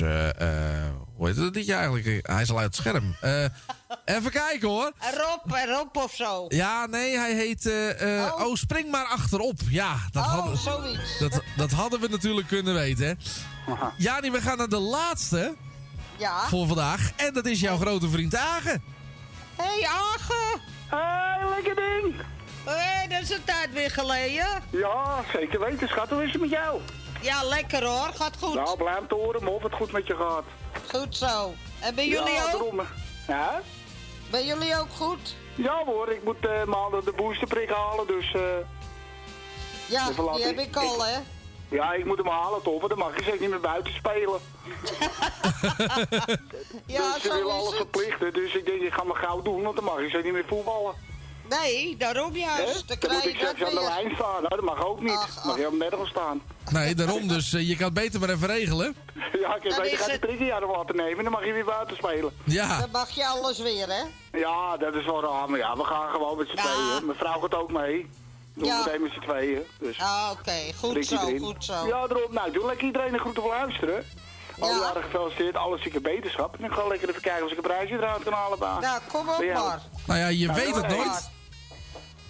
hoe 1.15 1.27
heet 1.27 1.35
het 1.35 1.55
liedje 1.55 1.73
eigenlijk? 1.73 2.27
Hij 2.27 2.41
is 2.41 2.49
al 2.49 2.57
uit 2.57 2.65
het 2.65 2.75
scherm. 2.75 3.15
Eh, 3.21 3.45
even 4.05 4.31
kijken 4.31 4.67
hoor. 4.69 4.91
Rob, 5.17 5.53
en 5.55 5.67
Rob 5.67 5.97
of 5.97 6.13
zo. 6.15 6.45
Ja, 6.47 6.85
nee, 6.85 7.17
hij 7.17 7.33
heet... 7.35 7.65
eh, 7.65 8.23
eh, 8.25 8.33
oh. 8.39 8.55
spring 8.55 8.91
maar 8.91 9.05
achterop. 9.05 9.59
Ja, 9.69 9.95
dat, 10.11 10.23
Oh, 10.23 10.29
hadden, 10.33 10.57
zoiets. 10.57 11.17
dat, 11.19 11.41
dat 11.57 11.71
hadden 11.71 11.99
we 11.99 12.07
natuurlijk 12.07 12.47
kunnen 12.47 12.73
weten. 12.73 13.05
hè. 13.07 13.13
Jani, 13.97 14.31
we 14.31 14.41
gaan 14.41 14.57
naar 14.57 14.69
de 14.69 14.79
laatste 14.79 15.55
Ja. 16.17 16.47
voor 16.47 16.67
vandaag. 16.67 17.11
En 17.15 17.33
dat 17.33 17.45
is 17.45 17.59
jouw 17.59 17.77
grote 17.77 18.09
vriend 18.09 18.35
Agen. 18.35 18.83
Hey, 19.55 19.87
Agen. 19.87 20.61
Hé, 20.89 21.49
lekker 21.55 21.75
ding. 21.75 22.15
Hé, 22.69 23.07
dat 23.07 23.21
is 23.21 23.29
een 23.29 23.43
tijd 23.43 23.73
weer 23.73 23.91
geleden. 23.91 24.47
Ja, 24.69 25.23
zeker 25.33 25.59
weten, 25.59 25.87
schat. 25.87 26.09
Hoe 26.09 26.23
is 26.23 26.31
het 26.31 26.41
met 26.41 26.49
jou? 26.49 26.81
Ja, 27.21 27.43
lekker 27.43 27.83
hoor. 27.83 28.11
Gaat 28.15 28.37
goed. 28.39 28.53
Nou, 28.53 28.77
blijf 28.77 29.07
te 29.07 29.15
horen, 29.15 29.43
maar 29.43 29.53
of 29.53 29.63
het 29.63 29.73
goed 29.73 29.91
met 29.91 30.07
je 30.07 30.15
gaat. 30.15 30.43
Goed 30.95 31.15
zo. 31.15 31.53
En 31.79 31.95
bij 31.95 32.07
jullie 32.07 32.33
ja, 32.33 32.43
ook? 32.43 32.51
Daarom. 32.51 32.81
Ja? 33.27 33.61
Bij 34.31 34.45
jullie 34.45 34.79
ook 34.79 34.89
goed? 34.97 35.35
Ja 35.55 35.83
hoor, 35.85 36.11
ik 36.11 36.23
moet 36.23 36.45
eh, 36.45 36.63
maandag 36.63 37.03
de 37.03 37.11
boosterprik 37.11 37.69
halen, 37.69 38.07
dus... 38.07 38.33
eh 38.33 38.41
Ja, 39.85 40.07
die 40.35 40.45
heb 40.45 40.59
ik 40.59 40.75
al, 40.75 41.05
hè? 41.05 41.17
Ja, 41.69 41.93
ik 41.93 42.05
moet 42.05 42.17
hem 42.17 42.27
halen 42.27 42.61
toch, 42.61 42.79
want 42.79 42.89
dan 42.89 42.97
mag 42.99 43.17
je 43.17 43.23
zeker 43.23 43.39
niet 43.39 43.49
meer 43.49 43.59
buiten 43.59 43.93
spelen. 43.93 44.39
Ja, 46.85 47.13
dus 47.13 47.21
ze 47.21 47.29
willen 47.33 47.51
alles 47.51 47.75
verplichten, 47.75 48.33
dus 48.33 48.53
ik 48.55 48.65
denk 48.65 48.81
ik 48.81 48.93
ga 48.93 49.03
maar 49.03 49.15
gauw 49.15 49.41
doen, 49.41 49.61
want 49.63 49.75
dan 49.75 49.85
mag 49.85 49.99
je 49.99 50.09
zeker 50.09 50.23
niet 50.23 50.33
meer 50.33 50.45
voetballen. 50.47 50.93
Nee, 51.49 51.97
daarom 51.97 52.35
juist. 52.35 52.73
Dan 52.73 52.83
Dan 52.87 52.97
krijg 52.97 53.23
moet 53.23 53.31
ik 53.33 53.37
straks 53.37 53.63
aan 53.63 53.69
de 53.69 53.75
weer. 53.79 53.89
lijn 53.89 54.11
staan, 54.15 54.33
nou, 54.33 54.47
dat 54.47 54.61
mag 54.61 54.85
ook 54.85 55.01
niet. 55.01 55.27
Mag 55.45 55.57
je 55.57 55.67
op 55.67 55.73
nergens 55.77 56.09
staan. 56.09 56.41
Nee, 56.69 56.95
daarom 56.95 57.27
dus. 57.27 57.53
eh, 57.53 57.67
je 57.67 57.75
kan 57.75 57.85
het 57.85 57.93
beter 57.93 58.19
maar 58.19 58.29
even 58.29 58.47
regelen. 58.47 58.95
Ja, 59.39 59.55
ik 59.55 59.69
Dan 59.75 59.85
je 59.85 59.91
is 59.91 59.97
gaat 59.97 60.05
de 60.05 60.11
het- 60.11 60.19
prikkenjaren 60.21 60.67
water 60.67 60.95
nemen 60.95 61.17
en 61.17 61.23
dan 61.23 61.31
mag 61.31 61.45
je 61.45 61.53
weer 61.53 61.65
buiten 61.65 61.95
spelen. 61.95 62.31
Ja. 62.43 62.79
Dan 62.79 62.89
mag 62.91 63.09
je 63.09 63.25
alles 63.27 63.59
weer, 63.59 63.87
hè? 63.87 64.03
Ja, 64.39 64.77
dat 64.77 64.95
is 64.95 65.05
wel 65.05 65.21
raar, 65.21 65.49
maar 65.49 65.59
ja, 65.59 65.75
we 65.77 65.83
gaan 65.83 66.09
gewoon 66.09 66.37
met 66.37 66.47
z'n 66.47 66.55
Ja. 66.55 66.61
tweeën. 66.61 67.05
Mijn 67.05 67.17
vrouw 67.17 67.39
gaat 67.39 67.55
ook 67.55 67.71
mee. 67.71 68.09
Doen 68.53 68.65
Ja. 68.65 68.77
we 68.77 68.83
meteen 68.85 69.01
met 69.01 69.11
z'n 69.11 69.19
tweeën. 69.19 69.61
Dus 69.79 69.99
Ah, 69.99 70.29
oké. 70.31 70.51
Goed 70.79 71.05
zo, 71.05 71.15
erin. 71.15 71.39
goed 71.39 71.63
zo. 71.65 71.73
Ja, 71.87 72.03
erop. 72.09 72.31
Nou, 72.31 72.51
doe 72.51 72.65
lekker 72.65 72.85
iedereen 72.85 73.13
een 73.13 73.19
groet 73.19 73.39
op 73.39 73.45
luisteren. 73.47 74.05
Al 74.59 74.69
Ja. 74.69 74.79
jaren 74.79 75.03
gefeliciteerd, 75.03 75.55
alle 75.55 75.77
zieke 75.77 75.99
beterschap. 76.01 76.55
En 76.57 76.63
ik 76.63 76.71
ga 76.71 76.87
lekker 76.87 77.09
even 77.09 77.21
kijken 77.21 77.45
of 77.45 77.51
ik 77.51 77.57
een 77.57 77.63
prijsje 77.63 77.93
eruit 77.93 78.23
kan 78.23 78.33
halen, 78.33 78.59
baas. 78.59 78.81
Nou, 78.81 78.99
kom 79.11 79.29
op 79.29 79.53
maar. 79.53 79.81
Nou 80.05 80.19
ja, 80.19 80.27
je 80.27 80.45
Nou, 80.47 80.59
weet 80.59 80.75
het 80.75 80.87
nooit. 80.87 81.29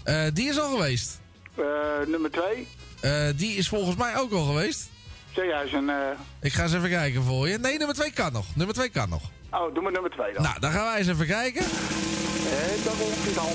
Eh, 0.09 0.21
die 0.33 0.49
is 0.49 0.59
al 0.59 0.69
geweest. 0.75 1.19
Eh, 1.55 1.65
nummer 2.07 2.31
twee. 2.31 2.67
Eh, 3.01 3.27
die 3.35 3.55
is 3.55 3.67
volgens 3.69 3.95
mij 3.95 4.17
ook 4.17 4.31
al 4.31 4.43
geweest. 4.45 4.89
Zeg 5.33 5.45
jij 5.45 5.61
eens 5.63 5.71
een... 5.73 5.89
eh, 5.89 5.95
Ik 6.41 6.53
ga 6.53 6.63
eens 6.63 6.73
even 6.73 6.89
kijken 6.89 7.23
voor 7.23 7.47
je. 7.49 7.57
Nee, 7.57 7.77
nummer 7.77 7.95
2 7.95 8.11
kan 8.11 8.33
nog. 8.33 8.45
Nummer 8.55 8.75
2 8.75 8.89
kan 8.89 9.09
nog. 9.09 9.21
Oh, 9.51 9.73
doe 9.73 9.83
maar 9.83 9.91
nummer 9.91 10.11
twee 10.11 10.33
dan. 10.33 10.43
Nou, 10.43 10.59
dan 10.59 10.71
gaan 10.71 10.85
wij 10.85 10.97
eens 10.97 11.07
even 11.07 11.27
kijken. 11.27 11.61
Eh, 11.61 12.83
dat 12.85 12.93
ongeveer 12.99 13.33
dan. 13.33 13.49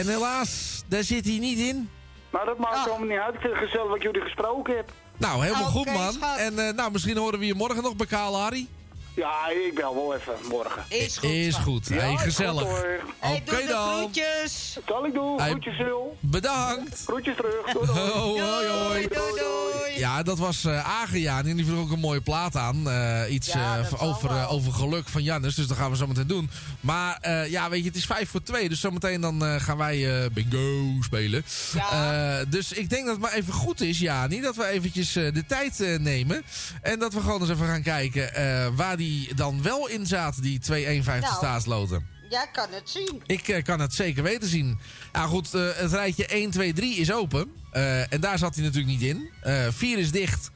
En 0.00 0.08
helaas, 0.08 0.82
daar 0.86 1.02
zit 1.02 1.24
hij 1.24 1.38
niet 1.38 1.58
in. 1.58 1.88
Maar 2.30 2.44
dat 2.44 2.58
maakt 2.58 2.88
allemaal 2.90 3.08
niet 3.08 3.18
uit. 3.18 3.34
Ik 3.34 3.40
vind 3.40 3.52
het 3.52 3.62
gezellig 3.62 3.88
wat 3.88 4.02
jullie 4.02 4.20
gesproken 4.22 4.76
heb. 4.76 4.90
Nou, 5.16 5.42
helemaal 5.42 5.62
Oké, 5.62 5.70
goed, 5.70 5.92
man. 5.92 6.12
schat. 6.12 6.36
En 6.38 6.58
eh, 6.58 6.74
nou, 6.74 6.90
misschien 6.92 7.16
horen 7.16 7.38
we 7.38 7.46
je 7.46 7.54
morgen 7.54 7.82
nog 7.82 7.96
bij 7.96 8.06
Kaal 8.06 8.40
Harry. 8.40 8.66
Ja, 9.14 9.48
ik 9.66 9.74
bel 9.74 9.94
wel 9.94 10.14
even 10.14 10.34
morgen. 10.48 10.84
Is 10.88 11.16
goed. 11.18 11.30
Is 11.30 11.54
goed. 11.54 11.88
Ja, 11.88 11.94
hey, 11.96 12.12
is 12.12 12.20
gezellig. 12.22 12.82
Hey, 13.18 13.42
Oké 13.48 13.66
dan. 13.66 13.98
groetjes. 13.98 14.76
Zal 14.86 15.06
ik 15.06 15.12
doen. 15.12 15.40
Hey, 15.40 15.50
Groetjes, 15.50 15.76
Sil. 15.80 16.16
Bedankt. 16.20 17.02
Groetjes 17.06 17.36
terug. 17.36 17.72
Doei, 17.72 17.86
doei. 17.86 17.98
Hoi, 18.10 18.40
hoi, 18.40 18.66
hoi. 18.68 19.00
Doei, 19.08 19.30
doei. 19.30 19.98
Ja, 19.98 20.22
dat 20.22 20.38
was 20.38 20.64
eh 20.64 21.02
Agenjaan. 21.02 21.46
En 21.46 21.56
die 21.56 21.64
vroeg 21.66 21.80
ook 21.80 21.90
een 21.90 21.98
mooie 21.98 22.20
plaat 22.20 22.56
aan. 22.56 22.88
Eh, 22.90 23.20
iets 23.32 23.52
Ja, 23.52 23.78
eh, 23.78 24.02
over, 24.02 24.48
over 24.48 24.72
geluk 24.72 25.08
van 25.08 25.22
Jannes. 25.22 25.54
Dus 25.54 25.66
dat 25.66 25.76
gaan 25.76 25.90
we 25.90 25.96
zo 25.96 26.06
meteen 26.06 26.26
doen. 26.26 26.50
Maar 26.80 27.18
eh, 27.20 27.50
ja, 27.50 27.70
weet 27.70 27.80
je, 27.80 27.86
het 27.88 27.96
is 27.96 28.06
vijf 28.06 28.30
voor 28.30 28.42
twee. 28.42 28.68
Dus 28.68 28.80
zometeen 28.80 29.20
dan 29.20 29.44
eh, 29.44 29.54
gaan 29.60 29.76
wij 29.76 30.22
eh, 30.24 30.30
bingo 30.32 31.02
spelen. 31.02 31.44
Eh, 31.92 32.36
dus 32.48 32.72
ik 32.72 32.88
denk 32.90 33.04
dat 33.04 33.12
het 33.14 33.22
maar 33.22 33.32
even 33.32 33.52
goed 33.52 33.80
is, 33.80 33.98
Jani. 33.98 34.40
Dat 34.40 34.56
we 34.56 34.66
eventjes 34.66 35.16
eh, 35.16 35.32
de 35.32 35.46
tijd 35.46 35.80
eh, 35.80 35.98
nemen. 35.98 36.42
En 36.82 36.98
dat 36.98 37.12
we 37.14 37.20
gewoon 37.20 37.40
eens 37.40 37.50
even 37.50 37.66
gaan 37.66 37.82
kijken 37.82 38.34
eh, 38.34 38.66
waar 38.76 38.96
die 38.96 39.03
dan 39.34 39.62
wel 39.62 39.88
in 39.88 40.06
zaten. 40.06 40.42
Die 40.42 40.58
2,51 40.58 41.20
Nou. 41.20 41.34
staatsloten. 41.34 42.06
Jij 42.28 42.48
kan 42.52 42.66
het 42.70 42.90
zien. 42.90 43.22
Ik 43.26 43.48
eh, 43.48 43.62
kan 43.64 43.80
het 43.80 43.94
zeker 43.94 44.22
weten 44.22 44.48
zien. 44.48 44.78
Ja, 45.12 45.26
goed, 45.26 45.54
eh, 45.54 45.68
het 45.74 45.92
rijtje 45.92 46.26
1, 46.26 46.50
2, 46.50 46.72
3 46.72 46.96
is 46.96 47.12
open. 47.12 47.52
Eh, 47.70 48.12
en 48.12 48.20
daar 48.20 48.38
zat 48.38 48.54
hij 48.54 48.64
natuurlijk 48.64 49.00
niet 49.00 49.02
in. 49.02 49.30
4 49.72 49.98
is 49.98 50.10
dicht. 50.10 50.50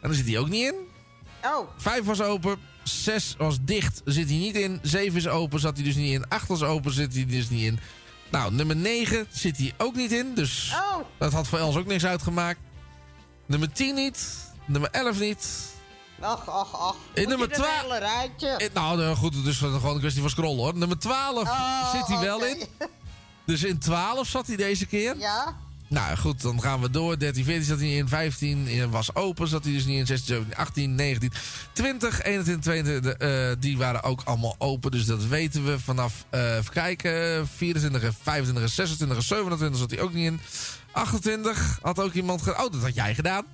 En 0.00 0.08
daar 0.08 0.14
zit 0.14 0.26
hij 0.26 0.38
ook 0.38 0.48
niet 0.48 0.64
in. 0.64 0.74
Oh, 1.44 1.68
5 1.76 2.04
was 2.04 2.20
open. 2.20 2.58
6 2.82 3.34
was 3.38 3.58
dicht, 3.60 4.02
zit 4.04 4.28
hij 4.28 4.38
niet 4.38 4.56
in. 4.56 4.78
7 4.82 5.18
is 5.18 5.28
open, 5.28 5.60
zat 5.60 5.76
hij 5.76 5.84
dus 5.84 5.94
niet 5.94 6.12
in. 6.12 6.28
8 6.28 6.48
was 6.48 6.62
open, 6.62 6.92
zit 6.92 7.14
hij 7.14 7.26
dus 7.26 7.48
niet 7.48 7.64
in. 7.64 7.78
Nou, 8.30 8.52
nummer 8.52 8.76
9 8.76 9.26
zit 9.30 9.56
hij 9.56 9.72
ook 9.76 9.94
niet 9.94 10.12
in. 10.12 10.34
Dus 10.34 10.72
oh. 10.74 11.04
dat 11.18 11.32
had 11.32 11.48
voor 11.48 11.58
Els 11.58 11.76
ook 11.76 11.86
niks 11.86 12.04
uitgemaakt. 12.04 12.58
Nummer 13.46 13.72
10 13.72 13.94
niet. 13.94 14.28
Nummer 14.66 14.90
11 14.90 15.18
niet. 15.20 15.74
Ach, 16.20 16.48
ach, 16.48 16.74
ach. 16.80 16.96
In 17.14 17.28
nummer 17.28 17.48
je 17.48 17.56
dat 17.56 17.64
twa- 17.64 17.80
hele 17.82 17.98
rijtje. 17.98 18.48
Eh, 18.48 18.68
Nou, 18.74 19.02
eh, 19.02 19.16
goed, 19.16 19.34
het 19.34 19.46
is 19.46 19.56
gewoon 19.58 19.94
een 19.94 19.98
kwestie 19.98 20.20
van 20.20 20.30
scrollen 20.30 20.56
hoor. 20.58 20.74
Nummer 20.76 20.98
12 20.98 21.48
Oh, 21.48 21.92
zit 21.94 22.06
hij 22.06 22.18
wel 22.18 22.44
in. 22.44 22.62
Dus 23.46 23.62
in 23.64 23.78
12 23.78 24.28
zat 24.28 24.46
hij 24.46 24.56
deze 24.56 24.86
keer. 24.86 25.16
Ja? 25.18 25.56
Nou 25.88 26.16
goed, 26.16 26.42
dan 26.42 26.60
gaan 26.62 26.80
we 26.80 26.90
door. 26.90 27.18
13, 27.18 27.44
14 27.44 27.64
zat 27.64 27.78
hij 27.78 27.88
in. 27.88 28.08
15 28.08 28.66
in- 28.66 28.90
was 28.90 29.14
open, 29.14 29.48
zat 29.48 29.64
hij 29.64 29.72
dus 29.72 29.84
niet 29.84 29.98
in. 29.98 30.06
16, 30.06 30.26
17, 30.34 30.56
18, 30.56 30.94
19, 30.94 31.32
20, 31.72 32.22
21, 32.22 32.64
22. 32.64 33.12
eh, 33.12 33.52
die 33.58 33.78
waren 33.78 34.02
ook 34.02 34.20
allemaal 34.24 34.54
open. 34.58 34.90
Dus 34.90 35.04
dat 35.06 35.24
weten 35.24 35.64
we 35.64 35.80
vanaf, 35.80 36.24
eh 36.30 36.56
even 36.56 36.72
kijken, 36.72 37.48
24, 37.56 38.02
en 38.02 38.14
25, 38.22 38.62
en 38.62 38.70
26, 38.70 39.16
en 39.16 39.22
27 39.22 39.78
zat 39.78 39.90
hij 39.90 40.00
ook 40.00 40.12
niet 40.12 40.26
in. 40.26 40.40
28 40.92 41.78
had 41.82 41.98
ook 42.00 42.12
iemand 42.12 42.42
gedaan. 42.42 42.64
Oh, 42.64 42.72
dat 42.72 42.82
had 42.82 42.94
jij 42.94 43.14
gedaan. 43.14 43.44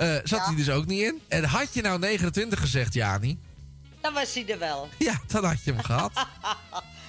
Eh, 0.00 0.14
zat 0.24 0.46
hij 0.46 0.54
dus 0.56 0.70
ook 0.70 0.86
niet 0.86 1.02
in. 1.02 1.20
En 1.28 1.44
had 1.44 1.74
je 1.74 1.82
nou 1.82 1.98
29 1.98 2.60
gezegd, 2.60 2.94
Jani? 2.94 3.38
Dan 4.00 4.12
was 4.14 4.34
hij 4.34 4.48
er 4.48 4.58
wel. 4.58 4.88
Ja, 4.98 5.20
dan 5.26 5.44
had 5.44 5.64
je 5.64 5.72
hem 5.72 5.82
gehad. 5.82 6.12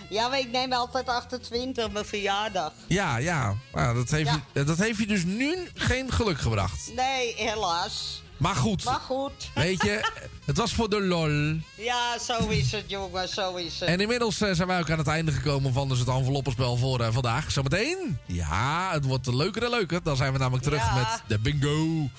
Ja, 0.10 0.28
maar 0.28 0.40
ik 0.40 0.52
neem 0.52 0.74
altijd 0.74 1.08
28, 1.08 1.92
mijn 1.92 2.06
verjaardag. 2.06 2.74
Ja, 2.88 3.18
ja. 3.18 3.56
Nou, 3.74 3.96
dat, 3.96 4.10
heeft 4.10 4.32
Je, 4.54 4.64
dat 4.64 4.78
heeft 4.78 5.00
je 5.00 5.08
dus 5.08 5.24
nu 5.24 5.56
geen 5.74 6.12
geluk 6.12 6.40
gebracht. 6.40 6.92
Nee, 6.96 7.34
helaas. 7.38 8.22
Maar 8.38 8.56
goed. 8.56 8.84
Maar 8.84 9.00
goed. 9.00 9.50
Weet 9.56 9.82
je, 9.82 10.12
het 10.46 10.58
was 10.58 10.74
voor 10.74 10.90
de 10.90 11.02
lol. 11.02 11.60
Ja, 11.86 12.20
zo 12.20 12.48
is 12.48 12.72
het, 12.72 12.84
jongen, 12.88 13.28
zo 13.30 13.56
is 13.56 13.80
het. 13.80 13.90
En 13.90 14.00
inmiddels 14.00 14.42
eh, 14.42 14.54
zijn 14.54 14.68
wij 14.68 14.80
ook 14.80 14.90
aan 14.90 14.98
het 14.98 15.08
einde 15.08 15.32
gekomen 15.32 15.74
van 15.74 15.90
dus 15.90 16.00
het 16.00 16.08
enveloppenspel 16.08 16.78
voor 16.78 17.00
eh, 17.00 17.14
vandaag. 17.14 17.52
Zometeen, 17.52 18.18
ja, 18.26 18.90
het 18.92 19.06
wordt 19.06 19.28
leuker 19.28 19.64
en 19.64 19.70
leuker. 19.70 20.04
Dan 20.04 20.16
zijn 20.16 20.34
we 20.34 20.40
namelijk 20.40 20.64
terug 20.64 20.84
Ja. 20.84 20.94
met 20.96 21.22
de 21.28 21.40
bingo. 21.40 22.10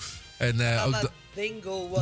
En 0.42 0.74
eh, 0.74 0.86
ook 0.86 1.10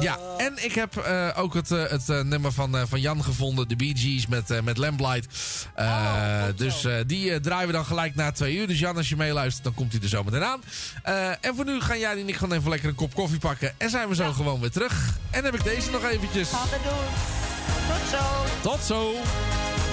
ja, 0.01 0.19
en 0.37 0.65
ik 0.65 0.75
heb 0.75 0.97
eh, 0.97 1.29
ook 1.37 1.55
het, 1.55 1.71
eh, 1.71 1.85
het 1.89 2.07
nummer 2.07 2.53
van, 2.53 2.89
van 2.89 3.01
Jan 3.01 3.25
gevonden, 3.25 3.69
de 3.69 3.77
Bee 3.77 3.97
Gees 3.97 4.27
met, 4.27 4.63
met 4.65 4.77
Lamplight. 4.77 5.27
Eh, 5.75 6.43
dus 6.57 6.87
die 7.07 7.41
draaien 7.41 7.67
we 7.67 7.73
dan 7.73 7.85
gelijk 7.85 8.15
na 8.15 8.33
twee 8.33 8.57
uur. 8.57 8.67
Dus 8.67 8.79
Jan, 8.79 8.97
als 8.97 9.09
je 9.09 9.17
meeluistert, 9.17 9.65
dan 9.65 9.75
komt 9.75 9.93
hij 9.93 10.01
er 10.03 10.09
zo 10.09 10.23
meteen 10.23 10.45
aan. 10.45 10.63
En 11.41 11.55
voor 11.57 11.65
nu 11.65 11.81
gaan 11.81 11.99
jij 11.99 12.13
en 12.13 12.29
ik 12.29 12.37
gewoon 12.37 12.59
even 12.59 12.71
lekker 12.71 12.89
een 12.89 12.95
kop 12.95 13.15
koffie 13.15 13.39
pakken. 13.39 13.75
En 13.77 13.91
zijn 13.91 14.09
we 14.09 14.15
zo 14.15 14.33
gewoon 14.33 14.61
weer 14.61 14.71
terug. 14.71 15.19
En 15.31 15.45
heb 15.45 15.55
ik 15.55 15.65
deze 15.65 15.91
nog 15.91 16.05
eventjes. 16.05 16.49
Gaan 16.49 16.69
we 16.69 16.79
doen. 16.85 17.39
Tot 17.97 18.09
zo. 18.11 18.69
Tot 18.71 18.85
zo. 18.85 19.90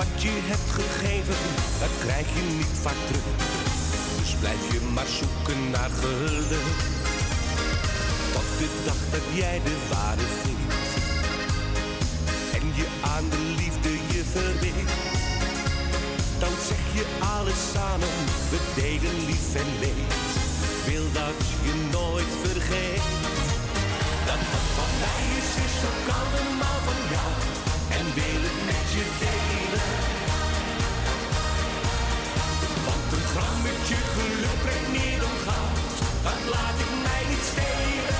Wat 0.00 0.22
je 0.22 0.34
hebt 0.52 0.70
gegeven, 0.80 1.40
dat 1.82 1.94
krijg 2.04 2.26
je 2.36 2.44
niet 2.58 2.74
vaak 2.84 3.00
terug. 3.08 3.28
Dus 4.18 4.32
blijf 4.42 4.62
je 4.74 4.80
maar 4.94 5.10
zoeken 5.20 5.60
naar 5.76 5.92
geluk. 6.02 6.68
Want 8.34 8.50
de 8.60 8.68
dag 8.86 9.00
dat 9.14 9.26
jij 9.40 9.58
de 9.68 9.76
ware 9.92 10.26
vindt. 10.42 10.74
En 12.56 12.64
je 12.80 12.86
aan 13.14 13.26
de 13.34 13.42
liefde 13.60 13.92
je 14.14 14.22
verweet. 14.34 14.92
je 16.98 17.04
alles 17.36 17.60
samen, 17.74 18.14
we 18.52 18.58
deden 18.80 19.16
lief 19.30 19.48
en 19.62 19.70
leed. 19.82 20.12
Wil 20.88 21.06
dat 21.20 21.40
je 21.66 21.74
nooit 21.96 22.32
vergeet. 22.44 23.06
Dat 24.28 24.42
wat 24.52 24.66
van 24.78 24.92
mij 25.04 25.24
is, 25.40 25.50
is 25.66 25.76
ook 25.90 26.06
allemaal 26.20 26.80
van 26.88 27.00
jou. 27.14 27.30
En 27.98 28.04
wil 28.18 28.40
het 28.46 28.58
met 28.68 28.86
je 28.96 29.06
delen. 29.22 29.49
Een 33.40 33.46
grammetje 33.46 33.98
geluk 34.14 34.58
brengt 34.64 34.90
meer 34.96 35.18
dan 35.24 35.36
goud. 35.46 35.96
Dat 36.26 36.40
laat 36.54 36.76
ik 36.84 36.92
mij 37.06 37.22
niet 37.30 37.44
stelen. 37.52 38.18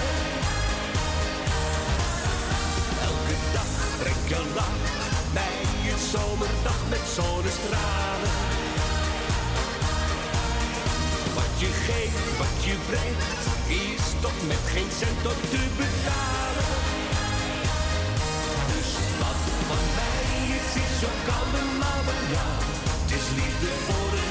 Elke 3.09 3.37
dag 3.57 3.71
brengt 4.01 4.29
je 4.33 4.41
lach 4.59 4.81
bij 5.39 5.59
een 5.91 6.03
zomerdag 6.13 6.81
met 6.93 7.05
zonnestralen. 7.17 8.35
Wat 11.39 11.55
je 11.63 11.71
geeft, 11.87 12.29
wat 12.43 12.57
je 12.67 12.75
brengt, 12.91 13.25
is 13.87 14.05
toch 14.25 14.39
met 14.51 14.65
geen 14.75 14.91
cent 15.01 15.23
op 15.33 15.41
te 15.53 15.63
betalen. 15.81 16.71
Dus 18.73 18.91
wat 19.21 19.41
van 19.69 19.85
mij 19.99 20.29
is, 20.59 20.71
is 20.85 20.99
ook 21.11 21.27
allemaal 21.41 22.01
van 22.09 22.23
jou. 22.35 22.55
Het 22.93 23.11
is 23.19 23.27
liefde 23.39 23.71
voor 23.87 24.11
leven. 24.15 24.30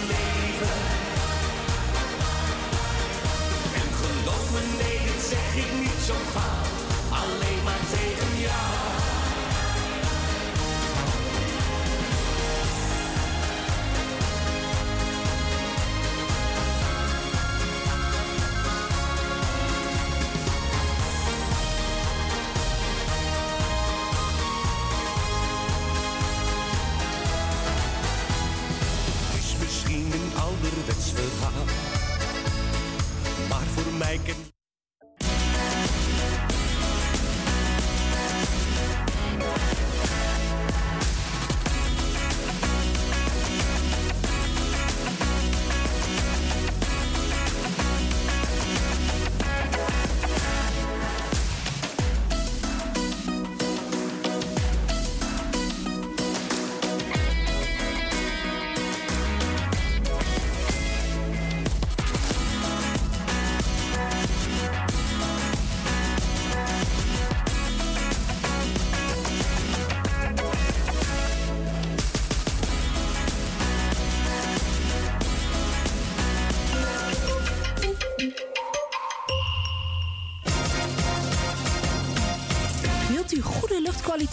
En 3.79 3.89
geloof 3.99 4.45
me, 4.53 4.61
nee, 4.81 4.97
dit 5.05 5.21
zeg 5.29 5.55
ik 5.63 5.71
niet 5.79 6.01
zo 6.05 6.13
gauw. 6.33 6.63
Alleen 7.21 7.63
maar 7.63 7.83
tegen 7.91 8.39
jou. 8.39 8.98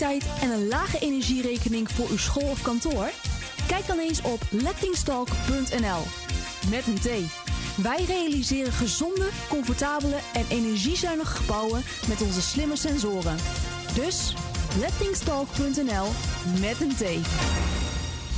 En 0.01 0.51
een 0.51 0.69
lage 0.69 0.99
energierekening 0.99 1.91
voor 1.91 2.09
uw 2.09 2.17
school 2.17 2.51
of 2.51 2.63
kantoor? 2.63 3.11
Kijk 3.67 3.87
dan 3.87 3.99
eens 3.99 4.21
op 4.23 4.41
lettingstalk.nl. 4.51 6.03
Met 6.71 6.87
een 6.87 7.01
T. 7.01 7.09
Wij 7.83 8.05
realiseren 8.05 8.73
gezonde, 8.73 9.29
comfortabele 9.49 10.17
en 10.33 10.45
energiezuinige 10.49 11.37
gebouwen 11.37 11.83
met 12.09 12.23
onze 12.23 12.43
slimme 12.43 12.77
sensoren. 12.77 13.37
Dus 13.95 14.35
lettingstalk.nl 14.79 16.09
met 16.61 16.81
een 16.81 16.95
T. 16.97 17.29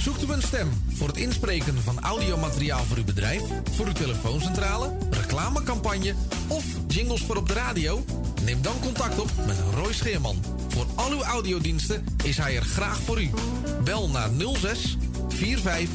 Zoekt 0.00 0.22
u 0.22 0.32
een 0.32 0.42
stem 0.42 0.82
voor 0.94 1.06
het 1.06 1.16
inspreken 1.16 1.82
van 1.82 2.00
audiomateriaal 2.00 2.84
voor 2.84 2.96
uw 2.96 3.04
bedrijf, 3.04 3.42
voor 3.70 3.86
uw 3.86 3.92
telefooncentrale, 3.92 4.96
reclamecampagne 5.10 6.14
of 6.48 6.64
jingles 6.86 7.22
voor 7.22 7.36
op 7.36 7.48
de 7.48 7.54
radio? 7.54 8.04
Neem 8.44 8.62
dan 8.62 8.80
contact 8.80 9.18
op 9.18 9.30
met 9.46 9.56
Roy 9.74 9.92
Scheerman. 9.92 10.57
Voor 10.78 10.86
al 10.94 11.10
uw 11.10 11.22
audiodiensten 11.22 12.04
is 12.24 12.36
hij 12.36 12.56
er 12.56 12.62
graag 12.62 12.98
voor 13.00 13.22
u. 13.22 13.30
Bel 13.84 14.08
naar 14.08 14.28
06 14.58 14.96
45 15.28 15.88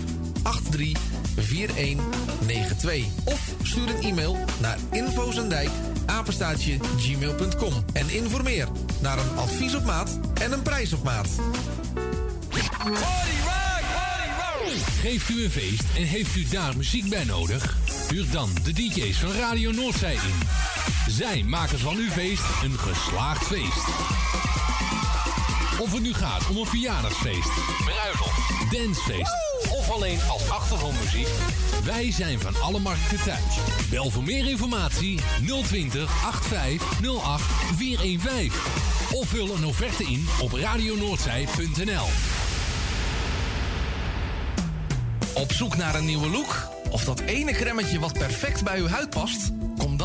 83 0.44 1.02
4192 1.36 3.06
of 3.24 3.54
stuur 3.62 3.90
een 3.90 4.02
e-mail 4.02 4.38
naar 4.60 4.78
infozendijk 4.92 5.70
apenstaatje 6.06 6.78
gmail.com 6.98 7.74
en 7.94 8.10
informeer 8.10 8.68
naar 9.02 9.18
een 9.18 9.38
advies 9.38 9.76
op 9.76 9.84
maat 9.86 10.20
en 10.42 10.52
een 10.52 10.62
prijs 10.62 10.94
op 10.94 11.04
maat. 11.04 11.28
Geeft 15.02 15.30
u 15.30 15.44
een 15.44 15.52
feest 15.52 15.84
en 15.96 16.04
heeft 16.04 16.36
u 16.36 16.48
daar 16.48 16.78
muziek 16.78 17.10
bij 17.10 17.24
nodig? 17.24 17.78
Huur 18.10 18.26
dan 18.32 18.50
de 18.64 18.74
DJ's 18.74 19.18
van 19.18 19.32
Radio 19.32 19.72
Noordzij 19.72 20.14
in. 20.14 20.48
Zij 21.08 21.44
maken 21.44 21.80
van 21.80 21.96
uw 21.96 22.10
feest 22.10 22.44
een 22.64 22.80
geslaagd 22.80 23.46
feest. 23.46 24.33
Of 25.84 25.92
het 25.92 26.02
nu 26.02 26.14
gaat 26.14 26.50
om 26.50 26.58
een 26.58 26.66
verjaardagsfeest, 26.66 27.50
bruiloft, 27.86 28.72
dancefeest 28.72 29.36
of 29.72 29.92
alleen 29.92 30.20
als 30.30 30.50
achtergrondmuziek. 30.50 31.28
Wij 31.84 32.12
zijn 32.12 32.40
van 32.40 32.62
alle 32.62 32.80
markten 32.80 33.24
thuis. 33.24 33.58
Bel 33.90 34.10
voor 34.10 34.24
meer 34.24 34.50
informatie 34.50 35.20
020 35.64 36.26
8508 36.26 37.44
415. 37.76 38.52
Of 39.12 39.28
vul 39.28 39.56
een 39.56 39.66
offerte 39.66 40.04
in 40.04 40.28
op 40.42 40.52
radionoordzij.nl. 40.52 42.08
Op 45.34 45.52
zoek 45.52 45.76
naar 45.76 45.96
een 45.96 46.06
nieuwe 46.06 46.30
look? 46.30 46.68
Of 46.90 47.04
dat 47.04 47.20
ene 47.20 47.52
cremmetje 47.52 48.00
wat 48.00 48.14
perfect 48.14 48.64
bij 48.64 48.80
uw 48.80 48.88
huid 48.88 49.10
past? 49.10 49.52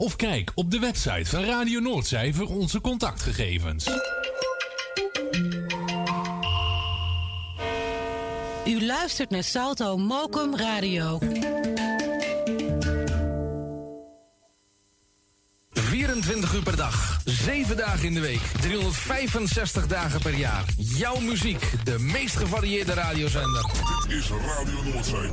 Of 0.00 0.16
kijk 0.16 0.52
op 0.54 0.70
de 0.70 0.78
website 0.78 1.24
van 1.24 1.44
Radio 1.44 1.80
Noordzij 1.80 2.32
voor 2.32 2.48
onze 2.48 2.80
contactgegevens. 2.80 3.86
U 8.66 8.84
luistert 8.84 9.30
naar 9.30 9.44
Salto 9.44 9.96
Mokum 9.96 10.56
Radio. 10.56 11.18
24 15.70 16.54
uur 16.54 16.62
per 16.62 16.76
dag, 16.76 17.20
7 17.24 17.76
dagen 17.76 18.06
in 18.06 18.14
de 18.14 18.20
week, 18.20 18.42
365 18.60 19.86
dagen 19.86 20.20
per 20.20 20.34
jaar. 20.34 20.64
Jouw 20.76 21.20
muziek, 21.20 21.72
de 21.84 21.98
meest 21.98 22.36
gevarieerde 22.36 22.94
radiozender. 22.94 23.70
Dit 24.08 24.18
is 24.18 24.30
Radio 24.30 24.92
Noordzee. 24.92 25.30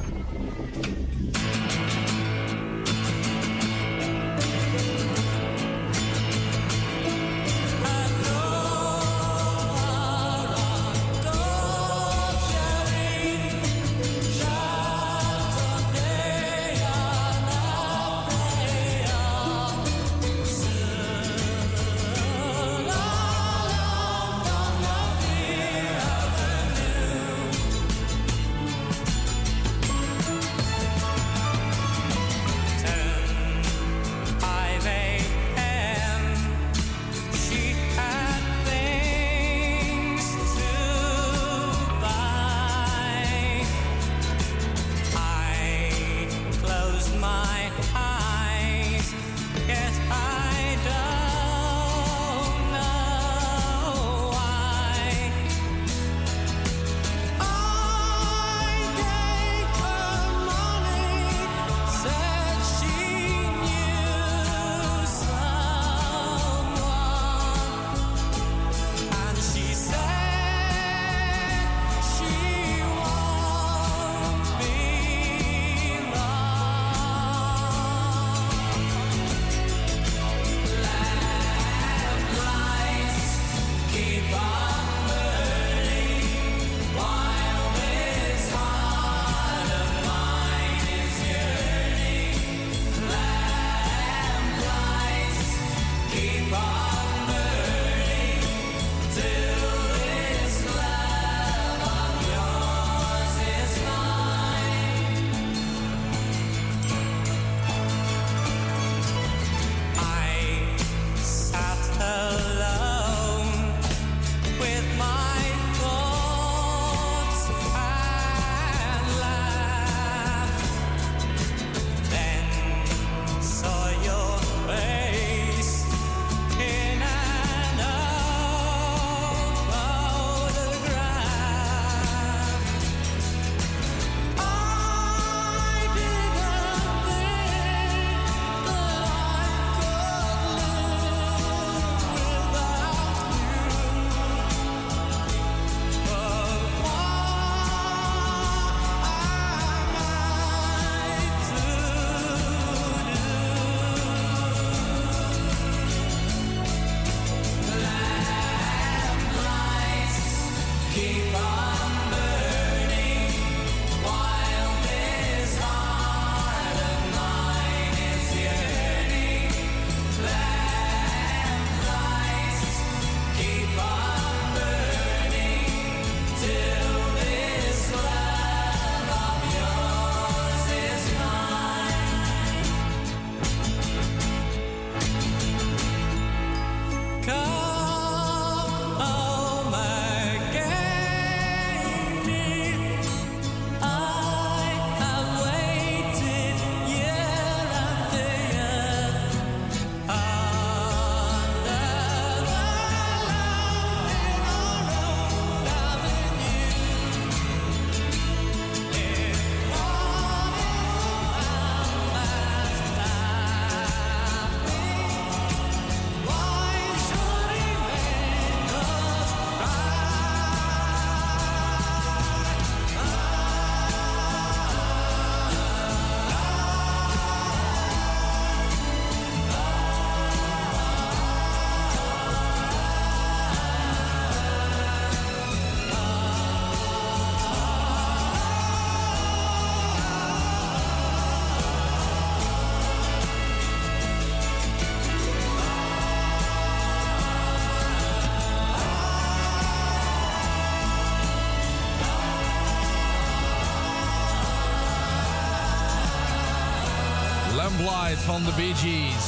Van 258.28 258.44
de 258.44 258.52
Bee 258.56 258.76
Gees. 258.76 259.26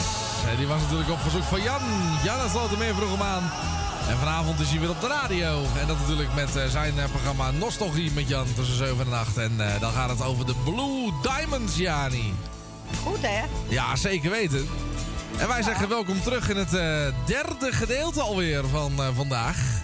Die 0.57 0.67
was 0.67 0.81
natuurlijk 0.81 1.09
op 1.09 1.19
verzoek 1.19 1.43
van 1.43 1.61
Jan. 1.61 1.81
Jan 2.23 2.49
sloot 2.49 2.69
hem 2.69 2.95
vroeg 2.95 3.11
hem 3.11 3.21
aan. 3.21 3.51
En 4.09 4.17
vanavond 4.17 4.59
is 4.59 4.69
hij 4.69 4.79
weer 4.79 4.89
op 4.89 5.01
de 5.01 5.07
radio. 5.07 5.63
En 5.79 5.87
dat 5.87 5.99
natuurlijk 5.99 6.33
met 6.35 6.55
eh, 6.55 6.65
zijn 6.65 6.99
eh, 6.99 7.09
programma 7.09 7.51
Nostalgie 7.51 8.11
met 8.11 8.27
Jan 8.27 8.45
tussen 8.55 8.75
7 8.75 9.05
en 9.05 9.13
8. 9.13 9.37
En 9.37 9.51
eh, 9.57 9.81
dan 9.81 9.91
gaat 9.91 10.09
het 10.09 10.23
over 10.23 10.45
de 10.45 10.53
Blue 10.63 11.11
Diamonds, 11.21 11.77
Jani. 11.77 12.33
Goed, 13.03 13.21
hè? 13.21 13.43
Ja, 13.67 13.95
zeker 13.95 14.31
weten. 14.31 14.67
En 15.37 15.47
wij 15.47 15.61
zeggen 15.61 15.89
welkom 15.89 16.21
terug 16.21 16.49
in 16.49 16.57
het 16.57 16.71
derde 17.25 17.71
gedeelte 17.71 18.21
alweer 18.21 18.67
van 18.67 18.91
vandaag. 19.15 19.78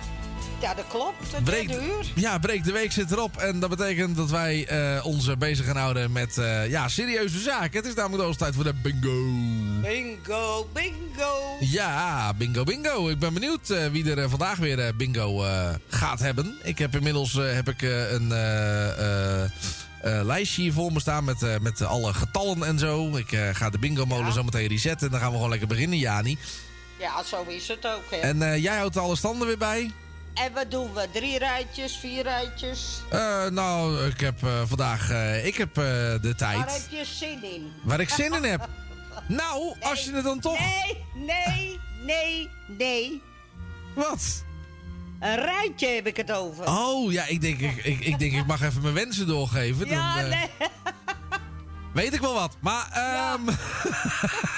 Ja, 0.65 0.73
dat 0.73 0.87
klopt. 0.87 1.31
Het 1.31 1.43
Breek, 1.43 1.67
derde 1.67 1.85
uur. 1.85 2.11
ja, 2.15 2.37
breek 2.37 2.63
de 2.63 2.71
week 2.71 2.91
zit 2.91 3.11
erop. 3.11 3.37
En 3.37 3.59
dat 3.59 3.69
betekent 3.69 4.17
dat 4.17 4.29
wij 4.29 4.67
eh, 4.67 5.05
ons 5.05 5.37
bezig 5.37 5.65
gaan 5.65 5.77
houden 5.77 6.11
met 6.11 6.37
eh, 6.37 6.69
ja, 6.69 6.87
serieuze 6.87 7.39
zaken. 7.39 7.77
Het 7.77 7.85
is 7.85 7.93
namelijk 7.93 8.31
de 8.31 8.37
tijd 8.37 8.55
voor 8.55 8.63
de 8.63 8.73
bingo. 8.73 9.23
Bingo, 9.81 10.69
bingo. 10.73 11.57
Ja, 11.59 12.33
bingo, 12.33 12.63
bingo. 12.63 13.09
Ik 13.09 13.19
ben 13.19 13.33
benieuwd 13.33 13.69
eh, 13.69 13.87
wie 13.87 14.15
er 14.15 14.29
vandaag 14.29 14.57
weer 14.57 14.95
bingo 14.95 15.45
gaat 15.89 16.19
hebben. 16.19 16.57
Ik 16.63 16.77
heb 16.77 16.95
inmiddels 16.95 17.33
heb 17.33 17.69
ik, 17.69 17.81
een 20.01 20.25
lijstje 20.25 20.61
hier 20.61 20.73
voor 20.73 20.91
me 20.91 20.99
staan 20.99 21.23
met, 21.23 21.61
met 21.61 21.81
alle 21.81 22.13
getallen 22.13 22.63
en 22.63 22.79
zo. 22.79 23.17
Ik 23.17 23.39
ga 23.53 23.69
de 23.69 23.79
bingo-molen 23.79 24.33
zo 24.33 24.43
meteen 24.43 24.67
resetten. 24.67 25.05
En 25.05 25.11
dan 25.11 25.21
gaan 25.21 25.29
we 25.29 25.35
gewoon 25.35 25.49
lekker 25.49 25.67
beginnen, 25.67 25.97
Jani. 25.97 26.37
Ja, 26.99 27.23
zo 27.23 27.43
is 27.47 27.67
het 27.67 27.87
ook, 27.87 28.03
hè. 28.09 28.17
En 28.17 28.61
jij 28.61 28.77
houdt 28.77 28.97
alle 28.97 29.15
standen 29.15 29.47
weer 29.47 29.57
bij? 29.57 29.91
En 30.35 30.53
wat 30.53 30.71
doen 30.71 30.93
we? 30.93 31.07
Drie 31.11 31.37
rijtjes, 31.37 31.97
vier 31.97 32.23
rijtjes? 32.23 33.01
Eh, 33.09 33.47
nou, 33.47 34.05
ik 34.05 34.19
heb 34.19 34.43
eh, 34.43 34.61
vandaag 34.65 35.09
eh, 35.11 35.45
ik 35.45 35.55
heb, 35.55 35.73
de 35.73 36.33
tijd. 36.37 36.57
Waar 36.57 36.71
heb 36.71 36.89
je 36.89 37.05
zin 37.05 37.43
in? 37.43 37.71
Waar 37.83 37.99
ik 37.99 38.09
zin 38.09 38.33
in 38.33 38.43
heb. 38.43 38.69
Nou, 39.27 39.75
als 39.81 40.03
je 40.03 40.13
het 40.13 40.23
dan 40.23 40.39
toch... 40.39 40.59
Nee, 40.59 41.03
nee, 41.13 41.79
nee, 42.05 42.49
nee. 42.67 43.21
Wat? 43.95 44.43
Een 45.19 45.35
rijtje 45.35 45.87
heb 45.87 46.07
ik 46.07 46.17
het 46.17 46.31
over. 46.31 46.67
Oh, 46.67 47.11
ja, 47.11 47.25
ik 47.25 47.41
denk 47.41 47.59
ik, 47.59 47.85
ik, 47.85 47.99
ik, 47.99 48.19
denk, 48.19 48.33
ik 48.33 48.45
mag 48.45 48.61
even 48.61 48.81
mijn 48.81 48.93
wensen 48.93 49.27
doorgeven. 49.27 49.87
ja, 49.87 50.21
dan, 50.21 50.29
nee. 50.29 50.49
Weet 51.93 52.13
ik 52.13 52.21
wel 52.21 52.33
wat. 52.33 52.57
Maar, 52.59 52.87
ehm 52.91 53.41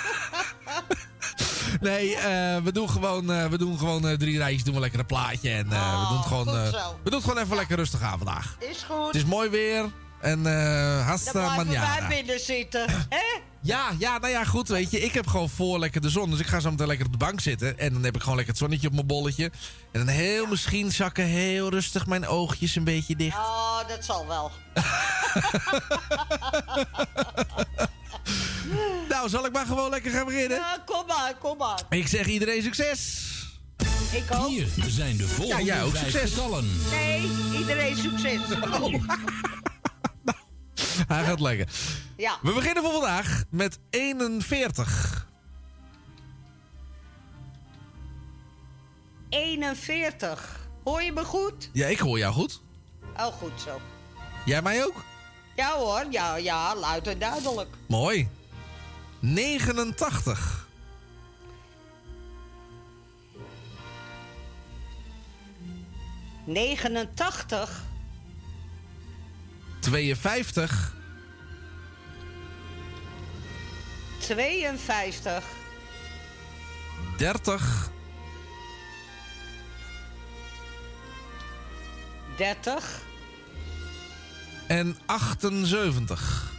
nee, 1.81 2.15
eh, 2.15 2.57
we 2.63 2.71
doen 2.71 2.89
gewoon, 2.89 3.31
eh, 3.31 3.45
we 3.45 3.57
doen 3.57 3.77
gewoon 3.77 4.07
eh, 4.07 4.17
drie 4.17 4.37
rijtjes. 4.37 4.63
Doen 4.63 4.73
we 4.73 4.79
lekker 4.79 4.99
een 4.99 5.05
plaatje. 5.05 5.49
En 5.49 5.71
eh, 5.71 6.01
we 6.01 6.07
doen 6.07 6.17
het 6.17 6.27
gewoon, 6.27 6.47
Oh, 6.49 6.65
zo. 6.65 6.99
we 7.03 7.09
doen 7.09 7.19
het 7.19 7.29
gewoon 7.29 7.43
even 7.43 7.55
lekker 7.55 7.75
rustig 7.77 8.01
aan 8.01 8.17
vandaag. 8.17 8.55
Is 8.59 8.85
goed. 8.89 9.07
Het 9.07 9.15
is 9.15 9.25
mooi 9.25 9.49
weer. 9.49 9.85
En 10.21 10.43
Dan 10.43 10.53
hasta 11.01 11.55
manjana. 11.55 11.99
wij 11.99 12.07
binnen 12.17 12.39
zitten, 12.39 12.85
hè? 12.89 13.39
Ja, 13.61 13.89
ja, 13.99 14.17
nou 14.17 14.31
ja, 14.33 14.43
goed, 14.43 14.67
weet 14.67 14.91
je. 14.91 14.99
Ik 15.03 15.13
heb 15.13 15.27
gewoon 15.27 15.49
voor 15.49 15.79
lekker 15.79 16.01
de 16.01 16.09
zon. 16.09 16.29
Dus 16.29 16.39
ik 16.39 16.47
ga 16.47 16.59
zo 16.59 16.69
meteen 16.71 16.87
lekker 16.87 17.05
op 17.05 17.11
de 17.11 17.17
bank 17.17 17.39
zitten. 17.41 17.79
En 17.79 17.93
dan 17.93 18.03
heb 18.03 18.15
ik 18.15 18.19
gewoon 18.21 18.35
lekker 18.35 18.53
het 18.53 18.63
zonnetje 18.63 18.87
op 18.87 18.93
mijn 18.93 19.07
bolletje. 19.07 19.43
En 19.91 19.99
dan 20.05 20.07
heel 20.07 20.45
misschien 20.45 20.91
zakken 20.91 21.25
heel 21.25 21.69
rustig 21.69 22.05
mijn 22.07 22.27
oogjes 22.27 22.75
een 22.75 22.83
beetje 22.83 23.15
dicht. 23.15 23.37
Oh, 23.37 23.77
dat 23.87 24.05
zal 24.05 24.27
wel. 24.27 24.51
Nou, 29.09 29.29
zal 29.29 29.45
ik 29.45 29.51
maar 29.53 29.65
gewoon 29.65 29.89
lekker 29.89 30.11
gaan 30.11 30.25
beginnen? 30.25 30.57
Ja, 30.57 30.83
kom 30.85 31.05
maar, 31.07 31.35
kom 31.39 31.57
maar. 31.57 31.81
Ik 31.89 32.07
zeg 32.07 32.25
iedereen 32.27 32.61
succes. 32.63 33.25
Ik 34.11 34.23
ook. 34.35 34.47
Hier 34.47 34.67
zijn 34.87 35.17
de 35.17 35.27
volgende 35.27 35.65
Ja, 35.65 35.73
jij 35.75 35.83
ook. 35.83 35.95
Succes. 35.95 36.33
getallen. 36.33 36.65
Nee, 36.91 37.29
iedereen 37.59 37.95
succes. 37.97 38.39
Hij 41.07 41.23
gaat 41.23 41.39
lekker. 41.39 41.67
Ja. 42.17 42.37
We 42.41 42.53
beginnen 42.53 42.83
voor 42.83 42.91
vandaag 42.91 43.43
met 43.49 43.79
41. 43.89 45.27
41. 49.29 50.67
Hoor 50.83 51.01
je 51.01 51.11
me 51.11 51.23
goed? 51.23 51.69
Ja, 51.73 51.87
ik 51.87 51.99
hoor 51.99 52.17
jou 52.17 52.33
goed. 52.33 52.61
Oh, 53.17 53.25
goed 53.25 53.61
zo. 53.65 53.81
Jij 54.45 54.61
mij 54.61 54.85
ook? 54.85 55.03
Ja 55.57 55.77
hoor, 55.77 56.05
ja, 56.09 56.35
ja, 56.35 56.75
luid 56.75 57.07
en 57.07 57.19
duidelijk. 57.19 57.69
Mooi. 57.87 58.29
89. 59.21 60.65
89, 66.45 67.83
52. 69.79 70.95
52, 74.19 75.43
30. 77.17 77.89
30, 82.37 83.05
En 83.06 83.06
78. 85.05 86.51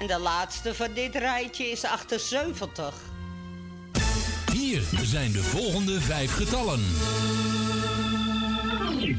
en 0.00 0.06
de 0.06 0.18
laatste 0.18 0.74
van 0.74 0.92
dit 0.92 1.14
rijtje 1.14 1.70
is 1.70 1.84
78. 1.84 2.94
Hier 4.52 4.82
zijn 5.02 5.32
de 5.32 5.42
volgende 5.42 6.00
vijf 6.00 6.34
getallen. 6.34 6.80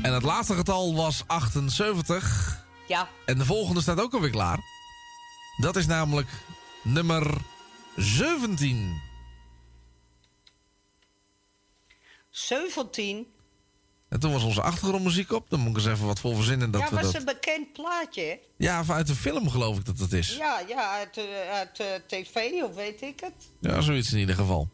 En 0.01 0.13
het 0.13 0.23
laatste 0.23 0.55
getal 0.55 0.95
was 0.95 1.23
78. 1.27 2.63
Ja, 2.87 3.07
En 3.25 3.37
de 3.37 3.45
volgende 3.45 3.81
staat 3.81 4.01
ook 4.01 4.13
alweer 4.13 4.29
klaar. 4.29 4.59
Dat 5.57 5.75
is 5.75 5.85
namelijk 5.85 6.29
nummer 6.83 7.37
17. 7.95 9.01
17. 12.29 13.34
En 14.15 14.21
toen 14.21 14.31
was 14.31 14.43
onze 14.43 14.61
achtergrondmuziek 14.61 15.31
op. 15.31 15.49
Dan 15.49 15.59
moet 15.59 15.69
ik 15.69 15.75
eens 15.75 15.85
even 15.85 16.05
wat 16.05 16.19
voor 16.19 16.35
verzinnen. 16.35 16.71
Dat 16.71 16.81
ja, 16.81 16.89
we 16.89 16.95
was 16.95 17.03
dat... 17.03 17.15
een 17.15 17.25
bekend 17.25 17.73
plaatje? 17.73 18.39
Ja, 18.55 18.83
uit 18.87 19.07
de 19.07 19.15
film 19.15 19.49
geloof 19.49 19.77
ik 19.77 19.85
dat 19.85 19.99
het 19.99 20.13
is. 20.13 20.35
Ja, 20.35 20.59
ja, 20.67 20.91
uit, 20.91 21.17
eh, 21.17 21.51
uit 21.51 21.79
eh, 21.79 21.87
tv 22.07 22.63
of 22.63 22.75
weet 22.75 23.01
ik 23.01 23.19
het. 23.19 23.33
Ja, 23.59 23.81
zoiets 23.81 24.11
in 24.11 24.19
ieder 24.19 24.35
geval. 24.35 24.69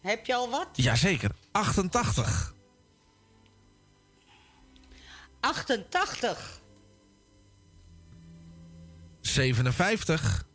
Heb 0.00 0.26
je 0.26 0.34
al 0.34 0.50
wat? 0.50 0.68
Jazeker. 0.72 1.30
88. 1.50 2.54
88, 5.40 6.60
57. 9.20 10.46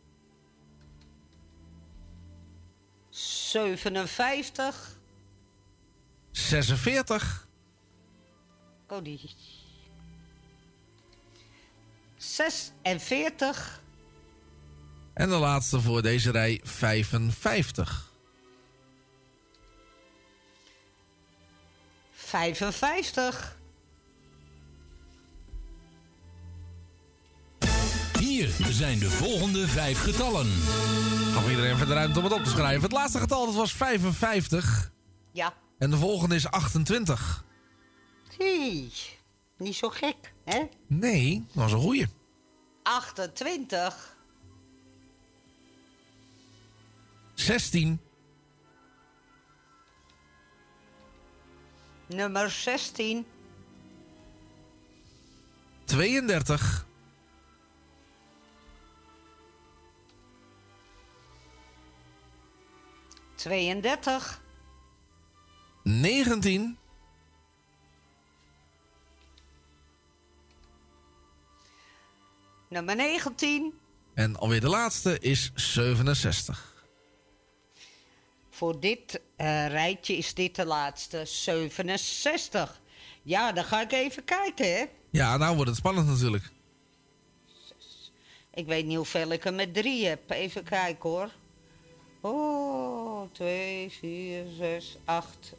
57. 3.10 4.98
46. 6.30 7.48
Oh, 8.88 9.04
die. 9.04 9.34
46. 12.16 13.80
En 15.14 15.28
de 15.28 15.36
laatste 15.36 15.80
voor 15.80 16.02
deze 16.02 16.30
rij 16.30 16.60
55. 16.64 18.08
55. 22.12 23.58
Hier 28.18 28.48
zijn 28.70 28.98
de 28.98 29.10
volgende 29.10 29.68
vijf 29.68 30.02
getallen. 30.02 30.46
Gaf 31.32 31.50
iedereen 31.50 31.74
even 31.74 31.86
de 31.86 31.94
ruimte 31.94 32.18
om 32.18 32.24
het 32.24 32.32
op 32.32 32.44
te 32.44 32.50
schrijven. 32.50 32.82
Het 32.82 32.92
laatste 32.92 33.18
getal 33.18 33.46
dat 33.46 33.54
was 33.54 33.72
55. 33.72 34.92
Ja. 35.32 35.54
En 35.80 35.90
de 35.90 35.96
volgende 35.96 36.34
is 36.34 36.50
28. 36.50 37.44
Hey, 38.38 38.90
niet 39.56 39.74
zo 39.74 39.88
gek, 39.88 40.32
hè? 40.44 40.68
Nee, 40.86 41.44
dat 41.46 41.54
was 41.54 41.72
een 41.72 41.80
goeie. 41.80 42.06
28. 42.82 44.16
16. 47.34 48.00
Nummer 52.06 52.50
16. 52.50 53.26
32. 55.84 56.86
32. 63.34 64.39
19. 65.82 66.78
Nummer 72.68 72.96
19. 72.96 73.74
En 74.14 74.36
alweer 74.36 74.60
de 74.60 74.68
laatste 74.68 75.18
is 75.18 75.50
67. 75.54 76.84
Voor 78.50 78.80
dit 78.80 79.20
eh, 79.36 79.66
rijtje 79.66 80.16
is 80.16 80.34
dit 80.34 80.56
de 80.56 80.64
laatste. 80.64 81.24
67. 81.24 82.80
Ja, 83.22 83.52
dan 83.52 83.64
ga 83.64 83.80
ik 83.80 83.92
even 83.92 84.24
kijken, 84.24 84.76
hè? 84.76 84.84
Ja, 85.10 85.36
nou 85.36 85.54
wordt 85.54 85.70
het 85.70 85.78
spannend 85.78 86.06
natuurlijk. 86.06 86.50
Ik 88.54 88.66
weet 88.66 88.86
niet 88.86 88.96
hoeveel 88.96 89.30
ik 89.32 89.44
er 89.44 89.54
met 89.54 89.74
drie 89.74 90.06
heb. 90.06 90.30
Even 90.30 90.64
kijken 90.64 91.10
hoor. 91.10 91.30
Oh, 92.20 93.32
twee, 93.32 93.90
vier, 93.90 94.44
zes, 94.58 94.96
acht. 95.04 95.52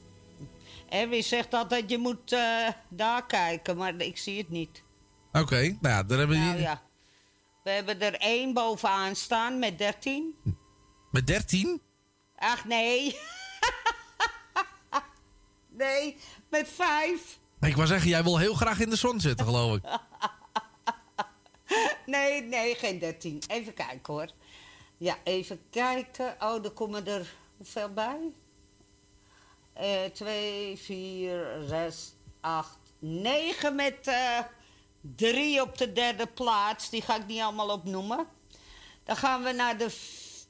Erwin 0.92 1.24
zegt 1.24 1.54
altijd, 1.54 1.90
je 1.90 1.98
moet 1.98 2.32
eh, 2.32 2.68
daar 2.90 3.26
kijken, 3.26 3.78
maar 3.78 3.96
ik 3.98 4.18
zie 4.18 4.38
het 4.38 4.50
niet. 4.50 4.82
Oké, 5.32 5.62
nou 5.62 5.78
ja, 5.82 6.04
daar 6.04 6.18
hebben 6.18 6.38
we 6.38 6.44
Nou 6.44 6.60
ja. 6.60 6.82
We 7.64 7.70
hebben 7.70 8.02
er 8.02 8.16
één 8.16 8.54
bovenaan 8.54 9.16
staan 9.16 9.60
met 9.60 9.78
13. 9.78 10.36
Met 11.12 11.28
13? 11.28 11.82
Ach 12.36 12.66
nee. 12.66 13.18
nee, 15.84 16.18
met 16.50 16.68
vijf. 16.76 17.38
Ik 17.62 17.76
wou 17.76 17.88
zeggen, 17.88 18.10
jij 18.10 18.24
wil 18.24 18.38
heel 18.38 18.54
graag 18.54 18.80
in 18.80 18.90
de 18.90 18.96
zon 18.96 19.20
zitten, 19.20 19.46
geloof 19.46 19.76
ik. 19.76 19.84
Nee, 22.06 22.42
nee, 22.42 22.76
geen 22.76 23.00
13. 23.00 23.42
Even 23.48 23.74
kijken 23.74 24.14
hoor. 24.14 24.32
Ja, 24.98 25.18
even 25.24 25.60
kijken. 25.70 26.36
Oh, 26.40 26.66
er 26.66 26.72
komen 26.72 27.08
er 27.08 27.34
hoeveel 27.58 27.94
bij? 27.94 28.20
Eh 29.74 30.06
2, 30.14 30.78
4, 30.78 31.48
6, 31.68 32.14
8, 32.40 32.78
9 33.00 33.76
met 33.76 34.08
eh 34.08 34.40
3 35.16 35.62
op 35.62 35.78
de 35.78 35.94
derde 35.94 36.28
plaats. 36.28 36.90
Die 36.90 37.02
ga 37.02 37.16
ik 37.16 37.28
niet 37.28 37.42
allemaal 37.42 37.70
opnoemen. 37.70 38.28
Dan 39.06 39.16
gaan 39.16 39.44
we 39.44 39.52
naar 39.52 39.78
de 39.78 39.96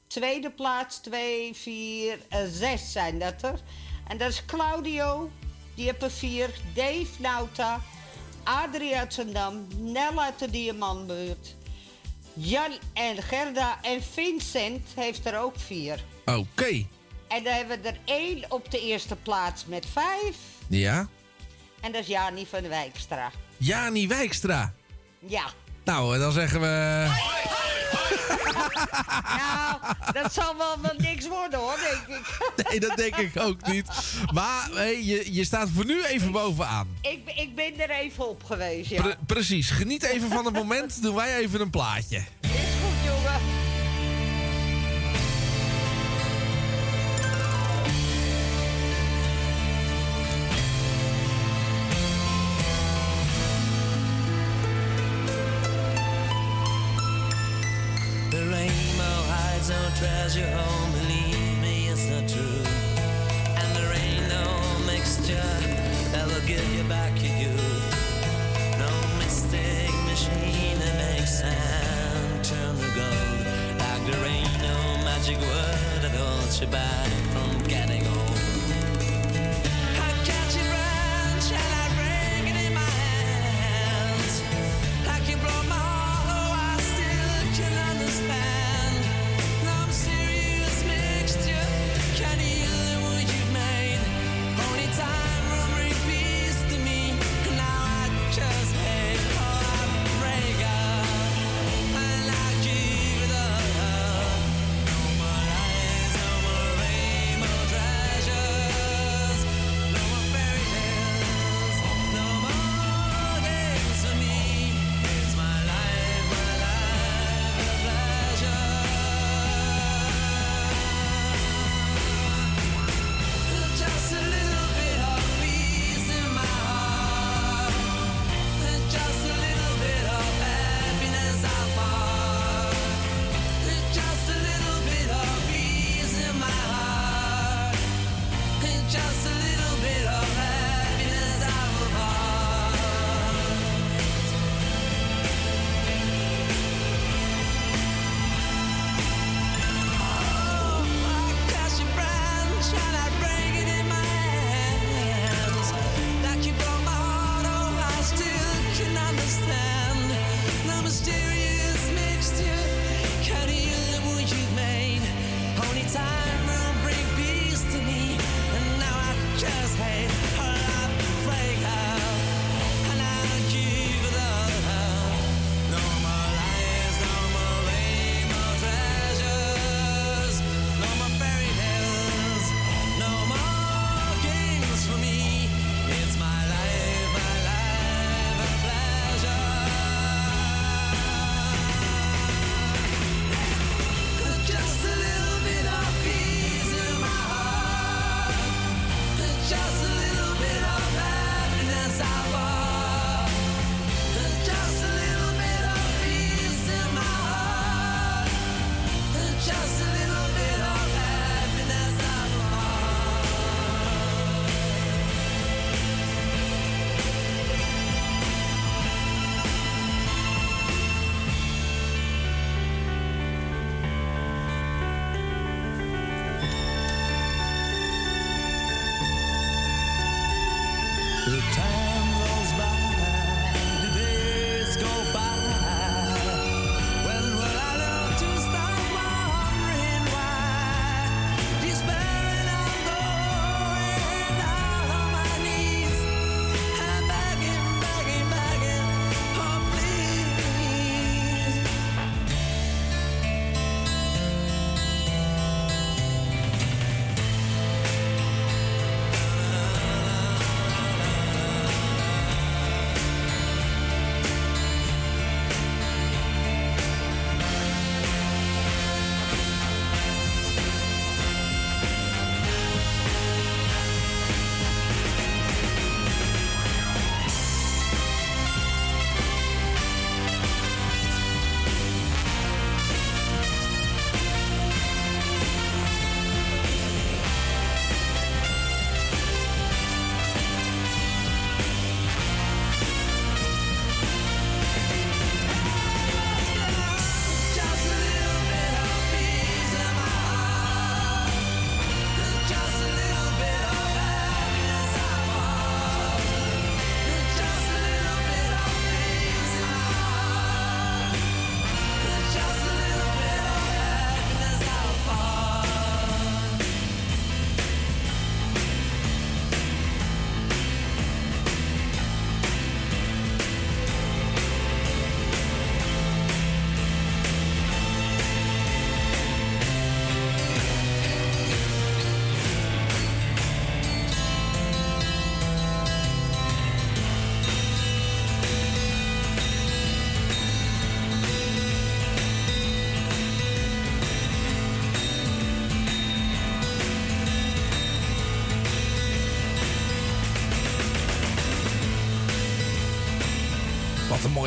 tweede 0.06 0.50
plaats. 0.50 0.98
2, 0.98 1.54
4, 1.54 2.18
6 2.50 2.92
zijn 2.92 3.18
dat 3.18 3.42
er. 3.42 3.60
En 4.08 4.18
dat 4.18 4.28
is 4.28 4.44
Claudio. 4.44 5.30
Die 5.74 5.84
heeft 5.84 6.02
er 6.02 6.10
4. 6.10 6.50
Dave 6.74 7.06
Nauta. 7.18 7.80
Adrie 8.42 8.96
uit 8.96 9.14
Zandam. 9.14 9.66
Nel 9.76 10.12
de 10.38 10.50
Diamantbuurt. 10.50 11.54
Jan 12.34 12.72
en 12.92 13.22
Gerda 13.22 13.78
en 13.82 14.02
Vincent 14.02 14.88
heeft 14.94 15.26
er 15.26 15.38
ook 15.38 15.54
4. 15.56 16.04
Oké, 16.24 16.86
En 17.32 17.44
dan 17.44 17.52
hebben 17.54 17.82
we 17.82 17.88
er 17.88 17.96
één 18.04 18.44
op 18.48 18.70
de 18.70 18.80
eerste 18.80 19.16
plaats 19.16 19.64
met 19.66 19.86
5. 19.92 20.36
ja. 20.68 21.08
En 21.80 21.92
dat 21.92 22.00
is 22.00 22.06
Jani 22.06 22.46
van 22.50 22.68
Wijkstra. 22.68 23.30
Jani 23.56 24.08
Wijkstra. 24.08 24.72
Ja. 25.18 25.44
Nou, 25.84 26.18
dan 26.18 26.32
zeggen 26.32 26.60
we... 26.60 27.06
Nou, 29.36 29.78
dat 30.12 30.32
zal 30.32 30.56
wel, 30.56 30.80
wel 30.80 30.94
niks 30.98 31.28
worden 31.28 31.58
hoor, 31.58 31.76
denk 31.90 32.18
ik. 32.18 32.38
Nee, 32.68 32.80
dat 32.80 32.96
denk 32.96 33.16
ik 33.16 33.38
ook 33.40 33.66
niet. 33.66 33.86
Maar 34.32 34.68
hey, 34.72 35.04
je, 35.04 35.34
je 35.34 35.44
staat 35.44 35.68
voor 35.74 35.84
nu 35.84 36.04
even 36.04 36.32
bovenaan. 36.32 36.88
Ik, 37.00 37.24
ben- 37.24 37.36
ik 37.36 37.54
ben 37.54 37.80
er 37.80 37.90
even 37.90 38.28
op 38.28 38.44
geweest, 38.44 38.90
ja. 38.90 39.02
Pre- 39.02 39.16
precies, 39.26 39.70
geniet 39.70 40.02
even 40.02 40.28
van 40.30 40.44
het 40.44 40.54
moment. 40.54 41.02
Doen 41.02 41.14
wij 41.14 41.36
even 41.36 41.60
een 41.60 41.70
plaatje. 41.70 42.22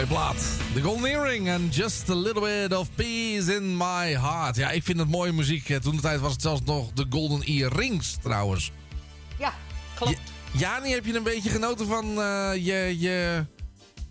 Mooie 0.08 0.24
plaat. 0.24 0.44
The 0.74 0.82
Golden 0.82 1.06
Earring 1.06 1.50
and 1.50 1.76
Just 1.76 2.10
a 2.10 2.16
Little 2.16 2.42
Bit 2.42 2.78
of 2.78 2.90
Peace 2.96 3.56
in 3.56 3.78
My 3.78 4.16
Heart. 4.18 4.56
Ja, 4.56 4.70
ik 4.72 4.84
vind 4.84 5.00
het 5.00 5.10
mooie 5.10 5.32
muziek. 5.32 5.70
Eh, 5.70 5.78
Toen 5.78 5.96
de 5.96 6.02
tijd 6.02 6.20
was 6.20 6.32
het 6.32 6.42
zelfs 6.42 6.62
nog 6.66 6.92
de 6.94 7.06
Golden 7.10 7.42
Earrings 7.42 8.18
trouwens. 8.22 8.72
Ja, 9.40 9.54
klopt. 9.94 10.20
Jani, 10.52 10.92
heb 10.92 11.06
je 11.06 11.16
een 11.16 11.24
beetje 11.24 11.50
genoten 11.50 11.88
van 11.88 12.22
eh, 12.22 12.52
je, 12.54 12.96
je 13.00 13.46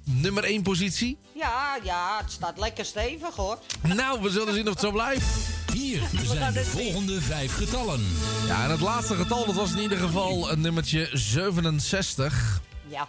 nummer 0.04 0.44
1 0.44 0.62
positie? 0.62 1.16
Ja, 1.34 1.78
ja, 1.82 2.18
het 2.22 2.32
staat 2.32 2.58
lekker 2.58 2.84
stevig 2.84 3.34
hoor. 3.36 3.58
Nou, 3.82 4.22
we 4.22 4.30
zullen 4.30 4.54
zien 4.54 4.64
of 4.66 4.72
het 4.72 4.80
zo 4.80 4.90
blijft. 4.90 5.26
Hier 5.72 6.00
zijn 6.26 6.52
de 6.52 6.64
volgende 6.64 7.20
vijf 7.20 7.56
getallen. 7.56 8.00
Ja, 8.46 8.64
en 8.64 8.70
het 8.70 8.80
laatste 8.80 9.14
getal, 9.14 9.46
dat 9.46 9.54
was 9.54 9.72
in 9.72 9.82
ieder 9.82 9.98
geval 9.98 10.50
een 10.50 10.60
nummertje 10.60 11.08
67. 11.12 12.60
Ja. 12.88 13.08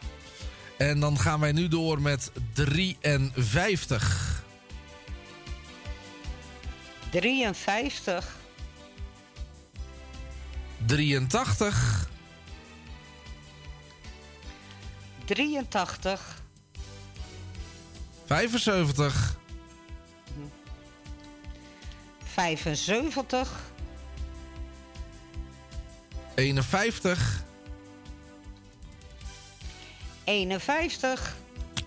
En 0.77 0.99
dan 0.99 1.19
gaan 1.19 1.39
wij 1.39 1.51
nu 1.51 1.67
door 1.67 2.01
met 2.01 2.31
53. 2.53 4.43
53, 7.09 8.35
83. 10.85 12.09
83, 15.25 16.41
75. 18.25 19.37
75, 22.23 23.49
51. 26.35 27.44
51, 30.25 31.35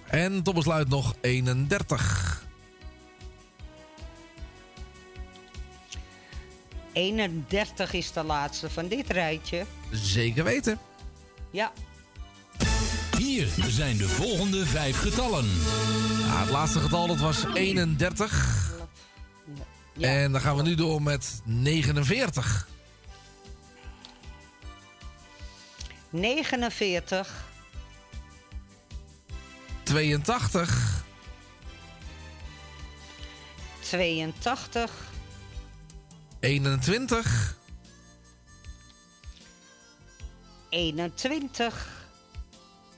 En 0.07 0.43
tot 0.43 0.55
besluit 0.55 0.89
nog 0.89 1.15
31. 1.21 2.47
31 6.93 7.93
is 7.93 8.13
de 8.13 8.23
laatste 8.23 8.71
van 8.71 8.89
dit 8.89 9.11
rijtje. 9.11 9.65
Zeker 9.91 10.45
weten. 10.45 10.79
Ja, 11.51 11.73
Hier 13.19 13.49
zijn 13.69 13.97
de 13.97 14.09
volgende 14.09 14.67
vijf 14.67 15.01
getallen. 15.01 15.45
Ja, 16.27 16.41
het 16.41 16.51
laatste 16.51 16.79
getal 16.79 17.07
dat 17.07 17.19
was 17.19 17.45
31. 17.55 18.67
En 20.01 20.33
dan 20.33 20.41
gaan 20.41 20.57
we 20.57 20.63
nu 20.63 20.75
door 20.75 21.03
met 21.03 21.41
49. 21.45 22.69
49, 26.11 27.48
82. 29.91 31.03
82, 33.81 34.91
21. 36.41 37.57
21, 40.71 41.73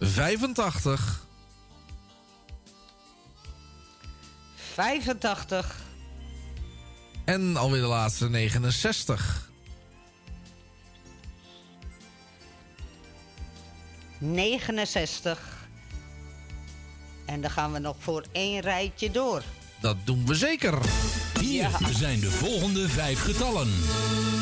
85. 0.01 1.27
85, 4.77 5.77
En 7.25 7.57
alweer 7.57 7.81
de 7.81 7.87
laatste 7.89 8.29
69. 8.73 9.49
69. 14.87 15.60
En 17.31 17.41
dan 17.41 17.51
gaan 17.51 17.73
we 17.73 17.79
nog 17.79 17.97
voor 17.99 18.25
één 18.33 18.61
rijtje 18.61 19.11
door. 19.11 19.43
Dat 19.81 19.97
doen 20.05 20.27
we 20.27 20.35
zeker. 20.35 20.79
Hier 21.41 21.71
zijn 21.91 22.21
de 22.21 22.31
volgende 22.31 22.89
vijf 22.89 23.23
getallen. 23.23 23.69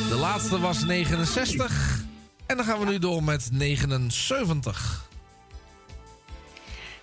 De 0.08 0.14
laatste 0.14 0.60
was 0.60 0.84
69. 0.84 2.04
En 2.46 2.56
dan 2.56 2.66
gaan 2.66 2.78
we 2.78 2.84
nu 2.84 2.98
door 2.98 3.22
met 3.22 3.48
79. 3.52 5.08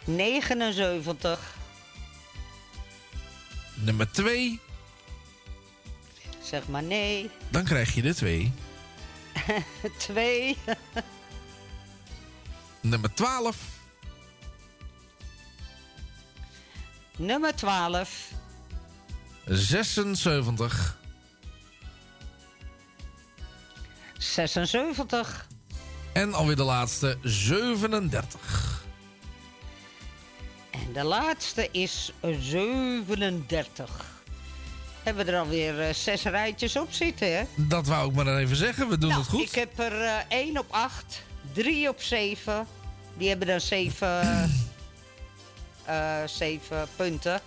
79, 0.05 1.55
Nummer 3.73 4.11
2. 4.11 4.59
zeg 6.41 6.67
maar 6.67 6.83
nee. 6.83 7.29
Dan 7.49 7.63
krijg 7.63 7.95
je 7.95 8.01
de 8.01 8.15
2. 8.15 8.53
2, 9.97 10.57
Nummer 12.81 13.13
12. 13.13 13.74
Nummer 17.17 17.55
12, 17.55 18.31
76. 19.45 20.97
76, 24.17 25.47
En 26.13 26.33
alweer 26.33 26.55
de 26.55 26.63
laatste 26.63 27.17
37. 27.21 28.83
En 30.71 30.93
de 30.93 31.03
laatste 31.03 31.69
is 31.71 32.11
37. 32.39 34.13
Hebben 35.03 35.25
we 35.25 35.31
er 35.31 35.39
alweer 35.39 35.81
eh, 35.81 35.93
zes 35.93 36.23
rijtjes 36.23 36.75
op 36.75 36.91
zitten, 36.91 37.37
hè? 37.37 37.43
Dat 37.55 37.87
wou 37.87 38.09
ik 38.09 38.15
maar 38.15 38.37
even 38.37 38.55
zeggen. 38.55 38.89
We 38.89 38.97
doen 38.97 39.09
nou, 39.09 39.21
het 39.21 39.29
goed. 39.29 39.41
ik 39.41 39.55
heb 39.55 39.79
er 39.79 40.01
eh 40.01 40.13
1 40.27 40.57
op 40.57 40.65
8, 40.69 41.21
3 41.53 41.89
op 41.89 42.01
7. 42.01 42.67
Die 43.17 43.29
hebben 43.29 43.47
dan 43.47 43.61
7, 43.61 44.07
eh 45.85 46.23
7 46.25 46.87
punten. 46.95 47.41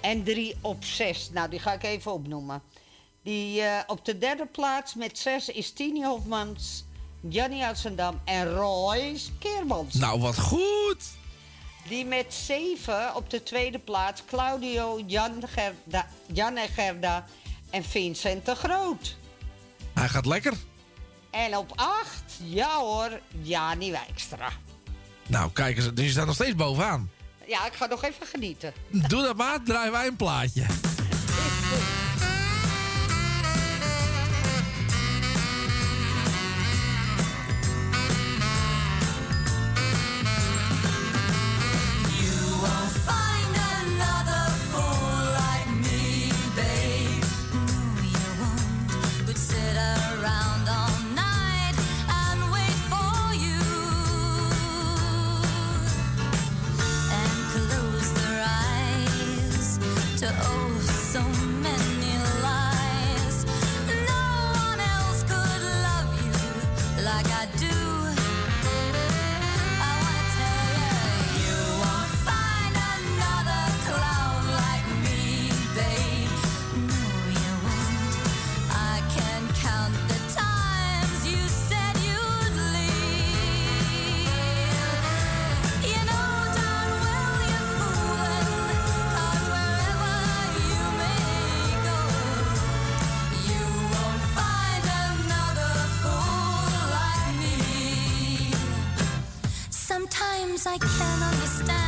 En 0.00 0.24
3 0.24 0.56
op 0.60 0.84
6. 0.84 1.30
Nou, 1.32 1.50
die 1.50 1.58
ga 1.58 1.72
ik 1.72 1.82
even 1.82 2.12
opnoemen. 2.12 2.62
Die 3.22 3.60
eh, 3.62 3.78
op 3.86 4.04
de 4.04 4.18
derde 4.18 4.46
plaats 4.46 4.94
met 4.94 5.18
6 5.18 5.48
is 5.48 5.72
Tini 5.72 6.04
Hofmans, 6.04 6.84
Jannie 7.20 7.64
Oudsendam 7.64 8.20
en 8.24 8.52
Royce 8.52 9.30
Keermans. 9.38 9.94
Nou, 9.94 10.20
wat 10.20 10.38
goed. 10.38 11.04
Die 11.88 12.04
met 12.04 12.34
7 12.34 13.14
op 13.14 13.30
de 13.30 13.42
tweede 13.42 13.78
plaats 13.78 14.22
Claudio, 14.26 15.00
Jan, 15.06 15.42
Gerda, 15.46 16.06
Jan 16.32 16.56
en 16.56 16.68
Gerda 16.68 17.26
en 17.70 17.84
Vincent 17.84 18.46
de 18.46 18.54
Groot. 18.54 19.16
Hij 19.94 20.08
gaat 20.08 20.26
lekker. 20.26 20.52
En 21.30 21.56
op 21.56 21.72
8, 21.74 22.08
ja 22.42 22.78
hoor, 22.78 23.20
Jani 23.42 23.90
Wijkstra. 23.90 24.48
Nou, 25.26 25.50
kijk 25.52 25.76
eens. 25.76 25.94
Dus 25.94 26.04
je 26.04 26.10
staat 26.10 26.26
nog 26.26 26.34
steeds 26.34 26.54
bovenaan. 26.54 27.10
Ja, 27.50 27.66
ik 27.66 27.72
ga 27.72 27.86
nog 27.86 28.04
even 28.04 28.26
genieten. 28.26 28.72
Doe 28.88 29.22
dat 29.22 29.36
maar. 29.36 29.62
Draaien 29.62 29.92
wij 29.92 30.06
een 30.06 30.16
plaatje. 30.16 30.66
like 100.70 100.80
can't 100.82 101.22
understand 101.24 101.79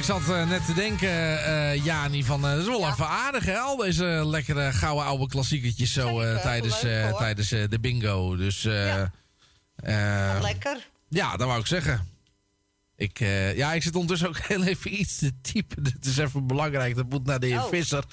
ik 0.00 0.06
zat 0.06 0.28
eh, 0.28 0.48
net 0.48 0.66
te 0.66 0.74
denken, 0.74 1.44
eh 1.44 1.84
Jani, 1.84 2.24
van 2.24 2.44
eh, 2.44 2.50
dat 2.50 2.60
is 2.60 2.66
wel 2.66 2.88
even 2.88 3.08
aardig, 3.08 3.44
hè? 3.44 3.58
Al 3.58 3.76
deze 3.76 4.04
lekkere 4.04 4.72
gouden 4.72 5.04
oude 5.04 5.26
klassiekertjes 5.26 5.92
zo 5.92 6.20
tijdens, 6.40 6.80
leuk, 6.80 7.16
tijdens 7.16 7.48
de 7.48 7.78
bingo. 7.80 8.36
Dus 8.36 8.62
Lekker. 10.42 10.88
ja, 11.08 11.36
dat 11.36 11.46
wou 11.46 11.60
ik 11.60 11.66
zeggen. 11.66 12.08
Ik, 12.96 13.18
ja, 13.54 13.72
ik 13.72 13.82
zit 13.82 13.94
ondertussen 13.94 14.28
ook 14.28 14.38
heel 14.52 14.64
even 14.64 15.00
iets 15.00 15.18
te 15.18 15.32
typen. 15.40 15.82
Dit 15.82 16.04
is 16.06 16.16
even 16.16 16.46
belangrijk. 16.46 16.96
Dat 16.96 17.08
moet 17.08 17.26
naar 17.26 17.40
de 17.40 17.46
heer 17.46 17.62
Oh. 17.62 17.68
Visser. 17.68 18.04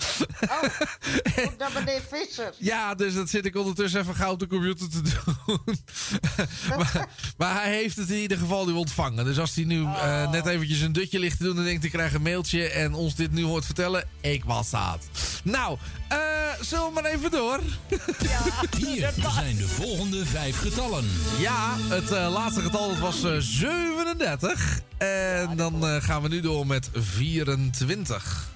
Goed 1.36 1.58
naar 1.58 1.72
meneer 1.74 2.02
Visser. 2.12 2.54
Ja, 2.58 2.96
dus 2.96 3.14
dat 3.14 3.30
zit 3.30 3.46
ik 3.46 3.56
ondertussen 3.56 4.02
even 4.02 4.16
gauw 4.16 4.32
op 4.32 4.40
de 4.40 4.48
computer 4.48 4.90
te 4.90 5.02
doen. 5.02 5.37
maar, 6.78 7.08
maar 7.38 7.62
hij 7.62 7.76
heeft 7.76 7.96
het 7.96 8.10
in 8.10 8.20
ieder 8.20 8.38
geval 8.38 8.66
nu 8.66 8.74
ontvangen. 8.74 9.26
Dus 9.26 9.40
als 9.40 9.56
hij 9.56 9.64
nu 9.64 9.84
eh, 9.84 10.32
net 10.32 10.46
eventjes 10.46 10.80
een 10.80 10.94
dutje 10.94 11.20
ligt 11.20 11.38
te 11.38 11.44
doen... 11.44 11.56
dan 11.56 11.64
denkt 11.64 11.82
hij, 11.82 11.92
krijg 11.92 12.14
een 12.14 12.22
mailtje 12.22 12.70
en 12.70 12.94
ons 12.94 13.16
dit 13.16 13.32
nu 13.32 13.44
hoort 13.44 13.66
vertellen. 13.66 14.08
Ik 14.22 14.44
was 14.44 14.70
zaad. 14.70 15.08
Nou, 15.44 15.78
eh 16.08 16.18
zullen 16.62 16.86
we 16.86 16.92
maar 16.94 17.06
even 17.06 17.32
door? 17.32 17.60
Hier 18.78 19.14
zijn 19.34 19.58
de 19.58 19.68
volgende 19.68 20.26
vijf 20.26 20.60
getallen. 20.60 21.06
Ja, 21.40 21.76
het 21.78 22.12
eh, 22.12 22.32
laatste 22.32 22.62
getal 22.62 22.90
dat 22.90 23.00
was 23.00 23.24
eh, 23.24 23.36
37. 23.38 24.82
En 24.98 25.58
dan 25.58 26.02
gaan 26.02 26.22
we 26.22 26.28
nu 26.28 26.42
door 26.42 26.68
met 26.68 26.90
24. 26.94 28.48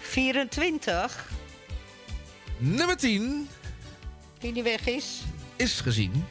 24, 0.00 1.26
Nummer 2.58 2.96
10 2.96 3.48
die 4.38 4.52
die 4.52 4.62
weg 4.62 4.86
is. 4.86 5.22
is 5.56 5.80
gezien. 5.80 6.26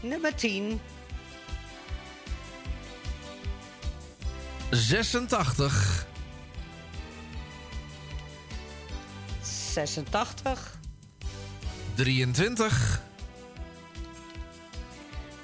Nummer 0.00 0.34
10, 0.34 0.80
86. 4.70 6.06
86, 9.42 10.78
23. 11.94 13.00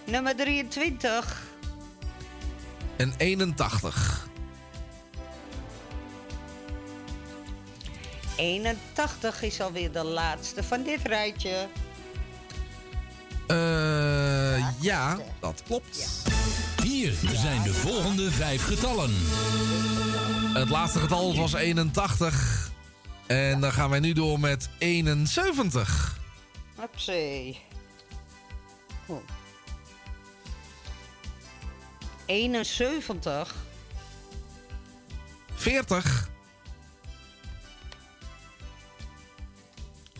nummer 0.06 0.36
23, 0.36 1.42
en 2.96 3.14
81. 3.16 4.28
81 8.36 9.42
is 9.42 9.60
alweer 9.60 9.92
de 9.92 10.04
laatste 10.04 10.62
van 10.62 10.82
dit 10.82 11.02
rijtje. 11.02 11.68
Eh 13.46 14.32
ja, 14.80 15.18
dat 15.40 15.62
klopt. 15.66 16.22
Hier 16.82 17.12
zijn 17.34 17.62
de 17.62 17.74
volgende 17.74 18.30
vijf 18.30 18.64
getallen. 18.64 19.10
Het 20.54 20.68
laatste 20.68 20.98
getal 20.98 21.36
was 21.36 21.52
81. 21.52 22.70
En 23.26 23.60
dan 23.60 23.72
gaan 23.72 23.90
wij 23.90 24.00
nu 24.00 24.12
door 24.12 24.40
met 24.40 24.68
71. 24.78 26.18
Hupsee. 26.76 27.60
Goed. 29.06 29.22
71, 32.26 33.54
40. 35.54 36.30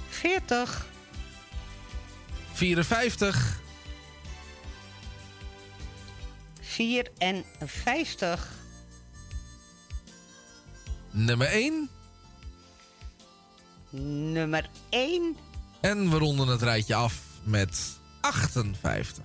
40, 0.08 0.86
54. 2.62 3.60
54, 6.60 8.50
Nummer 11.10 11.46
1. 11.46 11.88
nummer 14.32 14.68
1, 14.88 15.36
En 15.80 16.10
we 16.10 16.18
ronden 16.18 16.48
het 16.48 16.62
rijtje 16.62 16.94
af 16.94 17.22
met 17.44 17.80
58. 18.20 19.24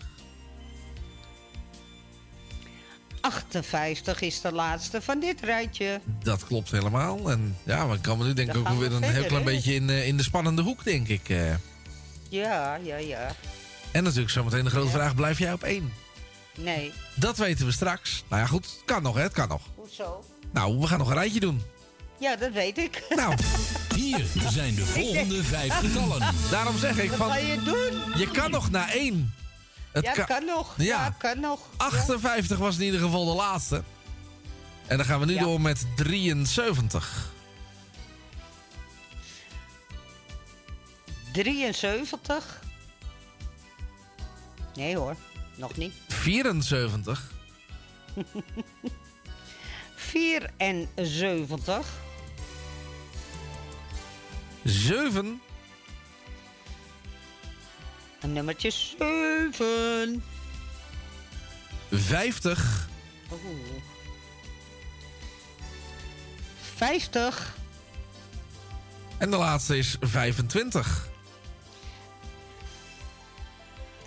58 3.22 4.22
is 4.22 4.42
de 4.42 4.52
laatste 4.52 5.02
van 5.02 5.20
dit 5.20 5.42
rijtje. 5.42 6.02
Dat 6.24 6.46
klopt 6.46 6.72
helemaal. 6.72 7.32
En 7.32 7.58
ja, 7.64 7.90
we 7.90 8.00
komen 8.00 8.28
nu 8.28 8.34
denk 8.34 8.50
ik 8.50 8.58
ook 8.58 8.68
weer 8.68 8.78
we 8.78 8.86
een 8.86 8.92
verder, 8.92 9.12
heel 9.12 9.26
klein 9.26 9.44
beetje 9.44 9.74
in, 9.74 9.90
eh, 9.90 10.08
in 10.08 10.18
de 10.18 10.24
spannende 10.24 10.62
hoek, 10.62 10.84
denk 10.84 11.08
ik. 11.08 11.30
Ja, 12.30 12.76
ja, 12.84 12.96
ja. 12.98 13.36
En 13.92 14.04
natuurlijk 14.04 14.32
zometeen 14.32 14.64
de 14.64 14.70
grote 14.70 14.90
vraag, 14.92 15.16
blijf 15.16 15.40
jij 15.40 15.54
op 15.54 15.64
1? 15.64 15.94
Nee. 16.58 16.92
Dat 17.16 17.38
weten 17.38 17.66
we 17.66 17.72
straks. 17.72 18.24
Nou 18.30 18.42
ja, 18.42 18.48
goed, 18.48 18.66
het 18.66 18.82
kan 18.86 19.04
nog, 19.04 19.16
hè? 19.16 19.22
Het 19.22 19.34
kan 19.34 19.48
nog. 19.48 19.62
Hoezo? 19.76 20.24
Nou, 20.52 20.80
we 20.80 20.88
gaan 20.88 20.98
nog 21.00 21.08
een 21.10 21.14
rijtje 21.16 21.40
doen. 21.40 21.62
Ja, 22.20 22.36
dat 22.36 22.52
weet 22.52 22.78
ik. 22.78 23.04
Nou. 23.10 23.36
Hier 23.96 24.26
zijn 24.50 24.76
de 24.76 24.86
volgende 24.86 25.44
vijf 25.44 25.74
getallen. 25.74 26.34
Daarom 26.52 26.78
zeg 26.78 26.98
ik 26.98 27.10
Wat 27.10 27.18
van... 27.18 27.28
ga 27.30 27.36
je 27.38 27.62
doen? 27.64 28.20
Je 28.20 28.32
kan 28.32 28.52
nog 28.52 28.70
naar 28.72 28.90
1. 28.90 29.34
ja, 30.02 30.12
kan 30.24 30.46
nog. 30.46 30.74
Ja, 30.78 30.84
Ja. 30.86 31.16
kan 31.18 31.40
nog. 31.40 31.60
58 31.78 32.58
was 32.58 32.78
in 32.78 32.84
ieder 32.86 33.00
geval 33.00 33.26
de 33.26 33.34
laatste. 33.36 33.84
En 34.88 34.98
dan 34.98 35.06
gaan 35.06 35.20
we 35.20 35.26
nu 35.26 35.34
Ja. 35.34 35.42
door 35.44 35.62
met 35.62 35.86
73. 35.96 37.32
73. 41.44 42.60
Nee 44.76 44.98
hoor, 44.98 45.16
nog 45.56 45.78
niet. 45.78 45.94
74. 46.08 47.32
74. 49.96 51.88
7. 54.64 55.42
Een 58.22 58.34
nummertje 58.34 58.72
7. 58.72 60.24
50. 61.92 62.90
Oeh. 63.32 63.42
50. 66.76 67.56
En 69.18 69.30
de 69.30 69.38
laatste 69.38 69.78
is 69.78 69.98
25. 70.00 71.16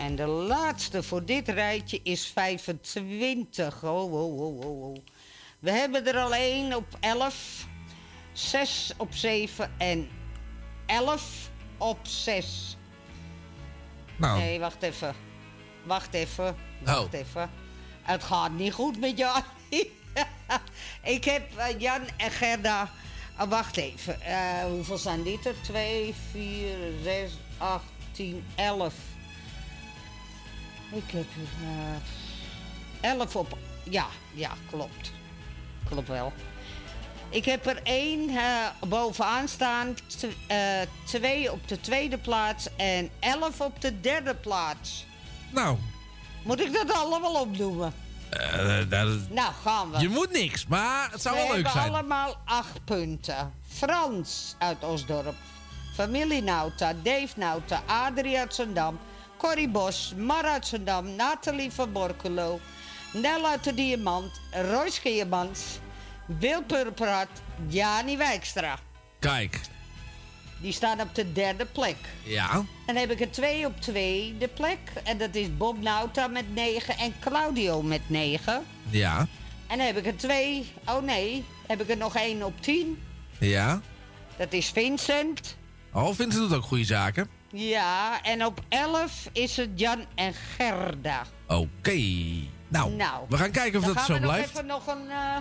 En 0.01 0.17
de 0.17 0.27
laatste 0.27 1.03
voor 1.03 1.25
dit 1.25 1.49
rijtje 1.49 2.01
is 2.03 2.27
25. 2.27 3.85
Oh, 3.85 4.12
oh, 4.12 4.41
oh, 4.41 4.61
oh, 4.65 4.83
oh. 4.83 4.97
We 5.59 5.70
hebben 5.70 6.07
er 6.07 6.17
al 6.17 6.35
één 6.35 6.77
op 6.77 6.87
11, 7.01 7.67
6 8.33 8.93
op 8.97 9.15
7 9.15 9.73
en 9.79 10.09
11 10.87 11.51
op 11.79 11.99
6. 12.03 12.77
Nou. 14.17 14.39
Nee, 14.39 14.61
wacht 14.61 14.83
even. 14.83 15.15
Wacht 15.83 16.15
even. 16.15 16.57
Wacht 16.85 17.15
Oh. 17.15 17.20
even. 17.20 17.51
Het 18.03 18.23
gaat 18.25 18.53
niet 18.53 18.73
goed 18.73 19.01
met 19.01 19.19
Jan. 19.19 19.43
Ik 21.03 21.25
heb 21.25 21.57
eh, 21.57 21.81
Jan 21.81 22.01
en 22.17 22.31
Gerda. 22.31 22.91
Ah, 23.37 23.49
wacht 23.51 23.77
even. 23.77 24.20
Eh, 24.20 24.65
hoeveel 24.65 24.99
zijn 24.99 25.23
dit 25.23 25.47
er? 25.47 25.55
2, 25.62 26.15
4, 26.31 26.77
6, 27.03 27.33
8, 27.59 27.85
10, 28.12 28.45
11. 28.55 28.95
Ik 30.93 31.10
heb 31.10 31.25
er 31.25 32.01
11 33.01 33.36
op. 33.36 33.59
Ja, 33.91 34.07
ja, 34.35 34.51
klopt. 34.70 35.12
Klopt 35.89 36.09
wel. 36.09 36.33
Ik 37.28 37.44
heb 37.44 37.67
er 37.67 37.81
één 37.83 38.28
eh, 38.28 38.44
bovenaan 38.89 39.49
staan, 39.49 39.94
eh, 40.47 40.57
twee 41.05 41.52
op 41.52 41.69
de 41.69 41.81
tweede 41.81 42.19
plaats 42.19 42.69
en 42.77 43.10
elf 43.20 43.60
op 43.60 43.81
de 43.81 44.01
derde 44.01 44.35
plaats. 44.35 45.07
Nou. 45.51 45.77
Moet 46.44 46.60
ik 46.60 46.73
dat 46.73 46.93
allemaal 46.93 47.41
opnoemen? 47.41 47.93
eh, 48.31 48.78
dat- 48.89 49.28
Nou, 49.31 49.52
gaan 49.62 49.91
we. 49.91 49.99
je 49.99 50.09
moet 50.09 50.31
niks, 50.31 50.67
maar 50.67 51.10
het 51.10 51.23
zou 51.23 51.35
we 51.36 51.41
wel 51.43 51.51
leuk 51.55 51.65
hebben 51.65 51.83
zijn. 51.83 51.94
allemaal 51.94 52.36
acht 52.44 52.85
punten. 52.85 53.52
Frans 53.69 54.55
uit 54.59 54.85
Osdorp. 54.85 55.35
Familie 55.94 56.43
Nauta, 56.43 56.93
Dave 57.02 57.33
Nauta, 57.36 57.83
Adrie 57.86 58.39
uit 58.39 58.55
Corrie 59.41 59.69
Bos, 59.69 60.15
Mar 60.17 60.44
uit 60.44 60.67
Zandam, 60.67 61.17
Nathalie 61.17 61.70
van 61.70 61.93
Borculo, 61.93 62.60
Nel 63.12 63.47
uit 63.47 63.65
de 63.65 63.75
Diamant, 63.75 64.41
Royce 64.70 65.01
Keermans, 65.01 65.78
Wil 66.27 66.62
Purperhart, 66.62 67.41
Jani 67.69 68.17
Wijkstra. 68.17 68.78
Kijk. 69.19 69.60
Die 70.60 70.73
staan 70.73 71.01
op 71.01 71.15
de 71.15 71.33
derde 71.33 71.65
plek. 71.65 71.97
Ja. 72.23 72.65
Dan 72.86 72.97
heb 72.97 73.10
ik 73.10 73.20
er 73.20 73.31
twee 73.31 73.67
op 73.67 73.81
twee 73.81 74.36
de 74.39 74.49
plek. 74.49 74.78
En 75.05 75.19
dat 75.19 75.35
is 75.35 75.57
Bob 75.57 75.81
Nauta 75.81 76.27
met 76.27 76.55
9 76.55 76.99
en 76.99 77.15
Claudio 77.20 77.83
met 77.83 78.02
9. 78.07 78.65
Ja. 78.91 79.19
En 79.67 79.77
dan 79.77 79.86
heb 79.86 79.97
ik 79.97 80.07
er 80.07 80.17
twee, 80.17 80.73
oh 80.86 81.02
nee, 81.02 81.44
heb 81.67 81.81
ik 81.81 81.91
er 81.91 81.97
nog 81.97 82.17
één 82.17 82.43
op 82.43 82.62
10. 82.62 83.02
Ja. 83.39 83.81
Dat 84.36 84.52
is 84.52 84.70
Vincent. 84.70 85.57
Oh, 85.93 86.07
Vincent 86.07 86.49
doet 86.49 86.55
ook 86.55 86.65
goede 86.65 86.85
zaken. 86.85 87.40
Ja, 87.53 88.23
en 88.23 88.45
op 88.45 88.61
11 88.69 89.29
is 89.33 89.57
het 89.57 89.70
Jan 89.75 90.05
en 90.15 90.35
Gerda. 90.35 91.23
Oké. 91.47 91.99
Nou, 92.69 92.91
Nou, 92.93 93.25
we 93.29 93.37
gaan 93.37 93.51
kijken 93.51 93.79
of 93.79 93.85
dan 93.85 93.95
dat 93.95 94.03
gaan 94.03 94.07
zo 94.07 94.12
we 94.12 94.19
nog 94.20 94.31
blijft. 94.31 94.51
even 94.51 94.67
nog 94.67 94.87
een... 94.87 95.11
eh, 95.11 95.37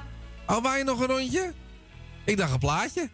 Oh, 0.47 0.63
waar 0.63 0.77
je 0.77 0.83
nog 0.83 0.99
een 0.99 1.07
rondje? 1.07 1.53
Ik 2.25 2.37
dacht 2.37 2.51
een 2.51 2.59
plaatje. 2.59 3.09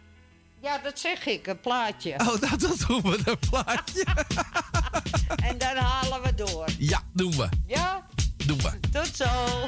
ja, 0.62 0.78
dat 0.78 0.98
zeg 0.98 1.26
ik, 1.26 1.46
een 1.46 1.60
plaatje. 1.60 2.10
Oh, 2.12 2.26
nou, 2.42 2.56
dat 2.58 2.84
doen 2.88 3.02
we, 3.02 3.18
een 3.24 3.38
plaatje. 3.50 4.04
En 5.48 5.58
dan 5.58 5.76
halen 5.76 6.22
we 6.22 6.34
door. 6.34 6.66
Ja, 6.78 7.02
doen 7.12 7.30
we. 7.36 7.48
Ja? 7.66 8.06
Doen 8.46 8.58
we. 8.58 8.80
Tot 8.92 9.16
zo. 9.16 9.24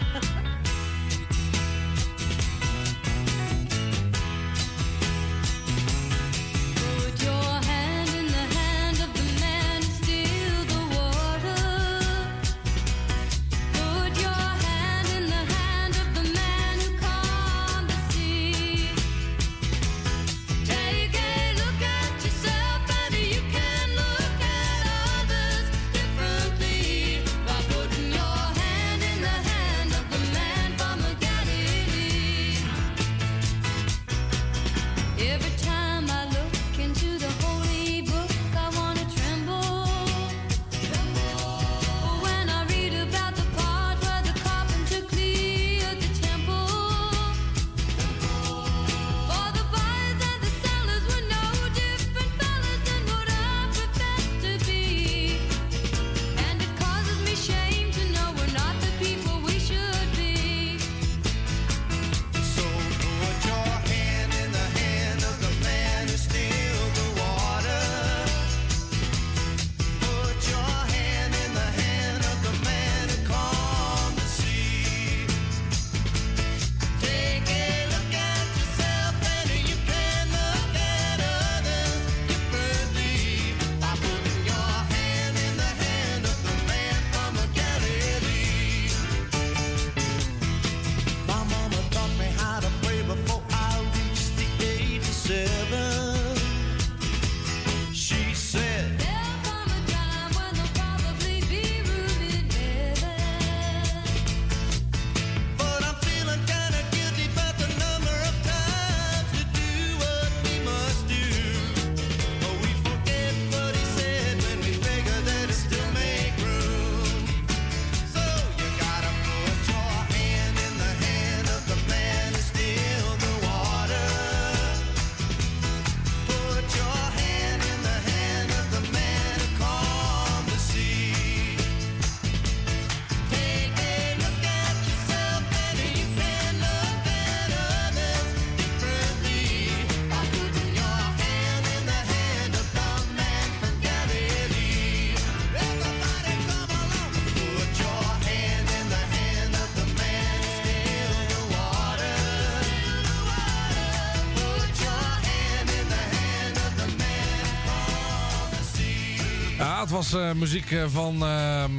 was 160.10 160.20
eh, 160.20 160.32
muziek 160.32 160.70
eh, 160.70 160.84
van 160.88 161.22
ehm, 161.22 161.72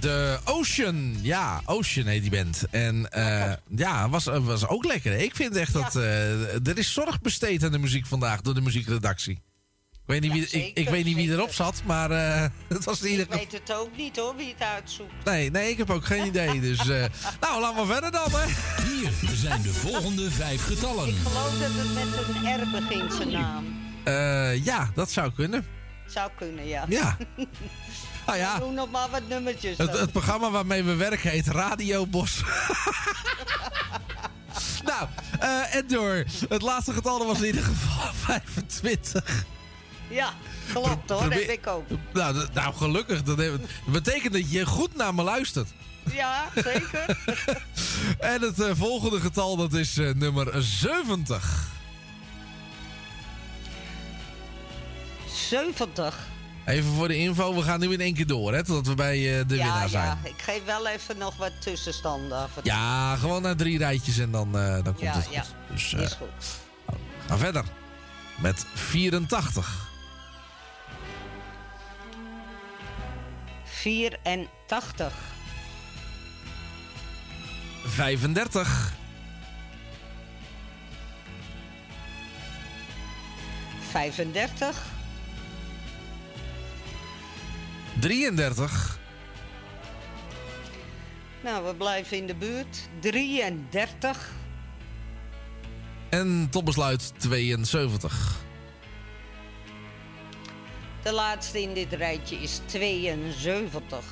de 0.00 0.38
Ocean. 0.44 1.16
Ja, 1.22 1.62
Ocean 1.64 2.06
heet 2.06 2.22
die 2.22 2.30
band. 2.30 2.64
En 2.70 3.10
eh, 3.10 3.52
ja, 3.76 4.08
was, 4.08 4.24
was 4.24 4.68
ook 4.68 4.84
lekker. 4.84 5.12
Ik 5.12 5.34
vind 5.34 5.56
echt 5.56 5.72
dat 5.72 5.96
eh, 5.96 6.68
er 6.68 6.78
is 6.78 6.92
zorg 6.92 7.20
besteed 7.20 7.64
aan 7.64 7.72
de 7.72 7.78
muziek 7.78 8.06
vandaag 8.06 8.40
door 8.40 8.54
de 8.54 8.60
muziekredactie. 8.60 9.42
Ik 10.06 10.10
weet 10.10 10.20
niet, 10.20 10.50
wie, 10.50 10.72
ik, 10.74 10.88
weet 10.88 11.04
niet 11.04 11.16
wie 11.16 11.30
erop 11.30 11.52
zat, 11.52 11.82
maar 11.84 12.10
eh, 12.10 12.46
het 12.76 12.84
was 12.84 13.02
in 13.02 13.10
ieder 13.10 13.24
Ik 13.24 13.32
weet 13.32 13.52
het 13.52 13.72
ook 13.72 13.96
niet 13.96 14.16
hoor, 14.16 14.36
wie 14.36 14.48
het 14.48 14.62
uitzoekt. 14.62 15.24
Nee, 15.24 15.50
nee, 15.50 15.70
ik 15.70 15.78
heb 15.78 15.90
ook 15.90 16.04
geen 16.04 16.26
idee. 16.26 16.60
Dus, 16.60 16.78
eh, 16.78 16.86
nou, 17.40 17.60
laten 17.60 17.86
we 17.86 17.92
verder 17.92 18.10
dan, 18.10 18.30
hè. 18.30 18.46
Hier 18.88 19.36
zijn 19.36 19.62
de 19.62 19.72
volgende 19.72 20.30
vijf 20.30 20.64
getallen. 20.64 21.08
Ik 21.08 21.14
geloof 21.22 21.58
dat 21.58 21.70
het 21.72 21.94
met 21.94 22.34
een 22.34 22.62
R 22.62 22.70
begint, 22.70 23.12
zijn 23.12 23.30
naam. 23.30 23.64
Eh, 24.04 24.64
ja, 24.64 24.90
dat 24.94 25.10
zou 25.10 25.32
kunnen. 25.32 25.64
Zou 26.06 26.30
kunnen, 26.36 26.66
ja. 26.66 26.84
Ja. 26.88 27.16
Nou 28.26 28.38
ja, 28.38 28.58
Doe 28.58 28.72
nog 28.72 28.90
maar 28.90 29.10
wat 29.10 29.28
nummertjes 29.28 29.78
het, 29.78 29.98
het 29.98 30.12
programma 30.12 30.50
waarmee 30.50 30.82
we 30.82 30.94
werken 30.94 31.30
heet 31.30 31.46
Radio 31.46 32.06
Bos. 32.06 32.40
nou, 34.84 35.08
eh, 35.40 35.74
en 35.74 35.86
door. 35.86 36.24
Het 36.48 36.62
laatste 36.62 36.92
getal 36.92 37.18
dat 37.18 37.26
was 37.26 37.38
in 37.38 37.44
ieder 37.46 37.62
geval 37.62 38.12
25. 38.26 39.44
Ja, 40.08 40.32
klopt 40.72 41.10
hoor, 41.10 41.18
Probeer- 41.20 41.38
heb 41.38 41.48
ik 41.48 41.66
ook. 41.66 41.84
Nou, 42.12 42.46
nou 42.52 42.74
gelukkig. 42.74 43.22
Dat 43.22 43.36
dat 43.36 43.60
betekent 43.86 44.32
dat 44.32 44.50
je 44.50 44.66
goed 44.66 44.96
naar 44.96 45.14
me 45.14 45.22
luistert. 45.22 45.68
Ja, 46.12 46.44
zeker. 46.54 47.18
En 48.18 48.40
het 48.40 48.60
eh, 48.60 48.70
volgende 48.74 49.20
getal 49.20 49.56
dat 49.56 49.72
is 49.72 49.98
eh, 49.98 50.10
nummer 50.14 50.62
70. 50.62 51.68
70. 55.34 56.32
Even 56.66 56.92
voor 56.92 57.08
de 57.08 57.16
info, 57.16 57.54
we 57.54 57.62
gaan 57.62 57.80
nu 57.80 57.92
in 57.92 58.00
één 58.00 58.14
keer 58.14 58.26
door, 58.26 58.54
hè, 58.54 58.64
totdat 58.64 58.86
we 58.86 58.94
bij 58.94 59.38
eh, 59.38 59.48
de 59.48 59.56
ja, 59.56 59.62
winnaar 59.64 59.88
zijn. 59.88 60.04
ja, 60.04 60.18
ik 60.22 60.42
geef 60.42 60.64
wel 60.64 60.86
even 60.86 61.18
nog 61.18 61.36
wat 61.36 61.52
tussenstanden. 61.60 62.48
Ja, 62.62 63.16
gewoon 63.16 63.42
naar 63.42 63.56
drie 63.56 63.78
rijtjes 63.78 64.18
en 64.18 64.30
dan, 64.30 64.58
eh, 64.58 64.74
dan 64.74 64.82
komt 64.82 65.00
ja, 65.00 65.14
het 65.14 65.24
goed. 65.24 65.34
ja. 65.34 65.44
Dus, 65.70 65.94
eh, 65.94 66.00
is 66.00 66.12
goed. 66.12 66.60
Ga 67.26 67.36
verder. 67.36 67.64
Met 68.40 68.66
84. 68.74 69.88
84. 73.64 75.12
35. 77.84 78.92
35. 83.90 84.93
33. 88.00 88.98
Nou, 91.42 91.64
we 91.66 91.74
blijven 91.74 92.16
in 92.16 92.26
de 92.26 92.34
buurt. 92.34 92.88
33. 93.00 94.30
En 96.08 96.48
tot 96.50 96.64
besluit 96.64 97.12
72. 97.16 98.42
De 101.02 101.12
laatste 101.12 101.62
in 101.62 101.74
dit 101.74 101.92
rijtje 101.92 102.36
is 102.36 102.60
72. 102.66 104.04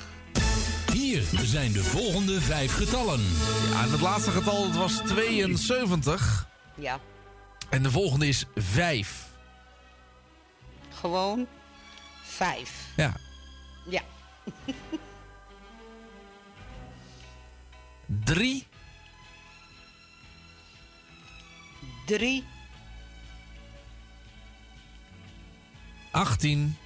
Hier 0.93 1.23
zijn 1.43 1.71
de 1.71 1.83
volgende 1.83 2.41
vijf 2.41 2.73
getallen. 2.75 3.19
Ja, 3.71 3.83
en 3.83 3.91
het 3.91 4.01
laatste 4.01 4.31
getal 4.31 4.61
dat 4.67 4.75
was 4.75 5.01
72. 5.07 6.47
Ja, 6.75 6.99
En 7.69 7.83
de 7.83 7.91
volgende 7.91 8.27
is 8.27 8.45
5. 8.55 9.31
gewoon 10.89 11.47
5. 12.23 12.71
Ja. 12.95 13.13
Ja. 13.85 14.01
3, 18.23 18.67
3, 22.05 22.43
18, 26.11 26.77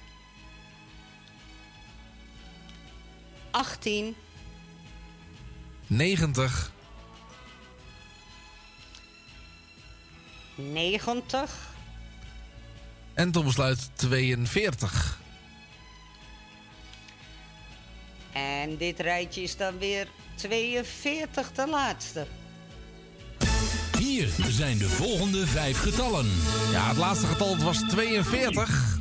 18, 3.50 4.16
90, 5.86 6.72
90, 10.54 11.76
en 13.14 13.30
tot 13.30 13.44
besluit 13.44 13.90
42. 13.94 15.18
En 18.32 18.76
dit 18.76 19.00
rijtje 19.00 19.42
is 19.42 19.56
dan 19.56 19.78
weer 19.78 20.08
42 20.34 21.52
de 21.52 21.66
laatste. 21.66 22.26
Hier 23.98 24.28
zijn 24.48 24.78
de 24.78 24.88
volgende 24.88 25.46
vijf 25.46 25.80
getallen. 25.80 26.26
Ja, 26.70 26.88
het 26.88 26.96
laatste 26.96 27.26
getal 27.26 27.56
was 27.56 27.82
42. 27.88 28.98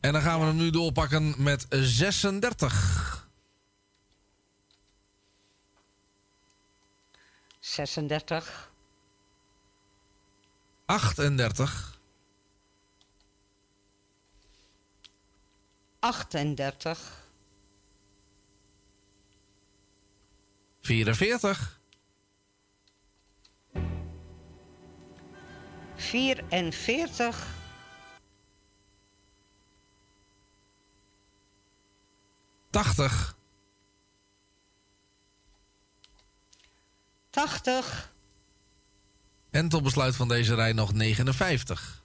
En 0.00 0.12
dan 0.12 0.22
gaan 0.22 0.40
we 0.40 0.46
hem 0.46 0.56
nu 0.56 0.70
doorpakken 0.70 1.34
met 1.38 1.66
36. 1.70 3.28
36, 7.60 8.70
38, 10.86 11.98
38, 16.00 17.19
44, 20.80 21.80
44, 25.96 27.46
80, 32.70 33.36
80, 37.30 38.12
en 39.50 39.68
tot 39.68 39.82
besluit 39.82 40.16
van 40.16 40.28
deze 40.28 40.54
rij 40.54 40.72
nog 40.72 40.92
59. 40.92 42.02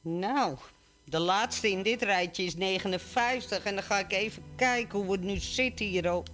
Nou, 0.00 0.56
de 1.04 1.18
laatste 1.18 1.70
in 1.70 1.82
dit 1.82 2.02
rijtje 2.02 2.44
is 2.44 2.54
59. 2.54 3.64
En 3.64 3.74
dan 3.74 3.84
ga 3.84 3.98
ik 3.98 4.12
even 4.12 4.42
kijken 4.56 4.98
hoe 4.98 5.12
het 5.12 5.22
nu 5.22 5.36
zit 5.36 5.78
hierop. 5.78 6.28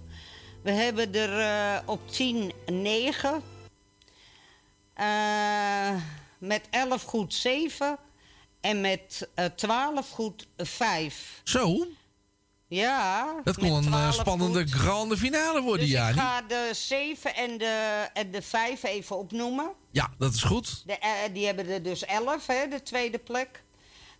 We 0.65 0.71
hebben 0.71 1.13
er 1.15 1.39
eh, 1.39 1.87
op 1.89 2.09
10 2.11 2.51
9. 2.65 3.41
Eh, 4.93 5.95
met 6.37 6.61
11 6.69 7.03
goed 7.03 7.33
7. 7.33 7.97
En 8.61 8.81
met 8.81 9.27
eh 9.35 9.45
12 9.45 10.09
goed 10.09 10.47
5. 10.57 11.41
Zo, 11.43 11.87
Ja. 12.67 13.33
dat 13.43 13.57
kon 13.57 13.71
een 13.71 13.83
eh, 13.83 13.89
12 13.89 14.13
spannende 14.15 14.59
goed. 14.61 14.71
grande 14.71 15.17
finale 15.17 15.61
worden, 15.61 15.85
Dus 15.85 15.95
ja. 15.95 16.09
ik 16.09 16.15
ga 16.15 16.41
de 16.41 16.69
7 16.73 17.35
en 17.35 17.57
de, 17.57 18.07
en 18.13 18.31
de 18.31 18.41
5 18.41 18.83
even 18.83 19.17
opnoemen. 19.17 19.71
Ja, 19.91 20.09
dat 20.17 20.33
is 20.33 20.43
goed. 20.43 20.83
De, 20.85 20.97
die 21.33 21.45
hebben 21.45 21.67
er 21.69 21.83
dus 21.83 22.05
11, 22.05 22.47
hè, 22.47 22.67
de 22.67 22.83
tweede 22.83 23.17
plek. 23.17 23.63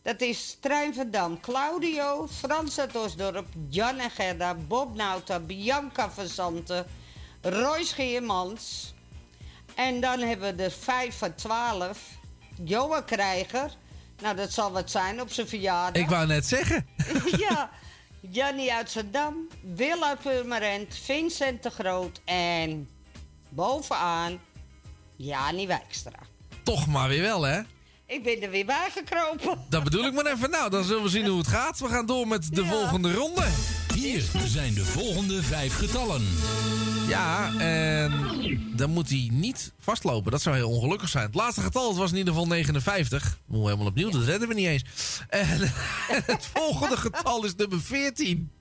Dat 0.06 0.22
is 0.22 0.58
Trein 0.60 0.94
van 0.94 1.12
Dam, 1.12 1.40
Claudio, 1.40 2.28
Frans 2.28 2.80
uit 2.80 2.96
Osdorp, 2.96 3.48
Jan 3.70 3.98
en 3.98 4.12
Gerda, 4.12 4.54
Bob 4.54 4.96
Nauta, 4.96 5.40
Bianca 5.40 6.12
van 6.12 6.28
Zanten, 6.28 6.86
Roy 7.42 7.84
Scheermans. 7.84 8.94
En 9.76 10.00
dan 10.02 10.20
hebben 10.20 10.50
we 10.50 10.64
de 10.64 10.72
5 10.72 11.18
van 11.18 11.36
12, 11.36 12.00
Johan 12.64 13.06
Krijger. 13.06 13.72
Nou, 14.22 14.36
dat 14.36 14.52
zal 14.52 14.72
wat 14.72 14.92
zijn 14.92 15.22
op 15.22 15.32
zijn 15.32 15.48
verjaardag. 15.48 16.02
Ik 16.02 16.10
wou 16.10 16.28
net 16.28 16.46
zeggen. 16.46 16.88
ja, 17.50 17.70
Jannie 18.20 18.74
uit 18.74 18.92
Zandam, 18.92 19.48
Wil 19.62 20.04
uit 20.04 20.20
Purmerend, 20.20 20.96
Vincent 20.96 21.64
de 21.64 21.70
Groot 21.70 22.22
en 22.26 22.90
bovenaan 23.50 24.40
Jani 25.16 25.68
Wijkstra. 25.68 26.20
Toch 26.64 26.88
maar 26.88 27.10
weer 27.10 27.22
wel, 27.22 27.44
hè? 27.44 27.62
Ik 28.08 28.24
ben 28.24 28.42
er 28.42 28.50
weer 28.50 28.66
bij 28.66 28.90
gekropen. 28.92 29.60
Dat 29.70 29.84
bedoel 29.84 30.06
ik 30.06 30.14
maar 30.14 30.26
even. 30.26 30.50
Nou, 30.50 30.70
dan 30.70 30.84
zullen 30.84 31.04
we 31.04 31.10
zien 31.10 31.26
hoe 31.26 31.38
het 31.38 31.48
gaat. 31.48 31.80
We 31.80 31.88
gaan 31.88 32.06
door 32.06 32.28
met 32.28 32.56
de 32.56 32.66
volgende 32.66 33.14
ronde. 33.14 33.46
Hier 33.94 34.24
zijn 34.46 34.74
de 34.74 34.86
volgende 34.86 35.44
vijf 35.44 35.78
getallen. 35.78 36.22
Ja, 37.08 37.52
en 37.58 38.12
dan 38.76 38.90
moet 38.90 39.10
hij 39.10 39.30
niet 39.32 39.72
vastlopen. 39.80 40.32
Dat 40.32 40.42
zou 40.42 40.56
heel 40.56 40.70
ongelukkig 40.70 41.10
zijn. 41.10 41.26
Het 41.26 41.36
laatste 41.36 41.62
getal 41.62 41.88
het 41.88 41.98
was 41.98 42.12
in 42.12 42.18
ieder 42.18 42.34
geval 42.34 42.48
59. 42.48 43.40
Moet 43.46 43.64
helemaal 43.64 43.86
opnieuw, 43.86 44.10
dat 44.10 44.24
redden 44.24 44.48
we 44.48 44.54
niet 44.54 44.68
eens. 44.68 44.84
En 45.30 45.48
het 46.32 46.50
volgende 46.54 46.98
getal 46.98 47.46
is 47.46 47.56
nummer 47.56 47.82
14. 47.82 48.52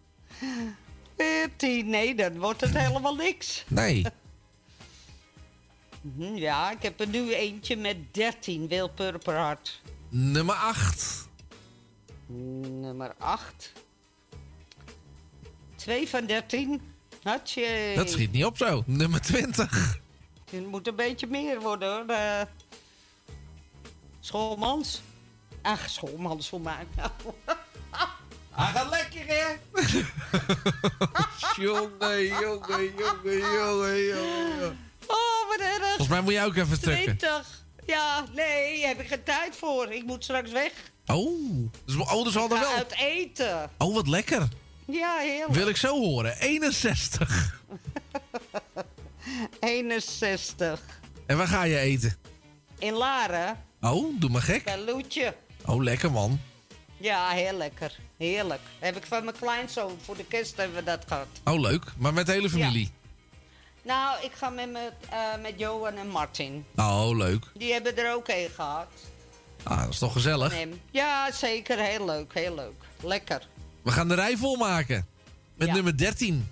14, 1.17 1.91
nee, 1.91 2.15
dan 2.15 2.39
wordt 2.39 2.61
het 2.61 2.79
helemaal 2.79 3.15
niks. 3.15 3.65
Nee. 3.69 4.05
Hm, 6.13 6.35
Ja, 6.35 6.71
ik 6.71 6.83
heb 6.83 7.01
er 7.01 7.07
nu 7.09 7.35
eentje 7.35 7.77
met 7.77 7.97
13, 8.15 8.69
Wil 8.69 8.89
Purperhart. 8.89 9.81
Nummer 10.09 10.55
8. 10.55 11.29
Nummer 12.27 13.15
8. 13.19 13.73
2 15.77 16.09
van 16.09 16.27
13. 16.27 16.81
Hatje. 17.23 17.93
Dat 17.97 18.11
schiet 18.11 18.33
niet 18.33 18.45
op 18.45 18.57
zo. 18.57 18.83
Nummer 18.87 19.21
20. 19.21 19.99
Het 20.51 20.67
moet 20.67 20.87
een 20.87 20.97
beetje 20.97 21.27
meer 21.27 21.61
worden 21.61 21.89
hoor. 22.07 22.47
Schoolmans. 24.21 25.03
Ach, 25.63 25.91
schoolmans 25.91 26.49
voor 26.49 26.61
mij. 26.61 26.87
Nou. 26.97 27.11
Hij 28.51 28.73
gaat 28.75 28.89
lekker, 28.91 29.25
hè? 29.27 29.55
jongen, 31.63 32.25
jongen, 32.27 32.95
jongen, 32.97 33.39
jongen, 33.39 34.05
jongen. 34.05 34.79
Oh, 35.07 35.49
wat 35.49 35.61
erg. 35.61 35.87
Volgens 35.87 36.09
mij 36.09 36.21
moet 36.21 36.33
je 36.33 36.43
ook 36.43 36.57
even 36.57 36.77
stukken. 36.77 37.17
20. 37.19 37.65
Ja, 37.87 38.25
nee, 38.35 38.87
heb 38.87 39.01
ik 39.01 39.09
geen 39.09 39.23
tijd 39.23 39.57
voor. 39.57 39.93
Ik 39.93 40.05
moet 40.05 40.25
straks 40.25 40.51
weg. 40.51 40.73
Oh, 41.07 41.71
dus, 41.85 41.97
oh, 41.97 42.25
dus 42.25 42.35
hadden 42.35 42.59
Ga 42.59 42.65
wel... 42.65 42.77
uit 42.77 42.95
eten. 42.95 43.71
Oh, 43.79 43.95
wat 43.95 44.09
lekker. 44.09 44.49
Ja, 44.87 45.17
heerlijk. 45.19 45.55
Wil 45.55 45.69
ik 45.69 45.77
zo 45.77 46.01
horen. 46.01 46.37
61. 46.39 47.61
61. 49.61 50.81
En 51.27 51.37
waar 51.37 51.47
ga 51.47 51.63
je 51.63 51.79
eten? 51.79 52.17
In 52.79 52.93
Laren. 52.93 53.59
Oh, 53.81 54.21
doe 54.21 54.31
maar 54.31 54.43
gek. 54.43 54.65
Bij 54.65 54.79
Loetje. 54.79 55.35
Oh, 55.67 55.83
lekker 55.83 56.11
man. 56.13 56.41
Ja, 56.97 57.29
heel 57.29 57.57
lekker. 57.57 57.99
Heerlijk. 58.19 58.61
Heb 58.79 58.97
ik 58.97 59.07
van 59.07 59.25
mijn 59.25 59.37
kleinzoon. 59.39 59.99
Voor 60.05 60.17
de 60.17 60.25
kerst 60.25 60.57
hebben 60.57 60.77
we 60.77 60.85
dat 60.85 61.05
gehad. 61.07 61.27
Oh, 61.45 61.61
leuk. 61.61 61.85
Maar 61.99 62.13
met 62.13 62.27
de 62.27 62.33
hele 62.33 62.51
familie? 62.51 62.93
Nou, 63.85 64.25
ik 64.25 64.33
ga 64.37 64.49
met, 64.49 64.73
met, 64.73 64.93
eh, 65.11 65.19
met 65.43 65.53
Johan 65.57 65.97
en 65.97 66.09
Martin. 66.09 66.65
Oh, 66.77 67.17
leuk. 67.17 67.45
Die 67.55 67.73
hebben 67.73 67.97
er 67.99 68.15
ook 68.15 68.29
een 68.29 68.49
gehad. 68.55 68.87
Ah, 69.63 69.81
dat 69.81 69.89
is 69.93 69.99
toch 69.99 70.13
gezellig? 70.13 70.55
Ja, 70.91 71.33
zeker. 71.33 71.79
Heel 71.79 72.05
leuk, 72.05 72.35
heel 72.35 72.55
leuk. 72.55 72.73
Lekker. 73.03 73.47
We 73.83 73.91
gaan 73.91 74.09
de 74.09 74.15
rij 74.15 74.37
volmaken. 74.37 75.07
Met 75.55 75.69
Ja. 75.69 75.75
nummer 75.75 75.97
13. 75.97 76.49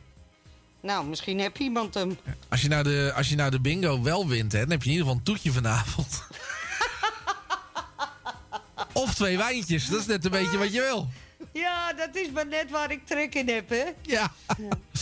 Nou, 0.81 1.05
misschien 1.07 1.39
heb 1.41 1.59
iemand 1.59 1.95
hem. 1.95 2.19
Als 2.49 2.63
je, 2.63 2.69
nou 2.69 2.83
de, 2.83 3.13
als 3.17 3.29
je 3.29 3.37
nou 3.37 3.51
de 3.51 3.61
bingo 3.61 4.03
wel 4.03 4.29
wint, 4.29 4.53
hè, 4.53 4.61
dan 4.61 4.71
heb 4.71 4.83
je 4.83 4.89
in 4.91 4.95
ieder 4.97 5.07
geval 5.07 5.19
een 5.21 5.25
toetje 5.35 5.53
vanavond. 5.53 6.23
of 8.93 9.15
twee 9.15 9.37
wijntjes. 9.37 9.89
Dat 9.89 10.01
is 10.01 10.07
net 10.07 10.25
een 10.25 10.31
beetje 10.31 10.59
wat 10.59 10.73
je 10.73 10.81
wil. 10.81 11.09
Ja, 11.53 11.93
dat 11.93 12.09
is 12.13 12.31
maar 12.31 12.47
net 12.47 12.71
waar 12.71 12.91
ik 12.91 13.07
trek 13.07 13.35
in 13.35 13.49
heb, 13.49 13.69
hè? 13.69 13.85
Ja. 14.03 14.33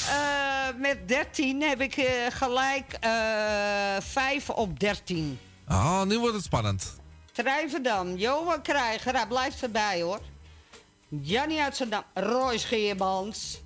Eh, 0.09 0.77
met 0.77 1.09
13 1.09 1.63
heb 1.63 1.81
ik 1.81 1.97
eh, 1.97 2.07
gelijk 2.31 2.93
eh 3.01 3.11
5 4.01 4.51
op 4.51 4.81
13. 4.81 5.39
Oh, 5.69 6.03
nu 6.03 6.19
wordt 6.19 6.35
het 6.35 6.45
spannend. 6.45 6.95
Trijverdam, 7.33 8.17
Johan 8.17 8.63
Krijger, 8.63 9.15
hij 9.15 9.27
blijft 9.27 9.63
erbij 9.63 10.03
hoor. 10.03 10.21
Jannie 11.09 11.61
uit 11.61 11.77
Zandam, 11.77 12.03
Roy 12.15 12.59
Scheermans 12.59 13.61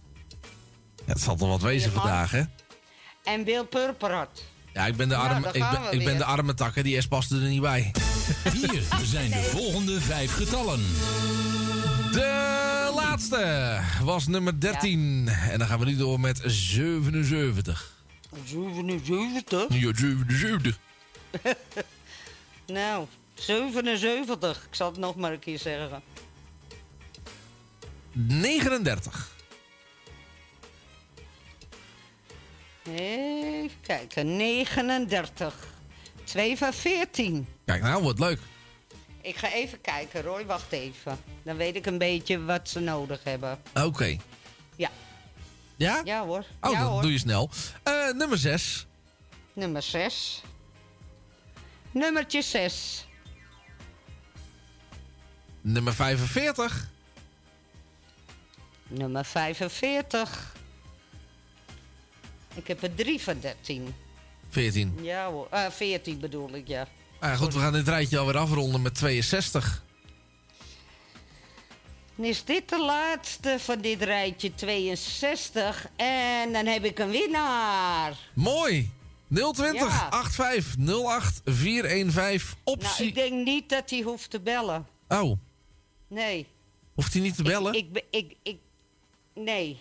Ja, 0.97 1.13
het 1.13 1.21
zal 1.21 1.37
toch 1.37 1.49
wat 1.49 1.63
wezen 1.63 1.93
vandaag, 1.93 2.31
hè? 2.31 2.43
en 3.25 3.45
Wil 3.45 3.65
Purperhart. 3.65 4.43
Ja, 4.73 4.87
ik 4.87 4.97
ben 4.97 5.09
de, 5.09 5.15
Nou, 5.15 5.29
arme, 5.29 5.49
ik 5.91 6.05
ben, 6.05 6.19
de 6.19 6.25
arme 6.25 6.55
takken. 6.55 6.85
Die 6.85 7.01
S 7.01 7.07
paste 7.09 7.35
er 7.35 7.49
niet 7.49 7.61
bij. 7.61 7.91
Hier 8.53 8.83
zijn 9.03 9.31
de 9.31 9.43
volgende 9.43 10.01
vijf 10.01 10.35
getallen. 10.35 10.85
De 12.15 12.93
laatste 12.95 13.81
was 14.03 14.27
nummer 14.27 14.61
13. 14.61 15.29
En 15.51 15.59
dan 15.59 15.69
gaan 15.69 15.79
we 15.79 15.85
nu 15.85 15.97
door 15.97 16.21
met 16.21 16.41
77. 16.45 17.93
77? 18.45 19.67
Ja, 19.69 19.93
77. 19.95 20.79
Nou, 22.67 23.07
77. 23.35 24.65
Ik 24.69 24.75
zal 24.75 24.91
het 24.91 24.99
nog 24.99 25.17
maar 25.17 25.33
een 25.33 25.39
keer 25.39 25.59
zeggen. 25.59 26.03
39. 28.13 29.31
Even 32.95 33.71
kijken, 33.81 34.37
39. 34.37 35.55
2 36.25 36.57
van 36.57 36.73
14. 36.73 37.47
Kijk, 37.65 37.83
nou, 37.83 38.03
wordt 38.03 38.19
leuk. 38.19 38.39
Ik 39.25 39.37
ga 39.37 39.53
even 39.53 39.81
kijken, 39.81 40.23
Roy. 40.23 40.47
Wacht 40.47 40.73
even. 40.73 41.19
Dan 41.43 41.57
weet 41.57 41.77
ik 41.77 41.87
een 41.87 41.99
beetje 41.99 42.45
wat 42.45 42.69
ze 42.69 42.81
nodig 42.81 43.25
hebben. 43.25 43.61
Oké. 43.75 44.17
Ja. 44.77 44.91
Ja? 45.77 46.01
Ja 46.05 46.25
hoor. 46.25 46.45
Oh, 46.61 46.73
ja, 46.73 46.79
dat 46.79 46.89
hoor. 46.89 47.03
doe 47.03 47.13
je 47.13 47.19
snel. 47.19 47.51
Eh, 47.83 48.11
nummer 48.13 48.39
6. 48.39 48.87
Nummer 49.53 49.83
6. 49.83 50.43
Nummertje 51.91 52.43
6. 52.43 53.07
Nummer 55.61 55.95
45. 55.95 56.89
Nummer 58.87 59.25
45. 59.25 60.55
Ik 62.55 62.67
heb 62.67 62.83
er 62.83 62.95
3 62.95 63.21
van 63.23 63.41
13. 63.41 63.95
14. 64.49 64.99
Ja 65.03 65.31
hoor. 65.31 65.47
Eh 65.51 65.71
14 65.71 66.19
bedoel 66.19 66.55
ik, 66.55 66.69
ja. 66.69 66.89
Ah, 67.25 67.37
goed, 67.37 67.55
we 67.55 67.61
gaan 67.61 67.73
dit 67.73 67.89
rijtje 67.89 68.19
alweer 68.19 68.37
afronden 68.37 68.83
met 68.83 68.95
62. 68.95 69.83
Dan 72.17 72.27
is 72.27 72.45
dit 72.45 72.69
de 72.69 72.79
laatste 72.85 73.57
van 73.59 73.81
dit 73.81 74.03
rijtje 74.03 74.55
62. 74.55 75.87
En 75.97 76.53
dan 76.53 76.67
heb 76.67 76.85
ik 76.85 76.99
een 76.99 77.11
winnaar. 77.11 78.17
Mooi. 78.35 78.91
020 79.29 79.75
Ja. 79.75 80.09
85 80.11 80.77
08 81.05 81.41
415 81.45 82.57
Nou, 82.65 82.77
optie. 82.79 83.07
ik 83.07 83.15
denk 83.15 83.45
niet 83.45 83.69
dat 83.69 83.91
hij 83.91 84.01
hoeft 84.01 84.31
te 84.31 84.41
bellen. 84.41 84.87
Oh, 85.09 85.39
Nee. 86.09 86.47
hoeft 86.95 87.13
hij 87.13 87.23
niet 87.23 87.37
te 87.37 87.43
bellen? 87.43 87.75
Ik, 87.75 87.93
ben- 87.93 88.05
ik, 88.11 88.37
ik, 88.43 88.59
nee. 89.35 89.79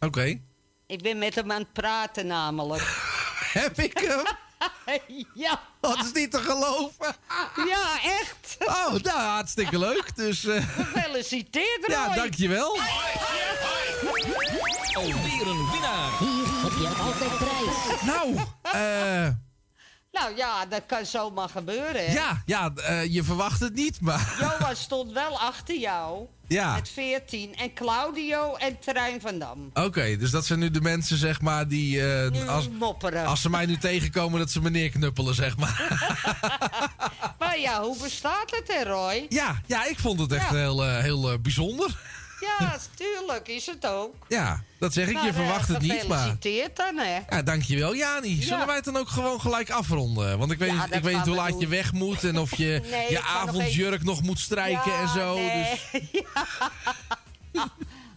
Oké. 0.00 0.40
Ik 0.86 1.02
ben 1.02 1.18
met 1.18 1.34
hem 1.34 1.52
aan 1.52 1.60
het 1.62 1.72
praten 1.72 2.26
namelijk. 2.26 2.82
Heb 3.58 3.78
ik 3.78 3.98
hem? 3.98 4.22
ja. 5.34 5.60
Dat 5.80 5.98
is 6.04 6.12
niet 6.12 6.30
te 6.30 6.38
geloven. 6.38 7.14
Ja, 7.66 8.00
echt. 8.02 8.56
Oh, 8.60 8.92
nou, 8.92 9.18
hartstikke 9.20 9.78
leuk. 9.78 10.16
Dus, 10.16 10.44
eh, 10.44 10.62
Gefeliciteerd, 10.68 11.86
Roy. 11.86 11.96
ja, 11.96 12.14
dankjewel. 12.14 12.78
Alweer 14.94 15.46
een 15.46 15.70
winnaar. 15.70 16.18
Hier 16.18 16.46
heb 16.46 16.72
je 16.78 16.88
altijd 17.02 17.36
prijs. 17.38 18.02
Nou, 18.02 18.36
eh, 18.62 19.28
Nou 20.12 20.36
ja, 20.36 20.66
dat 20.66 20.82
kan 20.86 21.06
zomaar 21.06 21.48
gebeuren, 21.48 22.06
hè? 22.06 22.12
ja, 22.12 22.42
ja 22.46 22.72
eh, 22.74 23.12
je 23.12 23.22
verwacht 23.24 23.60
het 23.60 23.74
niet, 23.74 24.00
maar... 24.00 24.34
Johan 24.40 24.76
stond 24.76 25.12
wel 25.12 25.38
achter 25.40 25.78
jou. 25.78 26.26
Ja. 26.48 26.74
Met 26.74 26.88
14. 26.88 27.54
En 27.56 27.74
Claudio 27.74 28.54
en 28.54 28.78
Terrein 28.78 29.20
van 29.20 29.38
Dam. 29.38 29.70
Oké, 29.74 30.16
dus 30.16 30.30
dat 30.30 30.46
zijn 30.46 30.58
nu 30.58 30.70
de 30.70 30.80
mensen, 30.80 31.16
zeg 31.16 31.40
maar, 31.40 31.68
die... 31.68 32.14
eh, 32.14 32.48
als, 32.48 32.68
mopperen. 32.68 33.26
als 33.26 33.40
ze 33.40 33.50
mij 33.50 33.66
nu 33.66 33.76
tegenkomen, 33.88 34.38
dat 34.38 34.50
ze 34.50 34.60
me 34.60 34.70
neerknuppelen, 34.70 35.34
zeg 35.34 35.56
maar. 35.56 35.80
Maar 37.38 37.58
ja, 37.58 37.82
hoe 37.82 37.96
bestaat 38.02 38.50
het, 38.50 38.68
hè, 38.72 38.82
Roy? 38.84 39.26
Ja, 39.28 39.60
ja 39.66 39.84
ik 39.86 39.98
vond 39.98 40.20
het 40.20 40.32
echt 40.32 40.50
Ja. 40.50 40.56
heel, 40.56 40.84
eh, 40.84 40.98
heel 40.98 41.38
bijzonder. 41.40 41.98
Ja, 42.42 42.78
tuurlijk 42.94 43.48
is 43.48 43.66
het 43.66 43.86
ook. 43.86 44.14
Ja, 44.28 44.62
dat 44.78 44.92
zeg 44.92 45.08
ik. 45.08 45.22
Je 45.22 45.28
eh, 45.28 45.34
verwacht 45.34 45.68
het 45.68 45.80
niet, 45.80 46.08
maar... 46.08 46.18
Gefeliciteerd 46.18 46.76
dan, 46.76 46.96
hè? 46.98 47.18
Ja, 47.28 47.42
dankjewel, 47.42 47.94
Jani. 47.96 48.42
Zullen 48.42 48.58
Ja. 48.58 48.66
wij 48.66 48.74
het 48.76 48.84
dan 48.84 48.96
ook 48.96 49.08
gewoon 49.08 49.40
gelijk 49.40 49.70
afronden? 49.70 50.38
Want 50.38 50.50
ik 50.52 50.58
weet, 50.58 50.70
Ja, 50.70 50.86
ik 50.90 51.02
weet 51.02 51.16
niet 51.16 51.26
hoe 51.26 51.34
laat 51.34 51.60
je 51.60 51.66
weg 51.68 51.92
moet 51.92 52.24
en 52.24 52.38
of 52.38 52.56
je 52.56 52.80
Nee, 52.90 53.06
je 53.08 53.14
nog 53.14 53.26
avondjurk 53.26 54.02
nog 54.04 54.22
moet 54.22 54.38
strijken 54.38 54.98
en 54.98 55.08
zo. 55.08 55.34
nee. 55.34 55.80
Dus, 55.92 56.00
Ja. 56.12 56.46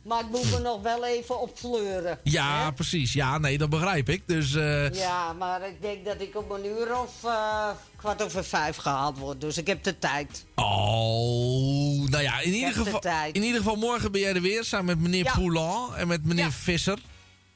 Maar 0.06 0.19
ik 0.19 0.30
moet 0.30 0.51
me 0.51 0.59
nog 0.59 0.82
wel 0.82 1.06
even 1.06 1.42
opfleuren. 1.42 2.19
ja, 2.24 2.72
precies. 2.72 3.14
Ja, 3.14 3.38
nee, 3.38 3.58
dat 3.58 3.69
begrijp 3.69 4.09
ik. 4.09 4.24
Dus 4.25 4.53
eh, 4.53 4.90
Ja, 4.90 5.34
maar 5.34 5.67
ik 5.67 5.82
denk 5.82 6.06
dat 6.06 6.22
ik 6.22 6.38
om 6.38 6.51
een 6.51 6.66
uur 6.66 7.00
of 7.00 7.24
eh, 7.24 7.67
kwart 7.95 8.24
over 8.24 8.43
vijf 8.43 8.75
gehaald 8.75 9.17
word. 9.17 9.42
Dus 9.42 9.58
ik 9.58 9.67
heb 9.67 9.84
de 9.84 10.00
tijd. 10.00 10.45
Oh, 10.56 12.09
nou 12.09 12.24
ja, 12.24 12.40
in 12.40 12.53
ieder, 12.53 12.74
geval, 12.74 13.01
in 13.32 13.43
ieder 13.43 13.58
geval 13.58 13.75
morgen 13.75 14.11
ben 14.11 14.22
jij 14.22 14.34
er 14.34 14.42
weer 14.42 14.64
samen 14.64 14.85
met 14.85 15.00
meneer 15.00 15.32
Ja. 15.53 15.95
En 15.95 16.08
met 16.08 16.25
meneer 16.25 16.51
Visser. 16.51 17.00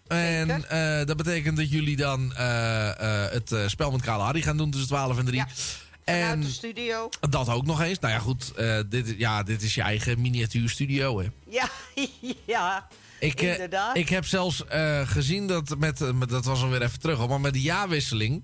En 0.07 0.69
eh, 0.69 1.05
dat 1.05 1.17
betekent 1.17 1.57
dat 1.57 1.71
jullie 1.71 1.95
dan 1.95 2.33
het 3.31 3.53
spel 3.65 3.91
met 3.91 4.01
Kale 4.01 4.23
Harry 4.23 4.41
gaan 4.41 4.57
doen 4.57 4.71
tussen 4.71 4.89
12 4.89 5.17
en 5.17 5.25
3. 5.25 5.39
Vanuit 5.39 5.88
en 6.09 6.41
de 6.41 6.47
studio. 6.49 7.09
dat 7.29 7.49
ook 7.49 7.65
nog 7.65 7.81
eens. 7.81 7.99
Nou 7.99 8.13
ja, 8.13 8.19
goed, 8.19 8.51
eh, 8.55 8.79
dit, 8.89 9.15
ja, 9.17 9.43
dit 9.43 9.61
is 9.61 9.75
je 9.75 9.81
eigen 9.81 10.21
miniatuurstudio, 10.21 11.19
hè. 11.19 11.27
Ja, 11.49 11.69
ja. 12.45 12.87
Ik, 13.19 13.41
eh, 13.41 13.89
ik 13.93 14.09
heb 14.09 14.25
zelfs 14.25 14.65
eh, 14.65 15.07
gezien 15.07 15.47
dat 15.47 15.75
met, 15.77 16.13
met- 16.13 16.29
dat 16.29 16.45
was 16.45 16.61
alweer 16.61 16.81
even 16.81 16.99
terug, 16.99 17.27
maar 17.27 17.41
met 17.41 17.53
de 17.53 17.61
jaarwisseling. 17.61 18.43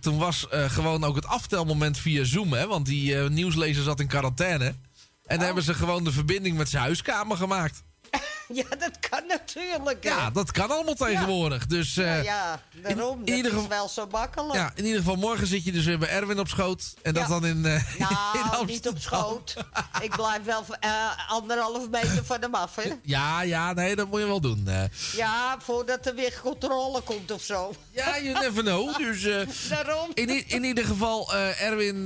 Toen 0.00 0.18
was 0.18 0.46
gewoon 0.50 1.04
ook 1.04 1.14
het 1.16 1.26
aftelmoment 1.26 1.98
via 1.98 2.24
Zoom, 2.24 2.52
hè? 2.52 2.66
Want 2.66 2.86
die 2.86 3.14
nieuwslezer 3.16 3.82
zat 3.82 4.00
in 4.00 4.06
quarantaine. 4.06 4.64
En 4.64 4.74
Oh. 5.22 5.28
dan 5.36 5.40
hebben 5.40 5.62
ze 5.64 5.74
gewoon 5.74 6.04
de 6.04 6.12
verbinding 6.12 6.56
met 6.56 6.68
zijn 6.68 6.82
huiskamer 6.82 7.36
gemaakt. 7.36 7.82
Ja, 8.52 8.64
dat 8.78 8.98
kan 9.10 9.26
natuurlijk. 9.26 10.04
hè. 10.04 10.10
Ja, 10.10 10.30
dat 10.30 10.50
kan 10.52 10.70
allemaal 10.70 10.94
tegenwoordig. 10.94 11.66
Dus 11.66 11.94
Ja, 11.94 12.16
eh, 12.18 12.22
ja, 12.24 12.62
daarom. 12.82 13.18
in 13.18 13.24
dat 13.24 13.36
ieder 13.36 13.52
geval- 13.52 13.68
wel 13.68 13.88
zo 13.88 14.06
makkelijk. 14.10 14.54
ja, 14.54 14.72
in 14.74 14.84
ieder 14.84 14.98
geval 15.00 15.16
morgen 15.16 15.46
zit 15.46 15.64
je 15.64 15.72
dus 15.72 15.84
weer 15.84 15.98
bij 15.98 16.08
Erwin 16.08 16.38
op 16.38 16.48
schoot. 16.48 16.94
En 17.02 17.14
dat 17.14 17.22
Ja. 17.22 17.28
dan 17.28 17.46
in, 17.46 17.56
in 17.64 17.82
Nou, 17.98 18.66
niet 18.66 18.86
Amsterdam. 18.86 18.92
op 18.94 19.00
schoot. 19.00 19.56
Ik 20.06 20.10
blijf 20.16 20.44
wel 20.44 20.64
eh, 20.80 20.90
anderhalf 21.28 21.88
meter 21.90 22.24
van 22.24 22.40
hem 22.40 22.54
af, 22.54 22.74
hè? 22.76 22.90
Ja, 23.02 23.42
ja, 23.42 23.72
nee, 23.72 23.96
dat 23.96 24.08
moet 24.10 24.20
je 24.20 24.26
wel 24.26 24.40
doen. 24.40 24.68
Ja, 25.16 25.56
voordat 25.62 26.06
er 26.06 26.14
weer 26.14 26.40
controle 26.42 27.00
komt 27.00 27.30
of 27.30 27.42
zo. 27.42 27.74
Ja, 27.90 28.20
you 28.20 28.38
never 28.40 28.62
know. 28.62 28.96
Dus, 28.96 29.22
Daarom. 29.68 30.10
In, 30.14 30.48
in 30.48 30.64
ieder 30.64 30.84
geval, 30.84 31.34
Erwin, 31.34 32.02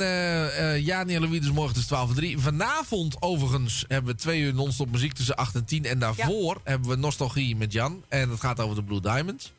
Jani 0.83 1.15
en 1.15 1.21
Louis 1.21 1.41
dus 1.41 1.51
morgen 1.51 1.73
tussen 1.75 1.91
12 1.93 2.09
en 2.09 2.15
3. 2.15 2.39
Vanavond 2.39 3.17
overigens 3.23 3.85
hebben 3.89 4.15
we 4.15 4.21
twee 4.21 4.41
uur 4.41 4.55
non-stop 4.55 4.91
muziek 4.91 5.13
tussen 5.13 5.37
8 5.37 5.55
en 5.55 5.65
10. 5.65 5.85
En 5.93 5.99
daarvoor 5.99 6.61
hebben 6.65 6.89
we 6.89 6.97
Nostalgie 6.97 7.57
met 7.57 7.73
Jan. 7.73 8.05
En 8.09 8.29
dat 8.29 8.41
gaat 8.41 8.61
over 8.61 8.75
de 8.77 8.83
Blue 8.83 9.01
Diamonds. 9.01 9.53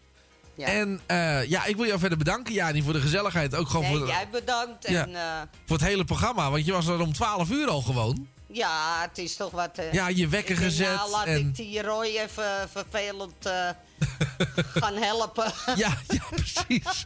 Ja. 0.55 0.67
En 0.67 1.01
eh, 1.05 1.49
ja, 1.49 1.65
ik 1.65 1.75
wil 1.75 1.85
jou 1.85 1.99
verder 1.99 2.17
bedanken, 2.17 2.53
Jani, 2.53 2.81
voor 2.81 2.93
de 2.93 3.01
gezelligheid. 3.01 3.55
Ook 3.55 3.69
gewoon 3.69 3.85
Nee, 3.89 3.97
voor, 3.97 4.07
jij 4.07 4.27
bedankt. 4.31 4.87
Ja. 4.89 5.01
En, 5.07 5.15
eh, 5.15 5.41
voor 5.65 5.77
het 5.77 5.85
hele 5.85 6.03
programma. 6.05 6.51
Want 6.51 6.65
je 6.65 6.71
was 6.71 6.87
er 6.87 6.99
om 7.01 7.13
12 7.13 7.49
uur 7.49 7.67
al 7.67 7.81
gewoon. 7.81 8.27
ja, 8.47 9.01
het 9.09 9.17
is 9.17 9.35
toch 9.35 9.51
wat... 9.51 9.77
eh, 9.77 9.93
Ja, 9.93 10.07
je 10.07 10.27
wekker 10.27 10.57
gezet 10.57 10.95
Nou, 10.95 11.09
laat 11.09 11.25
en- 11.25 11.37
ik 11.39 11.55
die 11.55 11.81
Roy 11.81 12.05
even 12.05 12.69
vervelend 12.71 13.33
gaan 14.81 14.95
helpen. 14.95 15.51
Ja, 15.75 15.97
ja, 16.07 16.23
precies. 16.29 17.05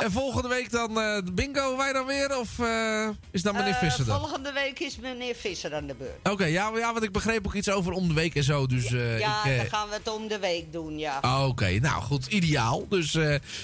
en 0.00 0.12
volgende 0.12 0.48
week 0.48 0.70
dan 0.70 0.94
de 0.94 1.32
bingo, 1.32 1.76
wij 1.76 1.92
dan 1.92 2.06
weer? 2.06 2.38
Of 2.38 2.58
eh, 2.58 3.08
is 3.30 3.42
dan 3.42 3.54
meneer 3.54 3.72
Eh, 3.72 3.78
Visser 3.78 4.04
dan? 4.04 4.18
Volgende 4.20 4.52
week 4.52 4.80
is 4.80 4.96
meneer 4.98 5.34
Visser 5.34 5.74
aan 5.74 5.86
de 5.86 5.94
beurt. 5.94 6.28
Oké, 6.32 6.44
ja, 6.44 6.70
ja, 6.76 6.92
want 6.92 7.04
ik 7.04 7.12
begreep 7.12 7.46
ook 7.46 7.54
iets 7.54 7.70
over 7.70 7.92
om 7.92 8.08
de 8.08 8.14
week 8.14 8.34
en 8.34 8.44
zo. 8.44 8.66
Dus 8.66 8.88
ja, 8.88 9.44
ik. 9.44 9.56
dan 9.56 9.66
gaan 9.66 9.88
we 9.88 9.94
het 9.94 10.08
om 10.12 10.28
de 10.28 10.38
week 10.38 10.72
doen, 10.72 10.98
ja. 10.98 11.20
Oké, 11.46 11.78
nou 11.78 12.02
goed, 12.02 12.26
ideaal. 12.26 12.88
Dus 12.88 13.12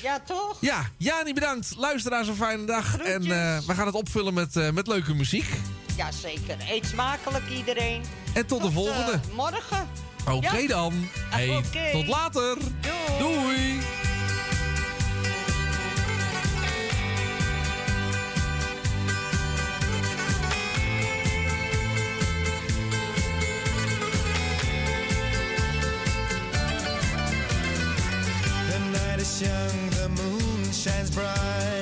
Ja, 0.02 0.20
toch? 0.26 0.56
ja, 0.60 0.90
Jani 0.96 1.32
bedankt. 1.34 1.74
Luisteraars 1.76 2.28
een 2.28 2.34
fijne 2.36 2.64
dag. 2.64 2.96
En 2.98 3.22
we 3.66 3.74
gaan 3.74 3.86
het 3.86 3.94
opvullen 3.94 4.34
met, 4.34 4.72
met 4.72 4.86
leuke 4.86 5.14
muziek. 5.14 5.48
Ja, 5.96 6.10
zeker. 6.12 6.56
Eet 6.70 6.86
smakelijk 6.86 7.48
iedereen. 7.56 8.02
En 8.34 8.46
tot, 8.46 8.62
de 8.62 8.70
volgende. 8.70 9.20
morgen. 9.34 9.88
Oké 10.30 10.56
ja. 10.56 10.66
dan. 10.66 11.08
Hey, 11.30 11.48
Oké. 11.56 11.90
Tot 11.92 12.06
later. 12.06 12.56
Doei. 13.18 13.80
Is 29.20 29.42
young, 29.42 29.90
the 29.90 30.08
moon 30.08 30.72
shines 30.72 31.10
bright. 31.10 31.79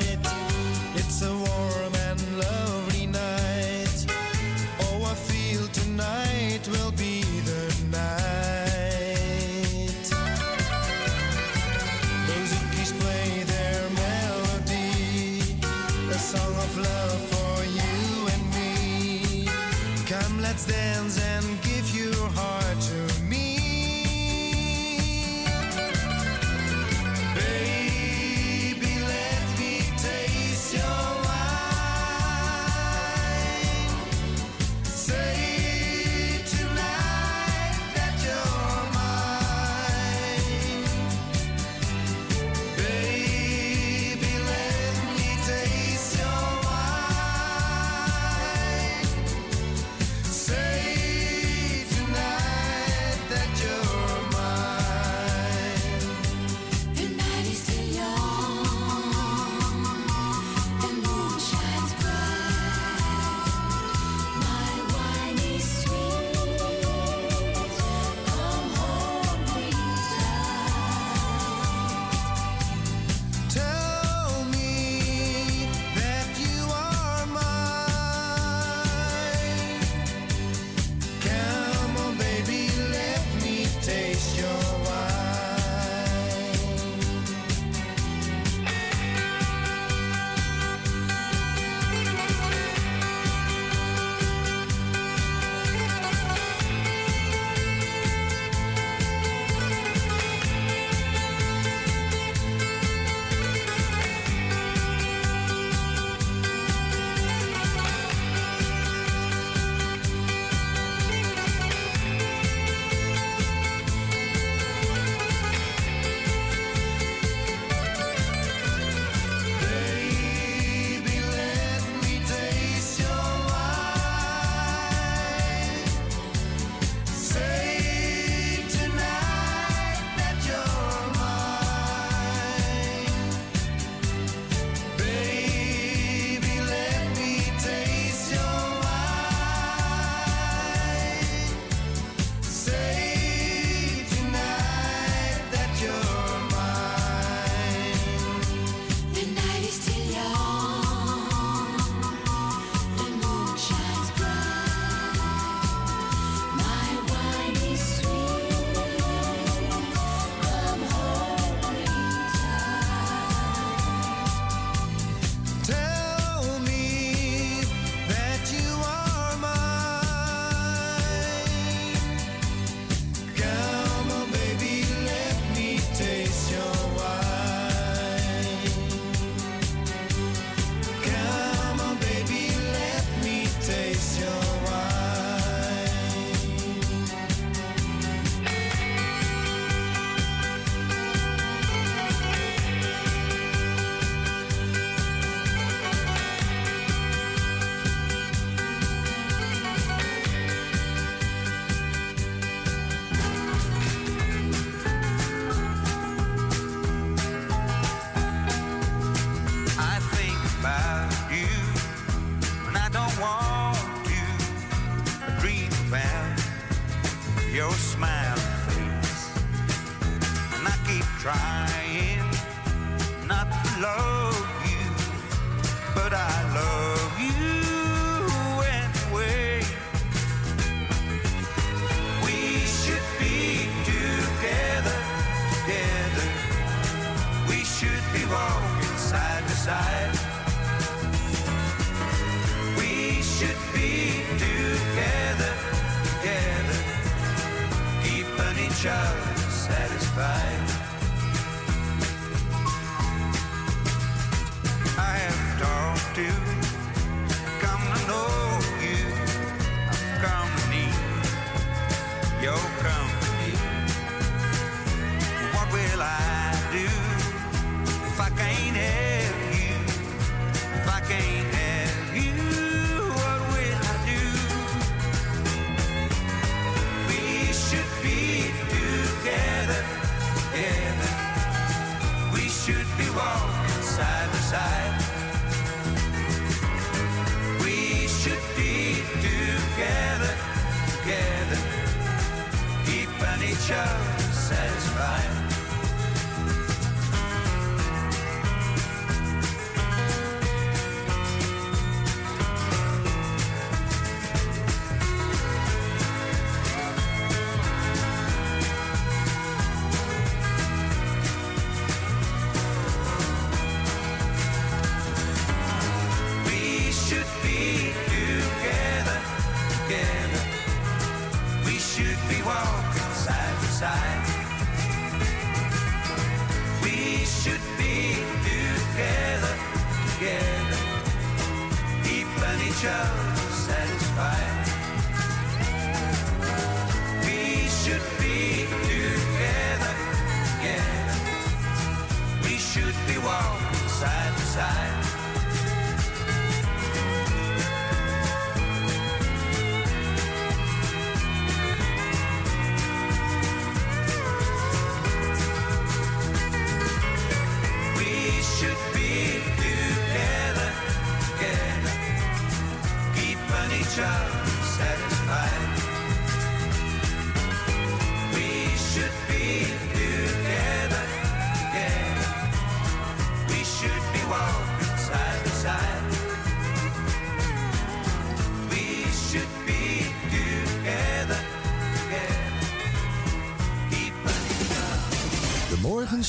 Morgen 385.98 386.24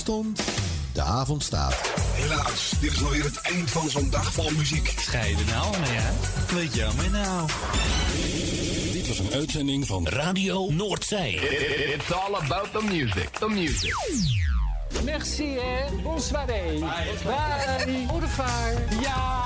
de 0.93 1.01
avond 1.01 1.43
staat. 1.43 1.91
Helaas, 2.13 2.71
dit 2.79 2.91
is 2.91 3.03
alweer 3.03 3.23
het 3.23 3.41
eind 3.41 3.71
van 3.71 3.89
zo'n 3.89 4.09
dag 4.09 4.33
van 4.33 4.55
muziek. 4.55 4.93
Scheiden 4.97 5.45
nou, 5.45 5.77
maar 5.77 5.93
ja. 5.93 6.11
Weet 6.55 6.73
je 6.73 6.87
nou. 7.11 7.49
Dit 8.91 9.07
was 9.07 9.19
een 9.19 9.33
uitzending 9.33 9.87
van 9.87 10.07
Radio 10.07 10.69
Noordzee. 10.69 11.33
It, 11.33 11.41
it, 11.41 11.93
it's 11.95 12.11
all 12.11 12.35
about 12.35 12.71
the 12.71 12.81
music. 12.83 13.29
The 13.29 13.47
music. 13.47 13.95
Merci, 15.03 15.57
hè. 15.57 16.01
Bye. 16.03 16.79
Bye. 17.23 18.07
Bye. 18.35 19.01
Ja. 19.01 19.43